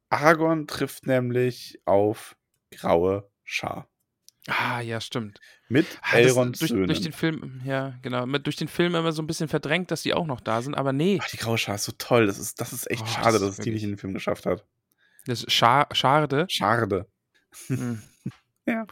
Aragorn 0.09 0.67
trifft 0.67 1.05
nämlich 1.05 1.79
auf 1.85 2.35
graue 2.71 3.29
Schar. 3.43 3.90
Ah, 4.47 4.81
ja, 4.81 4.99
stimmt. 4.99 5.39
Mit 5.69 5.85
Ah, 6.01 6.17
Elrons 6.17 6.59
durch, 6.59 6.69
Söhnen. 6.71 6.87
durch 6.87 7.01
den 7.01 7.13
Film, 7.13 7.61
ja, 7.63 7.93
genau. 8.01 8.25
Mit, 8.25 8.45
durch 8.47 8.55
den 8.55 8.67
Film 8.67 8.95
immer 8.95 9.11
so 9.11 9.21
ein 9.21 9.27
bisschen 9.27 9.47
verdrängt, 9.47 9.91
dass 9.91 10.01
die 10.01 10.13
auch 10.13 10.25
noch 10.25 10.41
da 10.41 10.61
sind, 10.61 10.75
aber 10.75 10.93
nee, 10.93 11.19
Ach, 11.21 11.29
die 11.29 11.37
graue 11.37 11.57
Schar 11.59 11.75
ist 11.75 11.83
so 11.85 11.91
toll. 11.97 12.25
Das 12.25 12.39
ist, 12.39 12.59
das 12.59 12.73
ist 12.73 12.89
echt 12.89 13.03
Oh, 13.03 13.07
schade, 13.07 13.33
das 13.33 13.41
dass 13.41 13.49
es 13.51 13.57
die 13.59 13.69
nicht 13.71 13.83
in 13.83 13.89
den 13.91 13.97
Film 13.97 14.13
geschafft 14.13 14.45
hat. 14.47 14.65
das 15.27 15.43
ist 15.43 15.51
scha 15.51 15.87
schade. 15.91 16.45
Schade. 16.49 17.07
Mhm. 17.67 18.01
Ja. 18.67 18.85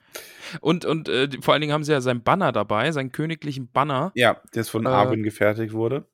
Und, 0.61 0.83
und 0.83 1.07
äh, 1.09 1.29
vor 1.41 1.53
allen 1.53 1.61
Dingen 1.61 1.73
haben 1.73 1.83
sie 1.83 1.91
ja 1.91 2.01
seinen 2.01 2.23
Banner 2.23 2.51
dabei, 2.51 2.91
seinen 2.91 3.11
königlichen 3.11 3.69
Banner. 3.71 4.11
Ja, 4.15 4.41
der 4.55 4.61
ist 4.61 4.69
von 4.69 4.83
Äh, 4.87 4.89
Arwen 4.89 5.21
gefertigt 5.21 5.73
wurde. 5.73 6.07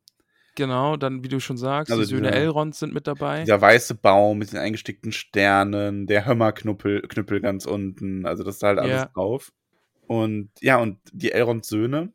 Genau, 0.56 0.96
dann, 0.96 1.24
wie 1.24 1.28
du 1.28 1.40
schon 1.42 1.58
sagst, 1.58 1.92
Also 1.92 2.04
die 2.04 2.08
Söhne 2.10 2.30
dieser- 2.30 2.42
Elrons 2.42 2.80
sind 2.80 2.94
mit 2.94 3.08
dabei. 3.08 3.42
Dieser 3.42 3.60
weiße 3.62 3.96
Baum 3.96 4.38
mit 4.40 4.52
den 4.54 4.60
eingestickten 4.60 5.12
Sternen, 5.12 6.08
der 6.08 6.26
Hömmerknüppel 6.26 7.02
Knüppel 7.02 7.42
ganz 7.42 7.66
unten, 7.66 8.26
also 8.26 8.44
das 8.44 8.56
ist 8.58 8.64
halt 8.64 8.80
alles 8.80 8.92
Ja. 8.92 9.06
drauf. 9.08 9.52
Und 10.08 10.50
ja, 10.62 10.78
und 10.78 11.00
die 11.12 11.32
Elrons 11.34 11.68
Söhne, 11.68 12.14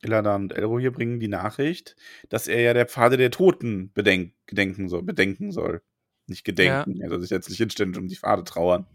Eladan 0.00 0.44
und 0.44 0.52
Elro 0.52 0.78
hier 0.78 0.90
bringen 0.92 1.20
die 1.20 1.28
Nachricht, 1.28 1.94
dass 2.28 2.48
er 2.48 2.60
ja 2.62 2.72
der 2.74 2.86
Pfade 2.86 3.16
der 3.16 3.30
Toten 3.30 3.92
bedenk 3.92 4.32
gedenken 4.46 4.88
soll, 4.88 5.02
bedenken 5.02 5.52
soll. 5.52 5.82
Nicht 6.28 6.44
gedenken, 6.44 7.00
er 7.00 7.08
soll 7.10 7.20
sich 7.20 7.30
jetzt 7.30 7.48
nicht 7.48 7.58
hinstellen 7.58 7.90
und 7.90 7.98
um 7.98 8.08
die 8.08 8.16
Pfade 8.16 8.44
trauern. 8.44 8.86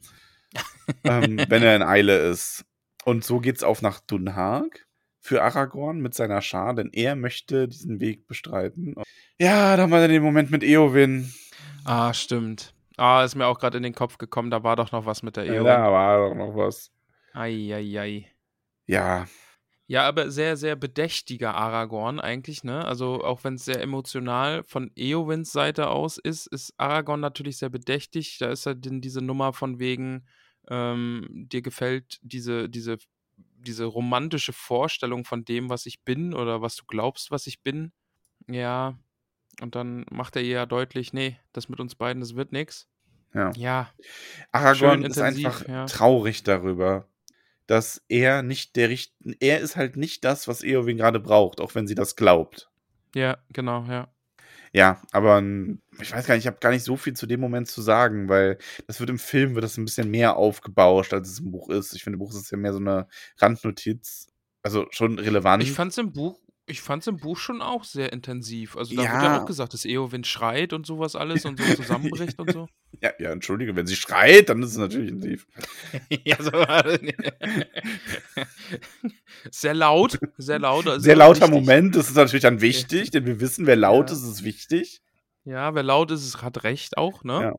ähm, 1.04 1.40
wenn 1.50 1.62
er 1.62 1.76
in 1.76 1.84
Eile 1.84 2.18
ist. 2.30 2.66
Und 3.06 3.24
so 3.24 3.40
geht's 3.40 3.64
auf 3.64 3.82
nach 3.82 4.00
Dunhag 4.00 4.87
für 5.28 5.44
Aragorn 5.44 6.00
mit 6.00 6.14
seiner 6.14 6.42
Schar, 6.42 6.74
denn 6.74 6.90
er 6.94 7.16
möchte 7.16 7.68
diesen 7.68 8.00
Weg 8.00 8.28
bestreiten. 8.28 8.96
Ja, 9.40 9.76
da 9.76 9.84
haben 9.84 9.90
wir 9.92 10.00
dann 10.00 10.10
den 10.10 10.24
Moment 10.24 10.52
mit 10.52 10.64
Eowyn. 10.64 11.32
Ah, 11.84 12.14
stimmt. 12.14 12.74
Ah, 12.96 13.24
ist 13.24 13.36
mir 13.36 13.46
auch 13.46 13.60
gerade 13.60 13.78
in 13.78 13.84
den 13.84 13.94
Kopf 13.94 14.18
gekommen, 14.18 14.50
da 14.50 14.64
war 14.64 14.76
doch 14.76 14.92
noch 14.92 15.06
was 15.06 15.24
mit 15.24 15.36
der 15.36 15.46
Ja, 15.46 15.54
Ehe. 15.54 15.64
da 15.64 15.92
war 15.92 16.30
doch 16.30 16.36
noch 16.36 16.56
was. 16.56 16.92
Eieiei. 17.34 18.32
Ja, 18.88 19.28
Ja, 19.90 20.08
aber 20.08 20.32
sehr, 20.32 20.58
sehr 20.58 20.76
bedächtiger 20.76 21.56
Aragorn 21.56 22.20
eigentlich, 22.20 22.64
ne? 22.64 22.84
Also 22.86 23.24
auch 23.24 23.44
wenn 23.44 23.56
es 23.56 23.66
sehr 23.66 23.82
emotional 23.82 24.64
von 24.64 24.92
Eowins 24.96 25.52
Seite 25.52 25.90
aus 25.90 26.18
ist, 26.18 26.48
ist 26.48 26.74
Aragorn 26.78 27.20
natürlich 27.20 27.58
sehr 27.58 27.70
bedächtig. 27.70 28.38
Da 28.40 28.50
ist 28.50 28.66
ja 28.66 28.74
denn 28.74 29.00
diese 29.02 29.22
Nummer 29.22 29.54
von 29.54 29.80
wegen, 29.80 30.26
ähm, 30.70 31.28
dir 31.32 31.62
gefällt 31.62 32.18
diese, 32.22 32.70
diese 32.70 32.98
diese 33.58 33.86
romantische 33.86 34.54
Vorstellung 34.54 35.26
von 35.26 35.46
dem, 35.46 35.70
was 35.70 35.86
ich 35.86 36.04
bin 36.04 36.34
oder 36.34 36.62
was 36.62 36.76
du 36.76 36.86
glaubst, 36.86 37.32
was 37.32 37.48
ich 37.48 37.62
bin. 37.62 37.92
Ja, 38.48 38.98
und 39.62 39.76
dann 39.76 40.06
macht 40.12 40.36
er 40.36 40.44
ihr 40.44 40.50
ja 40.50 40.66
deutlich, 40.66 41.14
nee, 41.14 41.38
das 41.54 41.70
mit 41.70 41.80
uns 41.80 41.96
beiden, 41.96 42.22
das 42.22 42.36
wird 42.36 42.52
nix. 42.52 42.88
Ja. 43.34 43.52
Ja, 43.56 43.92
Aragorn 44.52 45.04
ist 45.04 45.18
intensiv, 45.18 45.46
einfach 45.46 45.68
ja. 45.68 45.86
traurig 45.86 46.44
darüber, 46.44 47.08
dass 47.66 48.04
er 48.08 48.42
nicht 48.42 48.76
der 48.76 48.90
Richt 48.90 49.14
er 49.40 49.60
ist 49.60 49.76
halt 49.76 49.98
nicht 49.98 50.24
das, 50.24 50.48
was 50.48 50.64
Eowyn 50.64 50.98
gerade 50.98 51.20
braucht, 51.20 51.60
auch 51.60 51.76
wenn 51.76 51.88
sie 51.88 51.96
das 51.96 52.16
glaubt. 52.16 52.70
Ja, 53.14 53.38
genau, 53.52 53.84
ja. 53.84 54.08
Ja, 54.78 55.02
aber 55.12 55.42
ich 56.00 56.14
weiß 56.14 56.28
gar 56.28 56.36
nicht, 56.36 56.44
ich 56.44 56.48
habe 56.48 56.60
gar 56.60 56.70
nicht 56.70 56.84
so 56.84 56.98
viel 56.98 57.14
zu 57.14 57.26
dem 57.26 57.40
Moment 57.40 57.68
zu 57.68 57.82
sagen, 57.82 58.30
weil 58.30 58.60
das 58.86 59.00
wird 59.00 59.10
im 59.10 59.18
Film 59.18 59.56
wird 59.56 59.64
das 59.64 59.76
ein 59.76 59.86
bisschen 59.86 60.12
mehr 60.12 60.38
aufgebauscht, 60.38 61.14
als 61.14 61.30
es 61.32 61.40
im 61.40 61.50
Buch 61.50 61.72
ist. 61.72 61.96
Ich 61.96 62.04
finde, 62.04 62.18
im 62.18 62.20
Buch 62.20 62.30
ist 62.30 62.36
es 62.36 62.52
ja 62.52 62.60
mehr 62.60 62.74
so 62.74 62.80
eine 62.80 63.08
Randnotiz, 63.40 64.28
also 64.62 64.86
schon 64.92 65.18
relevant. 65.18 65.64
Ich 65.64 65.72
fand's 65.72 65.98
im 65.98 66.14
Buch, 66.14 66.40
ich 66.70 66.82
fand's 66.82 67.08
im 67.08 67.16
Buch 67.18 67.38
schon 67.38 67.62
auch 67.62 67.84
sehr 67.86 68.12
intensiv. 68.12 68.76
Also 68.76 68.94
da 68.96 69.02
wird 69.02 69.12
ja 69.12 69.24
Ja. 69.24 69.42
auch 69.42 69.46
gesagt, 69.46 69.74
dass 69.74 69.86
Eowyn 69.86 70.24
schreit 70.26 70.74
und 70.74 70.86
sowas 70.86 71.16
alles 71.16 71.46
und 71.46 71.60
so 71.60 71.64
zusammenbricht 71.76 72.38
und 72.40 72.52
so. 72.52 72.68
ja, 73.02 73.12
ja, 73.20 73.32
entschuldige, 73.32 73.76
wenn 73.76 73.88
sie 73.88 73.96
schreit, 73.96 74.50
dann 74.50 74.62
ist 74.62 74.72
es 74.72 74.78
natürlich 74.78 75.10
intensiv. 75.12 75.48
ja, 76.26 76.36
so 76.42 76.52
sehr 79.52 79.74
laut, 79.74 80.20
sehr 80.38 80.60
laut. 80.60 80.88
also 80.88 81.00
Sehr 81.00 81.16
lauter 81.16 81.42
wichtig. 81.48 81.54
Moment, 81.54 81.96
das 81.96 82.10
ist 82.10 82.16
natürlich 82.16 82.44
dann 82.44 82.62
wichtig, 82.62 83.12
denn 83.12 83.26
wir 83.26 83.40
wissen, 83.40 83.66
wer 83.66 83.76
laut 83.76 84.10
Ja. 84.10 84.16
ist, 84.16 84.24
ist 84.24 84.44
wichtig. 84.44 85.02
Ja, 85.46 85.74
wer 85.76 85.84
laut 85.84 86.12
ist, 86.12 86.26
ist- 86.26 86.42
hat 86.42 86.64
recht 86.64 86.98
auch, 86.98 87.24
ne? 87.24 87.42
Ja. 87.42 87.56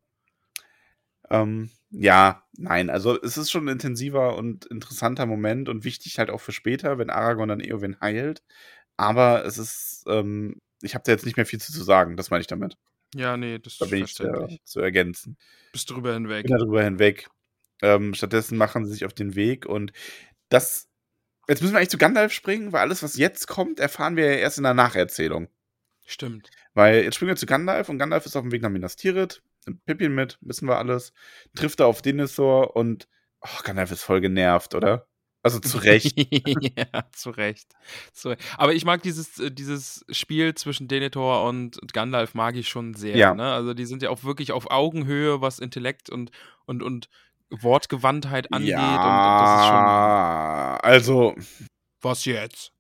Ähm, 1.31 1.71
ja, 1.91 2.43
nein, 2.57 2.91
also 2.91 3.21
es 3.23 3.37
ist 3.39 3.51
schon 3.51 3.65
ein 3.67 3.73
intensiver 3.73 4.37
und 4.37 4.67
interessanter 4.67 5.27
Moment 5.27 5.69
und 5.69 5.85
wichtig 5.85 6.19
halt 6.19 6.31
auch 6.31 6.41
für 6.41 6.53
später, 6.53 6.99
wenn 6.99 7.11
Aragorn 7.11 7.49
dann 7.49 7.61
Eowyn 7.61 7.99
heilt. 8.01 8.43
Aber 8.99 9.47
es 9.47 9.57
ist, 9.59 10.05
ähm, 10.09 10.61
ich 10.83 10.95
habe 10.95 11.05
da 11.07 11.13
jetzt 11.13 11.25
nicht 11.25 11.39
mehr 11.39 11.47
viel 11.47 11.61
zu, 11.61 11.73
zu 11.73 11.83
sagen, 11.83 12.17
das 12.19 12.31
meine 12.31 12.43
ich 12.43 12.47
damit. 12.49 12.77
Ja, 13.15 13.39
nee, 13.39 13.59
das 13.59 13.79
Da 13.79 13.87
ist 13.87 13.91
bin 13.91 14.05
ich 14.05 14.15
sehr 14.15 14.27
verständlich. 14.27 14.61
zu 14.65 14.81
ergänzen. 14.81 15.39
Bist 15.73 15.89
drüber 15.91 16.13
hinweg. 16.13 16.47
bin 16.47 16.59
darüber 16.59 16.83
hinweg. 16.85 17.29
Ähm, 17.81 18.13
stattdessen 18.13 18.59
machen 18.59 18.85
sie 18.85 18.93
sich 18.93 19.07
auf 19.07 19.15
den 19.15 19.35
Weg 19.37 19.65
und 19.67 19.93
das. 20.51 20.89
Jetzt 21.49 21.63
müssen 21.63 21.73
wir 21.73 21.79
eigentlich 21.79 21.89
zu 21.91 21.99
Gandalf 21.99 22.33
springen, 22.33 22.73
weil 22.73 22.83
alles, 22.83 23.03
was 23.03 23.17
jetzt 23.17 23.47
kommt, 23.49 23.81
erfahren 23.81 24.17
wir 24.17 24.27
ja 24.27 24.39
erst 24.39 24.59
in 24.59 24.65
der 24.65 24.75
Nacherzählung. 24.75 25.49
Stimmt. 26.05 26.51
Weil 26.75 27.05
jetzt 27.05 27.15
springen 27.15 27.31
wir 27.31 27.37
zu 27.37 27.47
Gandalf 27.47 27.89
und 27.89 27.99
Gandalf 27.99 28.27
ist 28.27 28.37
auf 28.37 28.43
dem 28.43 28.53
Weg 28.53 28.63
nach 28.63 28.69
Minas 28.71 28.97
Tirith, 28.97 29.43
nimmt 29.67 29.85
Pippin 29.87 30.15
mit, 30.15 30.39
wissen 30.43 30.69
wir 30.69 30.77
alles, 30.79 31.13
trifft 31.55 31.81
da 31.81 31.87
auf 31.87 32.03
Denethor 32.03 32.77
und 32.77 33.09
oh, 33.41 33.63
Gandalf 33.65 33.91
ist 33.93 34.03
voll 34.03 34.21
genervt, 34.21 34.75
oder? 34.75 35.07
Also 35.43 35.61
zu 35.61 35.79
Recht. 35.79 36.15
ja, 36.77 37.05
zu 37.13 37.31
Recht. 37.31 37.69
Zu, 38.13 38.37
aber 38.57 38.75
ich 38.75 38.85
mag 38.85 39.03
dieses, 39.03 39.39
äh, 39.39 39.51
dieses 39.51 40.05
Spiel 40.11 40.55
zwischen 40.55 40.89
Denethor 40.89 41.45
und 41.45 41.79
Gandalf 41.93 42.35
mag 42.35 42.57
ich 42.57 42.69
schon 42.69 42.95
sehr. 42.95 43.17
Ja. 43.17 43.35
Ne? 43.35 43.53
Also 43.53 43.75
die 43.75 43.87
sind 43.87 44.03
ja 44.03 44.11
auch 44.11 44.25
wirklich 44.25 44.53
auf 44.53 44.71
Augenhöhe, 44.71 45.41
was 45.41 45.59
Intellekt 45.59 46.11
und, 46.11 46.31
und, 46.67 46.83
und 46.83 47.09
Wortgewandtheit 47.51 48.53
angeht. 48.53 48.75
Und 48.75 48.81
das 48.81 49.61
ist 49.61 49.67
schon. 49.67 49.75
ja, 49.75 50.79
also 50.83 51.35
Was 52.01 52.25
jetzt? 52.25 52.73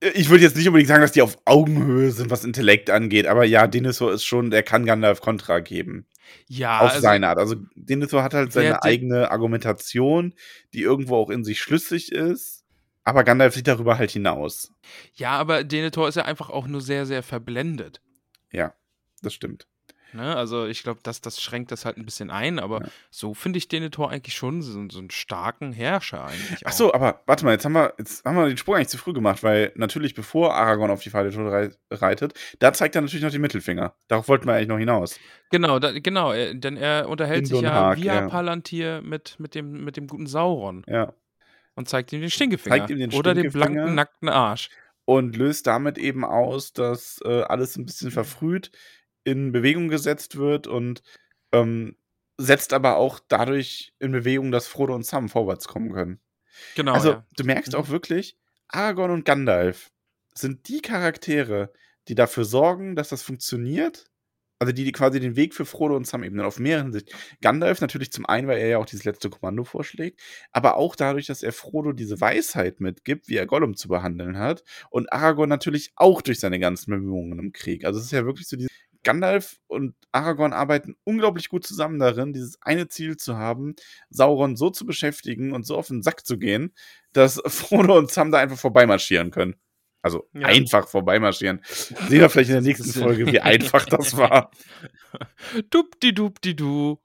Ich 0.00 0.30
würde 0.30 0.44
jetzt 0.44 0.56
nicht 0.56 0.66
unbedingt 0.68 0.88
sagen, 0.88 1.02
dass 1.02 1.12
die 1.12 1.22
auf 1.22 1.38
Augenhöhe 1.44 2.10
sind, 2.10 2.30
was 2.30 2.44
Intellekt 2.44 2.90
angeht, 2.90 3.26
aber 3.26 3.44
ja, 3.44 3.66
Denethor 3.66 4.12
ist 4.12 4.24
schon, 4.24 4.50
der 4.50 4.62
kann 4.62 4.86
Gandalf 4.86 5.20
Kontra 5.20 5.58
geben. 5.60 6.06
Ja, 6.46 6.80
auf 6.80 6.90
also, 6.90 7.00
seine 7.00 7.28
Art. 7.28 7.38
Also 7.38 7.56
Denethor 7.74 8.22
hat 8.22 8.34
halt 8.34 8.52
seine 8.52 8.82
eigene 8.82 9.30
Argumentation, 9.30 10.34
die 10.74 10.82
irgendwo 10.82 11.16
auch 11.16 11.30
in 11.30 11.44
sich 11.44 11.60
schlüssig 11.60 12.12
ist. 12.12 12.64
Aber 13.04 13.24
Gandalf 13.24 13.54
sieht 13.54 13.66
darüber 13.66 13.96
halt 13.96 14.10
hinaus. 14.10 14.70
ja, 15.14 15.30
aber 15.30 15.64
Denethor 15.64 16.08
ist 16.08 16.16
ja 16.16 16.26
einfach 16.26 16.50
auch 16.50 16.66
nur 16.66 16.82
sehr, 16.82 17.06
sehr 17.06 17.22
verblendet. 17.22 18.02
Ja, 18.52 18.74
das 19.22 19.32
stimmt. 19.32 19.66
Ne? 20.12 20.34
Also 20.34 20.66
ich 20.66 20.82
glaube, 20.82 21.00
das, 21.02 21.20
das 21.20 21.40
schränkt 21.40 21.70
das 21.70 21.84
halt 21.84 21.98
ein 21.98 22.04
bisschen 22.04 22.30
ein, 22.30 22.58
aber 22.58 22.80
Ja. 22.82 22.88
so 23.10 23.34
finde 23.34 23.58
ich 23.58 23.68
Denethor 23.68 24.10
eigentlich 24.10 24.34
schon 24.34 24.62
so, 24.62 24.88
so 24.88 24.98
einen 24.98 25.10
starken 25.10 25.72
Herrscher 25.72 26.24
eigentlich 26.24 26.64
auch. 26.66 26.70
Ach 26.70 26.72
so, 26.72 26.94
aber 26.94 27.20
warte 27.26 27.44
mal, 27.44 27.52
jetzt 27.52 27.64
haben 27.64 27.74
wir, 27.74 27.92
jetzt 27.98 28.24
haben 28.24 28.36
wir 28.36 28.46
den 28.48 28.56
Sprung 28.56 28.76
eigentlich 28.76 28.88
zu 28.88 28.96
früh 28.98 29.12
gemacht, 29.12 29.42
weil 29.42 29.72
natürlich 29.74 30.14
bevor 30.14 30.54
Aragorn 30.54 30.90
auf 30.90 31.02
die 31.02 31.10
rei- 31.10 31.70
reitet, 31.90 32.32
da 32.58 32.72
zeigt 32.72 32.94
er 32.94 33.02
natürlich 33.02 33.22
noch 33.22 33.30
den 33.30 33.42
Mittelfinger. 33.42 33.94
Darauf 34.08 34.28
wollten 34.28 34.46
wir 34.46 34.54
eigentlich 34.54 34.68
noch 34.68 34.78
hinaus. 34.78 35.20
Genau, 35.50 35.78
da, 35.78 35.92
genau, 35.92 36.32
er, 36.32 36.54
denn 36.54 36.76
er 36.76 37.08
unterhält 37.08 37.46
sich 37.46 37.60
ja 37.60 37.96
via 37.96 38.14
ja. 38.14 38.28
Palantir 38.28 39.02
mit, 39.02 39.36
mit, 39.38 39.54
dem, 39.54 39.84
mit 39.84 39.96
dem 39.96 40.06
guten 40.06 40.26
Sauron 40.26 40.84
Ja. 40.88 41.12
und 41.74 41.88
zeigt 41.88 42.12
ihm 42.12 42.20
den 42.20 42.30
Stinkefinger. 42.30 42.76
Zeigt 42.76 42.90
ihm 42.90 42.98
den 42.98 43.12
Oder 43.12 43.34
den 43.34 43.50
blanken, 43.52 43.94
nackten 43.94 44.28
Arsch. 44.28 44.70
Und 45.04 45.36
löst 45.36 45.66
damit 45.66 45.96
eben 45.96 46.22
aus, 46.22 46.74
dass 46.74 47.20
äh, 47.24 47.42
alles 47.42 47.76
ein 47.76 47.86
bisschen 47.86 48.10
verfrüht 48.10 48.70
in 49.28 49.52
Bewegung 49.52 49.88
gesetzt 49.88 50.36
wird 50.36 50.66
und 50.66 51.02
ähm, 51.52 51.96
setzt 52.38 52.72
aber 52.72 52.96
auch 52.96 53.20
dadurch 53.28 53.92
in 53.98 54.12
Bewegung, 54.12 54.50
dass 54.52 54.66
Frodo 54.66 54.94
und 54.94 55.04
Sam 55.04 55.28
vorwärts 55.28 55.68
kommen 55.68 55.92
können. 55.92 56.20
Genau, 56.74 56.94
also, 56.94 57.10
ja. 57.10 57.26
du 57.36 57.44
merkst 57.44 57.72
Mhm. 57.72 57.78
auch 57.78 57.88
wirklich, 57.88 58.36
Aragorn 58.68 59.10
und 59.10 59.24
Gandalf 59.24 59.90
sind 60.34 60.68
die 60.68 60.80
Charaktere, 60.80 61.72
die 62.08 62.14
dafür 62.14 62.44
sorgen, 62.44 62.96
dass 62.96 63.08
das 63.10 63.22
funktioniert. 63.22 64.06
Also 64.60 64.72
die, 64.72 64.82
die 64.84 64.92
quasi 64.92 65.20
den 65.20 65.36
Weg 65.36 65.54
für 65.54 65.64
Frodo 65.64 65.94
und 65.96 66.04
Sam 66.06 66.24
ebnen, 66.24 66.44
auf 66.44 66.58
mehreren 66.58 66.92
Sicht. 66.92 67.14
Gandalf 67.40 67.80
natürlich 67.80 68.10
zum 68.10 68.26
einen, 68.26 68.48
weil 68.48 68.58
er 68.58 68.66
ja 68.68 68.78
auch 68.78 68.86
dieses 68.86 69.04
letzte 69.04 69.30
Kommando 69.30 69.62
vorschlägt, 69.62 70.20
aber 70.50 70.76
auch 70.76 70.96
dadurch, 70.96 71.26
dass 71.26 71.44
er 71.44 71.52
Frodo 71.52 71.92
diese 71.92 72.20
Weisheit 72.20 72.80
mitgibt, 72.80 73.28
wie 73.28 73.36
er 73.36 73.46
Gollum 73.46 73.76
zu 73.76 73.86
behandeln 73.88 74.36
hat. 74.38 74.64
Und 74.90 75.12
Aragorn 75.12 75.48
natürlich 75.48 75.92
auch 75.94 76.22
durch 76.22 76.40
seine 76.40 76.58
ganzen 76.58 76.90
Bemühungen 76.90 77.38
im 77.38 77.52
Krieg. 77.52 77.84
Also 77.84 78.00
es 78.00 78.06
ist 78.06 78.12
ja 78.12 78.24
wirklich 78.26 78.48
so 78.48 78.56
dieses. 78.56 78.70
Gandalf 79.08 79.56
und 79.68 79.94
Aragorn 80.12 80.52
arbeiten 80.52 80.96
unglaublich 81.04 81.48
gut 81.48 81.66
zusammen 81.66 81.98
darin, 81.98 82.34
dieses 82.34 82.60
eine 82.60 82.88
Ziel 82.88 83.16
zu 83.16 83.38
haben, 83.38 83.74
Sauron 84.10 84.54
so 84.54 84.68
zu 84.68 84.84
beschäftigen 84.84 85.52
und 85.52 85.64
so 85.64 85.78
auf 85.78 85.86
den 85.88 86.02
Sack 86.02 86.26
zu 86.26 86.36
gehen, 86.38 86.74
dass 87.14 87.40
Frodo 87.46 87.96
und 87.96 88.10
Sam 88.10 88.30
da 88.30 88.36
einfach 88.38 88.58
vorbeimarschieren 88.58 89.30
können. 89.30 89.56
Also 90.02 90.28
Ja. 90.34 90.48
einfach 90.48 90.86
vorbeimarschieren. 90.88 91.62
Sehen 91.68 92.20
wir 92.20 92.28
vielleicht 92.28 92.50
in 92.50 92.56
der 92.56 92.62
nächsten 92.62 92.92
Folge, 92.92 93.26
wie 93.32 93.40
einfach 93.54 93.86
das 93.86 94.14
war. 94.14 94.50
Dupdi-dupdi-du. 95.70 96.98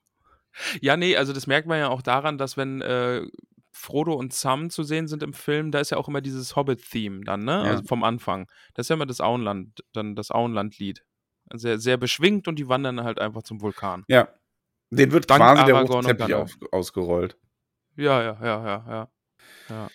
Ja, 0.81 0.97
nee, 0.97 1.15
also 1.15 1.31
das 1.31 1.47
merkt 1.47 1.67
man 1.67 1.79
ja 1.79 1.87
auch 1.87 2.01
daran, 2.01 2.37
dass 2.37 2.57
wenn 2.57 2.81
äh, 2.81 3.21
Frodo 3.71 4.13
und 4.13 4.33
Sam 4.33 4.69
zu 4.69 4.83
sehen 4.83 5.07
sind 5.07 5.23
im 5.23 5.33
Film, 5.33 5.71
da 5.71 5.79
ist 5.79 5.89
ja 5.91 5.97
auch 5.97 6.09
immer 6.09 6.21
dieses 6.21 6.57
Hobbit-Theme 6.57 7.21
dann, 7.23 7.45
ne? 7.45 7.51
Ja. 7.53 7.63
Also 7.71 7.83
vom 7.83 8.03
Anfang. 8.03 8.47
Das 8.73 8.85
ist 8.85 8.89
ja 8.89 8.95
immer 8.95 9.05
das 9.05 9.21
Auenland, 9.21 9.83
dann 9.93 10.15
das 10.15 10.31
Auenland-Lied. 10.31 11.03
Sehr, 11.53 11.79
sehr 11.79 11.97
beschwingt 11.97 12.47
und 12.47 12.57
die 12.57 12.67
wandern 12.67 13.03
halt 13.03 13.19
einfach 13.19 13.43
zum 13.43 13.61
Vulkan. 13.61 14.03
Ja. 14.07 14.27
Den 14.89 15.11
wird 15.11 15.29
Dank 15.29 15.41
quasi 15.41 15.65
der 15.65 15.75
Aragorn 15.75 16.05
und 16.05 16.17
Teppich 16.17 16.33
auf, 16.33 16.57
ausgerollt. 16.71 17.37
Ja, 17.95 18.21
ja, 18.21 18.37
ja, 18.41 18.65
ja, 18.65 18.85
ja. 18.87 19.09
Ja, 19.69 19.89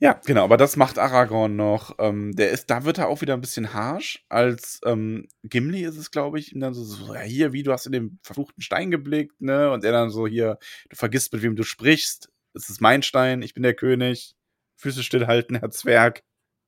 Ja, 0.00 0.20
genau, 0.24 0.44
aber 0.44 0.56
das 0.56 0.76
macht 0.76 0.98
Aragorn 0.98 1.56
noch. 1.56 1.94
Ähm, 1.98 2.32
der 2.34 2.50
ist, 2.50 2.70
da 2.70 2.84
wird 2.84 2.98
er 2.98 3.08
auch 3.08 3.20
wieder 3.20 3.34
ein 3.34 3.40
bisschen 3.40 3.72
harsh. 3.72 4.24
Als 4.28 4.80
ähm, 4.84 5.28
Gimli 5.42 5.82
ist 5.84 5.96
es, 5.96 6.10
glaube 6.10 6.38
ich, 6.38 6.52
ihm 6.52 6.60
dann 6.60 6.74
so, 6.74 6.82
so, 6.82 7.14
ja, 7.14 7.20
hier, 7.20 7.52
wie 7.52 7.62
du 7.62 7.72
hast 7.72 7.86
in 7.86 7.92
den 7.92 8.18
verfluchten 8.22 8.62
Stein 8.62 8.90
geblickt, 8.90 9.40
ne? 9.40 9.70
Und 9.70 9.84
er 9.84 9.92
dann 9.92 10.10
so, 10.10 10.26
hier, 10.26 10.58
du 10.88 10.96
vergisst, 10.96 11.32
mit 11.32 11.42
wem 11.42 11.56
du 11.56 11.62
sprichst. 11.62 12.30
Es 12.54 12.68
ist 12.68 12.80
mein 12.80 13.02
Stein, 13.02 13.42
ich 13.42 13.54
bin 13.54 13.62
der 13.62 13.74
König. 13.74 14.34
Füße 14.76 15.02
stillhalten, 15.02 15.56
Herr 15.56 15.70
Zwerg. 15.70 16.22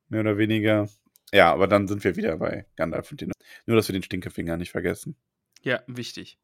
Mehr 0.09 0.21
oder 0.21 0.39
weniger. 0.39 0.89
Ja, 1.35 1.53
aber 1.53 1.67
dann 1.67 1.89
sind 1.89 2.05
wir 2.05 2.17
wieder 2.17 2.37
bei 2.37 2.67
Gandalf 2.77 3.11
und 3.11 3.21
den. 3.21 3.33
Nur, 3.67 3.77
dass 3.77 3.89
wir 3.89 3.93
den 3.93 4.03
Stinkefinger 4.03 4.57
nicht 4.57 4.71
vergessen. 4.71 5.17
ja 5.63 5.81
wichtig. 5.87 6.39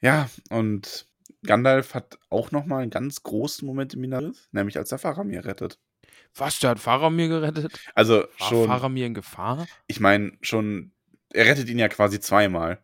Ja, 0.00 0.28
und 0.50 1.06
Gandalf 1.46 1.94
hat 1.94 2.18
auch 2.28 2.50
noch 2.50 2.66
mal 2.66 2.82
einen 2.82 2.90
ganz 2.90 3.22
großen 3.22 3.66
Moment 3.66 3.94
im 3.94 4.00
Minas, 4.02 4.48
nämlich 4.52 4.76
als 4.76 4.92
er 4.92 4.98
Faramir 4.98 5.44
rettet. 5.46 5.78
Was, 6.34 6.58
der 6.58 6.70
hat 6.70 6.80
Faramir 6.80 7.28
gerettet? 7.28 7.72
Also 7.94 8.16
War 8.38 8.48
schon, 8.48 8.66
Faramir 8.66 9.06
in 9.06 9.14
Gefahr? 9.14 9.66
ich 9.86 10.00
meine, 10.00 10.32
schon, 10.42 10.92
er 11.32 11.46
rettet 11.46 11.68
ihn 11.70 11.78
ja 11.78 11.88
quasi 11.88 12.20
zweimal. 12.20 12.82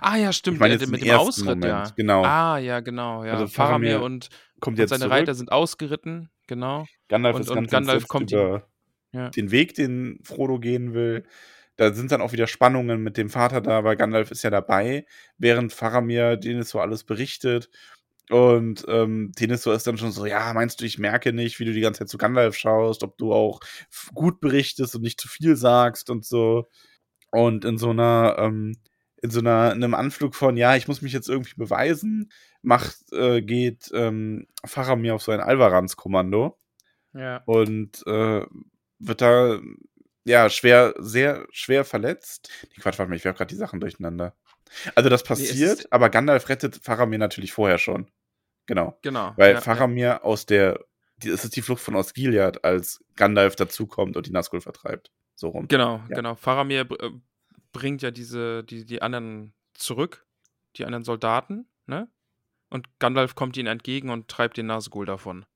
Ah, 0.00 0.16
ja, 0.16 0.32
stimmt. 0.32 0.56
Ich 0.56 0.60
der- 0.62 0.70
jetzt 0.72 0.88
mit 0.90 1.04
dem 1.04 1.14
Ausritt, 1.16 1.44
Moment, 1.46 1.64
ja. 1.64 1.92
genau. 1.96 2.24
Ah, 2.24 2.58
ja, 2.58 2.80
genau. 2.80 3.24
Ja. 3.24 3.34
Also 3.34 3.46
Faramir, 3.46 3.92
Faramir 3.92 4.02
und, 4.02 4.28
Kommt 4.60 4.78
und 4.80 4.88
seine 4.88 5.00
zurück. 5.00 5.12
Reiter 5.12 5.34
sind 5.34 5.52
ausgeritten, 5.52 6.28
genau. 6.48 6.86
Gandalf 7.08 7.36
und- 7.36 7.48
und 7.50 7.70
Gandalf 7.70 8.08
kommt 8.08 8.32
über 8.32 8.66
Ja. 9.12 9.30
den 9.30 9.50
Weg, 9.50 9.74
den 9.74 10.20
Frodo 10.22 10.58
gehen 10.58 10.94
will. 10.94 11.24
Da 11.76 11.92
sind 11.92 12.10
dann 12.12 12.20
auch 12.20 12.32
wieder 12.32 12.46
Spannungen 12.46 13.02
mit 13.02 13.16
dem 13.16 13.30
Vater 13.30 13.60
da, 13.60 13.84
weil 13.84 13.96
Gandalf 13.96 14.30
ist 14.30 14.42
ja 14.42 14.50
dabei, 14.50 15.06
während 15.38 15.72
Faramir 15.72 16.36
denen 16.36 16.62
so 16.64 16.80
alles 16.80 17.04
berichtet. 17.04 17.70
Und 18.30 18.84
ähm, 18.88 19.32
Denethor 19.38 19.74
ist 19.74 19.86
dann 19.86 19.96
schon 19.96 20.10
so, 20.12 20.26
ja, 20.26 20.52
meinst 20.52 20.80
du, 20.80 20.84
ich 20.84 20.98
merke 20.98 21.32
nicht, 21.32 21.58
wie 21.60 21.64
du 21.64 21.72
die 21.72 21.80
ganze 21.80 22.00
Zeit 22.00 22.08
zu 22.10 22.18
Gandalf 22.18 22.56
schaust, 22.56 23.02
ob 23.02 23.16
du 23.16 23.32
auch 23.32 23.60
gut 24.12 24.40
berichtest 24.40 24.94
und 24.96 25.02
nicht 25.02 25.20
zu 25.20 25.28
viel 25.28 25.56
sagst 25.56 26.10
und 26.10 26.26
so. 26.26 26.66
Und 27.30 27.64
in 27.64 27.78
so 27.78 27.90
einer, 27.90 28.36
ähm, 28.38 28.76
in 29.22 29.30
so 29.30 29.40
einer, 29.40 29.72
in 29.72 29.82
einem 29.82 29.94
Anflug 29.94 30.34
von, 30.34 30.56
ja, 30.56 30.76
ich 30.76 30.88
muss 30.88 31.00
mich 31.00 31.12
jetzt 31.12 31.28
irgendwie 31.28 31.54
beweisen, 31.56 32.30
macht, 32.60 32.96
äh, 33.12 33.40
geht 33.40 33.90
ähm, 33.94 34.46
Faramir 34.64 35.14
auf 35.14 35.22
so 35.22 35.32
ein 35.32 35.40
Alvarans-Kommando 35.40 36.58
Ja. 37.14 37.42
und 37.46 38.06
äh, 38.06 38.44
wird 38.98 39.20
da 39.20 39.60
ja 40.24 40.50
schwer, 40.50 40.94
sehr 40.98 41.46
schwer 41.52 41.84
verletzt. 41.84 42.50
Nee, 42.62 42.82
Quatsch, 42.82 42.98
warte 42.98 43.08
mal, 43.10 43.16
ich 43.16 43.24
werfe 43.24 43.38
gerade 43.38 43.48
die 43.48 43.56
Sachen 43.56 43.80
durcheinander. 43.80 44.36
Also 44.94 45.08
das 45.08 45.22
Nee, 45.22 45.28
passiert, 45.28 45.78
ist- 45.80 45.92
aber 45.92 46.10
Gandalf 46.10 46.48
rettet 46.48 46.76
Faramir 46.82 47.18
natürlich 47.18 47.52
vorher 47.52 47.78
schon. 47.78 48.10
Genau. 48.66 48.98
Genau. 49.02 49.32
Weil 49.36 49.54
ja, 49.54 49.60
Faramir 49.62 50.24
aus 50.24 50.44
der, 50.44 50.84
die, 51.16 51.30
es 51.30 51.44
ist 51.44 51.56
die 51.56 51.62
Flucht 51.62 51.82
von 51.82 51.94
Osgiliath, 51.96 52.64
als 52.64 53.02
Gandalf 53.16 53.56
dazukommt 53.56 54.16
und 54.16 54.26
die 54.26 54.30
Nazgul 54.32 54.60
vertreibt. 54.60 55.10
So 55.34 55.48
rum. 55.48 55.62
Ja. 55.62 55.68
Genau, 55.68 55.96
Ja. 56.10 56.16
genau. 56.16 56.34
Faramir 56.34 56.80
äh, 57.00 57.10
bringt 57.72 58.02
ja 58.02 58.10
diese, 58.10 58.62
die, 58.64 58.84
die 58.84 59.00
anderen 59.00 59.54
zurück, 59.72 60.26
die 60.76 60.84
anderen 60.84 61.04
Soldaten, 61.04 61.66
ne? 61.86 62.08
Und 62.70 62.86
Gandalf 62.98 63.34
kommt 63.34 63.56
ihnen 63.56 63.68
entgegen 63.68 64.10
und 64.10 64.28
treibt 64.28 64.58
den 64.58 64.66
Nazgul 64.66 65.06
davon. 65.06 65.46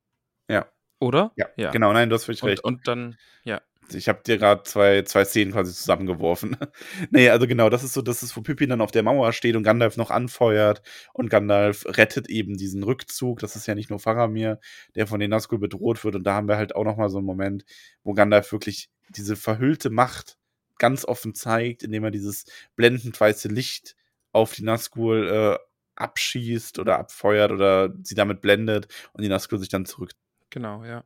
Oder? 1.03 1.33
Ja, 1.37 1.47
Ja. 1.57 1.71
genau, 1.71 1.93
nein, 1.93 2.09
du 2.09 2.15
hast 2.15 2.25
völlig 2.25 2.43
Und, 2.43 2.49
recht. 2.51 2.65
und 2.65 2.87
dann, 2.89 3.17
ja. 3.45 3.61
Ich 3.93 4.09
habe 4.09 4.23
dir 4.25 4.39
gerade 4.39 4.63
zwei, 4.63 5.03
zwei 5.03 5.25
Szenen 5.25 5.53
quasi 5.53 5.75
zusammengeworfen. 5.75 6.57
nee, 7.11 7.29
also 7.29 7.47
genau, 7.47 7.69
das 7.69 7.83
ist 7.83 7.93
so, 7.93 8.01
das 8.01 8.23
ist, 8.23 8.37
wo 8.37 8.41
Pippin 8.41 8.71
dann 8.71 8.81
auf 8.81 8.93
der 8.93 9.03
Mauer 9.03 9.33
steht 9.33 9.57
und 9.57 9.65
Gandalf 9.65 9.97
noch 9.97 10.11
anfeuert 10.11 10.81
und 11.13 11.29
Gandalf 11.29 11.85
rettet 11.87 12.31
eben 12.31 12.57
diesen 12.57 12.85
Rückzug. 12.85 13.41
Das 13.41 13.57
ist 13.57 13.67
ja 13.67 13.75
nicht 13.75 13.91
nur 13.91 13.99
Faramir, 13.99 14.61
der 14.95 15.07
von 15.07 15.21
den 15.21 15.31
Nazgul 15.31 15.59
bedroht 15.59 16.03
wird 16.05 16.15
und 16.15 16.25
da 16.25 16.35
haben 16.35 16.49
wir 16.49 16.57
halt 16.57 16.75
auch 16.75 16.85
noch 16.85 16.97
mal 16.97 17.11
so 17.11 17.19
einen 17.19 17.27
Moment, 17.27 17.65
wo 18.05 18.15
Gandalf 18.15 18.53
wirklich 18.53 18.89
diese 19.11 19.37
verhüllte 19.37 19.91
Macht 19.91 20.39
ganz 20.79 21.05
offen 21.05 21.35
zeigt, 21.35 21.83
indem 21.83 22.05
er 22.05 22.11
dieses 22.13 22.45
blendend 22.77 23.21
weiße 23.21 23.49
Licht 23.49 23.97
auf 24.33 24.55
die 24.55 24.65
Nazgul 24.65 25.29
äh, 25.29 25.59
abschießt 25.97 26.79
oder 26.79 26.99
abfeuert 26.99 27.53
oder 27.53 27.93
sie 28.03 28.15
damit 28.15 28.41
blendet 28.41 28.89
und 29.13 29.23
die 29.23 29.29
Nazgul 29.29 29.59
sich 29.59 29.69
dann 29.69 29.85
zurück 29.85 30.13
Genau, 30.53 30.85
ja. 30.85 31.03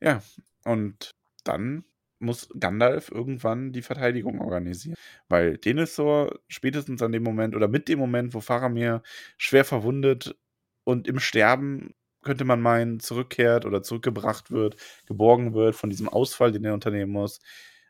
ja, 0.00 0.22
und 0.64 1.12
dann 1.44 1.84
muss 2.20 2.48
Gandalf 2.58 3.10
irgendwann 3.10 3.72
die 3.72 3.82
Verteidigung 3.82 4.40
organisieren. 4.40 4.96
Weil 5.28 5.58
Denethor 5.58 6.40
spätestens 6.48 7.02
an 7.02 7.12
dem 7.12 7.22
Moment 7.22 7.56
oder 7.56 7.68
mit 7.68 7.88
dem 7.88 7.98
Moment, 8.00 8.34
wo 8.34 8.40
Faramir 8.40 9.02
schwer 9.38 9.64
verwundet 9.64 10.36
und 10.84 11.08
im 11.08 11.20
Sterben, 11.20 11.94
könnte 12.22 12.44
man 12.44 12.60
meinen, 12.60 13.00
zurückkehrt 13.00 13.66
oder 13.66 13.82
zurückgebracht 13.82 14.50
wird, 14.50 14.76
geborgen 15.06 15.54
wird 15.54 15.76
von 15.76 15.90
diesem 15.90 16.08
Ausfall, 16.08 16.52
den 16.52 16.64
er 16.64 16.74
unternehmen 16.74 17.12
muss. 17.12 17.40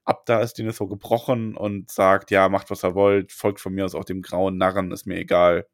Ab 0.05 0.27
da 0.27 0.41
ist 0.43 0.55
Denethor 0.59 0.89
gebrochen 0.89 1.57
und 1.57 1.91
sagt, 1.91 2.31
ja, 2.31 2.49
macht 2.49 2.71
was 2.71 2.85
er 2.85 2.95
wollt, 2.95 3.33
folgt 3.33 3.61
von 3.61 3.75
mir 3.75 3.85
aus 3.87 3.95
auch 3.97 4.05
dem 4.05 4.23
grauen 4.23 4.59
Narren, 4.59 4.93
ist 4.93 5.07
mir 5.07 5.17
egal. 5.19 5.67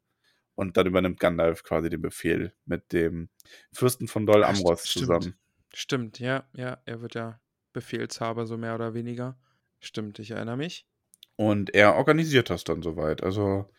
Und 0.57 0.75
dann 0.75 0.87
übernimmt 0.87 1.19
Gandalf 1.19 1.61
quasi 1.61 1.87
den 1.87 2.01
Befehl 2.01 2.51
mit 2.65 2.91
dem 2.91 3.29
Fürsten 3.71 4.07
von 4.07 4.25
Dol 4.25 4.43
Amroth 4.43 4.79
stimmt. 4.79 5.05
zusammen. 5.05 5.35
Stimmt, 5.71 6.19
ja, 6.19 6.49
ja. 6.53 6.81
Er 6.85 7.01
wird 7.01 7.13
ja 7.13 7.39
Befehlshaber, 7.73 8.47
so 8.47 8.57
mehr 8.57 8.73
oder 8.73 8.95
weniger. 8.95 9.37
Stimmt, 9.79 10.17
ich 10.17 10.31
erinnere 10.31 10.57
mich. 10.57 10.87
Und 11.35 11.75
er 11.75 11.93
organisiert 11.93 12.49
das 12.49 12.63
dann 12.63 12.81
soweit. 12.81 13.21
Also, 13.21 13.69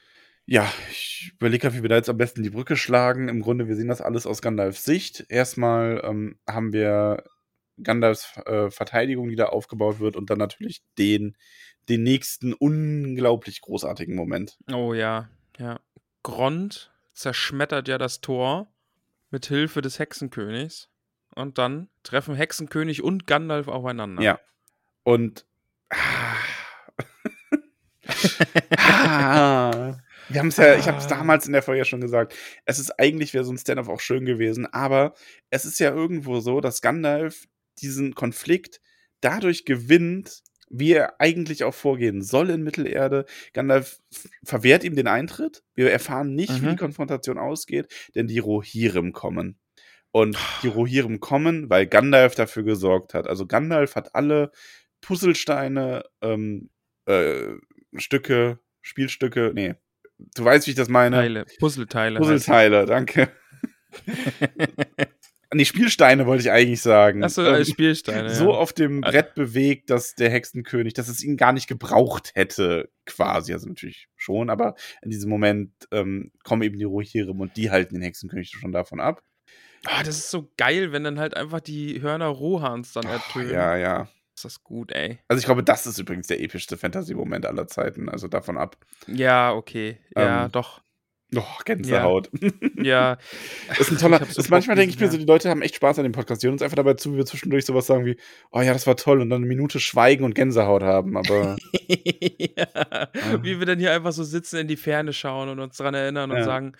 ja, 0.47 0.73
ich 0.89 1.33
überlege 1.35 1.63
gerade, 1.63 1.77
wie 1.77 1.83
wir 1.83 1.89
da 1.89 1.97
jetzt 1.97 2.09
am 2.09 2.17
besten 2.17 2.45
die 2.45 2.51
Brücke 2.51 2.77
schlagen. 2.77 3.29
Im 3.29 3.43
Grunde, 3.43 3.67
wir 3.67 3.75
sehen 3.75 3.89
das 3.89 4.01
alles 4.01 4.25
aus 4.25 4.41
Gandalfs 4.41 4.85
Sicht. 4.85 5.27
Erstmal 5.29 6.01
ähm, 6.05 6.39
haben 6.49 6.73
wir 6.73 7.25
Gandalfs 7.83 8.37
äh, 8.47 8.71
Verteidigung, 8.71 9.29
die 9.29 9.37
da 9.37 9.47
aufgebaut 9.47 9.99
wird, 9.99 10.15
und 10.15 10.31
dann 10.31 10.39
natürlich 10.39 10.85
den, 10.97 11.37
den 11.89 12.05
nächsten 12.05 12.53
unglaublich 12.53 13.61
großartigen 13.63 14.15
Moment. 14.15 14.57
Oh 14.73 14.95
ja, 14.95 15.29
ja. 15.59 15.81
Grond 16.23 16.93
zerschmettert 17.15 17.89
ja 17.89 17.99
das 17.99 18.21
Tor 18.21 18.69
mit 19.31 19.47
Hilfe 19.47 19.81
des 19.81 19.99
Hexenkönigs. 19.99 20.89
Und 21.35 21.59
dann 21.59 21.89
treffen 22.03 22.35
Hexenkönig 22.35 23.03
und 23.03 23.27
Gandalf 23.27 23.69
aufeinander. 23.69 24.23
Ja. 24.23 24.41
Und. 25.05 25.45
Ah, 25.91 26.35
ah, 28.77 29.99
wir 30.29 30.41
haben 30.41 30.49
es 30.49 30.57
ja, 30.57 30.75
ich 30.77 30.87
habe 30.89 30.99
es 30.99 31.05
Ah. 31.07 31.09
damals 31.09 31.47
in 31.47 31.53
der 31.53 31.63
Folge 31.63 31.79
ja 31.79 31.85
schon 31.85 32.01
gesagt. 32.01 32.35
Es 32.65 32.79
ist 32.79 32.99
eigentlich, 32.99 33.35
wäre 33.35 33.45
so 33.45 33.53
ein 33.53 33.59
Stand-up 33.59 33.89
auch 33.89 34.01
schön 34.01 34.25
gewesen, 34.25 34.67
aber 34.67 35.15
es 35.51 35.65
ist 35.65 35.79
ja 35.79 35.91
irgendwo 35.91 36.41
so, 36.41 36.61
dass 36.61 36.81
Gandalf 36.83 37.47
diesen 37.81 38.15
Konflikt 38.15 38.81
dadurch 39.21 39.65
gewinnt, 39.65 40.43
wie 40.71 40.93
er 40.93 41.21
eigentlich 41.21 41.65
auch 41.65 41.75
vorgehen 41.75 42.23
soll 42.23 42.51
in 42.51 42.63
Mittelerde. 42.63 43.25
Gandalf 43.53 43.99
verwehrt 44.45 44.85
ihm 44.85 44.97
den 44.97 45.07
Eintritt. 45.07 45.63
Wir 45.75 45.91
erfahren 45.91 46.35
nicht, 46.35 46.61
wie 46.63 46.67
Mhm. 46.67 46.71
die 46.71 46.77
Konfrontation 46.77 47.39
ausgeht, 47.39 47.89
denn 48.15 48.27
die 48.27 48.39
Rohirrim 48.39 49.13
kommen. 49.13 49.59
Und 50.11 50.39
die 50.63 50.69
Rohirrim 50.69 51.21
kommen, 51.21 51.69
weil 51.69 51.87
Gandalf 51.87 52.35
dafür 52.35 52.63
gesorgt 52.63 53.15
hat. 53.15 53.27
Also 53.27 53.47
Gandalf 53.47 53.95
hat 53.95 54.15
alle 54.15 54.51
Puzzlesteine, 55.01 56.05
ähm, 56.23 56.71
äh, 57.07 57.55
Stücke, 57.97 58.59
Spielstücke, 58.81 59.53
nee, 59.55 59.75
du 60.35 60.45
weißt, 60.45 60.67
wie 60.67 60.71
ich 60.73 60.77
das 60.77 60.89
meine. 60.89 61.17
Teile, 61.17 61.45
Puzzleteile. 61.59 62.19
Puzzleteile, 62.19 62.87
danke. 62.87 63.29
nee, 65.55 65.65
Spielsteine 65.65 66.27
wollte 66.27 66.43
ich 66.43 66.51
eigentlich 66.51 66.83
sagen. 66.83 67.25
Achso, 67.25 67.43
Ähm, 67.45 67.55
als 67.55 67.69
Spielsteine. 67.71 68.35
so 68.35 68.53
ja. 68.53 68.59
auf 68.59 68.73
dem 68.73 69.03
Ah. 69.05 69.11
Brett 69.11 69.35
bewegt, 69.35 69.91
dass 69.91 70.15
der 70.15 70.31
Hexenkönig, 70.31 70.95
dass 70.95 71.09
es 71.09 71.23
ihn 71.23 71.37
gar 71.37 71.53
nicht 71.53 71.67
gebraucht 71.69 72.33
hätte, 72.35 72.91
quasi. 73.07 73.53
Also 73.53 73.69
natürlich 73.69 74.09
schon, 74.17 74.51
aber 74.51 74.75
in 75.03 75.11
diesem 75.11 75.31
Moment 75.31 75.73
ähm, 75.93 76.33
kommen 76.45 76.63
eben 76.63 76.79
die 76.79 76.85
Rohirrim 76.85 77.41
und 77.41 77.57
die 77.57 77.71
halten 77.71 77.95
den 77.95 78.03
Hexenkönig 78.03 78.51
schon 78.51 78.73
davon 78.73 79.01
ab. 79.01 79.23
Ah, 79.85 80.03
das 80.03 80.19
ist 80.19 80.31
so 80.31 80.51
geil, 80.57 80.93
wenn 80.93 81.05
dann 81.05 81.19
halt 81.21 81.37
einfach 81.37 81.61
die 81.61 82.03
Hörner 82.03 82.27
Rohans 82.27 82.93
dann 82.93 83.07
ertönen. 83.07 83.51
Ja, 83.53 83.77
ja. 83.77 84.09
Ist 84.35 84.45
das 84.45 84.63
gut, 84.63 84.93
ey. 84.93 85.19
Also 85.29 85.39
ich 85.41 85.47
glaube, 85.47 85.65
das 85.65 85.87
ist 85.87 85.99
übrigens 85.99 86.27
der 86.29 86.41
epischste 86.41 86.77
Fantasy-Moment 86.77 87.47
aller 87.47 87.67
Zeiten. 87.69 88.09
Also 88.09 88.29
davon 88.29 88.57
ab. 88.57 88.77
Ja, 89.07 89.53
okay. 89.53 89.99
Ja, 90.17 90.45
Ähm, 90.45 90.53
doch. 90.53 90.81
Oh, 91.37 91.43
Gänsehaut. 91.65 92.31
Ja. 92.77 93.19
ist 93.79 93.91
ein 93.91 93.99
toller. 93.99 94.25
So 94.25 94.41
ist 94.41 94.51
manchmal 94.51 94.77
denke 94.77 94.95
ich 94.95 95.01
mir 95.01 95.07
so, 95.09 95.13
diesen- 95.13 95.27
die 95.27 95.31
Leute 95.33 95.51
haben 95.51 95.61
echt 95.63 95.75
Spaß 95.75 95.99
an 95.99 96.05
dem 96.05 96.13
Podcast. 96.13 96.43
Die 96.43 96.47
hören 96.47 96.55
uns 96.55 96.63
einfach 96.63 96.77
dabei 96.77 96.95
zu, 96.95 97.13
wie 97.13 97.17
wir 97.19 97.27
zwischendurch 97.27 97.67
sowas 97.67 97.87
sagen 97.87 98.07
wie, 98.07 98.17
oh 98.51 98.61
ja, 98.61 98.73
das 98.73 98.87
war 98.87 98.97
toll 98.97 99.21
und 99.21 99.29
dann 99.31 99.39
eine 99.43 99.47
Minute 99.47 99.79
schweigen 99.81 100.25
und 100.25 100.35
Gänsehaut 100.35 100.83
haben. 100.83 101.17
Aber 101.19 101.57
ja. 101.89 103.09
Wie 103.43 103.59
wir 103.59 103.67
dann 103.67 103.79
hier 103.79 103.93
einfach 103.93 104.13
so 104.13 104.23
sitzen, 104.25 104.57
in 104.59 104.69
die 104.69 104.77
Ferne 104.77 105.13
schauen 105.13 105.49
und 105.49 105.59
uns 105.61 105.77
daran 105.77 105.95
erinnern 105.95 106.31
und 106.31 106.39
Ja. 106.39 106.45
sagen, 106.45 106.73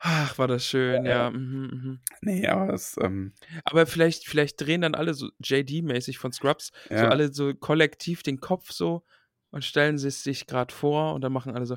ach, 0.00 0.36
war 0.38 0.48
das 0.48 0.66
schön, 0.66 1.04
Ja, 1.06 1.10
ja. 1.10 1.16
ja. 1.24 1.30
mhm, 1.30 1.70
mhm. 1.72 2.00
nee, 2.20 2.46
aber 2.46 2.74
es, 2.74 2.96
ähm, 3.00 3.32
Aber 3.64 3.86
vielleicht, 3.86 4.26
vielleicht 4.26 4.60
drehen 4.60 4.82
dann 4.82 4.94
alle 4.94 5.14
so 5.14 5.28
JD-mäßig 5.42 6.18
von 6.18 6.32
Scrubs, 6.32 6.72
so 6.88 6.94
ja. 6.94 7.08
alle 7.08 7.32
so 7.32 7.54
kollektiv 7.54 8.22
den 8.22 8.38
Kopf 8.40 8.70
so 8.70 9.02
und 9.54 9.64
stellen 9.64 9.98
sie 9.98 10.08
es 10.08 10.24
sich 10.24 10.46
gerade 10.48 10.74
vor 10.74 11.14
und 11.14 11.20
dann 11.22 11.32
machen 11.32 11.54
alle 11.54 11.64
so. 11.64 11.76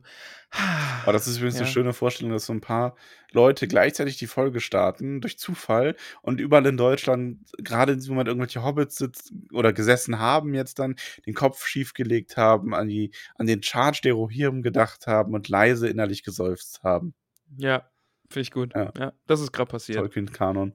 Aber 1.04 1.14
das 1.14 1.28
ist 1.28 1.38
übrigens 1.38 1.56
Ja. 1.56 1.62
eine 1.62 1.70
schöne 1.72 1.94
Vorstellung, 1.94 2.32
dass 2.34 2.48
so 2.48 2.54
ein 2.54 2.60
paar 2.62 2.96
Leute 3.32 3.68
gleichzeitig 3.68 4.18
die 4.18 4.26
Folge 4.28 4.60
starten, 4.62 5.22
durch 5.22 5.38
Zufall, 5.38 5.96
und 6.24 6.40
überall 6.42 6.66
in 6.66 6.76
Deutschland 6.78 7.40
gerade 7.60 7.92
in 7.94 8.00
diesem 8.00 8.16
Moment 8.16 8.30
irgendwelche 8.30 8.64
Hobbits 8.64 8.96
sitzen 8.96 9.48
oder 9.54 9.74
gesessen 9.74 10.18
haben, 10.20 10.56
jetzt 10.56 10.80
dann 10.80 10.96
den 11.26 11.36
Kopf 11.36 11.68
schiefgelegt 11.68 12.36
haben, 12.36 12.74
an, 12.74 12.88
die, 12.88 13.12
an 13.36 13.46
den 13.46 13.62
Charge 13.62 14.02
der 14.04 14.14
Rohirrim 14.14 14.64
gedacht 14.64 15.06
haben 15.06 15.34
und 15.36 15.48
leise 15.48 15.88
innerlich 15.88 16.24
geseufzt 16.24 16.82
haben. 16.84 17.14
Ja, 17.58 17.88
finde 18.30 18.42
ich 18.42 18.52
gut. 18.52 18.74
Ja. 18.76 18.92
Ja. 18.98 19.14
das 19.28 19.40
ist 19.40 19.54
gerade 19.54 19.70
passiert. 19.70 20.00
Tolkien-Kanon. 20.00 20.74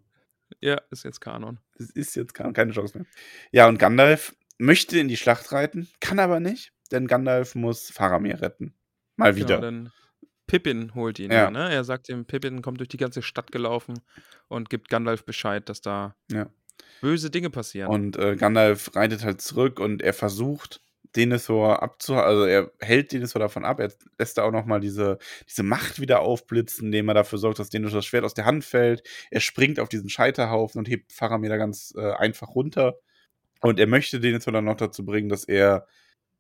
Ja, 0.61 0.81
ist 0.91 1.03
jetzt 1.05 1.21
Kanon. 1.21 1.59
Das 1.79 1.91
ist 1.91 2.15
jetzt 2.15 2.33
keine, 2.35 2.53
keine 2.53 2.71
Chance 2.73 2.99
mehr. 2.99 3.07
Ja, 3.51 3.67
und 3.69 3.79
Gandalf 3.79 4.37
möchte 4.59 4.99
in 5.01 5.09
die 5.09 5.17
Schlacht 5.17 5.51
reiten, 5.51 5.89
kann 5.99 6.19
aber 6.21 6.39
nicht, 6.39 6.73
denn 6.93 7.07
Gandalf 7.07 7.55
muss 7.55 7.91
Faramir 7.91 8.41
retten. 8.41 8.75
Mal 9.17 9.37
wieder. 9.37 9.57
Genau, 9.57 9.61
dann 9.61 9.93
Pippin 10.47 10.95
holt 10.95 11.19
ihn 11.19 11.31
Ja. 11.31 11.45
ja. 11.45 11.51
ne? 11.51 11.73
Er 11.73 11.85
sagt 11.85 12.09
ihm, 12.09 12.25
Pippin 12.25 12.63
kommt 12.63 12.81
durch 12.81 12.89
die 12.89 12.97
ganze 12.97 13.23
Stadt 13.23 13.53
gelaufen 13.53 14.01
und 14.49 14.71
gibt 14.71 14.89
Gandalf 14.89 15.25
Bescheid, 15.25 15.69
dass 15.69 15.81
da 15.81 16.15
Ja. 16.31 16.49
böse 17.01 17.31
Dinge 17.31 17.51
passieren. 17.51 17.91
Und 17.91 18.17
äh, 18.17 18.37
Gandalf 18.37 18.95
reitet 18.95 19.25
halt 19.25 19.41
zurück 19.41 19.81
und 19.81 20.03
er 20.03 20.13
versucht, 20.13 20.81
Denethor 21.17 21.83
abzuhalten, 21.83 22.29
also 22.31 22.45
er 22.45 22.73
hält 22.81 23.13
Denethor 23.13 23.41
davon 23.41 23.65
ab, 23.65 23.81
er 23.81 23.93
lässt 24.19 24.39
da 24.39 24.45
auch 24.45 24.51
nochmal 24.51 24.81
diese, 24.81 25.19
diese 25.49 25.63
Macht 25.63 26.01
wieder 26.01 26.21
aufblitzen, 26.21 26.87
indem 26.87 27.09
er 27.09 27.15
dafür 27.15 27.39
sorgt, 27.39 27.59
dass 27.59 27.69
Denethor 27.71 27.97
das 27.97 28.07
Schwert 28.07 28.25
aus 28.25 28.35
der 28.35 28.47
Hand 28.47 28.65
fällt. 28.65 29.03
Er 29.31 29.41
springt 29.41 29.79
auf 29.79 29.89
diesen 29.89 30.09
Scheiterhaufen 30.09 30.79
und 30.79 30.89
hebt 30.89 31.13
Faramir 31.13 31.51
da 31.51 31.59
ganz 31.59 31.93
äh, 31.97 32.13
einfach 32.13 32.49
runter. 32.55 32.95
Und 33.61 33.79
er 33.79 33.87
möchte 33.87 34.21
Denethor 34.21 34.53
dann 34.53 34.65
noch 34.65 34.77
dazu 34.77 35.05
bringen, 35.05 35.29
dass 35.29 35.45
er 35.45 35.87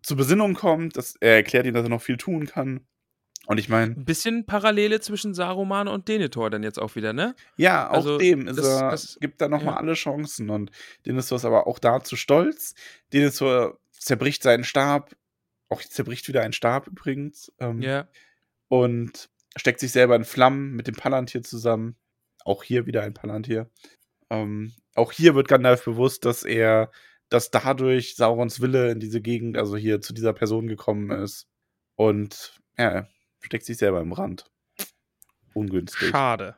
zur 0.03 0.17
Besinnung 0.17 0.55
kommt, 0.55 0.97
dass 0.97 1.17
er 1.21 1.37
erklärt 1.37 1.67
ihm, 1.67 1.75
dass 1.75 1.85
er 1.85 1.89
noch 1.89 2.03
viel 2.03 2.17
tun 2.17 2.47
kann. 2.47 2.87
Und 3.47 3.59
ich 3.59 3.69
meine, 3.69 3.95
Ein 3.97 4.05
bisschen 4.05 4.47
Parallele 4.47 5.01
zwischen 5.01 5.35
Saruman 5.35 5.89
und 5.89 6.07
Denethor 6.07 6.49
dann 6.49 6.63
jetzt 6.63 6.79
auch 6.81 6.95
wieder, 6.95 7.13
ne? 7.13 7.35
Ja, 7.57 7.91
auch 7.91 7.95
Also, 7.95 8.19
dem 8.19 8.47
ist 8.47 8.57
das- 8.59 8.67
er, 8.67 8.91
das- 8.91 9.19
gibt 9.21 9.41
da 9.41 9.49
nochmal 9.49 9.75
ja. 9.75 9.81
alle 9.81 9.95
Chancen 9.95 10.49
und 10.51 10.71
Denethor 11.07 11.37
ist 11.37 11.45
aber 11.45 11.67
auch 11.67 11.79
dazu 11.81 12.15
stolz. 12.15 12.75
Denethor 13.13 13.79
zerbricht 13.91 14.43
seinen 14.45 14.63
Stab, 14.65 15.17
auch 15.69 15.83
zerbricht 15.83 16.29
wieder 16.29 16.43
ein 16.43 16.53
Stab 16.53 16.87
übrigens 16.87 17.53
ähm, 17.59 17.83
Ja. 17.83 18.07
und 18.69 19.29
steckt 19.57 19.81
sich 19.81 19.91
selber 19.93 20.15
in 20.17 20.25
Flammen 20.25 20.73
mit 20.75 20.87
dem 20.87 20.95
Palantir 20.95 21.43
zusammen. 21.43 21.97
Auch 22.45 22.63
hier 22.63 22.87
wieder 22.87 23.03
ein 23.03 23.15
Palantir. 23.15 23.71
Ähm, 24.31 24.73
auch 24.95 25.11
hier 25.13 25.35
wird 25.35 25.49
Gandalf 25.49 25.85
bewusst, 25.85 26.25
dass 26.25 26.43
er, 26.45 26.91
dass 27.33 27.51
dadurch 27.51 28.17
Saurons 28.17 28.61
Wille 28.61 28.91
in 28.91 29.01
diese 29.01 29.21
Gegend, 29.21 29.57
also 29.57 29.77
hier 29.77 30.01
zu 30.01 30.13
dieser 30.13 30.33
Person 30.33 30.67
gekommen 30.67 31.11
ist. 31.11 31.47
Und 31.97 32.61
ja, 32.79 32.89
er 32.91 33.09
steckt 33.41 33.65
sich 33.67 33.79
selber 33.79 34.01
im 34.01 34.13
Rand. 34.13 34.45
Ungünstig. 35.55 36.09
Schade. 36.09 36.57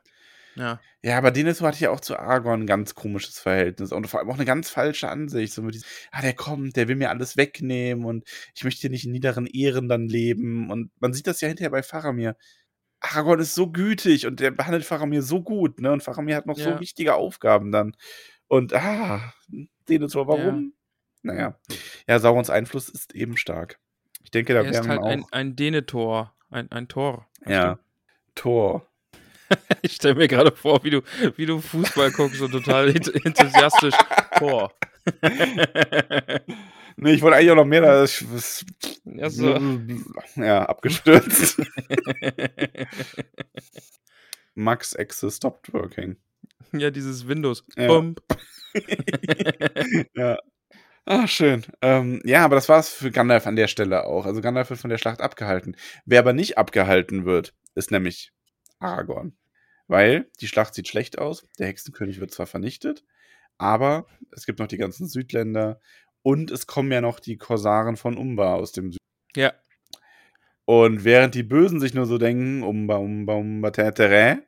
Ja. 0.55 0.79
Ja, 1.03 1.17
aber 1.17 1.31
Denethor 1.31 1.67
hatte 1.67 1.81
ja 1.81 1.89
auch 1.91 1.99
zu 1.99 2.17
Aragorn 2.17 2.61
ein 2.61 2.67
ganz 2.67 2.95
komisches 2.95 3.39
Verhältnis 3.39 3.91
und 3.91 4.07
vor 4.07 4.19
allem 4.19 4.29
auch 4.29 4.35
eine 4.35 4.45
ganz 4.45 4.69
falsche 4.69 5.09
Ansicht. 5.09 5.53
So 5.53 5.61
mit 5.61 5.75
diesem, 5.75 5.87
ah, 6.11 6.21
der 6.21 6.33
kommt, 6.33 6.77
der 6.77 6.87
will 6.87 6.95
mir 6.95 7.09
alles 7.09 7.35
wegnehmen 7.37 8.05
und 8.05 8.23
ich 8.55 8.63
möchte 8.63 8.81
hier 8.81 8.89
nicht 8.89 9.05
in 9.05 9.11
niederen 9.11 9.45
Ehren 9.47 9.89
dann 9.89 10.07
leben. 10.07 10.71
Und 10.71 10.91
man 10.99 11.13
sieht 11.13 11.27
das 11.27 11.41
ja 11.41 11.47
hinterher 11.49 11.71
bei 11.71 11.83
Faramir. 11.83 12.37
Aragorn 13.01 13.39
ist 13.39 13.53
so 13.53 13.69
gütig 13.71 14.25
und 14.25 14.39
der 14.39 14.51
behandelt 14.51 14.85
Faramir 14.85 15.21
so 15.21 15.43
gut, 15.43 15.79
ne? 15.81 15.91
Und 15.91 16.01
Faramir 16.03 16.37
hat 16.37 16.45
noch 16.47 16.57
Ja. 16.57 16.73
so 16.75 16.79
wichtige 16.79 17.15
Aufgaben 17.15 17.71
dann. 17.71 17.95
Und 18.47 18.73
ah, 18.73 19.33
Denethor, 19.89 20.27
warum? 20.27 20.73
Naja. 21.23 21.57
Ja, 22.07 22.19
Saurons 22.19 22.49
Einfluss 22.49 22.89
ist 22.89 23.15
eben 23.15 23.37
stark. 23.37 23.79
Ich 24.23 24.31
denke, 24.31 24.53
da 24.53 24.61
Er 24.61 24.65
ist 24.69 24.73
werden 24.75 24.89
halt 24.89 24.99
auch. 25.01 25.05
ein, 25.07 25.25
ein 25.31 25.55
Denethor. 25.55 26.33
Ein, 26.49 26.71
ein 26.71 26.87
Tor. 26.87 27.27
ja. 27.45 27.79
Tor. 28.35 28.87
Ich 29.83 29.93
stelle 29.93 30.15
mir 30.15 30.27
gerade 30.27 30.51
vor, 30.55 30.83
wie 30.83 30.89
du, 30.89 31.01
wie 31.35 31.45
du 31.45 31.59
Fußball 31.61 32.11
guckst 32.11 32.41
und 32.41 32.49
total 32.51 32.89
ent- 32.89 33.13
enthusiastisch. 33.25 33.93
Tor. 34.39 34.73
Nee, 36.97 37.11
ich 37.11 37.21
wollte 37.21 37.35
eigentlich 37.35 37.51
auch 37.51 37.55
noch 37.55 37.65
mehr. 37.65 37.81
Da 37.81 38.03
ist, 38.03 38.21
ist, 38.21 38.65
Achso. 39.21 39.59
ja, 40.37 40.63
abgestürzt. 40.65 41.61
Max 44.55 44.95
Access 44.95 45.35
stopped 45.35 45.73
working. 45.73 46.15
Ja, 46.71 46.91
dieses 46.91 47.27
Windows. 47.27 47.63
Ja. 47.75 47.87
Bump. 47.87 48.21
ja. 50.15 50.37
Ah, 51.05 51.27
schön. 51.27 51.63
Ähm, 51.81 52.19
ja, 52.25 52.43
aber 52.43 52.55
das 52.55 52.67
war's 52.67 52.89
für 52.89 53.11
Gandalf 53.11 53.45
an 53.45 53.55
der 53.55 53.67
Stelle 53.67 54.05
auch. 54.05 54.25
Also 54.25 54.41
Gandalf 54.41 54.71
wird 54.71 54.79
von 54.79 54.89
der 54.89 54.97
Schlacht 54.97 55.21
abgehalten. 55.21 55.77
Wer 56.05 56.19
aber 56.19 56.33
nicht 56.33 56.57
abgehalten 56.57 57.25
wird, 57.25 57.53
ist 57.75 57.91
nämlich 57.91 58.31
Aragorn. 58.79 59.37
Weil 59.87 60.31
die 60.41 60.47
Schlacht 60.47 60.73
sieht 60.73 60.87
schlecht 60.87 61.19
aus. 61.19 61.47
Der 61.59 61.67
Hexenkönig 61.67 62.19
wird 62.19 62.31
zwar 62.31 62.47
vernichtet, 62.47 63.03
aber 63.59 64.07
es 64.31 64.47
gibt 64.47 64.57
noch 64.57 64.67
die 64.67 64.77
ganzen 64.77 65.07
Südländer 65.07 65.79
und 66.23 66.49
es 66.49 66.65
kommen 66.65 66.91
ja 66.91 67.01
noch 67.01 67.19
die 67.19 67.37
Korsaren 67.37 67.97
von 67.97 68.17
Umbar 68.17 68.55
aus 68.55 68.71
dem 68.71 68.91
Süden. 68.91 68.97
Ja. 69.35 69.53
Und 70.65 71.03
während 71.03 71.35
die 71.35 71.43
Bösen 71.43 71.79
sich 71.79 71.93
nur 71.93 72.07
so 72.07 72.17
denken, 72.17 72.63
Umba, 72.63 72.95
Umba, 72.95 73.33
Umba, 73.35 73.69
Tetere, 73.69 74.41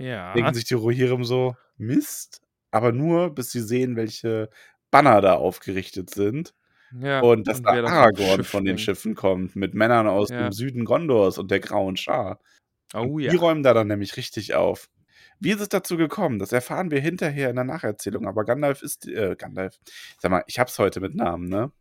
Ja. 0.00 0.32
denken 0.32 0.54
sich 0.54 0.64
die 0.64 0.74
Rohirrim 0.74 1.24
so, 1.24 1.56
Mist, 1.76 2.40
aber 2.70 2.92
nur, 2.92 3.34
bis 3.34 3.50
sie 3.52 3.60
sehen, 3.60 3.96
welche 3.96 4.48
Banner 4.90 5.20
da 5.20 5.34
aufgerichtet 5.34 6.10
sind 6.10 6.54
ja. 6.98 7.20
und 7.20 7.46
dass 7.46 7.62
da 7.62 7.70
Aragorn 7.70 8.44
von 8.44 8.64
den. 8.64 8.78
Schiffen 8.78 9.14
kommt, 9.14 9.56
mit 9.56 9.74
Männern 9.74 10.06
aus 10.08 10.30
Ja. 10.30 10.42
dem 10.44 10.52
Süden 10.52 10.84
Gondors 10.84 11.38
und 11.38 11.50
der 11.50 11.60
Grauen 11.60 11.96
Schar. 11.96 12.40
Oh 12.94 13.18
Die 13.18 13.24
ja. 13.26 13.32
räumen 13.38 13.62
da 13.62 13.74
dann 13.74 13.86
nämlich 13.88 14.16
richtig 14.16 14.54
auf. 14.54 14.88
Wie 15.38 15.50
ist 15.52 15.60
es 15.60 15.68
dazu 15.68 15.96
gekommen? 15.96 16.38
Das 16.38 16.52
erfahren 16.52 16.90
wir 16.90 17.00
hinterher 17.00 17.50
in 17.50 17.56
der 17.56 17.64
Nacherzählung. 17.64 18.26
Aber 18.26 18.44
Gandalf 18.44 18.82
ist, 18.82 19.06
äh, 19.06 19.36
Gandalf, 19.36 19.78
sag 20.18 20.30
mal, 20.30 20.44
ich 20.46 20.58
hab's 20.58 20.78
heute 20.78 21.00
mit 21.00 21.14
Namen, 21.14 21.48
ne? 21.48 21.72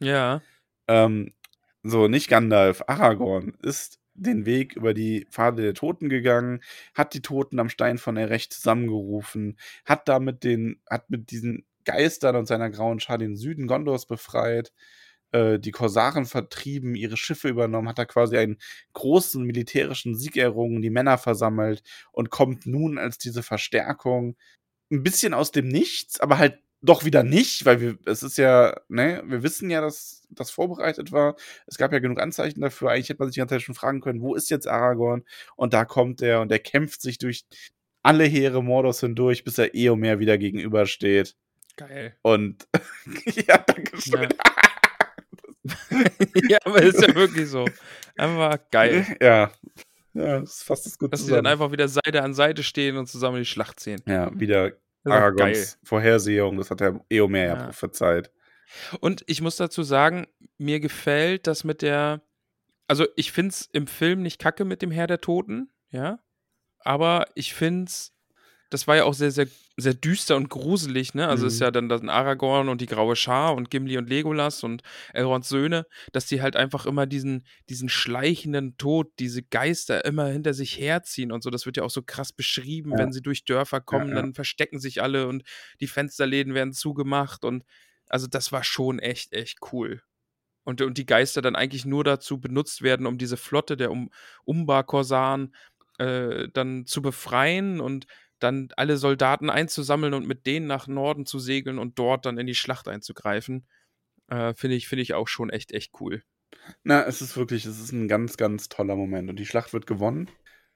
Ja. 0.00 0.42
Ähm, 0.88 1.32
so, 1.82 2.08
nicht 2.08 2.28
Gandalf, 2.28 2.82
Aragorn 2.86 3.54
ist 3.62 3.98
den 4.14 4.46
Weg 4.46 4.76
über 4.76 4.94
die 4.94 5.26
Pfade 5.30 5.62
der 5.62 5.74
Toten 5.74 6.08
gegangen, 6.08 6.60
hat 6.94 7.14
die 7.14 7.22
Toten 7.22 7.58
am 7.58 7.68
Stein 7.68 7.98
von 7.98 8.16
Erech 8.16 8.50
zusammengerufen, 8.50 9.58
hat 9.84 10.08
damit 10.08 10.44
den, 10.44 10.80
hat 10.88 11.10
mit 11.10 11.30
diesen 11.30 11.66
Geistern 11.84 12.36
und 12.36 12.46
seiner 12.46 12.70
grauen 12.70 13.00
Schar 13.00 13.18
den 13.18 13.36
Süden 13.36 13.66
Gondors 13.66 14.06
befreit, 14.06 14.72
äh, 15.32 15.58
die 15.58 15.72
Korsaren 15.72 16.26
vertrieben, 16.26 16.94
ihre 16.94 17.16
Schiffe 17.16 17.48
übernommen, 17.48 17.88
hat 17.88 17.98
da 17.98 18.04
quasi 18.04 18.36
einen 18.38 18.58
großen 18.94 19.44
militärischen 19.44 20.16
Sieg 20.16 20.36
errungen, 20.36 20.80
die 20.80 20.90
Männer 20.90 21.18
versammelt 21.18 21.82
und 22.12 22.30
kommt 22.30 22.66
nun 22.66 22.98
als 22.98 23.18
diese 23.18 23.42
Verstärkung. 23.42 24.36
Ein 24.90 25.02
bisschen 25.02 25.34
aus 25.34 25.50
dem 25.50 25.68
Nichts, 25.68 26.20
aber 26.20 26.38
halt 26.38 26.63
doch 26.84 27.04
wieder 27.04 27.22
nicht, 27.22 27.64
weil 27.64 27.80
wir, 27.80 27.98
es 28.04 28.22
ist 28.22 28.36
ja, 28.36 28.78
ne, 28.88 29.22
wir 29.26 29.42
wissen 29.42 29.70
ja, 29.70 29.80
dass 29.80 30.26
das 30.30 30.50
vorbereitet 30.50 31.12
war. 31.12 31.36
Es 31.66 31.78
gab 31.78 31.92
ja 31.92 31.98
genug 31.98 32.20
Anzeichen 32.20 32.60
dafür. 32.60 32.90
Eigentlich 32.90 33.08
hätte 33.08 33.20
man 33.20 33.28
sich 33.28 33.34
die 33.34 33.40
ganze 33.40 33.54
Zeit 33.54 33.62
schon 33.62 33.74
fragen 33.74 34.00
können, 34.00 34.20
wo 34.20 34.34
ist 34.34 34.50
jetzt 34.50 34.68
Aragorn? 34.68 35.24
Und 35.56 35.72
da 35.72 35.84
kommt 35.84 36.20
er 36.20 36.40
und 36.40 36.52
er 36.52 36.58
kämpft 36.58 37.00
sich 37.00 37.18
durch 37.18 37.44
alle 38.02 38.24
Heere 38.24 38.62
Mordors 38.62 39.00
hindurch, 39.00 39.44
bis 39.44 39.56
er 39.56 39.74
Eomer 39.74 40.18
wieder 40.18 40.36
gegenübersteht. 40.36 41.36
Geil. 41.76 42.16
Und 42.22 42.68
ja, 43.24 43.58
danke 43.58 44.00
schön. 44.00 44.28
ja, 46.48 46.58
aber 46.64 46.82
ist 46.82 47.00
ja 47.00 47.14
wirklich 47.14 47.48
so. 47.48 47.64
Einfach 48.16 48.58
geil. 48.70 49.06
Ja. 49.20 49.50
Ja, 50.12 50.40
das 50.40 50.62
fasst 50.62 50.86
es 50.86 50.96
gut 50.96 51.12
Dass 51.12 51.20
sie 51.20 51.26
dann 51.26 51.38
zusammen. 51.38 51.46
einfach 51.46 51.72
wieder 51.72 51.88
Seite 51.88 52.22
an 52.22 52.34
Seite 52.34 52.62
stehen 52.62 52.96
und 52.96 53.06
zusammen 53.06 53.38
die 53.38 53.44
Schlacht 53.44 53.80
sehen. 53.80 54.00
Ja, 54.06 54.30
wieder 54.38 54.72
Aragons 55.12 55.78
Vorhersehung, 55.82 56.56
das 56.58 56.70
hat 56.70 56.80
der 56.80 57.00
Eomer 57.10 57.38
ja, 57.38 57.44
Ja. 57.56 57.64
prophezeit. 57.66 58.30
Und 59.00 59.22
ich 59.26 59.40
muss 59.42 59.56
dazu 59.56 59.82
sagen, 59.82 60.26
mir 60.58 60.80
gefällt 60.80 61.46
das 61.46 61.64
mit 61.64 61.82
der. 61.82 62.22
Also, 62.88 63.06
ich 63.16 63.32
finde 63.32 63.50
es 63.50 63.68
im 63.72 63.86
Film 63.86 64.22
nicht 64.22 64.38
kacke 64.38 64.64
mit 64.64 64.82
dem 64.82 64.90
Herr 64.90 65.06
der 65.06 65.20
Toten, 65.20 65.70
ja. 65.90 66.18
Aber 66.80 67.26
ich 67.34 67.54
finde 67.54 67.84
es. 67.88 68.13
Das 68.74 68.88
war 68.88 68.96
ja 68.96 69.04
auch 69.04 69.14
sehr, 69.14 69.30
sehr, 69.30 69.46
sehr 69.76 69.94
düster 69.94 70.34
und 70.36 70.50
gruselig, 70.50 71.14
ne? 71.14 71.28
Also, 71.28 71.46
es 71.46 71.54
ist 71.54 71.60
Mhm. 71.60 71.64
ja 71.64 71.70
dann, 71.70 71.88
dann 71.88 72.08
Aragorn 72.08 72.68
und 72.68 72.80
die 72.80 72.86
Graue 72.86 73.14
Schar 73.14 73.54
und 73.54 73.70
Gimli 73.70 73.96
und 73.98 74.08
Legolas 74.08 74.64
und 74.64 74.82
Elrons 75.12 75.48
Söhne, 75.48 75.86
dass 76.12 76.26
die 76.26 76.42
halt 76.42 76.56
einfach 76.56 76.84
immer 76.84 77.06
diesen, 77.06 77.46
diesen 77.68 77.88
schleichenden 77.88 78.76
Tod, 78.76 79.12
diese 79.20 79.44
Geister 79.44 80.04
immer 80.04 80.26
hinter 80.26 80.54
sich 80.54 80.76
herziehen 80.78 81.30
und 81.30 81.42
so. 81.44 81.50
Das 81.50 81.66
wird 81.66 81.76
ja 81.76 81.84
auch 81.84 81.90
so 81.90 82.02
krass 82.02 82.32
beschrieben, 82.32 82.90
Ja. 82.92 82.98
wenn 82.98 83.12
sie 83.12 83.22
durch 83.22 83.44
Dörfer 83.44 83.80
kommen, 83.80 84.08
ja. 84.08 84.16
dann 84.16 84.34
verstecken 84.34 84.80
sich 84.80 85.00
alle 85.00 85.28
und 85.28 85.44
die 85.80 85.86
Fensterläden 85.86 86.54
werden 86.54 86.72
zugemacht 86.72 87.44
und 87.44 87.64
also 88.08 88.26
das 88.26 88.50
war 88.52 88.64
schon 88.64 88.98
echt, 88.98 89.32
echt 89.32 89.58
cool. 89.72 90.02
Und, 90.64 90.80
und 90.82 90.98
die 90.98 91.06
Geister 91.06 91.42
dann 91.42 91.56
eigentlich 91.56 91.84
nur 91.84 92.02
dazu 92.04 92.40
benutzt 92.40 92.82
werden, 92.82 93.06
um 93.06 93.18
diese 93.18 93.36
Flotte 93.36 93.76
der 93.76 93.90
um 93.92 94.10
Umbar-Korsaren 94.44 95.54
äh, 95.98 96.48
dann 96.52 96.86
zu 96.86 97.02
befreien 97.02 97.80
und 97.80 98.06
dann 98.44 98.68
alle 98.76 98.96
Soldaten 98.96 99.50
einzusammeln 99.50 100.14
und 100.14 100.26
mit 100.28 100.46
denen 100.46 100.66
nach 100.68 100.86
Norden 100.86 101.26
zu 101.26 101.38
segeln 101.40 101.78
und 101.78 101.98
dort 101.98 102.26
dann 102.26 102.38
in 102.38 102.46
die 102.46 102.54
Schlacht 102.54 102.86
einzugreifen. 102.88 103.66
Äh, 104.28 104.54
Finde 104.54 104.76
ich, 104.76 104.88
finde 104.88 105.02
ich 105.02 105.14
auch 105.14 105.28
schon 105.28 105.50
echt, 105.50 105.72
echt 105.72 105.92
cool. 106.00 106.22
Na, 106.84 107.04
es 107.04 107.20
ist 107.20 107.36
wirklich, 107.36 107.66
es 107.66 107.80
ist 107.80 107.92
ein 107.92 108.08
ganz, 108.08 108.36
ganz 108.36 108.68
toller 108.68 108.96
Moment. 108.96 109.28
Und 109.28 109.36
die 109.38 109.46
Schlacht 109.46 109.72
wird 109.72 109.86
gewonnen. 109.86 110.30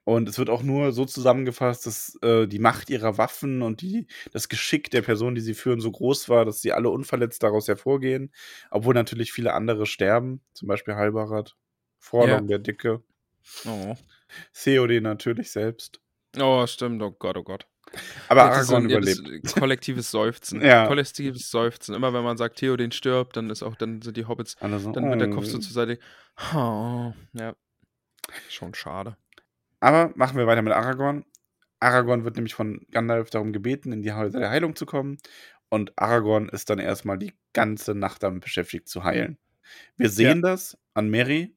Und 0.05 0.27
es 0.29 0.39
wird 0.39 0.49
auch 0.49 0.63
nur 0.63 0.93
so 0.93 1.05
zusammengefasst, 1.05 1.87
dass 1.87 2.19
äh, 2.23 2.47
die 2.47 2.59
Macht 2.59 2.89
ihrer 2.89 3.19
Waffen 3.19 3.61
und 3.61 3.83
die, 3.83 4.07
das 4.33 4.49
Geschick 4.49 4.91
der 4.91 5.03
Personen, 5.03 5.35
die 5.35 5.43
sie 5.43 5.53
führen, 5.55 5.81
so 5.81 5.93
groß 5.93 6.31
war, 6.31 6.47
dass 6.47 6.63
sie 6.63 6.73
alle 6.73 6.89
unverletzt 6.89 7.43
daraus 7.43 7.69
hervorgehen. 7.69 8.33
Obwohl 8.71 8.95
natürlich 8.95 9.33
viele 9.33 9.53
andere 9.53 9.85
sterben. 9.85 10.41
Zum 10.55 10.67
Beispiel 10.67 10.95
Halbarat, 10.95 11.57
Forlong 11.99 12.49
Ja. 12.49 12.57
der 12.57 12.59
Dicke, 12.59 13.03
Oh. 13.67 13.97
Theoden 14.53 15.05
natürlich 15.05 15.51
selbst. 15.51 16.01
Oh, 16.41 16.67
stimmt. 16.67 17.03
Oh 17.03 17.11
Gott, 17.11 17.37
oh 17.37 17.43
Gott. 17.43 17.67
Aber 18.29 18.43
Ja, 18.43 18.51
Aragorn 18.51 18.85
ein- 18.85 18.91
ja, 18.91 18.99
überlebt. 18.99 19.55
Kollektives 19.55 20.11
Seufzen. 20.11 20.61
Ja. 20.65 20.87
Kollektives 20.87 21.51
Seufzen. 21.51 21.95
Immer 21.95 22.13
wenn 22.13 22.23
man 22.25 22.37
sagt, 22.37 22.59
Theo 22.59 22.77
den 22.77 22.93
stirbt, 22.93 23.37
dann 23.37 23.51
ist 23.51 23.63
auch, 23.63 23.75
dann 23.77 24.03
sind 24.03 24.17
die 24.17 24.27
Hobbits, 24.27 24.57
Alle 24.61 24.79
so, 24.79 24.93
dann 24.93 25.09
wird 25.11 25.21
der 25.21 25.29
oh. 25.31 25.35
Kopf 25.35 25.47
so 25.47 25.59
zur 25.59 25.73
Seite. 25.73 25.99
Oh, 26.55 27.13
ja. 27.33 27.55
Schon 28.49 28.75
schade. 28.75 29.17
Aber 29.81 30.13
machen 30.17 30.37
wir 30.37 30.47
weiter 30.47 30.63
mit 30.63 30.73
Aragorn. 30.73 31.25
Aragorn 31.81 32.25
wird 32.25 32.37
nämlich 32.37 32.55
von 32.55 32.85
Gandalf 32.91 33.31
darum 33.31 33.53
gebeten, 33.53 33.93
in 33.93 34.03
die 34.03 34.13
Häuser 34.13 34.41
der 34.41 34.51
Heilung 34.51 34.77
zu 34.77 34.85
kommen. 34.85 35.19
Und 35.71 35.93
Aragorn 35.97 36.49
ist 36.49 36.71
dann 36.71 36.79
erstmal 36.79 37.19
die 37.19 37.33
ganze 37.53 37.95
Nacht 37.95 38.23
damit 38.23 38.43
beschäftigt 38.43 38.89
zu 38.89 39.05
heilen. 39.05 39.39
Wir 39.97 40.09
sehen 40.09 40.43
das 40.43 40.79
an 40.95 41.09
Mary, 41.11 41.55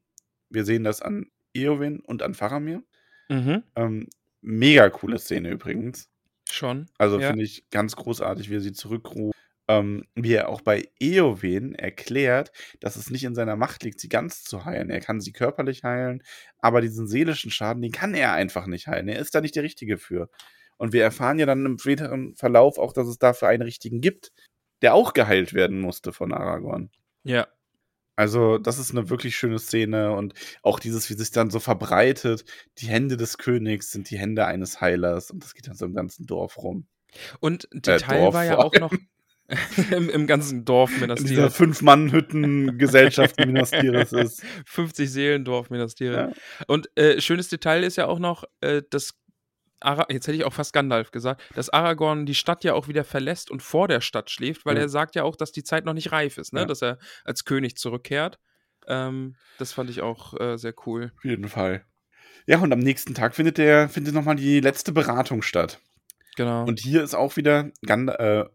wir 0.49 0.65
sehen 0.65 0.83
das 0.83 1.01
an 1.01 1.27
Eowyn 1.53 1.99
und 2.01 2.21
an 2.21 2.33
Faramir. 2.33 2.83
Mhm. 3.29 3.63
Ähm, 3.75 4.07
mega 4.41 4.89
coole 4.89 5.19
Szene 5.19 5.49
übrigens. 5.49 6.09
Schon. 6.49 6.87
Also 6.97 7.19
Ja. 7.19 7.29
finde 7.29 7.43
ich 7.43 7.69
ganz 7.69 7.95
großartig, 7.95 8.49
wie 8.49 8.55
er 8.57 8.61
sie 8.61 8.73
zurückruft. 8.73 9.37
Ähm, 9.67 10.05
wie 10.15 10.33
er 10.33 10.49
auch 10.49 10.61
bei 10.61 10.83
Eowyn 10.99 11.75
erklärt, 11.75 12.51
dass 12.81 12.97
es 12.97 13.09
nicht 13.09 13.23
in 13.23 13.35
seiner 13.35 13.55
Macht 13.55 13.83
liegt, 13.83 14.01
sie 14.01 14.09
ganz 14.09 14.43
zu 14.43 14.65
heilen. 14.65 14.89
Er 14.89 14.99
kann 14.99 15.21
sie 15.21 15.31
körperlich 15.31 15.83
heilen, 15.83 16.23
aber 16.57 16.81
diesen 16.81 17.07
seelischen 17.07 17.51
Schaden, 17.51 17.81
den 17.81 17.91
kann 17.91 18.13
er 18.13 18.33
einfach 18.33 18.65
nicht 18.67 18.87
heilen. 18.87 19.07
Er 19.07 19.19
ist 19.19 19.33
da 19.35 19.39
nicht 19.39 19.55
der 19.55 19.63
Richtige 19.63 19.97
für. 19.97 20.29
Und 20.77 20.91
wir 20.93 21.03
erfahren 21.03 21.39
ja 21.39 21.45
dann 21.45 21.65
im 21.65 21.77
späteren 21.77 22.35
Verlauf 22.35 22.79
auch, 22.79 22.91
dass 22.91 23.07
es 23.07 23.19
dafür 23.19 23.47
einen 23.47 23.61
Richtigen 23.61 24.01
gibt, 24.01 24.33
der 24.81 24.93
auch 24.95 25.13
geheilt 25.13 25.53
werden 25.53 25.79
musste 25.79 26.11
von 26.11 26.33
Aragorn. 26.33 26.89
Ja. 27.23 27.47
Also, 28.21 28.59
das 28.59 28.77
ist 28.77 28.91
eine 28.91 29.09
wirklich 29.09 29.35
schöne 29.35 29.57
Szene 29.57 30.11
und 30.11 30.35
auch 30.61 30.79
dieses, 30.79 31.09
wie 31.09 31.15
sich 31.15 31.31
dann 31.31 31.49
so 31.49 31.59
verbreitet. 31.59 32.45
Die 32.77 32.85
Hände 32.85 33.17
des 33.17 33.39
Königs 33.39 33.91
sind 33.91 34.11
die 34.11 34.19
Hände 34.19 34.45
eines 34.45 34.79
Heilers 34.79 35.31
und 35.31 35.43
das 35.43 35.55
geht 35.55 35.67
dann 35.67 35.73
so 35.73 35.85
im 35.85 35.95
ganzen 35.95 36.27
Dorf 36.27 36.59
rum. 36.59 36.85
Und 37.39 37.67
Detail 37.73 38.19
Dorf 38.19 38.35
war 38.35 38.45
ja 38.45 38.59
auch 38.59 38.75
noch 38.75 38.93
im, 39.91 40.11
im 40.11 40.27
ganzen 40.27 40.65
Dorf 40.65 40.91
Minas 41.01 41.21
In 41.21 41.25
dieser 41.25 41.41
Tirith. 41.45 41.55
Fünf-Mann-Hütten-Gesellschaft, 41.55 43.39
Minas 43.39 43.71
Tirith 43.71 44.13
ist. 44.13 44.43
50 44.67 45.11
Seelendorf 45.11 45.71
Minas 45.71 45.95
Tirith. 45.95 46.29
Ja. 46.29 46.65
Und 46.67 46.95
äh, 46.95 47.19
schönes 47.21 47.47
Detail 47.47 47.83
ist 47.83 47.95
ja 47.95 48.05
auch 48.05 48.19
noch, 48.19 48.43
äh, 48.59 48.83
dass 48.87 49.15
Ara 49.81 50.05
jetzt 50.09 50.27
hätte 50.27 50.37
ich 50.37 50.43
auch 50.45 50.53
fast 50.53 50.73
Gandalf 50.73 51.11
gesagt, 51.11 51.41
dass 51.55 51.69
Aragorn 51.69 52.25
die 52.25 52.35
Stadt 52.35 52.63
ja 52.63 52.73
auch 52.73 52.87
wieder 52.87 53.03
verlässt 53.03 53.49
und 53.51 53.61
vor 53.63 53.87
der 53.87 54.01
Stadt 54.01 54.29
schläft, 54.29 54.65
weil 54.65 54.75
Ja. 54.75 54.83
er 54.83 54.89
sagt 54.89 55.15
ja 55.15 55.23
auch, 55.23 55.35
dass 55.35 55.51
die 55.51 55.63
Zeit 55.63 55.85
noch 55.85 55.93
nicht 55.93 56.11
reif 56.11 56.37
ist, 56.37 56.53
ne? 56.53 56.61
Ja. 56.61 56.65
dass 56.65 56.81
er 56.81 56.97
als 57.25 57.45
König 57.45 57.75
zurückkehrt. 57.77 58.39
Ähm, 58.87 59.35
das 59.59 59.73
fand 59.73 59.89
ich 59.89 60.01
auch 60.01 60.39
äh, 60.39 60.57
sehr 60.57 60.73
cool. 60.85 61.11
Auf 61.17 61.25
jeden 61.25 61.47
Fall. 61.47 61.85
Ja, 62.47 62.59
und 62.59 62.73
am 62.73 62.79
nächsten 62.79 63.13
Tag 63.13 63.35
findet 63.35 63.57
der, 63.59 63.87
findet 63.89 64.13
nochmal 64.15 64.35
die 64.35 64.59
letzte 64.59 64.91
Beratung 64.91 65.41
statt. 65.43 65.79
Genau. 66.35 66.63
Und 66.65 66.79
hier 66.79 67.03
ist 67.03 67.13
auch 67.13 67.35
wieder 67.37 67.71
Gand 67.85 68.09
äh, 68.09 68.45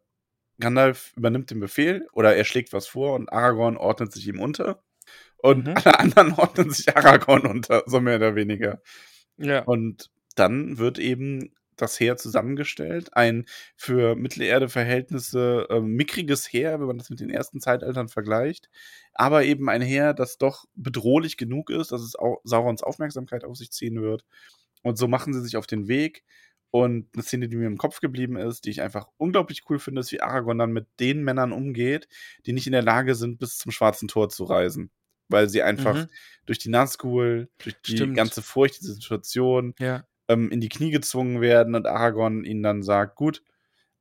Gandalf 0.58 1.12
übernimmt 1.16 1.50
den 1.50 1.60
Befehl 1.60 2.08
oder 2.12 2.34
er 2.34 2.44
schlägt 2.44 2.72
was 2.72 2.86
vor 2.86 3.14
und 3.14 3.30
Aragorn 3.30 3.76
ordnet 3.76 4.12
sich 4.12 4.26
ihm 4.26 4.40
unter. 4.40 4.82
Und 5.36 5.66
Mhm. 5.66 5.74
alle 5.76 5.98
anderen 6.00 6.32
ordnen 6.38 6.70
sich 6.70 6.96
Aragorn 6.96 7.46
unter, 7.46 7.82
so 7.86 8.00
mehr 8.00 8.16
oder 8.16 8.34
weniger. 8.34 8.80
ja. 9.36 9.62
Und 9.64 10.10
dann 10.36 10.78
wird 10.78 10.98
eben 10.98 11.52
das 11.76 12.00
Heer 12.00 12.16
zusammengestellt. 12.16 13.14
Ein 13.14 13.44
für 13.76 14.14
Mittelerde-Verhältnisse 14.76 15.66
äh, 15.70 15.80
mickriges 15.80 16.50
Heer, 16.52 16.80
wenn 16.80 16.86
man 16.86 16.98
das 16.98 17.10
mit 17.10 17.20
den 17.20 17.30
ersten 17.30 17.60
Zeitaltern 17.60 18.08
vergleicht. 18.08 18.70
Aber 19.14 19.44
eben 19.44 19.68
ein 19.68 19.82
Heer, 19.82 20.14
das 20.14 20.38
doch 20.38 20.64
bedrohlich 20.74 21.36
genug 21.36 21.70
ist, 21.70 21.92
dass 21.92 22.02
es 22.02 22.16
auch 22.16 22.40
Saurons 22.44 22.82
Aufmerksamkeit 22.82 23.44
auf 23.44 23.56
sich 23.56 23.72
ziehen 23.72 24.00
wird. 24.02 24.24
Und 24.82 24.98
so 24.98 25.08
machen 25.08 25.34
sie 25.34 25.42
sich 25.42 25.56
auf 25.56 25.66
den 25.66 25.88
Weg. 25.88 26.24
Und 26.70 27.08
eine 27.14 27.22
Szene, 27.22 27.48
die 27.48 27.56
mir 27.56 27.66
im 27.66 27.78
Kopf 27.78 28.00
geblieben 28.00 28.36
ist, 28.36 28.64
die 28.66 28.70
ich 28.70 28.82
einfach 28.82 29.08
unglaublich 29.16 29.62
cool 29.70 29.78
finde, 29.78 30.00
ist, 30.00 30.12
wie 30.12 30.20
Aragorn 30.20 30.58
dann 30.58 30.72
mit 30.72 30.86
den 31.00 31.24
Männern 31.24 31.52
umgeht, 31.52 32.08
die 32.44 32.52
nicht 32.52 32.66
in 32.66 32.72
der 32.72 32.82
Lage 32.82 33.14
sind, 33.14 33.38
bis 33.38 33.56
zum 33.58 33.72
Schwarzen 33.72 34.08
Tor 34.08 34.28
zu 34.28 34.44
reisen. 34.44 34.90
Weil 35.28 35.48
sie 35.48 35.62
einfach 35.62 35.94
Mhm. 35.94 36.08
durch 36.44 36.58
die 36.58 36.68
Nazgul, 36.68 37.48
durch 37.58 37.76
die 37.82 37.92
Stimmt. 37.96 38.16
ganze 38.16 38.42
Furcht 38.42 38.80
dieser 38.80 38.94
Situation, 38.94 39.74
ja. 39.78 40.04
Ähm, 40.28 40.50
in 40.50 40.60
die 40.60 40.68
Knie 40.68 40.90
gezwungen 40.90 41.40
werden 41.40 41.74
und 41.74 41.86
Aragorn 41.86 42.44
ihnen 42.44 42.62
dann 42.62 42.82
sagt, 42.82 43.16
gut, 43.16 43.42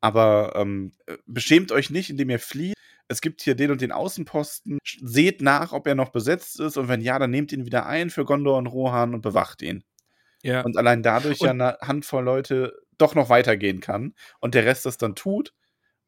aber 0.01 0.53
ähm, 0.55 0.91
äh, 1.07 1.17
beschämt 1.25 1.71
euch 1.71 1.89
nicht, 1.89 2.09
indem 2.09 2.29
ihr 2.29 2.39
flieht. 2.39 2.75
Es 3.07 3.21
gibt 3.21 3.41
hier 3.41 3.55
den 3.55 3.71
und 3.71 3.81
den 3.81 3.91
Außenposten. 3.91 4.79
Seht 5.01 5.41
nach, 5.41 5.73
ob 5.73 5.85
er 5.87 5.95
noch 5.95 6.09
besetzt 6.09 6.59
ist 6.59 6.77
und 6.77 6.87
wenn 6.87 7.01
ja, 7.01 7.19
dann 7.19 7.29
nehmt 7.31 7.51
ihn 7.51 7.65
wieder 7.65 7.85
ein 7.85 8.09
für 8.09 8.25
Gondor 8.25 8.57
und 8.57 8.67
Rohan 8.67 9.13
und 9.13 9.21
bewacht 9.21 9.61
ihn. 9.61 9.83
Ja. 10.43 10.61
Und 10.61 10.77
allein 10.77 11.03
dadurch 11.03 11.39
ja 11.39 11.51
Und- 11.51 11.61
eine 11.61 11.77
Handvoll 11.81 12.23
Leute 12.23 12.73
doch 12.97 13.13
noch 13.15 13.29
weitergehen 13.29 13.79
kann 13.79 14.13
und 14.39 14.55
der 14.55 14.65
Rest 14.65 14.85
das 14.85 14.97
dann 14.97 15.15
tut 15.15 15.53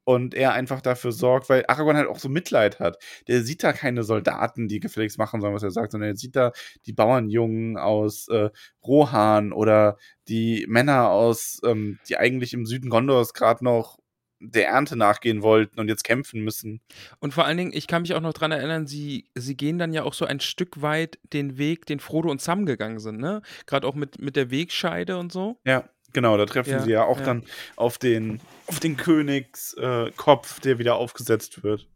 und 0.08 0.34
er 0.34 0.54
einfach 0.54 0.80
dafür 0.80 1.12
sorgt, 1.12 1.50
weil 1.50 1.66
Aragorn 1.68 1.98
halt 1.98 2.08
auch 2.08 2.20
so 2.20 2.30
Mitleid 2.30 2.80
hat. 2.80 2.98
Der 3.28 3.44
sieht 3.44 3.62
da 3.62 3.74
keine 3.74 4.04
Soldaten, 4.04 4.70
die 4.70 4.80
gefälligst 4.80 5.18
machen 5.18 5.42
sollen, 5.42 5.54
was 5.54 5.64
er 5.64 5.72
sagt, 5.72 5.92
sondern 5.92 6.12
er 6.12 6.16
sieht 6.16 6.38
da 6.38 6.54
die 6.86 6.94
Bauernjungen 6.94 7.76
aus 7.76 8.30
äh, 8.30 8.50
Rohan 8.86 9.52
oder 9.52 9.98
die 10.30 10.66
Männer 10.70 11.10
aus, 11.10 11.60
ähm, 11.66 12.00
die 12.08 12.16
eigentlich 12.16 12.54
im 12.54 12.66
Süden 12.66 12.90
Gondors 12.90 13.34
gerade 13.34 13.66
noch 13.66 13.98
der 14.40 14.68
Ernte 14.70 14.96
nachgehen 14.96 15.42
wollten 15.42 15.78
und 15.78 15.90
jetzt 15.90 16.06
kämpfen 16.06 16.42
müssen. 16.42 16.80
Und 17.20 17.34
vor 17.34 17.44
allen 17.44 17.58
Dingen, 17.58 17.74
ich 17.74 17.88
kann 17.88 18.04
mich 18.04 18.14
auch 18.14 18.22
noch 18.22 18.34
dran 18.34 18.54
erinnern, 18.54 18.88
sie, 18.88 19.26
sie 19.36 19.58
gehen 19.58 19.78
dann 19.78 19.92
ja 19.92 20.04
auch 20.04 20.14
so 20.14 20.24
ein 20.24 20.40
Stück 20.40 20.82
weit 20.82 21.20
den 21.34 21.58
Weg, 21.58 21.86
den 21.86 22.00
Frodo 22.00 22.32
und 22.32 22.40
Sam 22.40 22.66
gegangen 22.66 23.00
sind, 23.00 23.20
ne? 23.20 23.42
Gerade 23.66 23.86
auch 23.86 23.96
mit, 23.96 24.22
mit 24.22 24.38
der 24.38 24.52
Wegscheide 24.52 25.18
und 25.18 25.34
so. 25.34 25.60
Ja, 25.66 25.90
genau, 26.18 26.36
da 26.36 26.48
treffen 26.48 26.72
Ja, 26.72 26.80
sie 26.80 26.90
ja 26.90 27.04
auch 27.04 27.20
ja. 27.20 27.26
dann 27.28 27.44
auf 27.76 28.00
den, 28.00 28.42
auf 28.66 28.80
den 28.80 28.98
Königskopf, 28.98 30.58
äh, 30.58 30.62
der 30.62 30.80
wieder 30.80 30.96
aufgesetzt 30.96 31.62
wird. 31.62 31.88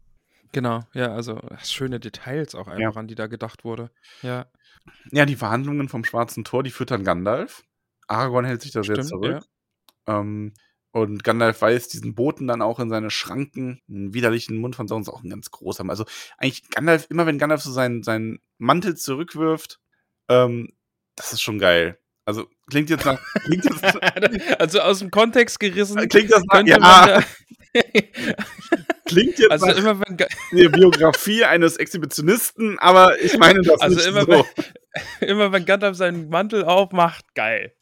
Genau, 0.52 0.84
ja, 0.92 1.12
also 1.12 1.40
schöne 1.64 1.98
Details 1.98 2.54
auch 2.54 2.68
einfach, 2.68 2.94
an 2.94 3.08
die 3.08 3.16
da 3.16 3.26
gedacht 3.26 3.64
wurde. 3.64 3.90
Ja, 4.22 4.46
Ja, 5.10 5.26
die 5.26 5.34
Verhandlungen 5.34 5.88
vom 5.88 6.04
Schwarzen 6.04 6.44
Tor, 6.44 6.62
die 6.62 6.70
führt 6.70 6.92
dann 6.92 7.02
Gandalf. 7.02 7.64
Aragorn 8.06 8.44
hält 8.44 8.62
sich 8.62 8.70
da 8.70 8.84
sehr 8.84 9.00
zurück. 9.00 9.42
Ähm, 10.06 10.54
und 10.92 11.24
Gandalf 11.24 11.60
weist 11.62 11.94
diesen 11.94 12.14
Boten 12.14 12.46
dann 12.46 12.62
auch 12.62 12.78
in 12.78 12.90
seine 12.90 13.10
Schranken, 13.10 13.80
einen 13.88 14.14
widerlichen 14.14 14.56
Mund 14.58 14.76
von 14.76 14.86
Sauron 14.86 15.02
ist 15.02 15.08
auch 15.08 15.24
ein 15.24 15.30
ganz 15.30 15.50
großer. 15.50 15.84
Also 15.88 16.04
eigentlich 16.38 16.70
Gandalf, 16.70 17.08
immer 17.10 17.26
wenn 17.26 17.38
Gandalf 17.38 17.62
so 17.62 17.72
seinen, 17.72 18.04
seinen 18.04 18.38
Mantel 18.58 18.96
zurückwirft, 18.96 19.80
ähm, 20.28 20.74
das 21.16 21.32
ist 21.32 21.42
schon 21.42 21.58
geil. 21.58 21.98
Also 22.24 22.46
klingt 22.70 22.88
jetzt 22.90 23.04
nach, 23.04 23.20
klingt 23.44 23.64
jetzt, 23.64 24.60
also 24.60 24.80
aus 24.80 25.00
dem 25.00 25.10
Kontext 25.10 25.58
gerissen. 25.58 25.96
klingt 26.08 26.30
das 26.30 26.42
nach, 26.44 26.64
ja, 26.64 26.78
da, 26.78 27.22
klingt 29.06 29.38
jetzt 29.38 29.50
also 29.50 29.66
nach 29.66 29.76
immer 29.76 30.00
wenn, 30.00 30.16
der 30.16 30.68
Biografie 30.68 31.44
eines 31.44 31.78
Exhibitionisten, 31.78 32.78
aber 32.78 33.20
ich 33.20 33.36
meine 33.38 33.60
das 33.62 33.80
also 33.80 33.96
nicht 33.96 34.06
immer, 34.06 34.22
so. 34.22 34.28
wenn, 34.28 34.44
immer 35.28 35.50
wenn 35.50 35.64
Gandalf 35.64 35.96
seinen 35.96 36.28
Mantel 36.28 36.64
aufmacht, 36.64 37.24
geil. 37.34 37.74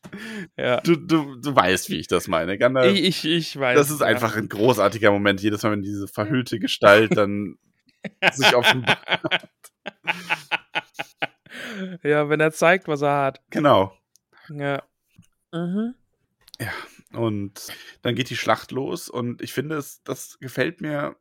Ja, 0.56 0.80
Du, 0.80 0.96
du, 0.96 1.36
du 1.36 1.54
weißt, 1.54 1.90
wie 1.90 1.98
ich 1.98 2.08
das 2.08 2.26
meine. 2.26 2.56
Gandalf, 2.56 2.94
ich, 2.94 3.04
ich, 3.04 3.24
ich 3.26 3.60
weiß. 3.60 3.76
das 3.76 3.90
ist 3.90 4.00
ja. 4.00 4.06
einfach 4.06 4.36
ein 4.36 4.48
großartiger 4.48 5.10
Moment, 5.10 5.42
jedes 5.42 5.62
Mal, 5.62 5.72
wenn 5.72 5.82
diese 5.82 6.08
verhüllte 6.08 6.58
Gestalt 6.58 7.14
dann 7.14 7.56
sich 8.32 8.56
offenbart. 8.56 9.20
ja, 12.02 12.30
wenn 12.30 12.40
er 12.40 12.52
zeigt, 12.52 12.88
was 12.88 13.02
er 13.02 13.16
hat. 13.18 13.40
Genau. 13.50 13.92
Ja. 14.50 14.82
Mhm. 15.52 15.94
Und 17.12 17.68
dann 18.02 18.14
geht 18.14 18.30
die 18.30 18.36
Schlacht 18.36 18.70
los 18.70 19.08
und 19.08 19.42
ich 19.42 19.52
finde, 19.52 19.76
es, 19.76 20.02
das 20.04 20.38
gefällt 20.40 20.80
mir, 20.80 21.16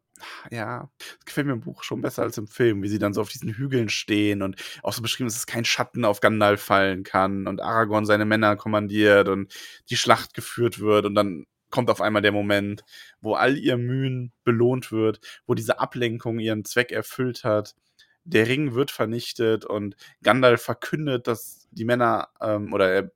ja, 0.52 0.90
das 0.98 1.26
gefällt 1.26 1.48
mir 1.48 1.54
im 1.54 1.62
Buch 1.62 1.84
schon 1.84 2.02
besser 2.02 2.24
als 2.24 2.38
im 2.38 2.48
Film, 2.48 2.84
wie 2.84 2.90
sie 2.90 3.00
dann 3.00 3.14
so 3.14 3.22
auf 3.22 3.30
diesen 3.30 3.54
Hügeln 3.54 3.90
stehen 3.90 4.42
und 4.42 4.58
auch 4.84 4.94
so 4.94 5.02
beschrieben, 5.02 5.30
dass 5.30 5.38
es 5.38 5.48
kein 5.48 5.66
Schatten 5.66 6.06
auf 6.06 6.20
Gandalf 6.20 6.62
fallen 6.62 7.04
kann 7.04 7.48
und 7.48 7.62
Aragorn 7.62 8.06
seine 8.06 8.26
Männer 8.26 8.56
kommandiert 8.58 9.30
und 9.30 9.54
die 9.90 9.98
Schlacht 9.98 10.34
geführt 10.34 10.80
wird 10.80 11.06
und 11.06 11.16
dann 11.16 11.46
kommt 11.70 11.90
auf 11.90 12.02
einmal 12.02 12.22
der 12.22 12.32
Moment, 12.32 12.84
wo 13.22 13.36
all 13.36 13.58
ihr 13.58 13.78
Mühen 13.78 14.34
belohnt 14.44 14.92
wird, 14.92 15.22
wo 15.46 15.54
diese 15.54 15.80
Ablenkung 15.80 16.40
ihren 16.40 16.66
Zweck 16.66 16.92
erfüllt 16.92 17.44
hat. 17.44 17.76
Der 18.24 18.48
Ring 18.48 18.74
wird 18.74 18.92
vernichtet 18.92 19.66
und 19.66 19.96
Gandalf 20.24 20.62
verkündet, 20.62 21.28
dass 21.28 21.68
die 21.72 21.86
Männer, 21.86 22.30
ähm, 22.42 22.74
oder 22.74 22.92
er 22.92 23.12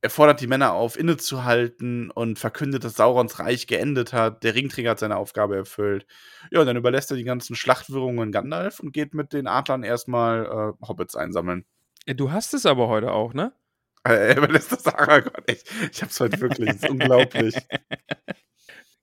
er 0.00 0.10
fordert 0.10 0.40
die 0.40 0.46
Männer 0.46 0.72
auf, 0.74 0.96
innezuhalten 0.98 2.10
und 2.10 2.38
verkündet, 2.38 2.84
dass 2.84 2.94
Saurons 2.94 3.38
Reich 3.40 3.66
geendet 3.66 4.12
hat. 4.12 4.44
Der 4.44 4.54
Ringträger 4.54 4.90
hat 4.90 5.00
seine 5.00 5.16
Aufgabe 5.16 5.56
erfüllt. 5.56 6.06
Ja, 6.50 6.60
und 6.60 6.66
dann 6.66 6.76
überlässt 6.76 7.10
er 7.10 7.16
die 7.16 7.24
ganzen 7.24 7.56
Schlachtwirrungen 7.56 8.30
Gandalf 8.30 8.78
und 8.80 8.92
geht 8.92 9.14
mit 9.14 9.32
den 9.32 9.46
Adlern 9.48 9.82
erstmal 9.82 10.46
äh, 10.46 10.86
Hobbits 10.86 11.16
einsammeln. 11.16 11.64
Ja, 12.06 12.14
Du 12.14 12.30
hast 12.30 12.54
es 12.54 12.64
aber 12.64 12.88
heute 12.88 13.12
auch, 13.12 13.34
ne? 13.34 13.52
Äh, 14.04 14.28
Er 14.28 14.36
überlässt 14.38 14.70
das 14.70 14.86
Aragorn. 14.86 15.42
Ich, 15.48 15.64
ich 15.92 16.02
hab's 16.02 16.20
heute 16.20 16.40
wirklich. 16.40 16.68
Das 16.68 16.76
ist 16.84 16.90
unglaublich. 16.90 17.54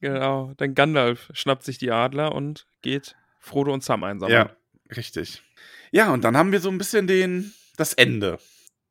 Genau. 0.02 0.54
Dann 0.58 0.76
Gandalf 0.76 1.32
schnappt 1.34 1.64
sich 1.64 1.78
die 1.78 1.90
Adler 1.92 2.36
und 2.36 2.68
geht 2.82 3.16
Frodo 3.40 3.74
und 3.74 3.84
Sam 3.84 4.04
einsammeln. 4.04 4.50
Ja, 4.50 4.96
richtig. 4.96 5.42
Ja, 5.92 6.14
und 6.14 6.24
dann 6.24 6.38
haben 6.38 6.52
wir 6.52 6.60
so 6.60 6.70
ein 6.70 6.78
bisschen 6.78 7.08
den, 7.08 7.54
das 7.78 7.94
Ende 7.94 8.38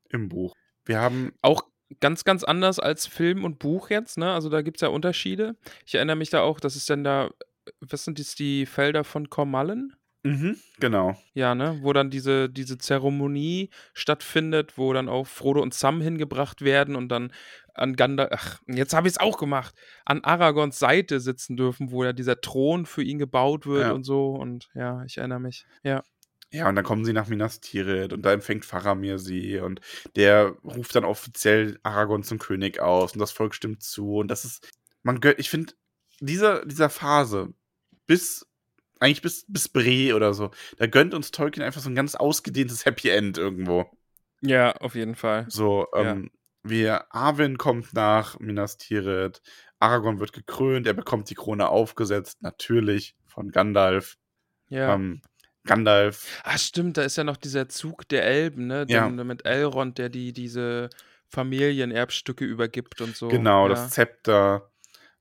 im 0.09 0.29
Buch. 0.29 0.53
Wir 0.83 0.99
haben 0.99 1.33
Auch 1.41 1.63
ganz, 1.99 2.23
ganz 2.23 2.43
anders 2.43 2.79
als 2.79 3.07
Film 3.07 3.43
und 3.43 3.59
Buch 3.59 3.89
jetzt, 3.89 4.17
ne? 4.17 4.31
Also 4.33 4.49
da 4.49 4.61
gibt 4.61 4.77
es 4.77 4.81
ja 4.81 4.87
Unterschiede. 4.89 5.55
Ich 5.85 5.95
erinnere 5.95 6.15
mich 6.15 6.29
da 6.29 6.41
auch, 6.41 6.59
das 6.59 6.75
ist 6.75 6.89
dann 6.89 7.03
da, 7.03 7.29
was 7.79 8.03
sind 8.05 8.19
jetzt 8.19 8.39
die 8.39 8.65
Felder 8.65 9.03
von 9.03 9.29
Kormallen? 9.29 9.95
Mhm, 10.23 10.57
genau. 10.79 11.15
Ja, 11.35 11.53
ne? 11.53 11.77
Wo 11.83 11.93
dann 11.93 12.09
diese, 12.09 12.49
diese 12.49 12.79
Zeremonie 12.79 13.69
stattfindet, 13.93 14.75
wo 14.75 14.91
dann 14.91 15.07
auch 15.07 15.27
Frodo 15.27 15.61
und 15.61 15.75
Sam 15.75 16.01
hingebracht 16.01 16.63
werden 16.63 16.95
und 16.95 17.09
dann 17.09 17.31
an 17.75 17.95
Gandalf, 17.95 18.29
ach, 18.33 18.59
jetzt 18.67 18.93
habe 18.95 19.07
ich 19.07 19.13
es 19.13 19.19
auch 19.19 19.37
gemacht, 19.37 19.75
an 20.03 20.23
Aragorns 20.23 20.79
Seite 20.79 21.19
sitzen 21.19 21.57
dürfen, 21.57 21.91
wo 21.91 22.03
ja 22.03 22.11
dieser 22.13 22.41
Thron 22.41 22.87
für 22.87 23.03
ihn 23.03 23.19
gebaut 23.19 23.67
wird 23.67 23.83
Ja. 23.83 23.91
und 23.91 24.03
so. 24.03 24.31
Und 24.31 24.67
ja, 24.73 25.03
ich 25.05 25.17
erinnere 25.19 25.41
mich. 25.41 25.67
Ja. 25.83 26.01
Ja, 26.55 26.69
und 26.69 26.75
dann 26.75 26.85
kommen 26.85 27.03
sie 27.03 27.11
nach 27.13 27.27
Minas 27.27 27.59
Tirith 27.59 28.13
und 28.13 28.21
da 28.21 28.31
empfängt 28.31 28.63
Faramir 28.65 29.19
sie 29.19 29.59
und 29.59 29.81
der 30.15 30.55
ruft 30.63 30.95
dann 30.95 31.03
offiziell 31.03 31.79
Aragorn 31.83 32.23
zum 32.23 32.39
König 32.39 32.79
aus 32.79 33.11
und 33.11 33.19
das 33.19 33.31
Volk 33.31 33.53
stimmt 33.53 33.83
zu 33.83 34.15
und 34.17 34.29
das 34.29 34.45
ist, 34.45 34.69
man 35.03 35.19
gönnt, 35.19 35.39
ich 35.39 35.49
finde, 35.49 35.73
dieser, 36.21 36.65
dieser 36.65 36.89
Phase 36.89 37.53
bis, 38.07 38.47
eigentlich 38.99 39.21
bis, 39.21 39.45
bis 39.49 39.67
Bre 39.67 40.15
oder 40.15 40.33
so, 40.33 40.51
da 40.77 40.87
gönnt 40.87 41.13
uns 41.13 41.31
Tolkien 41.31 41.65
einfach 41.65 41.81
so 41.81 41.89
ein 41.89 41.95
ganz 41.95 42.15
ausgedehntes 42.15 42.85
Happy 42.85 43.09
End 43.09 43.37
irgendwo. 43.37 43.85
Ja, 44.41 44.71
auf 44.77 44.95
jeden 44.95 45.15
Fall. 45.15 45.45
So, 45.49 45.87
Ja. 45.93 46.11
ähm, 46.11 46.31
wir, 46.63 47.13
Arwen 47.13 47.57
kommt 47.57 47.93
nach 47.93 48.39
Minas 48.39 48.77
Tirith, 48.77 49.41
Aragorn 49.79 50.19
wird 50.19 50.31
gekrönt, 50.33 50.87
er 50.87 50.93
bekommt 50.93 51.29
die 51.29 51.35
Krone 51.35 51.67
aufgesetzt, 51.67 52.41
natürlich 52.41 53.15
von 53.27 53.51
Gandalf. 53.51 54.17
Ja. 54.69 54.95
Ähm, 54.95 55.21
Gandalf 55.65 56.41
Ah, 56.43 56.57
stimmt, 56.57 56.97
da 56.97 57.03
ist 57.03 57.17
ja 57.17 57.23
noch 57.23 57.37
dieser 57.37 57.67
Zug 57.69 58.07
der 58.09 58.25
Elben, 58.25 58.67
ne? 58.67 58.85
Ja. 58.87 59.07
Den, 59.07 59.27
mit 59.27 59.45
Elrond, 59.45 59.97
der 59.97 60.09
die 60.09 60.33
diese 60.33 60.89
Familienerbstücke 61.27 62.45
übergibt 62.45 63.01
und 63.01 63.15
so. 63.15 63.27
Genau, 63.27 63.63
ja. 63.63 63.69
das 63.69 63.89
Zepter. 63.89 64.71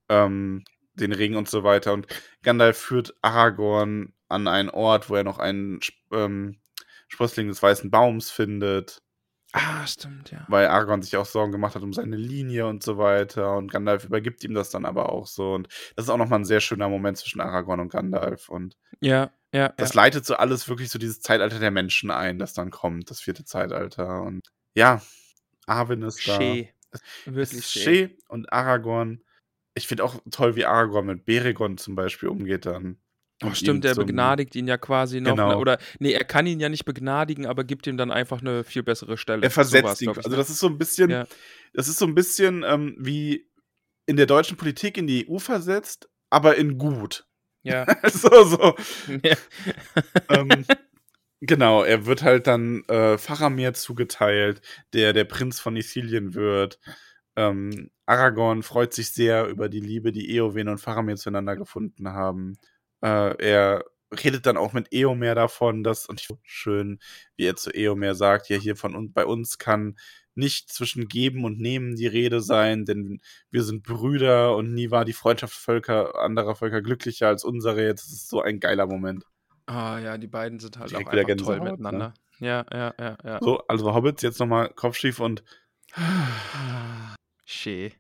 ähm, 0.09 0.65
den 0.95 1.12
Ring 1.12 1.37
und 1.37 1.49
so 1.49 1.65
weiter. 1.65 1.93
Und 1.93 2.07
Gandalf 2.43 2.79
führt 2.79 3.15
Aragorn 3.23 4.12
an 4.29 4.49
einen 4.49 4.71
Ort, 4.71 5.11
wo 5.11 5.16
er 5.16 5.25
noch 5.25 5.39
einen 5.39 5.81
ähm, 6.12 6.61
Sprössling 7.09 7.49
des 7.49 7.62
weißen 7.62 7.91
Baums 7.91 8.31
findet. 8.31 9.03
Ah, 9.53 9.87
stimmt, 9.87 10.33
ja. 10.33 10.45
Weil 10.49 10.66
Aragorn 10.66 11.03
sich 11.03 11.16
auch 11.16 11.27
Sorgen 11.27 11.53
gemacht 11.53 11.77
hat 11.77 11.83
um 11.83 11.93
seine 11.93 12.16
Linie 12.16 12.66
und 12.66 12.83
so 12.83 12.99
weiter. 12.99 13.57
Und 13.57 13.71
Gandalf 13.71 14.05
übergibt 14.05 14.43
ihm 14.43 14.55
das 14.55 14.71
dann 14.71 14.85
aber 14.85 15.11
auch 15.11 15.27
so. 15.27 15.53
Und 15.55 15.69
das 15.95 16.07
ist 16.07 16.11
auch 16.11 16.16
nochmal 16.16 16.41
ein 16.41 16.45
sehr 16.45 16.61
schöner 16.61 16.89
Moment 16.89 17.19
zwischen 17.19 17.41
Aragorn 17.41 17.81
und 17.81 17.93
Gandalf. 17.93 18.49
Und 18.49 18.77
ja, 19.01 19.31
ja. 19.55 19.69
Das 19.77 19.95
ja. 19.95 20.03
leitet 20.03 20.27
so 20.27 20.35
alles 20.35 20.69
wirklich 20.69 20.91
so 20.91 20.99
dieses 20.99 21.21
Zeitalter 21.21 21.61
der 21.61 21.71
Menschen 21.71 22.11
ein, 22.11 22.39
das 22.39 22.53
dann 22.53 22.71
kommt, 22.71 23.11
das 23.11 23.21
vierte 23.21 23.45
Zeitalter. 23.45 24.23
Und 24.23 24.43
ja, 24.75 25.01
Arwen 25.67 26.03
ist 26.03 26.21
Schee. 26.21 26.73
da. 26.91 26.99
Wirklich. 27.27 27.65
Schee 27.65 28.17
und 28.29 28.53
Aragorn. 28.53 29.23
Ich 29.75 29.87
finde 29.87 30.05
auch 30.05 30.21
toll, 30.31 30.57
wie 30.57 30.65
Aragorn 30.65 31.07
mit 31.07 31.25
Beregon 31.25 31.79
zum 31.79 31.95
Beispiel 31.95 32.29
umgeht 32.29 32.67
dann. 32.67 32.99
Oh, 33.43 33.53
stimmt, 33.53 33.85
der 33.85 33.95
begnadigt 33.95 34.55
ihn 34.55 34.69
ja 34.69 34.77
quasi 34.79 35.21
noch. 35.21 35.33
Genau. 35.33 35.51
Ne, 35.51 35.59
oder, 35.59 35.79
nee, 35.99 36.13
er 36.13 36.25
kann 36.25 36.47
ihn 36.47 36.61
ja 36.61 36.69
nicht 36.69 36.85
begnadigen, 36.85 37.47
aber 37.47 37.65
gibt 37.65 37.87
ihm 37.87 37.97
dann 37.97 38.11
einfach 38.13 38.41
eine 38.41 38.65
viel 38.65 38.83
bessere 38.83 39.17
Stelle. 39.17 39.43
Er 39.43 39.51
versetzt 39.51 39.99
so 39.99 40.05
ihn. 40.05 40.17
Also, 40.17 40.37
das 40.37 40.51
ist 40.51 40.61
so 40.61 40.69
ein 40.69 40.79
bisschen, 40.79 41.11
Ja. 41.11 41.27
das 41.73 41.89
ist 41.89 41.99
so 41.99 42.07
ein 42.07 42.15
bisschen 42.15 42.65
ähm, 42.67 42.97
wie 42.99 43.49
in 44.07 44.17
der 44.17 44.27
deutschen 44.27 44.57
Politik 44.57 44.97
in 44.97 45.07
die 45.07 45.29
EU 45.29 45.39
versetzt, 45.39 46.09
aber 46.31 46.57
in 46.57 46.79
gut. 46.79 47.27
Ja. 47.65 47.86
so, 48.11 48.45
so. 48.45 48.74
ja. 49.23 49.36
ähm, 50.28 50.65
genau, 51.41 51.82
er 51.82 52.07
wird 52.07 52.23
halt 52.23 52.47
dann 52.47 52.85
äh, 52.85 53.19
Faramir 53.19 53.74
zugeteilt, 53.74 54.62
der 54.93 55.12
der 55.12 55.24
Prinz 55.24 55.61
von 55.61 55.77
Ithilien 55.77 56.35
wird. 56.35 56.78
Ähm, 57.36 57.91
Aragorn 58.07 58.62
freut 58.62 58.93
sich 58.93 59.11
sehr 59.12 59.49
über 59.49 59.69
die 59.69 59.81
Liebe, 59.81 60.12
die 60.12 60.36
Eowyn 60.36 60.69
und 60.69 60.78
Faramir 60.78 61.16
zueinander 61.16 61.57
gefunden 61.57 62.09
haben. 62.11 62.59
Äh, 63.03 63.36
er 63.39 63.85
redet 64.23 64.47
dann 64.47 64.57
auch 64.57 64.73
mit 64.73 64.93
Eomer 64.93 65.35
davon, 65.35 65.82
dass, 65.82 66.07
und 66.07 66.20
ich 66.20 66.27
finde 66.28 66.43
schön, 66.45 66.99
wie 67.36 67.47
er 67.47 67.57
zu 67.57 67.70
Eomer 67.70 68.15
sagt, 68.15 68.49
ja, 68.49 68.57
hier 68.57 68.77
von 68.77 68.95
uns, 68.95 69.12
bei 69.12 69.27
uns 69.27 69.59
kann 69.59 69.97
nicht 70.35 70.73
zwischen 70.73 71.09
Geben 71.09 71.44
und 71.44 71.61
Nehmen 71.61 71.97
die 71.97 72.06
Rede 72.06 72.40
sein, 72.40 72.85
denn 72.85 73.20
wir 73.51 73.62
sind 73.62 73.82
Brüder 73.82 74.56
und 74.56 74.74
nie 74.74 74.90
war 74.90 75.05
die 75.05 75.12
Freundschaft 75.12 75.55
Völker, 75.55 76.19
anderer 76.20 76.55
Völker 76.55 76.82
glücklicher 76.82 77.28
als 77.28 77.44
unsere. 77.44 77.85
Jetzt 77.85 78.05
ist 78.05 78.12
es 78.12 78.28
so 78.28 78.40
ein 78.40 78.61
geiler 78.61 78.86
Moment. 78.86 79.24
Ah, 79.66 79.98
ja, 79.98 80.19
die 80.19 80.27
beiden 80.27 80.59
sind 80.59 80.78
halt 80.78 80.90
Direkt 80.90 81.09
auch 81.09 81.12
einfach 81.12 81.27
toll 81.27 81.36
Gänsehaut, 81.36 81.65
ne? 81.65 81.70
miteinander. 81.70 82.15
Ja, 82.40 82.66
ja, 82.73 82.94
ja, 82.98 83.16
ja. 83.24 83.39
So, 83.40 83.59
also 83.69 83.94
Hobbits, 83.94 84.23
jetzt 84.23 84.40
nochmal 84.40 84.70
Kopfschief 84.70 85.20
und 85.20 85.44
Schee. 87.44 87.93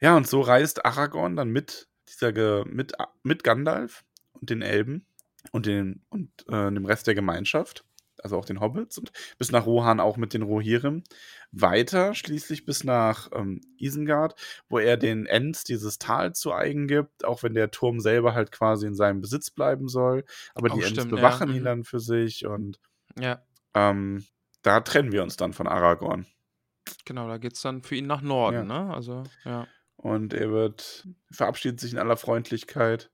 ja, 0.00 0.16
und 0.16 0.26
so 0.26 0.40
reist 0.40 0.84
Aragorn 0.84 1.36
dann 1.36 1.50
mit 1.50 1.88
dieser 2.08 2.32
Ge 2.32 2.64
mit, 2.66 2.92
mit 3.22 3.44
Gandalf 3.44 4.04
und 4.32 4.50
den 4.50 4.62
Elben 4.62 5.06
und, 5.52 5.66
den, 5.66 6.04
und 6.08 6.30
äh, 6.48 6.72
dem 6.72 6.86
Rest 6.86 7.06
der 7.06 7.14
Gemeinschaft, 7.14 7.84
also 8.26 8.36
auch 8.36 8.44
den 8.44 8.60
Hobbits, 8.60 8.98
und 8.98 9.12
bis 9.38 9.52
nach 9.52 9.66
Rohan 9.66 10.00
auch 10.00 10.16
mit 10.16 10.34
den 10.34 10.42
Rohirrim. 10.42 11.04
Weiter 11.52 12.12
schließlich 12.12 12.66
bis 12.66 12.84
nach 12.84 13.30
ähm, 13.32 13.60
Isengard, 13.78 14.34
wo 14.68 14.78
er 14.78 14.96
den 14.96 15.26
Ents 15.26 15.64
dieses 15.64 15.98
Tal 15.98 16.34
zu 16.34 16.52
eigen 16.52 16.88
gibt, 16.88 17.24
auch 17.24 17.42
wenn 17.42 17.54
der 17.54 17.70
Turm 17.70 18.00
selber 18.00 18.34
halt 18.34 18.50
quasi 18.52 18.86
in 18.86 18.94
seinem 18.94 19.20
Besitz 19.20 19.50
bleiben 19.50 19.88
soll. 19.88 20.24
Aber 20.54 20.70
Oh, 20.70 20.74
die 20.74 20.80
Ents 20.80 20.90
stimmt, 20.90 21.12
ja, 21.12 21.16
bewachen 21.16 21.50
ihn 21.50 21.60
mhm. 21.60 21.64
dann 21.64 21.84
für 21.84 22.00
sich 22.00 22.46
und 22.46 22.78
Ja, 23.18 23.42
ähm, 23.74 24.24
da 24.62 24.80
trennen 24.80 25.12
wir 25.12 25.22
uns 25.22 25.36
dann 25.36 25.52
von 25.52 25.68
Aragorn. 25.68 26.26
genau, 27.04 27.28
da 27.28 27.38
geht's 27.38 27.62
dann 27.62 27.82
für 27.82 27.94
ihn 27.94 28.06
nach 28.06 28.22
Norden, 28.22 28.66
ne? 28.66 28.92
Also, 28.92 29.22
ja. 29.44 29.68
Und 29.96 30.34
er 30.34 30.50
wird, 30.50 31.06
verabschiedet 31.30 31.80
sich 31.80 31.92
in 31.92 31.98
aller 31.98 32.16
Freundlichkeit. 32.16 33.10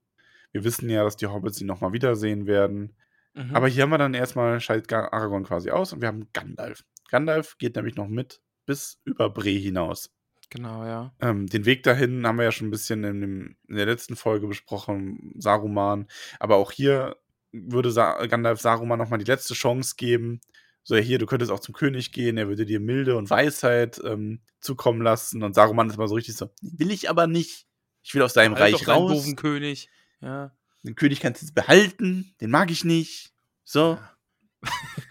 Wir 0.50 0.64
wissen 0.64 0.90
ja, 0.90 1.04
dass 1.04 1.16
die 1.16 1.26
Hobbits 1.26 1.60
ihn 1.60 1.66
nochmal 1.66 1.92
wiedersehen 1.92 2.46
werden. 2.46 2.96
Mhm. 3.34 3.54
Aber 3.54 3.68
hier 3.68 3.82
haben 3.84 3.90
wir 3.90 3.98
dann 3.98 4.14
erstmal, 4.14 4.58
Gar- 4.58 5.12
Aragorn 5.12 5.44
quasi 5.44 5.70
aus 5.70 5.92
und 5.92 6.00
wir 6.00 6.08
haben 6.08 6.28
Gandalf. 6.32 6.84
Gandalf 7.10 7.56
geht 7.58 7.76
nämlich 7.76 7.96
noch 7.96 8.08
mit 8.08 8.40
bis 8.66 9.00
über 9.04 9.30
Bre 9.30 9.50
hinaus. 9.50 10.10
genau, 10.50 10.84
ja. 10.84 11.14
Ähm, 11.20 11.46
den 11.46 11.64
Weg 11.64 11.82
dahin 11.82 12.26
haben 12.26 12.36
wir 12.36 12.44
ja 12.44 12.52
schon 12.52 12.68
ein 12.68 12.72
bisschen 12.72 13.04
in, 13.04 13.20
dem, 13.20 13.56
in 13.68 13.76
der 13.76 13.86
letzten 13.86 14.16
Folge 14.16 14.46
besprochen, 14.46 15.32
Saruman. 15.38 16.06
Aber 16.38 16.56
auch 16.56 16.72
hier 16.72 17.16
würde 17.52 17.90
Sa 17.90 18.26
Gandalf 18.26 18.60
Saruman 18.60 18.98
nochmal 18.98 19.18
die 19.18 19.24
letzte 19.30 19.54
Chance 19.54 19.94
geben. 19.96 20.40
So, 20.84 20.94
ja, 20.96 21.00
hier, 21.00 21.18
du 21.18 21.26
könntest 21.26 21.50
auch 21.52 21.60
zum 21.60 21.74
König 21.74 22.12
gehen, 22.12 22.36
er 22.38 22.48
würde 22.48 22.66
dir 22.66 22.80
Milde 22.80 23.16
und 23.16 23.30
Weisheit 23.30 24.00
ähm, 24.04 24.40
zukommen 24.60 25.00
lassen. 25.00 25.42
Und 25.42 25.54
Saruman 25.54 25.88
ist 25.88 25.94
immer 25.96 26.08
so 26.08 26.16
richtig 26.16 26.36
so, 26.36 26.50
will 26.60 26.90
ich 26.90 27.08
aber 27.08 27.26
nicht. 27.26 27.66
Ich 28.02 28.14
will 28.14 28.22
aus 28.22 28.32
deinem 28.32 28.54
doch 28.54 28.60
Reich 28.60 28.88
raus. 28.88 29.12
doofen 29.12 29.36
König. 29.36 29.88
Ja. 30.20 30.52
Den 30.82 30.94
König 30.96 31.20
kannst 31.20 31.40
du 31.40 31.46
jetzt 31.46 31.54
behalten, 31.54 32.34
den 32.40 32.50
mag 32.50 32.70
ich 32.70 32.84
nicht. 32.84 33.32
So, 33.64 33.98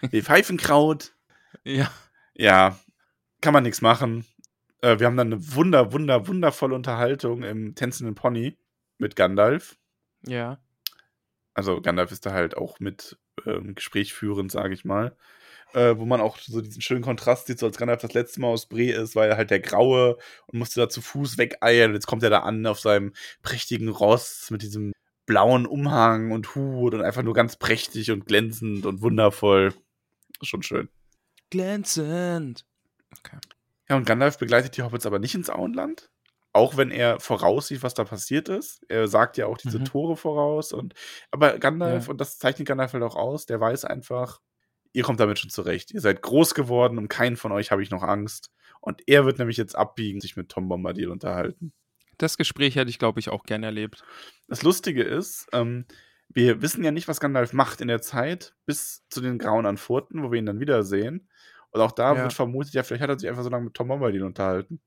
den 0.02 0.22
Pfeifenkraut. 0.22 1.14
Ja. 1.64 1.90
Ja, 2.34 2.78
kann 3.40 3.52
man 3.52 3.62
nichts 3.62 3.80
machen. 3.80 4.26
Äh, 4.80 4.98
wir 4.98 5.06
haben 5.06 5.16
dann 5.16 5.32
eine 5.32 5.54
wunder, 5.54 5.92
wunder, 5.92 6.26
wundervolle 6.26 6.74
Unterhaltung 6.74 7.42
im 7.42 7.74
Tänzenden 7.74 8.14
Pony 8.14 8.56
mit 8.98 9.16
Gandalf. 9.16 9.76
Ja. 10.26 10.58
Also 11.54 11.80
Gandalf 11.80 12.12
ist 12.12 12.24
da 12.24 12.32
halt 12.32 12.56
auch 12.56 12.80
mit 12.80 13.18
ähm, 13.46 13.74
Gespräch 13.74 14.14
führend, 14.14 14.50
sage 14.50 14.74
ich 14.74 14.84
mal. 14.84 15.16
Äh, 15.74 15.96
wo 15.96 16.04
man 16.04 16.20
auch 16.20 16.38
so 16.38 16.60
diesen 16.60 16.82
schönen 16.82 17.02
Kontrast 17.02 17.46
sieht, 17.46 17.58
so 17.58 17.66
als 17.66 17.78
Gandalf 17.78 18.02
das 18.02 18.12
letzte 18.12 18.40
Mal 18.40 18.48
aus 18.48 18.66
Bre 18.66 18.90
ist, 18.90 19.16
war 19.16 19.26
er 19.26 19.36
halt 19.38 19.50
der 19.50 19.60
Graue 19.60 20.18
und 20.46 20.58
musste 20.58 20.80
da 20.80 20.88
zu 20.88 21.00
Fuß 21.00 21.38
wegeiern. 21.38 21.90
Und 21.90 21.94
jetzt 21.94 22.06
kommt 22.06 22.22
er 22.22 22.30
da 22.30 22.40
an 22.40 22.66
auf 22.66 22.80
seinem 22.80 23.12
prächtigen 23.42 23.88
Ross 23.88 24.50
mit 24.50 24.62
diesem 24.62 24.92
blauen 25.26 25.66
Umhang 25.66 26.32
und 26.32 26.54
Hut 26.54 26.94
und 26.94 27.02
einfach 27.02 27.22
nur 27.22 27.34
ganz 27.34 27.56
prächtig 27.56 28.10
und 28.10 28.26
glänzend 28.26 28.86
und 28.86 29.02
wundervoll. 29.02 29.72
Schon 30.42 30.62
schön. 30.62 30.88
Glänzend. 31.50 32.64
Ja, 33.88 33.96
und 33.96 34.06
Gandalf 34.06 34.38
begleitet 34.38 34.76
die 34.76 34.82
Hobbits 34.82 35.06
aber 35.06 35.18
nicht 35.18 35.34
ins 35.34 35.50
Auenland. 35.50 36.10
Auch 36.54 36.76
wenn 36.76 36.90
er 36.90 37.18
voraussieht, 37.20 37.82
was 37.82 37.94
da 37.94 38.04
passiert 38.04 38.48
ist. 38.48 38.82
Er 38.88 39.08
sagt 39.08 39.36
ja 39.38 39.46
auch 39.46 39.56
diese 39.58 39.78
Mhm. 39.78 39.84
Tore 39.86 40.16
voraus. 40.16 40.72
Und, 40.72 40.94
aber 41.30 41.58
Gandalf, 41.58 42.06
Ja. 42.06 42.10
und 42.10 42.20
das 42.20 42.38
zeichnet 42.38 42.68
Gandalf 42.68 42.92
halt 42.92 43.02
auch 43.02 43.16
aus, 43.16 43.46
der 43.46 43.60
weiß 43.60 43.84
einfach, 43.84 44.40
ihr 44.92 45.02
kommt 45.02 45.20
damit 45.20 45.38
schon 45.38 45.50
zurecht. 45.50 45.92
Ihr 45.92 46.00
seid 46.00 46.20
groß 46.20 46.54
geworden, 46.54 46.98
um 46.98 47.08
keinen 47.08 47.36
von 47.36 47.52
euch 47.52 47.70
habe 47.70 47.82
ich 47.82 47.90
noch 47.90 48.02
Angst. 48.02 48.50
Und 48.80 49.02
er 49.06 49.24
wird 49.24 49.38
nämlich 49.38 49.56
jetzt 49.56 49.76
abbiegen, 49.76 50.20
sich 50.20 50.36
mit 50.36 50.48
Tom 50.50 50.68
Bombadil 50.68 51.08
unterhalten. 51.08 51.72
Das 52.18 52.36
Gespräch 52.36 52.76
hätte 52.76 52.90
ich, 52.90 52.98
glaube 52.98 53.20
ich, 53.20 53.28
auch 53.30 53.44
gern 53.44 53.62
erlebt. 53.62 54.02
Das 54.48 54.62
Lustige 54.62 55.02
ist, 55.02 55.46
ähm, 55.52 55.86
wir 56.28 56.62
wissen 56.62 56.84
ja 56.84 56.90
nicht, 56.90 57.08
was 57.08 57.20
Gandalf 57.20 57.52
macht 57.52 57.80
in 57.80 57.88
der 57.88 58.00
Zeit 58.00 58.54
bis 58.66 59.04
zu 59.10 59.20
den 59.20 59.38
Grauen 59.38 59.66
an 59.66 59.76
Furten, 59.76 60.22
wo 60.22 60.30
wir 60.32 60.38
ihn 60.38 60.46
dann 60.46 60.60
wiedersehen. 60.60 61.28
Und 61.70 61.80
auch 61.80 61.92
da 61.92 62.14
Ja. 62.14 62.22
wird 62.22 62.32
vermutet, 62.32 62.74
ja, 62.74 62.82
vielleicht 62.82 63.02
hat 63.02 63.10
er 63.10 63.18
sich 63.18 63.28
einfach 63.28 63.42
so 63.42 63.48
lange 63.50 63.64
mit 63.66 63.74
Tom 63.74 63.88
Bombadil 63.88 64.22
unterhalten. 64.22 64.80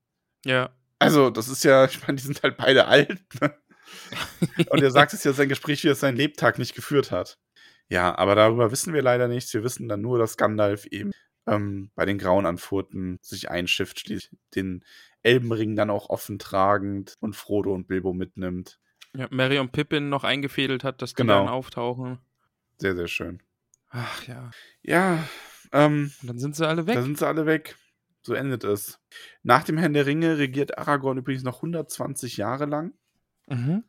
Ja. 0.46 0.70
Also, 1.00 1.30
das 1.30 1.48
ist 1.50 1.64
ja, 1.64 1.86
ich 1.86 2.02
meine, 2.02 2.16
die 2.16 2.24
sind 2.24 2.42
halt 2.44 2.58
beide 2.58 2.86
alt. 2.88 3.22
Ne? 3.42 3.54
Und 4.70 4.82
er 4.82 4.92
sagt 4.92 5.14
es 5.14 5.24
ja 5.24 5.34
sein 5.34 5.50
Gespräch, 5.50 5.84
wie 5.84 5.90
er 5.90 5.96
seinen 5.96 6.18
Lebtag 6.18 6.58
nicht 6.58 6.74
geführt 6.76 7.12
hat. 7.12 7.38
Ja, 7.90 8.18
aber 8.18 8.34
darüber 8.34 8.72
wissen 8.72 8.94
wir 8.94 9.02
leider 9.04 9.28
nichts. 9.28 9.54
Wir 9.54 9.64
wissen 9.64 9.88
dann 9.88 10.02
nur, 10.02 10.18
dass 10.18 10.38
Gandalf 10.38 10.86
eben 10.88 11.12
ähm, 11.48 11.92
bei 11.94 12.06
den 12.06 12.18
Grauen 12.18 12.48
an 12.48 12.58
Furten 12.58 13.20
sich 13.22 13.52
einschifft, 13.52 14.00
schließlich 14.00 14.36
den 14.56 14.84
Elbenring 15.26 15.76
dann 15.76 15.90
auch 15.90 16.10
offen 16.10 16.40
tragend 16.40 17.16
und 17.20 17.36
Frodo 17.36 17.74
und 17.74 17.88
Bilbo 17.88 18.14
mitnimmt. 18.14 18.80
ja. 19.16 19.28
Mary 19.32 19.60
und 19.60 19.72
Pippin 19.72 20.10
noch 20.10 20.24
eingefädelt 20.24 20.84
hat, 20.84 21.02
dass 21.02 21.12
die 21.14 21.22
Genau. 21.24 21.40
dann 21.46 21.48
auftauchen. 21.50 22.20
Sehr, 22.78 22.96
sehr 22.96 23.08
schön. 23.08 23.42
Ach 23.90 24.24
ja. 24.28 24.52
Ja, 24.82 25.24
ähm, 25.72 26.12
dann 26.22 26.38
sind 26.40 26.56
sie 26.56 26.68
alle 26.68 26.86
weg. 26.88 26.96
da 26.96 27.02
sind 27.02 27.18
sie 27.18 27.26
alle 27.28 27.46
weg. 27.46 27.76
So 28.22 28.34
endet 28.34 28.64
es. 28.64 29.00
Nach 29.44 29.64
dem 29.64 29.78
Herrn 29.78 29.94
der 29.94 30.06
Ringe 30.06 30.38
regiert 30.38 30.78
Aragorn 30.78 31.18
übrigens 31.18 31.44
noch 31.44 31.58
120 31.58 32.38
Jahre 32.38 32.66
lang. 32.66 32.94
Mhm. 33.48 33.84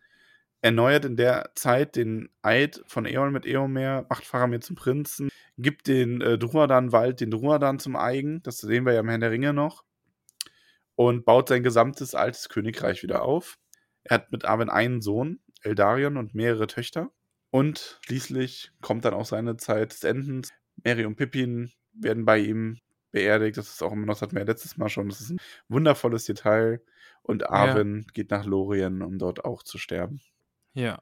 erneuert 0.62 1.04
in 1.04 1.16
der 1.16 1.50
Zeit 1.54 1.96
den 1.96 2.28
Eid 2.42 2.82
von 2.86 3.06
Eon 3.06 3.32
mit 3.32 3.46
Eomer, 3.46 4.04
macht 4.08 4.24
Faramir 4.24 4.60
zum 4.60 4.74
Prinzen, 4.76 5.28
gibt 5.58 5.86
den 5.86 6.20
äh, 6.20 6.38
Druadan-Wald 6.38 7.20
den 7.20 7.30
Druadan 7.30 7.78
zum 7.78 7.94
Eigen, 7.96 8.42
das 8.42 8.58
sehen 8.58 8.84
wir 8.84 8.92
ja 8.94 9.00
im 9.00 9.08
Herrn 9.08 9.20
der 9.20 9.30
Ringe 9.30 9.52
noch, 9.52 9.84
und 10.97 11.24
baut 11.24 11.48
sein 11.48 11.62
gesamtes 11.62 12.14
altes 12.14 12.48
Königreich 12.48 13.02
wieder 13.02 13.23
auf. 13.23 13.59
Er 14.02 14.16
hat 14.16 14.32
mit 14.32 14.44
Arwen 14.44 14.70
einen 14.70 15.01
Sohn, 15.01 15.40
Eldarion, 15.62 16.16
und 16.16 16.35
mehrere 16.35 16.66
Töchter. 16.66 17.10
Und 17.51 18.01
schließlich 18.05 18.73
kommt 18.81 19.05
dann 19.05 19.14
auch 19.14 19.24
seine 19.24 19.56
Zeit 19.56 19.93
des 19.93 20.05
Endens. 20.05 20.52
Mary 20.85 21.05
und 21.05 21.16
Pippin 21.16 21.73
werden 21.93 22.24
bei 22.24 22.39
ihm 22.39 22.78
beerdigt. 23.12 23.56
Das 23.56 23.68
ist 23.68 23.82
auch 23.82 23.93
immer 23.93 24.06
noch, 24.06 24.14
das 24.14 24.23
hatten 24.23 24.32
wir 24.32 24.40
ja 24.40 24.47
letztes 24.47 24.77
Mal 24.77 24.89
schon. 24.89 25.09
Das 25.09 25.20
ist 25.20 25.31
ein 25.31 25.40
wundervolles 25.68 26.24
Detail. 26.24 26.82
Und 27.23 27.48
Arwen 27.51 28.06
geht 28.12 28.31
nach 28.31 28.44
Lorien, 28.44 29.02
um 29.02 29.18
dort 29.18 29.44
auch 29.44 29.62
zu 29.62 29.78
sterben. 29.78 30.20
Ja. 30.74 30.98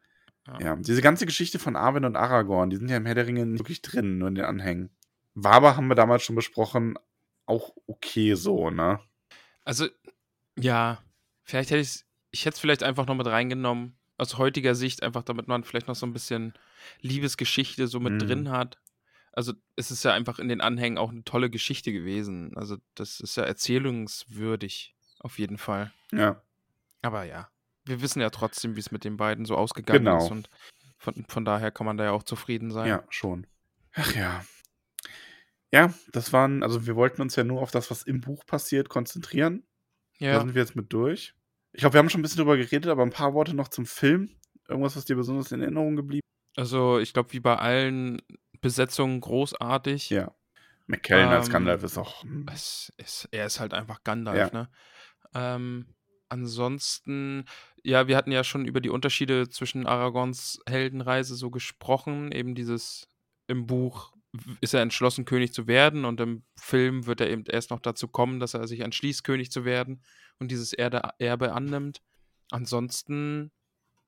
Ja, 0.61 0.77
diese 0.77 1.01
ganze 1.01 1.25
Geschichte 1.25 1.59
von 1.59 1.75
Arwen 1.75 2.05
und 2.05 2.17
Aragorn, 2.17 2.69
die 2.69 2.77
sind 2.77 2.91
ja 2.91 2.99
im 2.99 3.07
Herr 3.07 3.15
der 3.15 3.27
Ringe 3.27 3.47
nicht 3.47 3.61
wirklich 3.61 3.81
drin, 3.81 4.19
nur 4.19 4.29
in 4.29 4.35
den 4.35 4.45
Anhängen. 4.45 4.91
War 5.35 5.55
aber, 5.55 5.77
haben 5.77 5.89
wir 5.89 5.95
damals 5.95 6.23
schon 6.23 6.37
besprochen, 6.37 6.99
auch 7.47 7.75
okay 7.87 8.35
so, 8.35 8.71
ne? 8.71 9.01
Also, 9.65 9.87
ja, 10.59 11.03
vielleicht 11.43 11.71
hätte 11.71 11.81
ich 11.81 11.89
es 11.89 12.05
ich 12.31 12.45
hätte 12.47 12.55
es 12.55 12.61
vielleicht 12.61 12.83
einfach 12.83 13.07
noch 13.07 13.15
mit 13.15 13.27
reingenommen, 13.29 13.97
aus 14.19 14.39
heutiger 14.39 14.75
Sicht, 14.75 15.05
einfach 15.05 15.23
damit 15.23 15.47
man 15.47 15.63
vielleicht 15.63 15.87
noch 15.87 15.95
so 15.95 16.05
ein 16.05 16.13
bisschen 16.13 16.53
Liebesgeschichte 17.01 17.87
so 17.87 18.01
mit 18.01 18.15
Mhm. 18.15 18.19
drin 18.19 18.51
hat. 18.51 18.79
Also 19.33 19.53
es 19.77 19.91
ist 19.93 20.05
ja 20.05 20.13
einfach 20.13 20.39
in 20.41 20.49
den 20.49 20.61
Anhängen 20.61 20.99
auch 20.99 21.11
eine 21.11 21.23
tolle 21.25 21.49
Geschichte 21.49 21.93
gewesen. 21.93 22.57
Also 22.57 22.77
das 22.97 23.21
ist 23.21 23.37
ja 23.37 23.45
erzählungswürdig, 23.45 24.95
auf 25.21 25.39
jeden 25.39 25.59
Fall. 25.59 25.93
Ja. 26.13 26.43
Aber 27.03 27.25
ja, 27.25 27.49
wir 27.85 28.01
wissen 28.03 28.21
ja 28.21 28.31
trotzdem, 28.31 28.77
wie 28.77 28.81
es 28.81 28.91
mit 28.91 29.05
den 29.05 29.17
beiden 29.17 29.45
so 29.45 29.57
ausgegangen 29.57 30.05
Genau. 30.05 30.19
ist 30.25 30.31
und 30.31 30.51
von, 30.99 31.25
von 31.29 31.45
daher 31.45 31.71
kann 31.71 31.87
man 31.87 31.97
da 31.97 32.05
ja 32.05 32.11
auch 32.13 32.23
zufrieden 32.23 32.71
sein. 32.71 32.89
Ja, 32.89 33.05
schon. 33.11 33.47
Ach 33.95 34.13
ja. 34.15 34.45
Ja, 35.75 35.93
das 36.13 36.33
waren, 36.33 36.63
also 36.63 36.87
wir 36.87 36.95
wollten 36.95 37.21
uns 37.21 37.35
ja 37.35 37.43
nur 37.43 37.61
auf 37.61 37.73
das, 37.73 37.91
was 37.91 38.05
im 38.05 38.21
Buch 38.21 38.47
passiert, 38.47 38.89
konzentrieren. 38.89 39.67
Da 40.21 40.27
Ja. 40.27 40.41
sind 40.41 40.55
wir 40.55 40.63
jetzt 40.63 40.77
mit 40.77 40.93
durch. 40.93 41.35
Ich 41.73 41.81
glaube, 41.81 41.95
wir 41.95 41.99
haben 41.99 42.09
schon 42.09 42.21
ein 42.21 42.23
bisschen 42.23 42.39
drüber 42.39 42.57
geredet, 42.57 42.87
aber 42.87 43.03
ein 43.03 43.11
paar 43.11 43.35
Worte 43.35 43.55
noch 43.55 43.67
zum 43.69 43.85
Film. 43.85 44.31
Irgendwas, 44.69 44.97
was 44.97 45.05
dir 45.05 45.17
besonders 45.17 45.51
in 45.51 45.61
Erinnerung 45.61 45.97
geblieben 45.97 46.21
Also 46.57 46.99
ich 46.99 47.13
glaube, 47.13 47.33
wie 47.33 47.41
bei 47.41 47.57
allen 47.57 48.23
Besetzungen 48.61 49.21
großartig. 49.21 50.11
Ja. 50.11 50.35
McKellen 50.87 51.33
als 51.33 51.47
Ähm, 51.47 51.51
Gandalf 51.51 51.83
ist 51.83 51.99
auch. 51.99 52.23
hm, 52.23 52.47
Es 52.53 52.93
ist, 52.97 53.29
er 53.33 53.47
ist 53.47 53.61
halt 53.61 53.75
einfach 53.75 54.05
Gandalf, 54.05 54.53
Ja. 54.53 54.53
ne? 54.53 54.71
Ähm, 55.35 55.95
ansonsten, 56.29 57.45
ja, 57.83 58.09
wir 58.09 58.17
hatten 58.17 58.33
ja 58.33 58.45
schon 58.45 58.67
über 58.67 58.81
die 58.81 58.91
Unterschiede 58.91 59.49
zwischen 59.49 59.87
Aragons 59.87 60.61
Heldenreise 60.69 61.35
so 61.37 61.51
gesprochen. 61.51 62.33
Eben 62.33 62.55
dieses 62.55 63.09
im 63.49 63.67
Buch 63.67 64.14
ist 64.61 64.75
er 64.75 64.83
entschlossen, 64.83 65.25
König 65.25 65.53
zu 65.53 65.67
werden 65.67 66.05
und 66.05 66.21
im 66.21 66.43
Film 66.57 67.07
wird 67.07 67.21
er 67.21 67.31
eben 67.31 67.45
erst 67.47 67.71
noch 67.71 67.81
dazu 67.81 68.09
kommen, 68.09 68.41
dass 68.41 68.55
er 68.55 68.67
sich 68.67 68.81
entschließt, 68.81 69.25
König 69.25 69.51
zu 69.51 69.65
werden 69.65 70.03
und 70.39 70.51
dieses 70.51 70.73
Erde 70.73 71.03
Erbe 71.19 71.53
annimmt. 71.53 72.03
Ansonsten, 72.51 73.53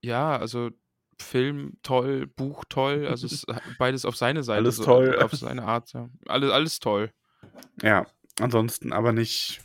ja, 0.00 0.36
also 0.36 0.70
Film 1.18 1.78
toll, 1.82 2.26
Buch 2.26 2.64
toll, 2.68 3.06
also 3.06 3.28
beides 3.78 4.04
auf 4.04 4.16
seine 4.16 4.42
Seite, 4.42 4.58
Alles 4.58 4.76
so, 4.76 4.84
toll. 4.84 5.18
auf 5.20 5.32
seine 5.32 5.62
Art, 5.62 5.92
ja. 5.92 6.10
Alles, 6.26 6.50
alles 6.50 6.80
toll. 6.80 7.12
Ja, 7.82 8.06
ansonsten 8.40 8.92
aber 8.92 9.12
nicht. 9.12 9.60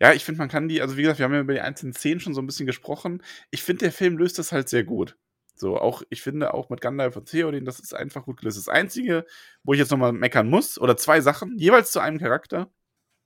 Ja, 0.00 0.12
ich 0.12 0.24
finde, 0.24 0.38
man 0.38 0.48
kann 0.48 0.68
die, 0.68 0.80
also 0.80 0.96
wie 0.96 1.02
gesagt, 1.02 1.18
wir 1.18 1.24
haben 1.24 1.34
ja 1.34 1.40
über 1.40 1.52
die 1.52 1.60
einzelnen 1.60 1.94
Szenen 1.94 2.20
schon 2.20 2.34
so 2.34 2.40
ein 2.40 2.46
bisschen 2.46 2.66
gesprochen. 2.66 3.22
Ich 3.50 3.62
finde, 3.62 3.80
der 3.80 3.92
Film 3.92 4.16
löst 4.16 4.38
das 4.38 4.52
halt 4.52 4.68
sehr 4.68 4.84
gut. 4.84 5.16
So, 5.56 5.78
auch, 5.78 6.02
ich 6.10 6.20
finde 6.22 6.52
auch 6.54 6.68
mit 6.68 6.80
Gandalf 6.80 7.16
und 7.16 7.28
Theoden, 7.28 7.64
das 7.64 7.78
ist 7.78 7.94
einfach 7.94 8.24
gut 8.24 8.38
gelöst. 8.38 8.58
Das 8.58 8.68
Einzige, 8.68 9.24
wo 9.62 9.72
ich 9.72 9.78
jetzt 9.78 9.90
nochmal 9.90 10.12
meckern 10.12 10.48
muss, 10.50 10.78
oder 10.78 10.96
zwei 10.96 11.20
Sachen, 11.20 11.58
jeweils 11.58 11.92
zu 11.92 12.00
einem 12.00 12.18
Charakter. 12.18 12.68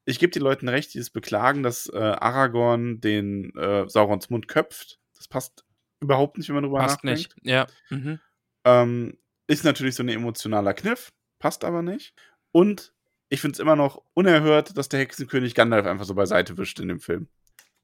Ich 0.05 0.19
gebe 0.19 0.31
den 0.31 0.43
Leuten 0.43 0.69
recht, 0.69 0.93
die 0.95 0.99
es 0.99 1.11
beklagen, 1.11 1.63
dass 1.63 1.87
äh, 1.93 1.97
Aragorn 1.99 3.01
den 3.01 3.55
äh, 3.57 3.89
Saurons 3.89 4.31
Mund 4.31 4.49
köpft. 4.49 4.99
Das 5.17 5.29
passt 5.29 5.65
überhaupt 6.01 6.39
nicht, 6.39 6.49
wenn 6.49 6.55
man 6.55 6.65
drüber 6.65 6.79
Passt 6.79 7.03
nachdenkt. 7.05 7.37
nicht. 7.37 7.47
Ja. 7.47 7.67
Mhm. 7.91 8.21
Ähm, 8.65 9.19
ist 9.47 9.65
natürlich 9.65 9.95
so 9.95 10.03
ein 10.03 10.09
emotionaler 10.09 10.75
Kniff, 10.75 11.13
passt 11.39 11.65
aber 11.65 11.83
nicht. 11.83 12.15
Und 12.53 12.93
ich 13.31 13.41
finde 13.41 13.55
es 13.55 13.59
immer 13.59 13.77
noch 13.77 14.03
unerhört, 14.15 14.77
dass 14.77 14.89
der 14.89 15.01
Hexenkönig 15.01 15.55
Gandalf 15.55 15.87
einfach 15.87 16.05
so 16.07 16.15
beiseite 16.15 16.57
wischt 16.59 16.81
in 16.81 16.89
dem 16.89 17.01
Film. 17.01 17.29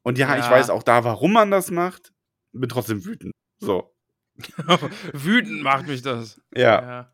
Und 0.03 0.17
ja, 0.17 0.35
ich 0.37 0.45
Ja. 0.45 0.51
weiß 0.51 0.69
auch 0.69 0.83
da, 0.83 1.03
warum 1.03 1.33
man 1.33 1.51
das 1.51 1.71
macht, 1.71 2.13
bin 2.53 2.69
trotzdem 2.69 3.05
wütend. 3.05 3.31
So, 3.59 3.94
Wütend 5.13 5.61
macht 5.63 5.87
mich 5.87 6.01
das. 6.01 6.41
ja. 6.53 6.81
Ja. 6.81 7.11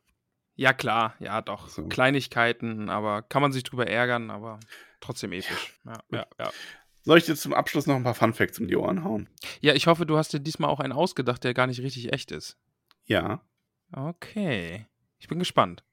Ja, 0.55 0.73
klar, 0.73 1.15
ja, 1.19 1.41
doch. 1.41 1.69
So. 1.69 1.87
Kleinigkeiten, 1.87 2.89
aber 2.89 3.23
kann 3.23 3.41
man 3.41 3.51
sich 3.51 3.63
drüber 3.63 3.87
ärgern, 3.87 4.29
aber 4.29 4.59
trotzdem 4.99 5.31
episch. 5.31 5.79
Ja, 6.11 6.27
ja. 6.37 6.51
Soll 7.03 7.17
ich 7.17 7.25
dir 7.25 7.35
zum 7.35 7.53
Abschluss 7.53 7.87
noch 7.87 7.95
ein 7.95 8.03
paar 8.03 8.13
Funfacts 8.13 8.59
um 8.59 8.67
die 8.67 8.75
Ohren 8.75 9.03
hauen? 9.03 9.27
Ja, 9.61 9.73
ich 9.73 9.87
hoffe, 9.87 10.05
du 10.05 10.17
hast 10.17 10.33
dir 10.33 10.39
diesmal 10.39 10.69
auch 10.69 10.79
einen 10.79 10.93
ausgedacht, 10.93 11.43
der 11.43 11.55
gar 11.55 11.65
nicht 11.65 11.81
richtig 11.81 12.13
echt 12.13 12.31
ist. 12.31 12.59
Ja. 13.05 13.41
Okay. 13.91 14.85
Ich 15.17 15.27
bin 15.27 15.39
gespannt. 15.39 15.83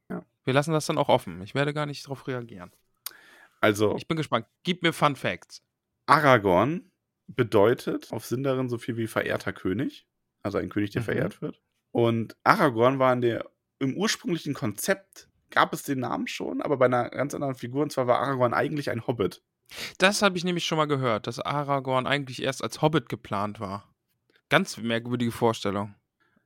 Wir 0.45 0.55
lassen 0.55 0.73
das 0.73 0.87
dann 0.87 0.97
auch 0.97 1.11
offen. 1.11 1.43
Ich 1.43 1.55
werde 1.55 1.75
gar 1.75 1.85
nicht 1.85 2.05
darauf 2.07 2.27
reagieren. 2.27 2.73
Also, 3.61 3.97
Ich 3.97 4.09
bin 4.09 4.17
gespannt. 4.17 4.47
Gib 4.63 4.83
mir 4.83 4.95
Fun 4.95 5.15
Facts. 5.15 5.63
Aragorn 6.07 6.91
bedeutet 7.27 8.11
auf 8.13 8.25
Sindarin 8.25 8.71
so 8.71 8.79
viel 8.79 8.97
wie 8.97 9.07
verehrter 9.09 9.53
König. 9.53 10.07
Also 10.43 10.59
ein 10.59 10.69
König, 10.69 10.90
der 10.90 11.02
Mhm. 11.02 11.06
verehrt 11.06 11.43
wird. 11.43 11.60
Und 11.93 12.36
Aragorn 12.44 12.98
war 12.98 13.12
in 13.12 13.20
der, 13.20 13.51
im 13.78 13.97
ursprünglichen 13.97 14.55
Konzept, 14.55 15.28
gab 15.51 15.73
es 15.73 15.82
den 15.82 16.01
Namen 16.01 16.27
schon, 16.28 16.60
aber 16.62 16.77
bei 16.77 16.86
einer 16.86 17.09
ganz 17.10 17.35
anderen 17.35 17.55
Figur. 17.55 17.82
Und 17.82 17.93
zwar 17.93 18.06
war 18.06 18.19
Aragorn 18.20 18.55
eigentlich 18.55 18.90
ein 18.90 19.06
Hobbit. 19.06 19.43
Das 19.98 20.23
habe 20.23 20.36
ich 20.39 20.44
nämlich 20.44 20.65
schon 20.65 20.78
mal 20.78 20.86
gehört, 20.86 21.27
dass 21.27 21.39
Aragorn 21.40 22.06
eigentlich 22.06 22.43
erst 22.43 22.62
als 22.62 22.81
Hobbit 22.82 23.09
geplant 23.09 23.60
war. 23.60 23.93
Ganz 24.48 24.77
merkwürdige 24.78 25.32
Vorstellung. 25.32 25.94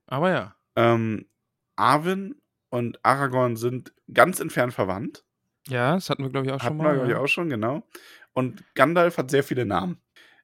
Aber 0.07 0.31
ja. 0.31 0.57
Ähm, 0.77 1.29
Arwen 1.77 2.41
und 2.71 2.99
Aragorn 3.05 3.57
sind 3.57 3.93
ganz 4.13 4.41
entfernt 4.41 4.73
verwandt. 4.75 5.25
Ja, 5.69 5.95
das 5.95 6.11
hatten 6.11 6.23
wir, 6.25 6.31
glaube 6.31 6.47
ich, 6.47 6.53
auch 6.53 6.61
Hatten 6.61 6.77
schon 6.77 6.79
wir, 6.79 6.83
mal. 6.85 6.95
glaube 6.95 7.11
ich, 7.13 7.17
auch 7.17 7.27
schon, 7.29 7.49
genau. 7.49 7.87
Und 8.33 8.65
Gandalf 8.75 9.19
hat 9.19 9.31
sehr 9.31 9.45
viele 9.45 9.65
Namen. 9.65 10.01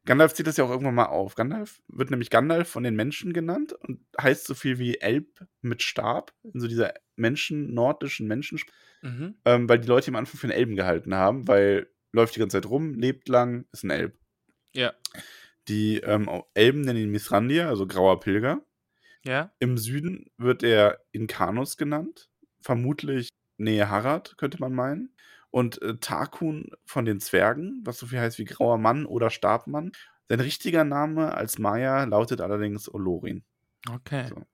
Gandalf 0.08 0.32
zieht 0.32 0.46
das 0.46 0.56
ja 0.56 0.64
auch 0.64 0.70
irgendwann 0.70 0.94
mal 0.94 1.04
auf. 1.04 1.34
Gandalf 1.34 1.82
wird 1.88 2.10
nämlich 2.10 2.30
Gandalf 2.30 2.66
von 2.70 2.82
den 2.82 2.96
Menschen 2.96 3.34
genannt 3.34 3.74
und 3.74 4.00
heißt 4.18 4.46
so 4.46 4.54
viel 4.54 4.78
wie 4.78 4.96
Elb 4.96 5.46
mit 5.60 5.82
Stab, 5.82 6.32
in 6.42 6.60
so 6.60 6.66
dieser 6.66 6.94
Menschen, 7.16 7.74
nordischen 7.74 8.26
Menschen, 8.26 8.58
Mhm. 9.02 9.34
ähm, 9.44 9.68
weil 9.68 9.78
die 9.78 9.86
Leute 9.86 10.10
ihn 10.10 10.14
am 10.14 10.20
Anfang 10.20 10.40
für 10.40 10.46
einen 10.46 10.58
Elben 10.58 10.76
gehalten 10.76 11.14
haben, 11.14 11.46
weil 11.46 11.90
läuft 12.12 12.34
die 12.34 12.40
ganze 12.40 12.56
Zeit 12.56 12.70
rum, 12.70 12.94
lebt 12.94 13.28
lang, 13.28 13.66
ist 13.70 13.84
ein 13.84 13.90
Elb. 13.90 14.18
Ja. 14.72 14.94
Die 15.68 15.98
ähm, 15.98 16.28
Elben 16.54 16.80
nennen 16.80 16.98
ihn 17.00 17.10
Mithrandir, 17.10 17.68
also 17.68 17.86
grauer 17.86 18.18
Pilger. 18.18 18.64
Ja. 19.24 19.52
Im 19.58 19.76
Süden 19.76 20.30
wird 20.38 20.62
er 20.62 21.00
Inkanus 21.12 21.76
genannt. 21.76 22.30
Vermutlich 22.62 23.28
Nähe 23.58 23.90
Harad, 23.90 24.38
könnte 24.38 24.58
man 24.58 24.72
meinen. 24.72 25.14
Und 25.50 25.80
äh, 25.82 25.96
Tarkun 25.96 26.70
von 26.84 27.04
den 27.04 27.20
Zwergen, 27.20 27.80
was 27.84 27.98
so 27.98 28.06
viel 28.06 28.20
heißt 28.20 28.38
wie 28.38 28.44
grauer 28.44 28.78
Mann 28.78 29.06
oder 29.06 29.30
Stabmann. 29.30 29.92
Sein 30.28 30.40
richtiger 30.40 30.84
Name 30.84 31.34
als 31.34 31.58
Maya 31.58 32.04
lautet 32.04 32.40
allerdings 32.40 32.92
Olorin. 32.92 33.44
Okay. 33.90 34.28
So. 34.28 34.44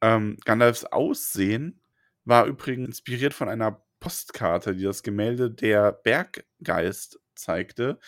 Ähm, 0.00 0.36
Gandalfs 0.44 0.84
Aussehen 0.84 1.80
war 2.24 2.46
übrigens 2.46 2.86
inspiriert 2.86 3.34
von 3.34 3.48
einer 3.48 3.84
Postkarte, 4.00 4.74
die 4.76 4.84
das 4.84 5.02
Gemälde 5.02 5.50
der 5.50 5.92
Berggeist 5.92 7.20
zeigte, 7.34 7.98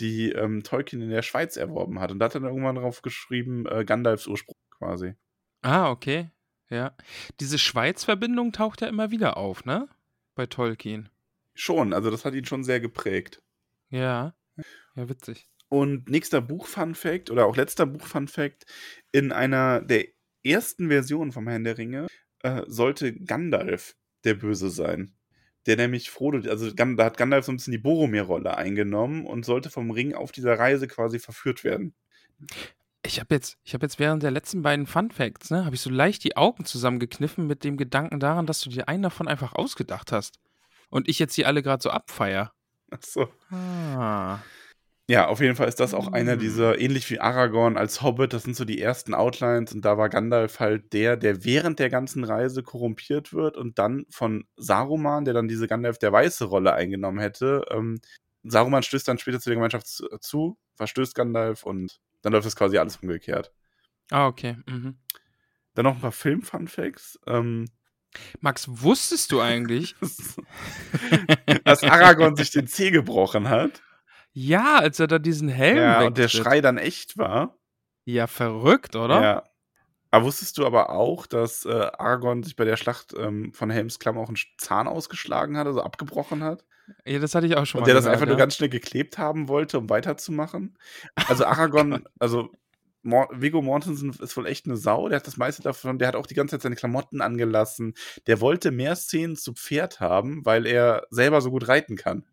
die 0.00 0.32
ähm, 0.32 0.62
Tolkien 0.62 1.00
in 1.00 1.10
der 1.10 1.22
Schweiz 1.22 1.56
erworben 1.56 2.00
hat. 2.00 2.10
Und 2.10 2.18
da 2.18 2.26
hat 2.26 2.34
er 2.34 2.40
dann 2.40 2.50
irgendwann 2.50 2.76
drauf 2.76 3.00
geschrieben, 3.00 3.64
äh, 3.66 3.84
Gandalfs 3.84 4.26
Ursprung 4.26 4.56
quasi. 4.70 5.14
Ah, 5.62 5.90
okay. 5.90 6.30
Ja. 6.68 6.96
Diese 7.40 7.58
Schweiz-Verbindung 7.58 8.52
taucht 8.52 8.80
ja 8.80 8.88
immer 8.88 9.10
wieder 9.10 9.36
auf, 9.36 9.64
ne? 9.64 9.88
Bei 10.34 10.46
Tolkien. 10.46 11.08
Schon, 11.56 11.92
also 11.92 12.10
das 12.10 12.24
hat 12.24 12.34
ihn 12.34 12.44
schon 12.44 12.64
sehr 12.64 12.80
geprägt. 12.80 13.42
Ja. 13.90 14.34
Ja, 14.94 15.08
witzig. 15.08 15.48
Und 15.68 16.08
nächster 16.08 16.40
Buch-Fun-Fact 16.40 17.30
oder 17.30 17.46
auch 17.46 17.56
letzter 17.56 17.86
Buch-Fun-Fact: 17.86 18.66
In 19.12 19.32
einer 19.32 19.80
der 19.80 20.06
ersten 20.44 20.88
Versionen 20.88 21.32
vom 21.32 21.48
Herrn 21.48 21.64
der 21.64 21.78
Ringe 21.78 22.06
äh, 22.42 22.62
sollte 22.66 23.12
Gandalf 23.12 23.96
der 24.24 24.34
Böse 24.34 24.70
sein. 24.70 25.14
Der 25.66 25.76
nämlich 25.76 26.10
Frodo, 26.10 26.48
also 26.48 26.70
da 26.70 27.04
hat 27.04 27.16
Gandalf 27.16 27.46
so 27.46 27.52
ein 27.52 27.56
bisschen 27.56 27.72
die 27.72 27.78
Boromir-Rolle 27.78 28.56
eingenommen 28.56 29.26
und 29.26 29.44
sollte 29.44 29.68
vom 29.68 29.90
Ring 29.90 30.14
auf 30.14 30.30
dieser 30.30 30.56
Reise 30.56 30.86
quasi 30.86 31.18
verführt 31.18 31.64
werden. 31.64 31.92
Ich 33.04 33.18
habe 33.18 33.34
jetzt, 33.34 33.58
ich 33.64 33.74
habe 33.74 33.84
jetzt 33.84 33.98
während 33.98 34.22
der 34.22 34.30
letzten 34.30 34.62
beiden 34.62 34.86
Fun 34.86 35.10
Facts, 35.10 35.50
ne, 35.50 35.64
habe 35.64 35.74
ich 35.74 35.80
so 35.80 35.90
leicht 35.90 36.22
die 36.22 36.36
Augen 36.36 36.64
zusammengekniffen 36.64 37.46
mit 37.46 37.64
dem 37.64 37.76
Gedanken 37.76 38.20
daran, 38.20 38.46
dass 38.46 38.60
du 38.60 38.70
dir 38.70 38.88
einen 38.88 39.02
davon 39.02 39.26
einfach 39.26 39.54
ausgedacht 39.54 40.12
hast. 40.12 40.38
Und 40.88 41.08
ich 41.08 41.18
jetzt 41.18 41.36
die 41.36 41.46
alle 41.46 41.62
gerade 41.62 41.82
so 41.82 41.90
abfeier. 41.90 42.52
Achso. 42.90 43.28
Ah. 43.50 44.38
Ja, 45.08 45.28
auf 45.28 45.40
jeden 45.40 45.54
Fall 45.54 45.68
ist 45.68 45.78
das 45.78 45.94
auch 45.94 46.08
einer 46.08 46.32
Hm. 46.32 46.38
dieser, 46.40 46.80
ähnlich 46.80 47.08
wie 47.10 47.20
Aragorn 47.20 47.76
als 47.76 48.02
Hobbit, 48.02 48.32
das 48.32 48.42
sind 48.42 48.56
so 48.56 48.64
die 48.64 48.80
ersten 48.80 49.14
Outlines 49.14 49.72
und 49.72 49.84
da 49.84 49.96
war 49.98 50.08
Gandalf 50.08 50.58
halt 50.58 50.92
der, 50.92 51.16
der 51.16 51.44
während 51.44 51.78
der 51.78 51.90
ganzen 51.90 52.24
Reise 52.24 52.64
korrumpiert 52.64 53.32
wird 53.32 53.56
und 53.56 53.78
dann 53.78 54.06
von 54.10 54.46
Saruman, 54.56 55.24
der 55.24 55.34
dann 55.34 55.46
diese 55.46 55.68
Gandalf 55.68 55.98
der 55.98 56.12
Weiße 56.12 56.46
Rolle 56.46 56.72
eingenommen 56.74 57.20
hätte. 57.20 57.64
Ähm, 57.70 58.00
Saruman 58.42 58.82
stößt 58.82 59.06
dann 59.06 59.18
später 59.18 59.38
zu 59.38 59.48
der 59.48 59.56
Gemeinschaft 59.56 59.86
zu, 59.86 60.08
zu, 60.18 60.58
verstößt 60.74 61.14
Gandalf 61.14 61.62
und 61.62 62.00
dann 62.22 62.32
läuft 62.32 62.46
das 62.46 62.56
quasi 62.56 62.76
alles 62.78 62.96
umgekehrt. 62.96 63.52
Ah, 64.10 64.26
okay. 64.26 64.56
Mhm. 64.66 64.98
Dann 65.74 65.84
noch 65.84 65.94
ein 65.94 66.00
paar 66.00 66.12
Film-Fun-Facts. 66.12 67.20
Ähm, 67.28 67.66
Max, 68.40 68.66
wusstest 68.68 69.32
du 69.32 69.40
eigentlich? 69.40 69.94
dass 71.64 71.82
Aragorn 71.82 72.36
sich 72.36 72.50
den 72.50 72.66
Zeh 72.66 72.90
gebrochen 72.90 73.48
hat. 73.48 73.82
ja, 74.32 74.76
als 74.78 75.00
er 75.00 75.06
da 75.06 75.18
diesen 75.18 75.48
Helm 75.48 75.76
Ja, 75.78 76.02
und 76.02 76.18
der 76.18 76.24
wegtritt. 76.24 76.42
Schrei 76.42 76.60
dann 76.60 76.78
echt 76.78 77.16
war. 77.18 77.56
Ja, 78.04 78.26
verrückt, 78.26 78.94
oder? 78.96 79.22
Ja. 79.22 79.42
Aber 80.10 80.26
wusstest 80.26 80.56
du 80.58 80.66
aber 80.66 80.90
auch, 80.90 81.26
dass 81.26 81.64
äh, 81.64 81.90
Aragorn 81.98 82.42
sich 82.42 82.56
bei 82.56 82.64
der 82.64 82.76
Schlacht 82.76 83.12
ähm, 83.18 83.52
von 83.52 83.70
Helmsklamm 83.70 84.16
auch 84.16 84.28
einen 84.28 84.38
Zahn 84.58 84.86
ausgeschlagen 84.86 85.56
hat, 85.58 85.66
also 85.66 85.82
abgebrochen 85.82 86.44
hat? 86.44 86.64
Ja, 87.04 87.18
das 87.18 87.34
hatte 87.34 87.46
ich 87.48 87.56
auch 87.56 87.66
schon 87.66 87.80
Und 87.80 87.82
mal 87.82 87.86
der 87.86 87.94
das 87.96 88.04
gehört, 88.04 88.14
einfach 88.14 88.26
ja. 88.26 88.30
nur 88.30 88.38
ganz 88.38 88.54
schnell 88.54 88.68
geklebt 88.68 89.18
haben 89.18 89.48
wollte, 89.48 89.78
um 89.78 89.90
weiterzumachen? 89.90 90.78
Also 91.28 91.44
Aragorn, 91.44 92.04
also 92.20 92.52
Mor 93.06 93.28
Viggo 93.32 93.62
Mortensen 93.62 94.10
ist 94.10 94.36
wohl 94.36 94.46
echt 94.46 94.66
eine 94.66 94.76
Sau. 94.76 95.08
Der 95.08 95.16
hat 95.16 95.26
das 95.26 95.36
meiste 95.36 95.62
davon, 95.62 95.98
der 95.98 96.08
hat 96.08 96.16
auch 96.16 96.26
die 96.26 96.34
ganze 96.34 96.56
Zeit 96.56 96.62
seine 96.62 96.76
Klamotten 96.76 97.20
angelassen. 97.20 97.94
Der 98.26 98.40
wollte 98.40 98.70
mehr 98.70 98.96
Szenen 98.96 99.36
zu 99.36 99.54
Pferd 99.54 100.00
haben, 100.00 100.44
weil 100.44 100.66
er 100.66 101.06
selber 101.10 101.40
so 101.40 101.50
gut 101.50 101.68
reiten 101.68 101.96
kann. 101.96 102.24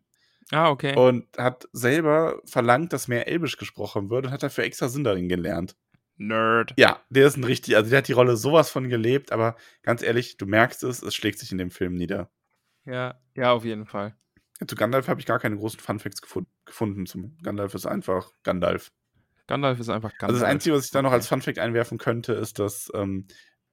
Ah, 0.50 0.70
okay. 0.70 0.94
Und 0.96 1.26
hat 1.38 1.68
selber 1.72 2.40
verlangt, 2.44 2.92
dass 2.92 3.08
mehr 3.08 3.28
Elbisch 3.28 3.56
gesprochen 3.56 4.10
wird 4.10 4.26
und 4.26 4.32
hat 4.32 4.42
dafür 4.42 4.64
extra 4.64 4.88
Sindarin 4.88 5.28
gelernt. 5.28 5.76
Nerd. 6.16 6.74
Ja, 6.76 7.00
der 7.08 7.26
ist 7.26 7.36
ein 7.36 7.44
richtig, 7.44 7.76
also 7.76 7.90
der 7.90 7.98
hat 7.98 8.08
die 8.08 8.12
Rolle 8.12 8.36
sowas 8.36 8.70
von 8.70 8.88
gelebt, 8.88 9.32
aber 9.32 9.56
ganz 9.82 10.02
ehrlich, 10.02 10.36
du 10.36 10.46
merkst 10.46 10.84
es, 10.84 11.02
es 11.02 11.14
schlägt 11.14 11.38
sich 11.38 11.50
in 11.50 11.58
dem 11.58 11.70
Film 11.70 11.94
nieder. 11.94 12.30
Ja, 12.84 13.20
ja, 13.34 13.52
auf 13.52 13.64
jeden 13.64 13.86
Fall. 13.86 14.14
Zu 14.64 14.76
Gandalf 14.76 15.08
habe 15.08 15.20
ich 15.20 15.26
gar 15.26 15.40
keine 15.40 15.56
großen 15.56 15.80
Funfacts 15.80 16.22
gefund 16.22 16.46
gefunden. 16.64 17.06
Zum 17.06 17.36
Gandalf 17.42 17.74
ist 17.74 17.86
einfach 17.86 18.30
Gandalf. 18.44 18.92
Gandalf 19.46 19.78
ist 19.78 19.88
einfach 19.88 20.10
Gandalf. 20.12 20.30
Also 20.30 20.40
das 20.40 20.50
Einzige, 20.50 20.76
was 20.76 20.86
ich 20.86 20.90
da 20.90 21.02
noch 21.02 21.12
als 21.12 21.28
Funfact 21.28 21.58
einwerfen 21.58 21.98
könnte, 21.98 22.32
ist, 22.32 22.58
dass 22.58 22.90
ähm, 22.94 23.26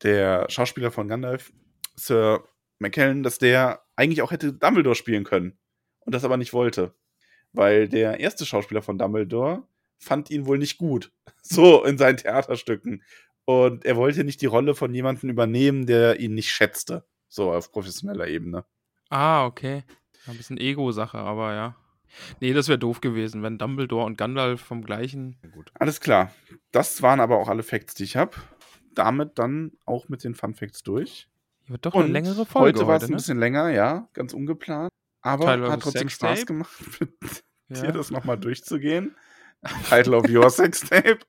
der 0.04 0.50
Schauspieler 0.50 0.92
von 0.92 1.08
Gandalf, 1.08 1.52
Sir 1.96 2.44
McKellen, 2.80 3.24
dass 3.24 3.38
der 3.38 3.84
eigentlich 3.96 4.22
auch 4.22 4.32
hätte 4.32 4.54
Dumbledore 4.54 4.96
spielen 4.96 5.24
können 5.24 5.58
und 6.00 6.14
das 6.14 6.24
aber 6.24 6.38
nicht 6.38 6.54
wollte. 6.54 6.96
Weil 7.54 7.88
der 7.88 8.20
erste 8.20 8.46
Schauspieler 8.46 8.82
von 8.82 8.98
Dumbledore 8.98 9.64
fand 10.00 10.30
ihn 10.32 10.46
wohl 10.46 10.58
nicht 10.58 10.78
gut. 10.78 11.12
So 11.44 11.84
in 11.84 11.98
seinen 11.98 12.18
Theaterstücken. 12.18 13.04
Und 13.46 13.84
er 13.84 13.96
wollte 13.96 14.24
nicht 14.24 14.42
die 14.42 14.46
Rolle 14.46 14.76
von 14.76 14.94
jemandem 14.94 15.32
übernehmen, 15.32 15.88
der 15.88 16.20
ihn 16.20 16.36
nicht 16.36 16.52
schätzte. 16.52 17.04
So 17.28 17.52
auf 17.52 17.72
professioneller 17.72 18.28
Ebene. 18.28 18.64
Ah, 19.10 19.48
okay. 19.48 19.84
Ein 20.28 20.38
bisschen 20.38 20.60
Ego-Sache, 20.60 21.18
aber 21.18 21.56
ja. 21.56 21.76
Nee, 22.40 22.54
das 22.54 22.68
wäre 22.68 22.80
doof 22.80 23.02
gewesen, 23.02 23.44
wenn 23.44 23.58
Dumbledore 23.58 24.06
und 24.06 24.18
Gandalf 24.18 24.62
vom 24.62 24.84
gleichen. 24.84 25.38
Gut. 25.54 25.72
Alles 25.76 26.00
klar. 26.02 26.32
Das 26.72 27.02
waren 27.02 27.20
aber 27.20 27.38
auch 27.38 27.48
alle 27.48 27.64
Facts, 27.64 27.94
die 27.94 28.04
ich 28.04 28.16
habe. 28.18 28.36
Damit 28.94 29.40
dann 29.40 29.72
auch 29.86 30.10
mit 30.10 30.24
den 30.24 30.36
Fun 30.36 30.54
Facts 30.54 30.84
durch. 30.84 31.30
Wird 31.68 31.86
doch 31.86 31.94
Und 31.94 32.04
eine 32.06 32.14
längere 32.14 32.46
Folge 32.46 32.80
Heute 32.80 32.88
war 32.88 32.98
es 32.98 33.04
ein 33.04 33.12
ne? 33.12 33.16
bisschen 33.18 33.40
länger, 33.40 33.70
ja, 33.70 34.10
ganz 34.14 34.34
ungeplant. 34.34 34.90
Aber 35.22 35.46
Title 35.46 35.72
hat 35.72 35.82
trotzdem 35.82 36.10
Sextape? 36.10 36.36
Spaß 36.36 36.46
gemacht, 36.46 36.72
mit 37.00 37.44
dir 37.70 37.86
Ja. 37.86 37.92
das 37.92 38.12
nochmal 38.12 38.38
durchzugehen. 38.38 39.16
Title 39.88 40.18
of 40.18 40.28
Your 40.28 40.50
Sextape. 40.50 41.20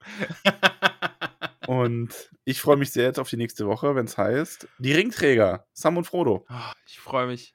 Und 1.67 2.31
ich 2.45 2.61
freue 2.61 2.77
mich 2.77 2.91
sehr 2.91 3.05
jetzt 3.05 3.19
auf 3.21 3.29
die 3.31 3.37
nächste 3.37 3.67
Woche, 3.67 3.95
wenn 3.95 4.07
es 4.07 4.19
heißt, 4.19 4.67
die 4.79 4.93
Ringträger, 4.93 5.67
Sam 5.73 5.97
und 5.97 6.05
Frodo. 6.07 6.45
Ah, 6.49 6.73
ich 6.87 6.99
freue 6.99 7.27
mich. 7.29 7.55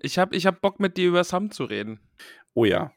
Ich 0.00 0.18
habe 0.18 0.36
ich 0.36 0.46
hab 0.46 0.60
Bock, 0.60 0.78
mit 0.78 0.96
dir 0.96 1.08
über 1.08 1.24
Sam 1.24 1.50
zu 1.50 1.64
reden. 1.64 2.00
Oh 2.56 2.64
ja. 2.64 2.90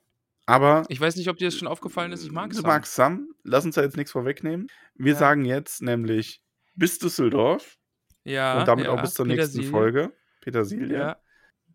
Aber 0.45 0.83
Ich 0.87 0.99
weiß 0.99 1.15
nicht, 1.17 1.27
ob 1.29 1.37
dir 1.37 1.45
das 1.47 1.55
schon 1.55 1.67
aufgefallen 1.67 2.11
ist. 2.11 2.23
Ich 2.23 2.31
mag 2.31 2.49
du 2.49 2.55
Sam. 2.55 2.65
magst 2.65 2.95
Sam. 2.95 3.27
Lass 3.43 3.65
uns 3.65 3.75
da 3.75 3.81
jetzt 3.83 3.97
nichts 3.97 4.11
vorwegnehmen. 4.13 4.67
Wir 4.95 5.13
Ja. 5.13 5.19
sagen 5.19 5.43
jetzt 5.45 5.81
nämlich 5.81 6.41
bis 6.75 6.97
Düsseldorf 6.97 7.77
Ja. 8.23 8.59
und 8.59 8.67
damit 8.67 8.85
ja, 8.85 8.91
auch 8.91 9.01
bis 9.01 9.13
zur 9.13 9.25
nächsten 9.27 9.59
Petersilie. 9.59 9.69
Folge. 9.69 10.13
Petersilie. 10.41 10.97
Ja. 10.97 11.17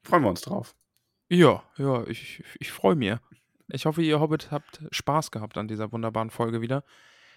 Freuen 0.02 0.23
wir 0.23 0.31
uns 0.31 0.40
drauf. 0.40 0.74
Ja, 1.28 1.62
ja, 1.77 2.06
ich, 2.06 2.43
ich 2.59 2.73
freue 2.73 2.94
mich. 2.97 3.15
Ich 3.69 3.86
hoffe, 3.86 4.02
ihr 4.02 4.19
Hobbit 4.19 4.51
habt 4.51 4.82
Spaß 4.90 5.31
gehabt 5.31 5.56
an 5.59 5.69
dieser 5.69 5.93
wunderbaren 5.93 6.31
Folge 6.31 6.61
wieder. 6.62 6.85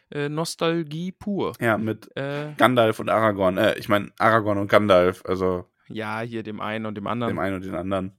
Äh, 0.09 0.29
Nostalgie 0.29 1.11
pur. 1.11 1.53
Ja, 1.59 1.77
mit 1.77 2.09
Äh, 2.15 2.53
Gandalf 2.57 2.99
und 2.99 3.09
Aragorn. 3.09 3.57
Äh, 3.57 3.77
ich 3.77 3.89
meine 3.89 4.11
Aragorn 4.17 4.57
und 4.57 4.69
Gandalf. 4.69 5.23
Also 5.25 5.65
ja, 5.89 6.21
hier 6.21 6.43
dem 6.43 6.61
einen 6.61 6.85
und 6.85 6.95
dem 6.95 7.07
anderen. 7.07 7.33
dem 7.33 7.39
einen 7.39 7.55
und 7.57 7.65
den 7.65 7.75
anderen. 7.75 8.17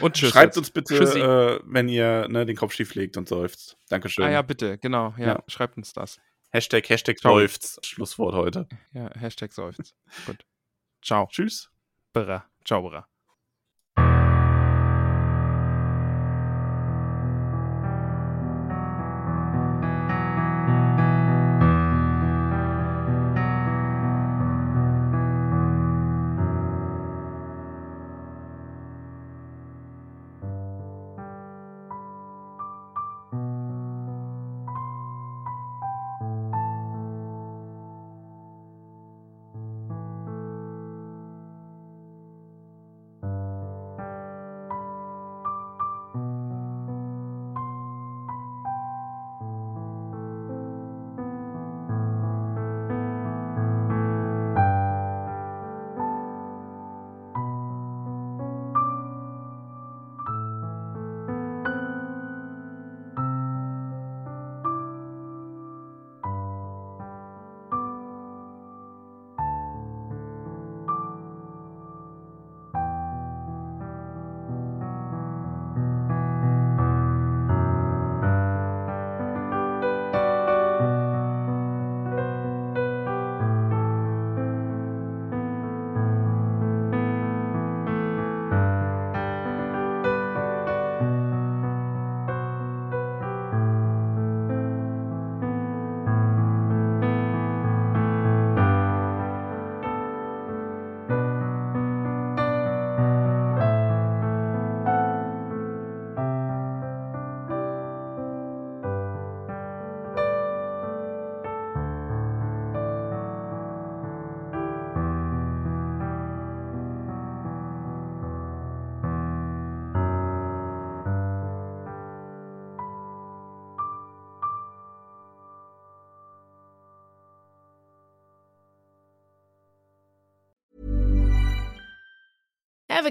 Und 0.00 0.14
tschüss. 0.14 0.30
Schreibt 0.30 0.56
uns 0.56 0.70
bitte, 0.70 0.96
äh, 0.96 1.60
wenn 1.64 1.88
ihr 1.88 2.26
ne, 2.28 2.44
den 2.46 2.56
Kopf 2.56 2.74
schief 2.74 2.94
legt 2.94 3.16
und 3.16 3.28
seufzt. 3.28 3.76
Dankeschön. 3.88 4.24
Ah 4.24 4.30
ja, 4.30 4.42
bitte, 4.42 4.78
genau. 4.78 5.14
Ja, 5.16 5.26
Ja. 5.26 5.44
schreibt 5.46 5.76
uns 5.76 5.92
das. 5.92 6.18
Hashtag, 6.50 6.88
Hashtag 6.88 7.18
Ciao. 7.18 7.38
seufzt. 7.38 7.84
Schlusswort 7.86 8.34
heute. 8.34 8.68
Ja, 8.92 9.10
Hashtag 9.18 9.52
seufzt. 9.52 9.94
Gut. 10.26 10.44
Ciao. 11.02 11.28
Tschüss. 11.30 11.70
Bera. 12.12 12.44
Ciao, 12.64 12.82
Bera. 12.82 13.08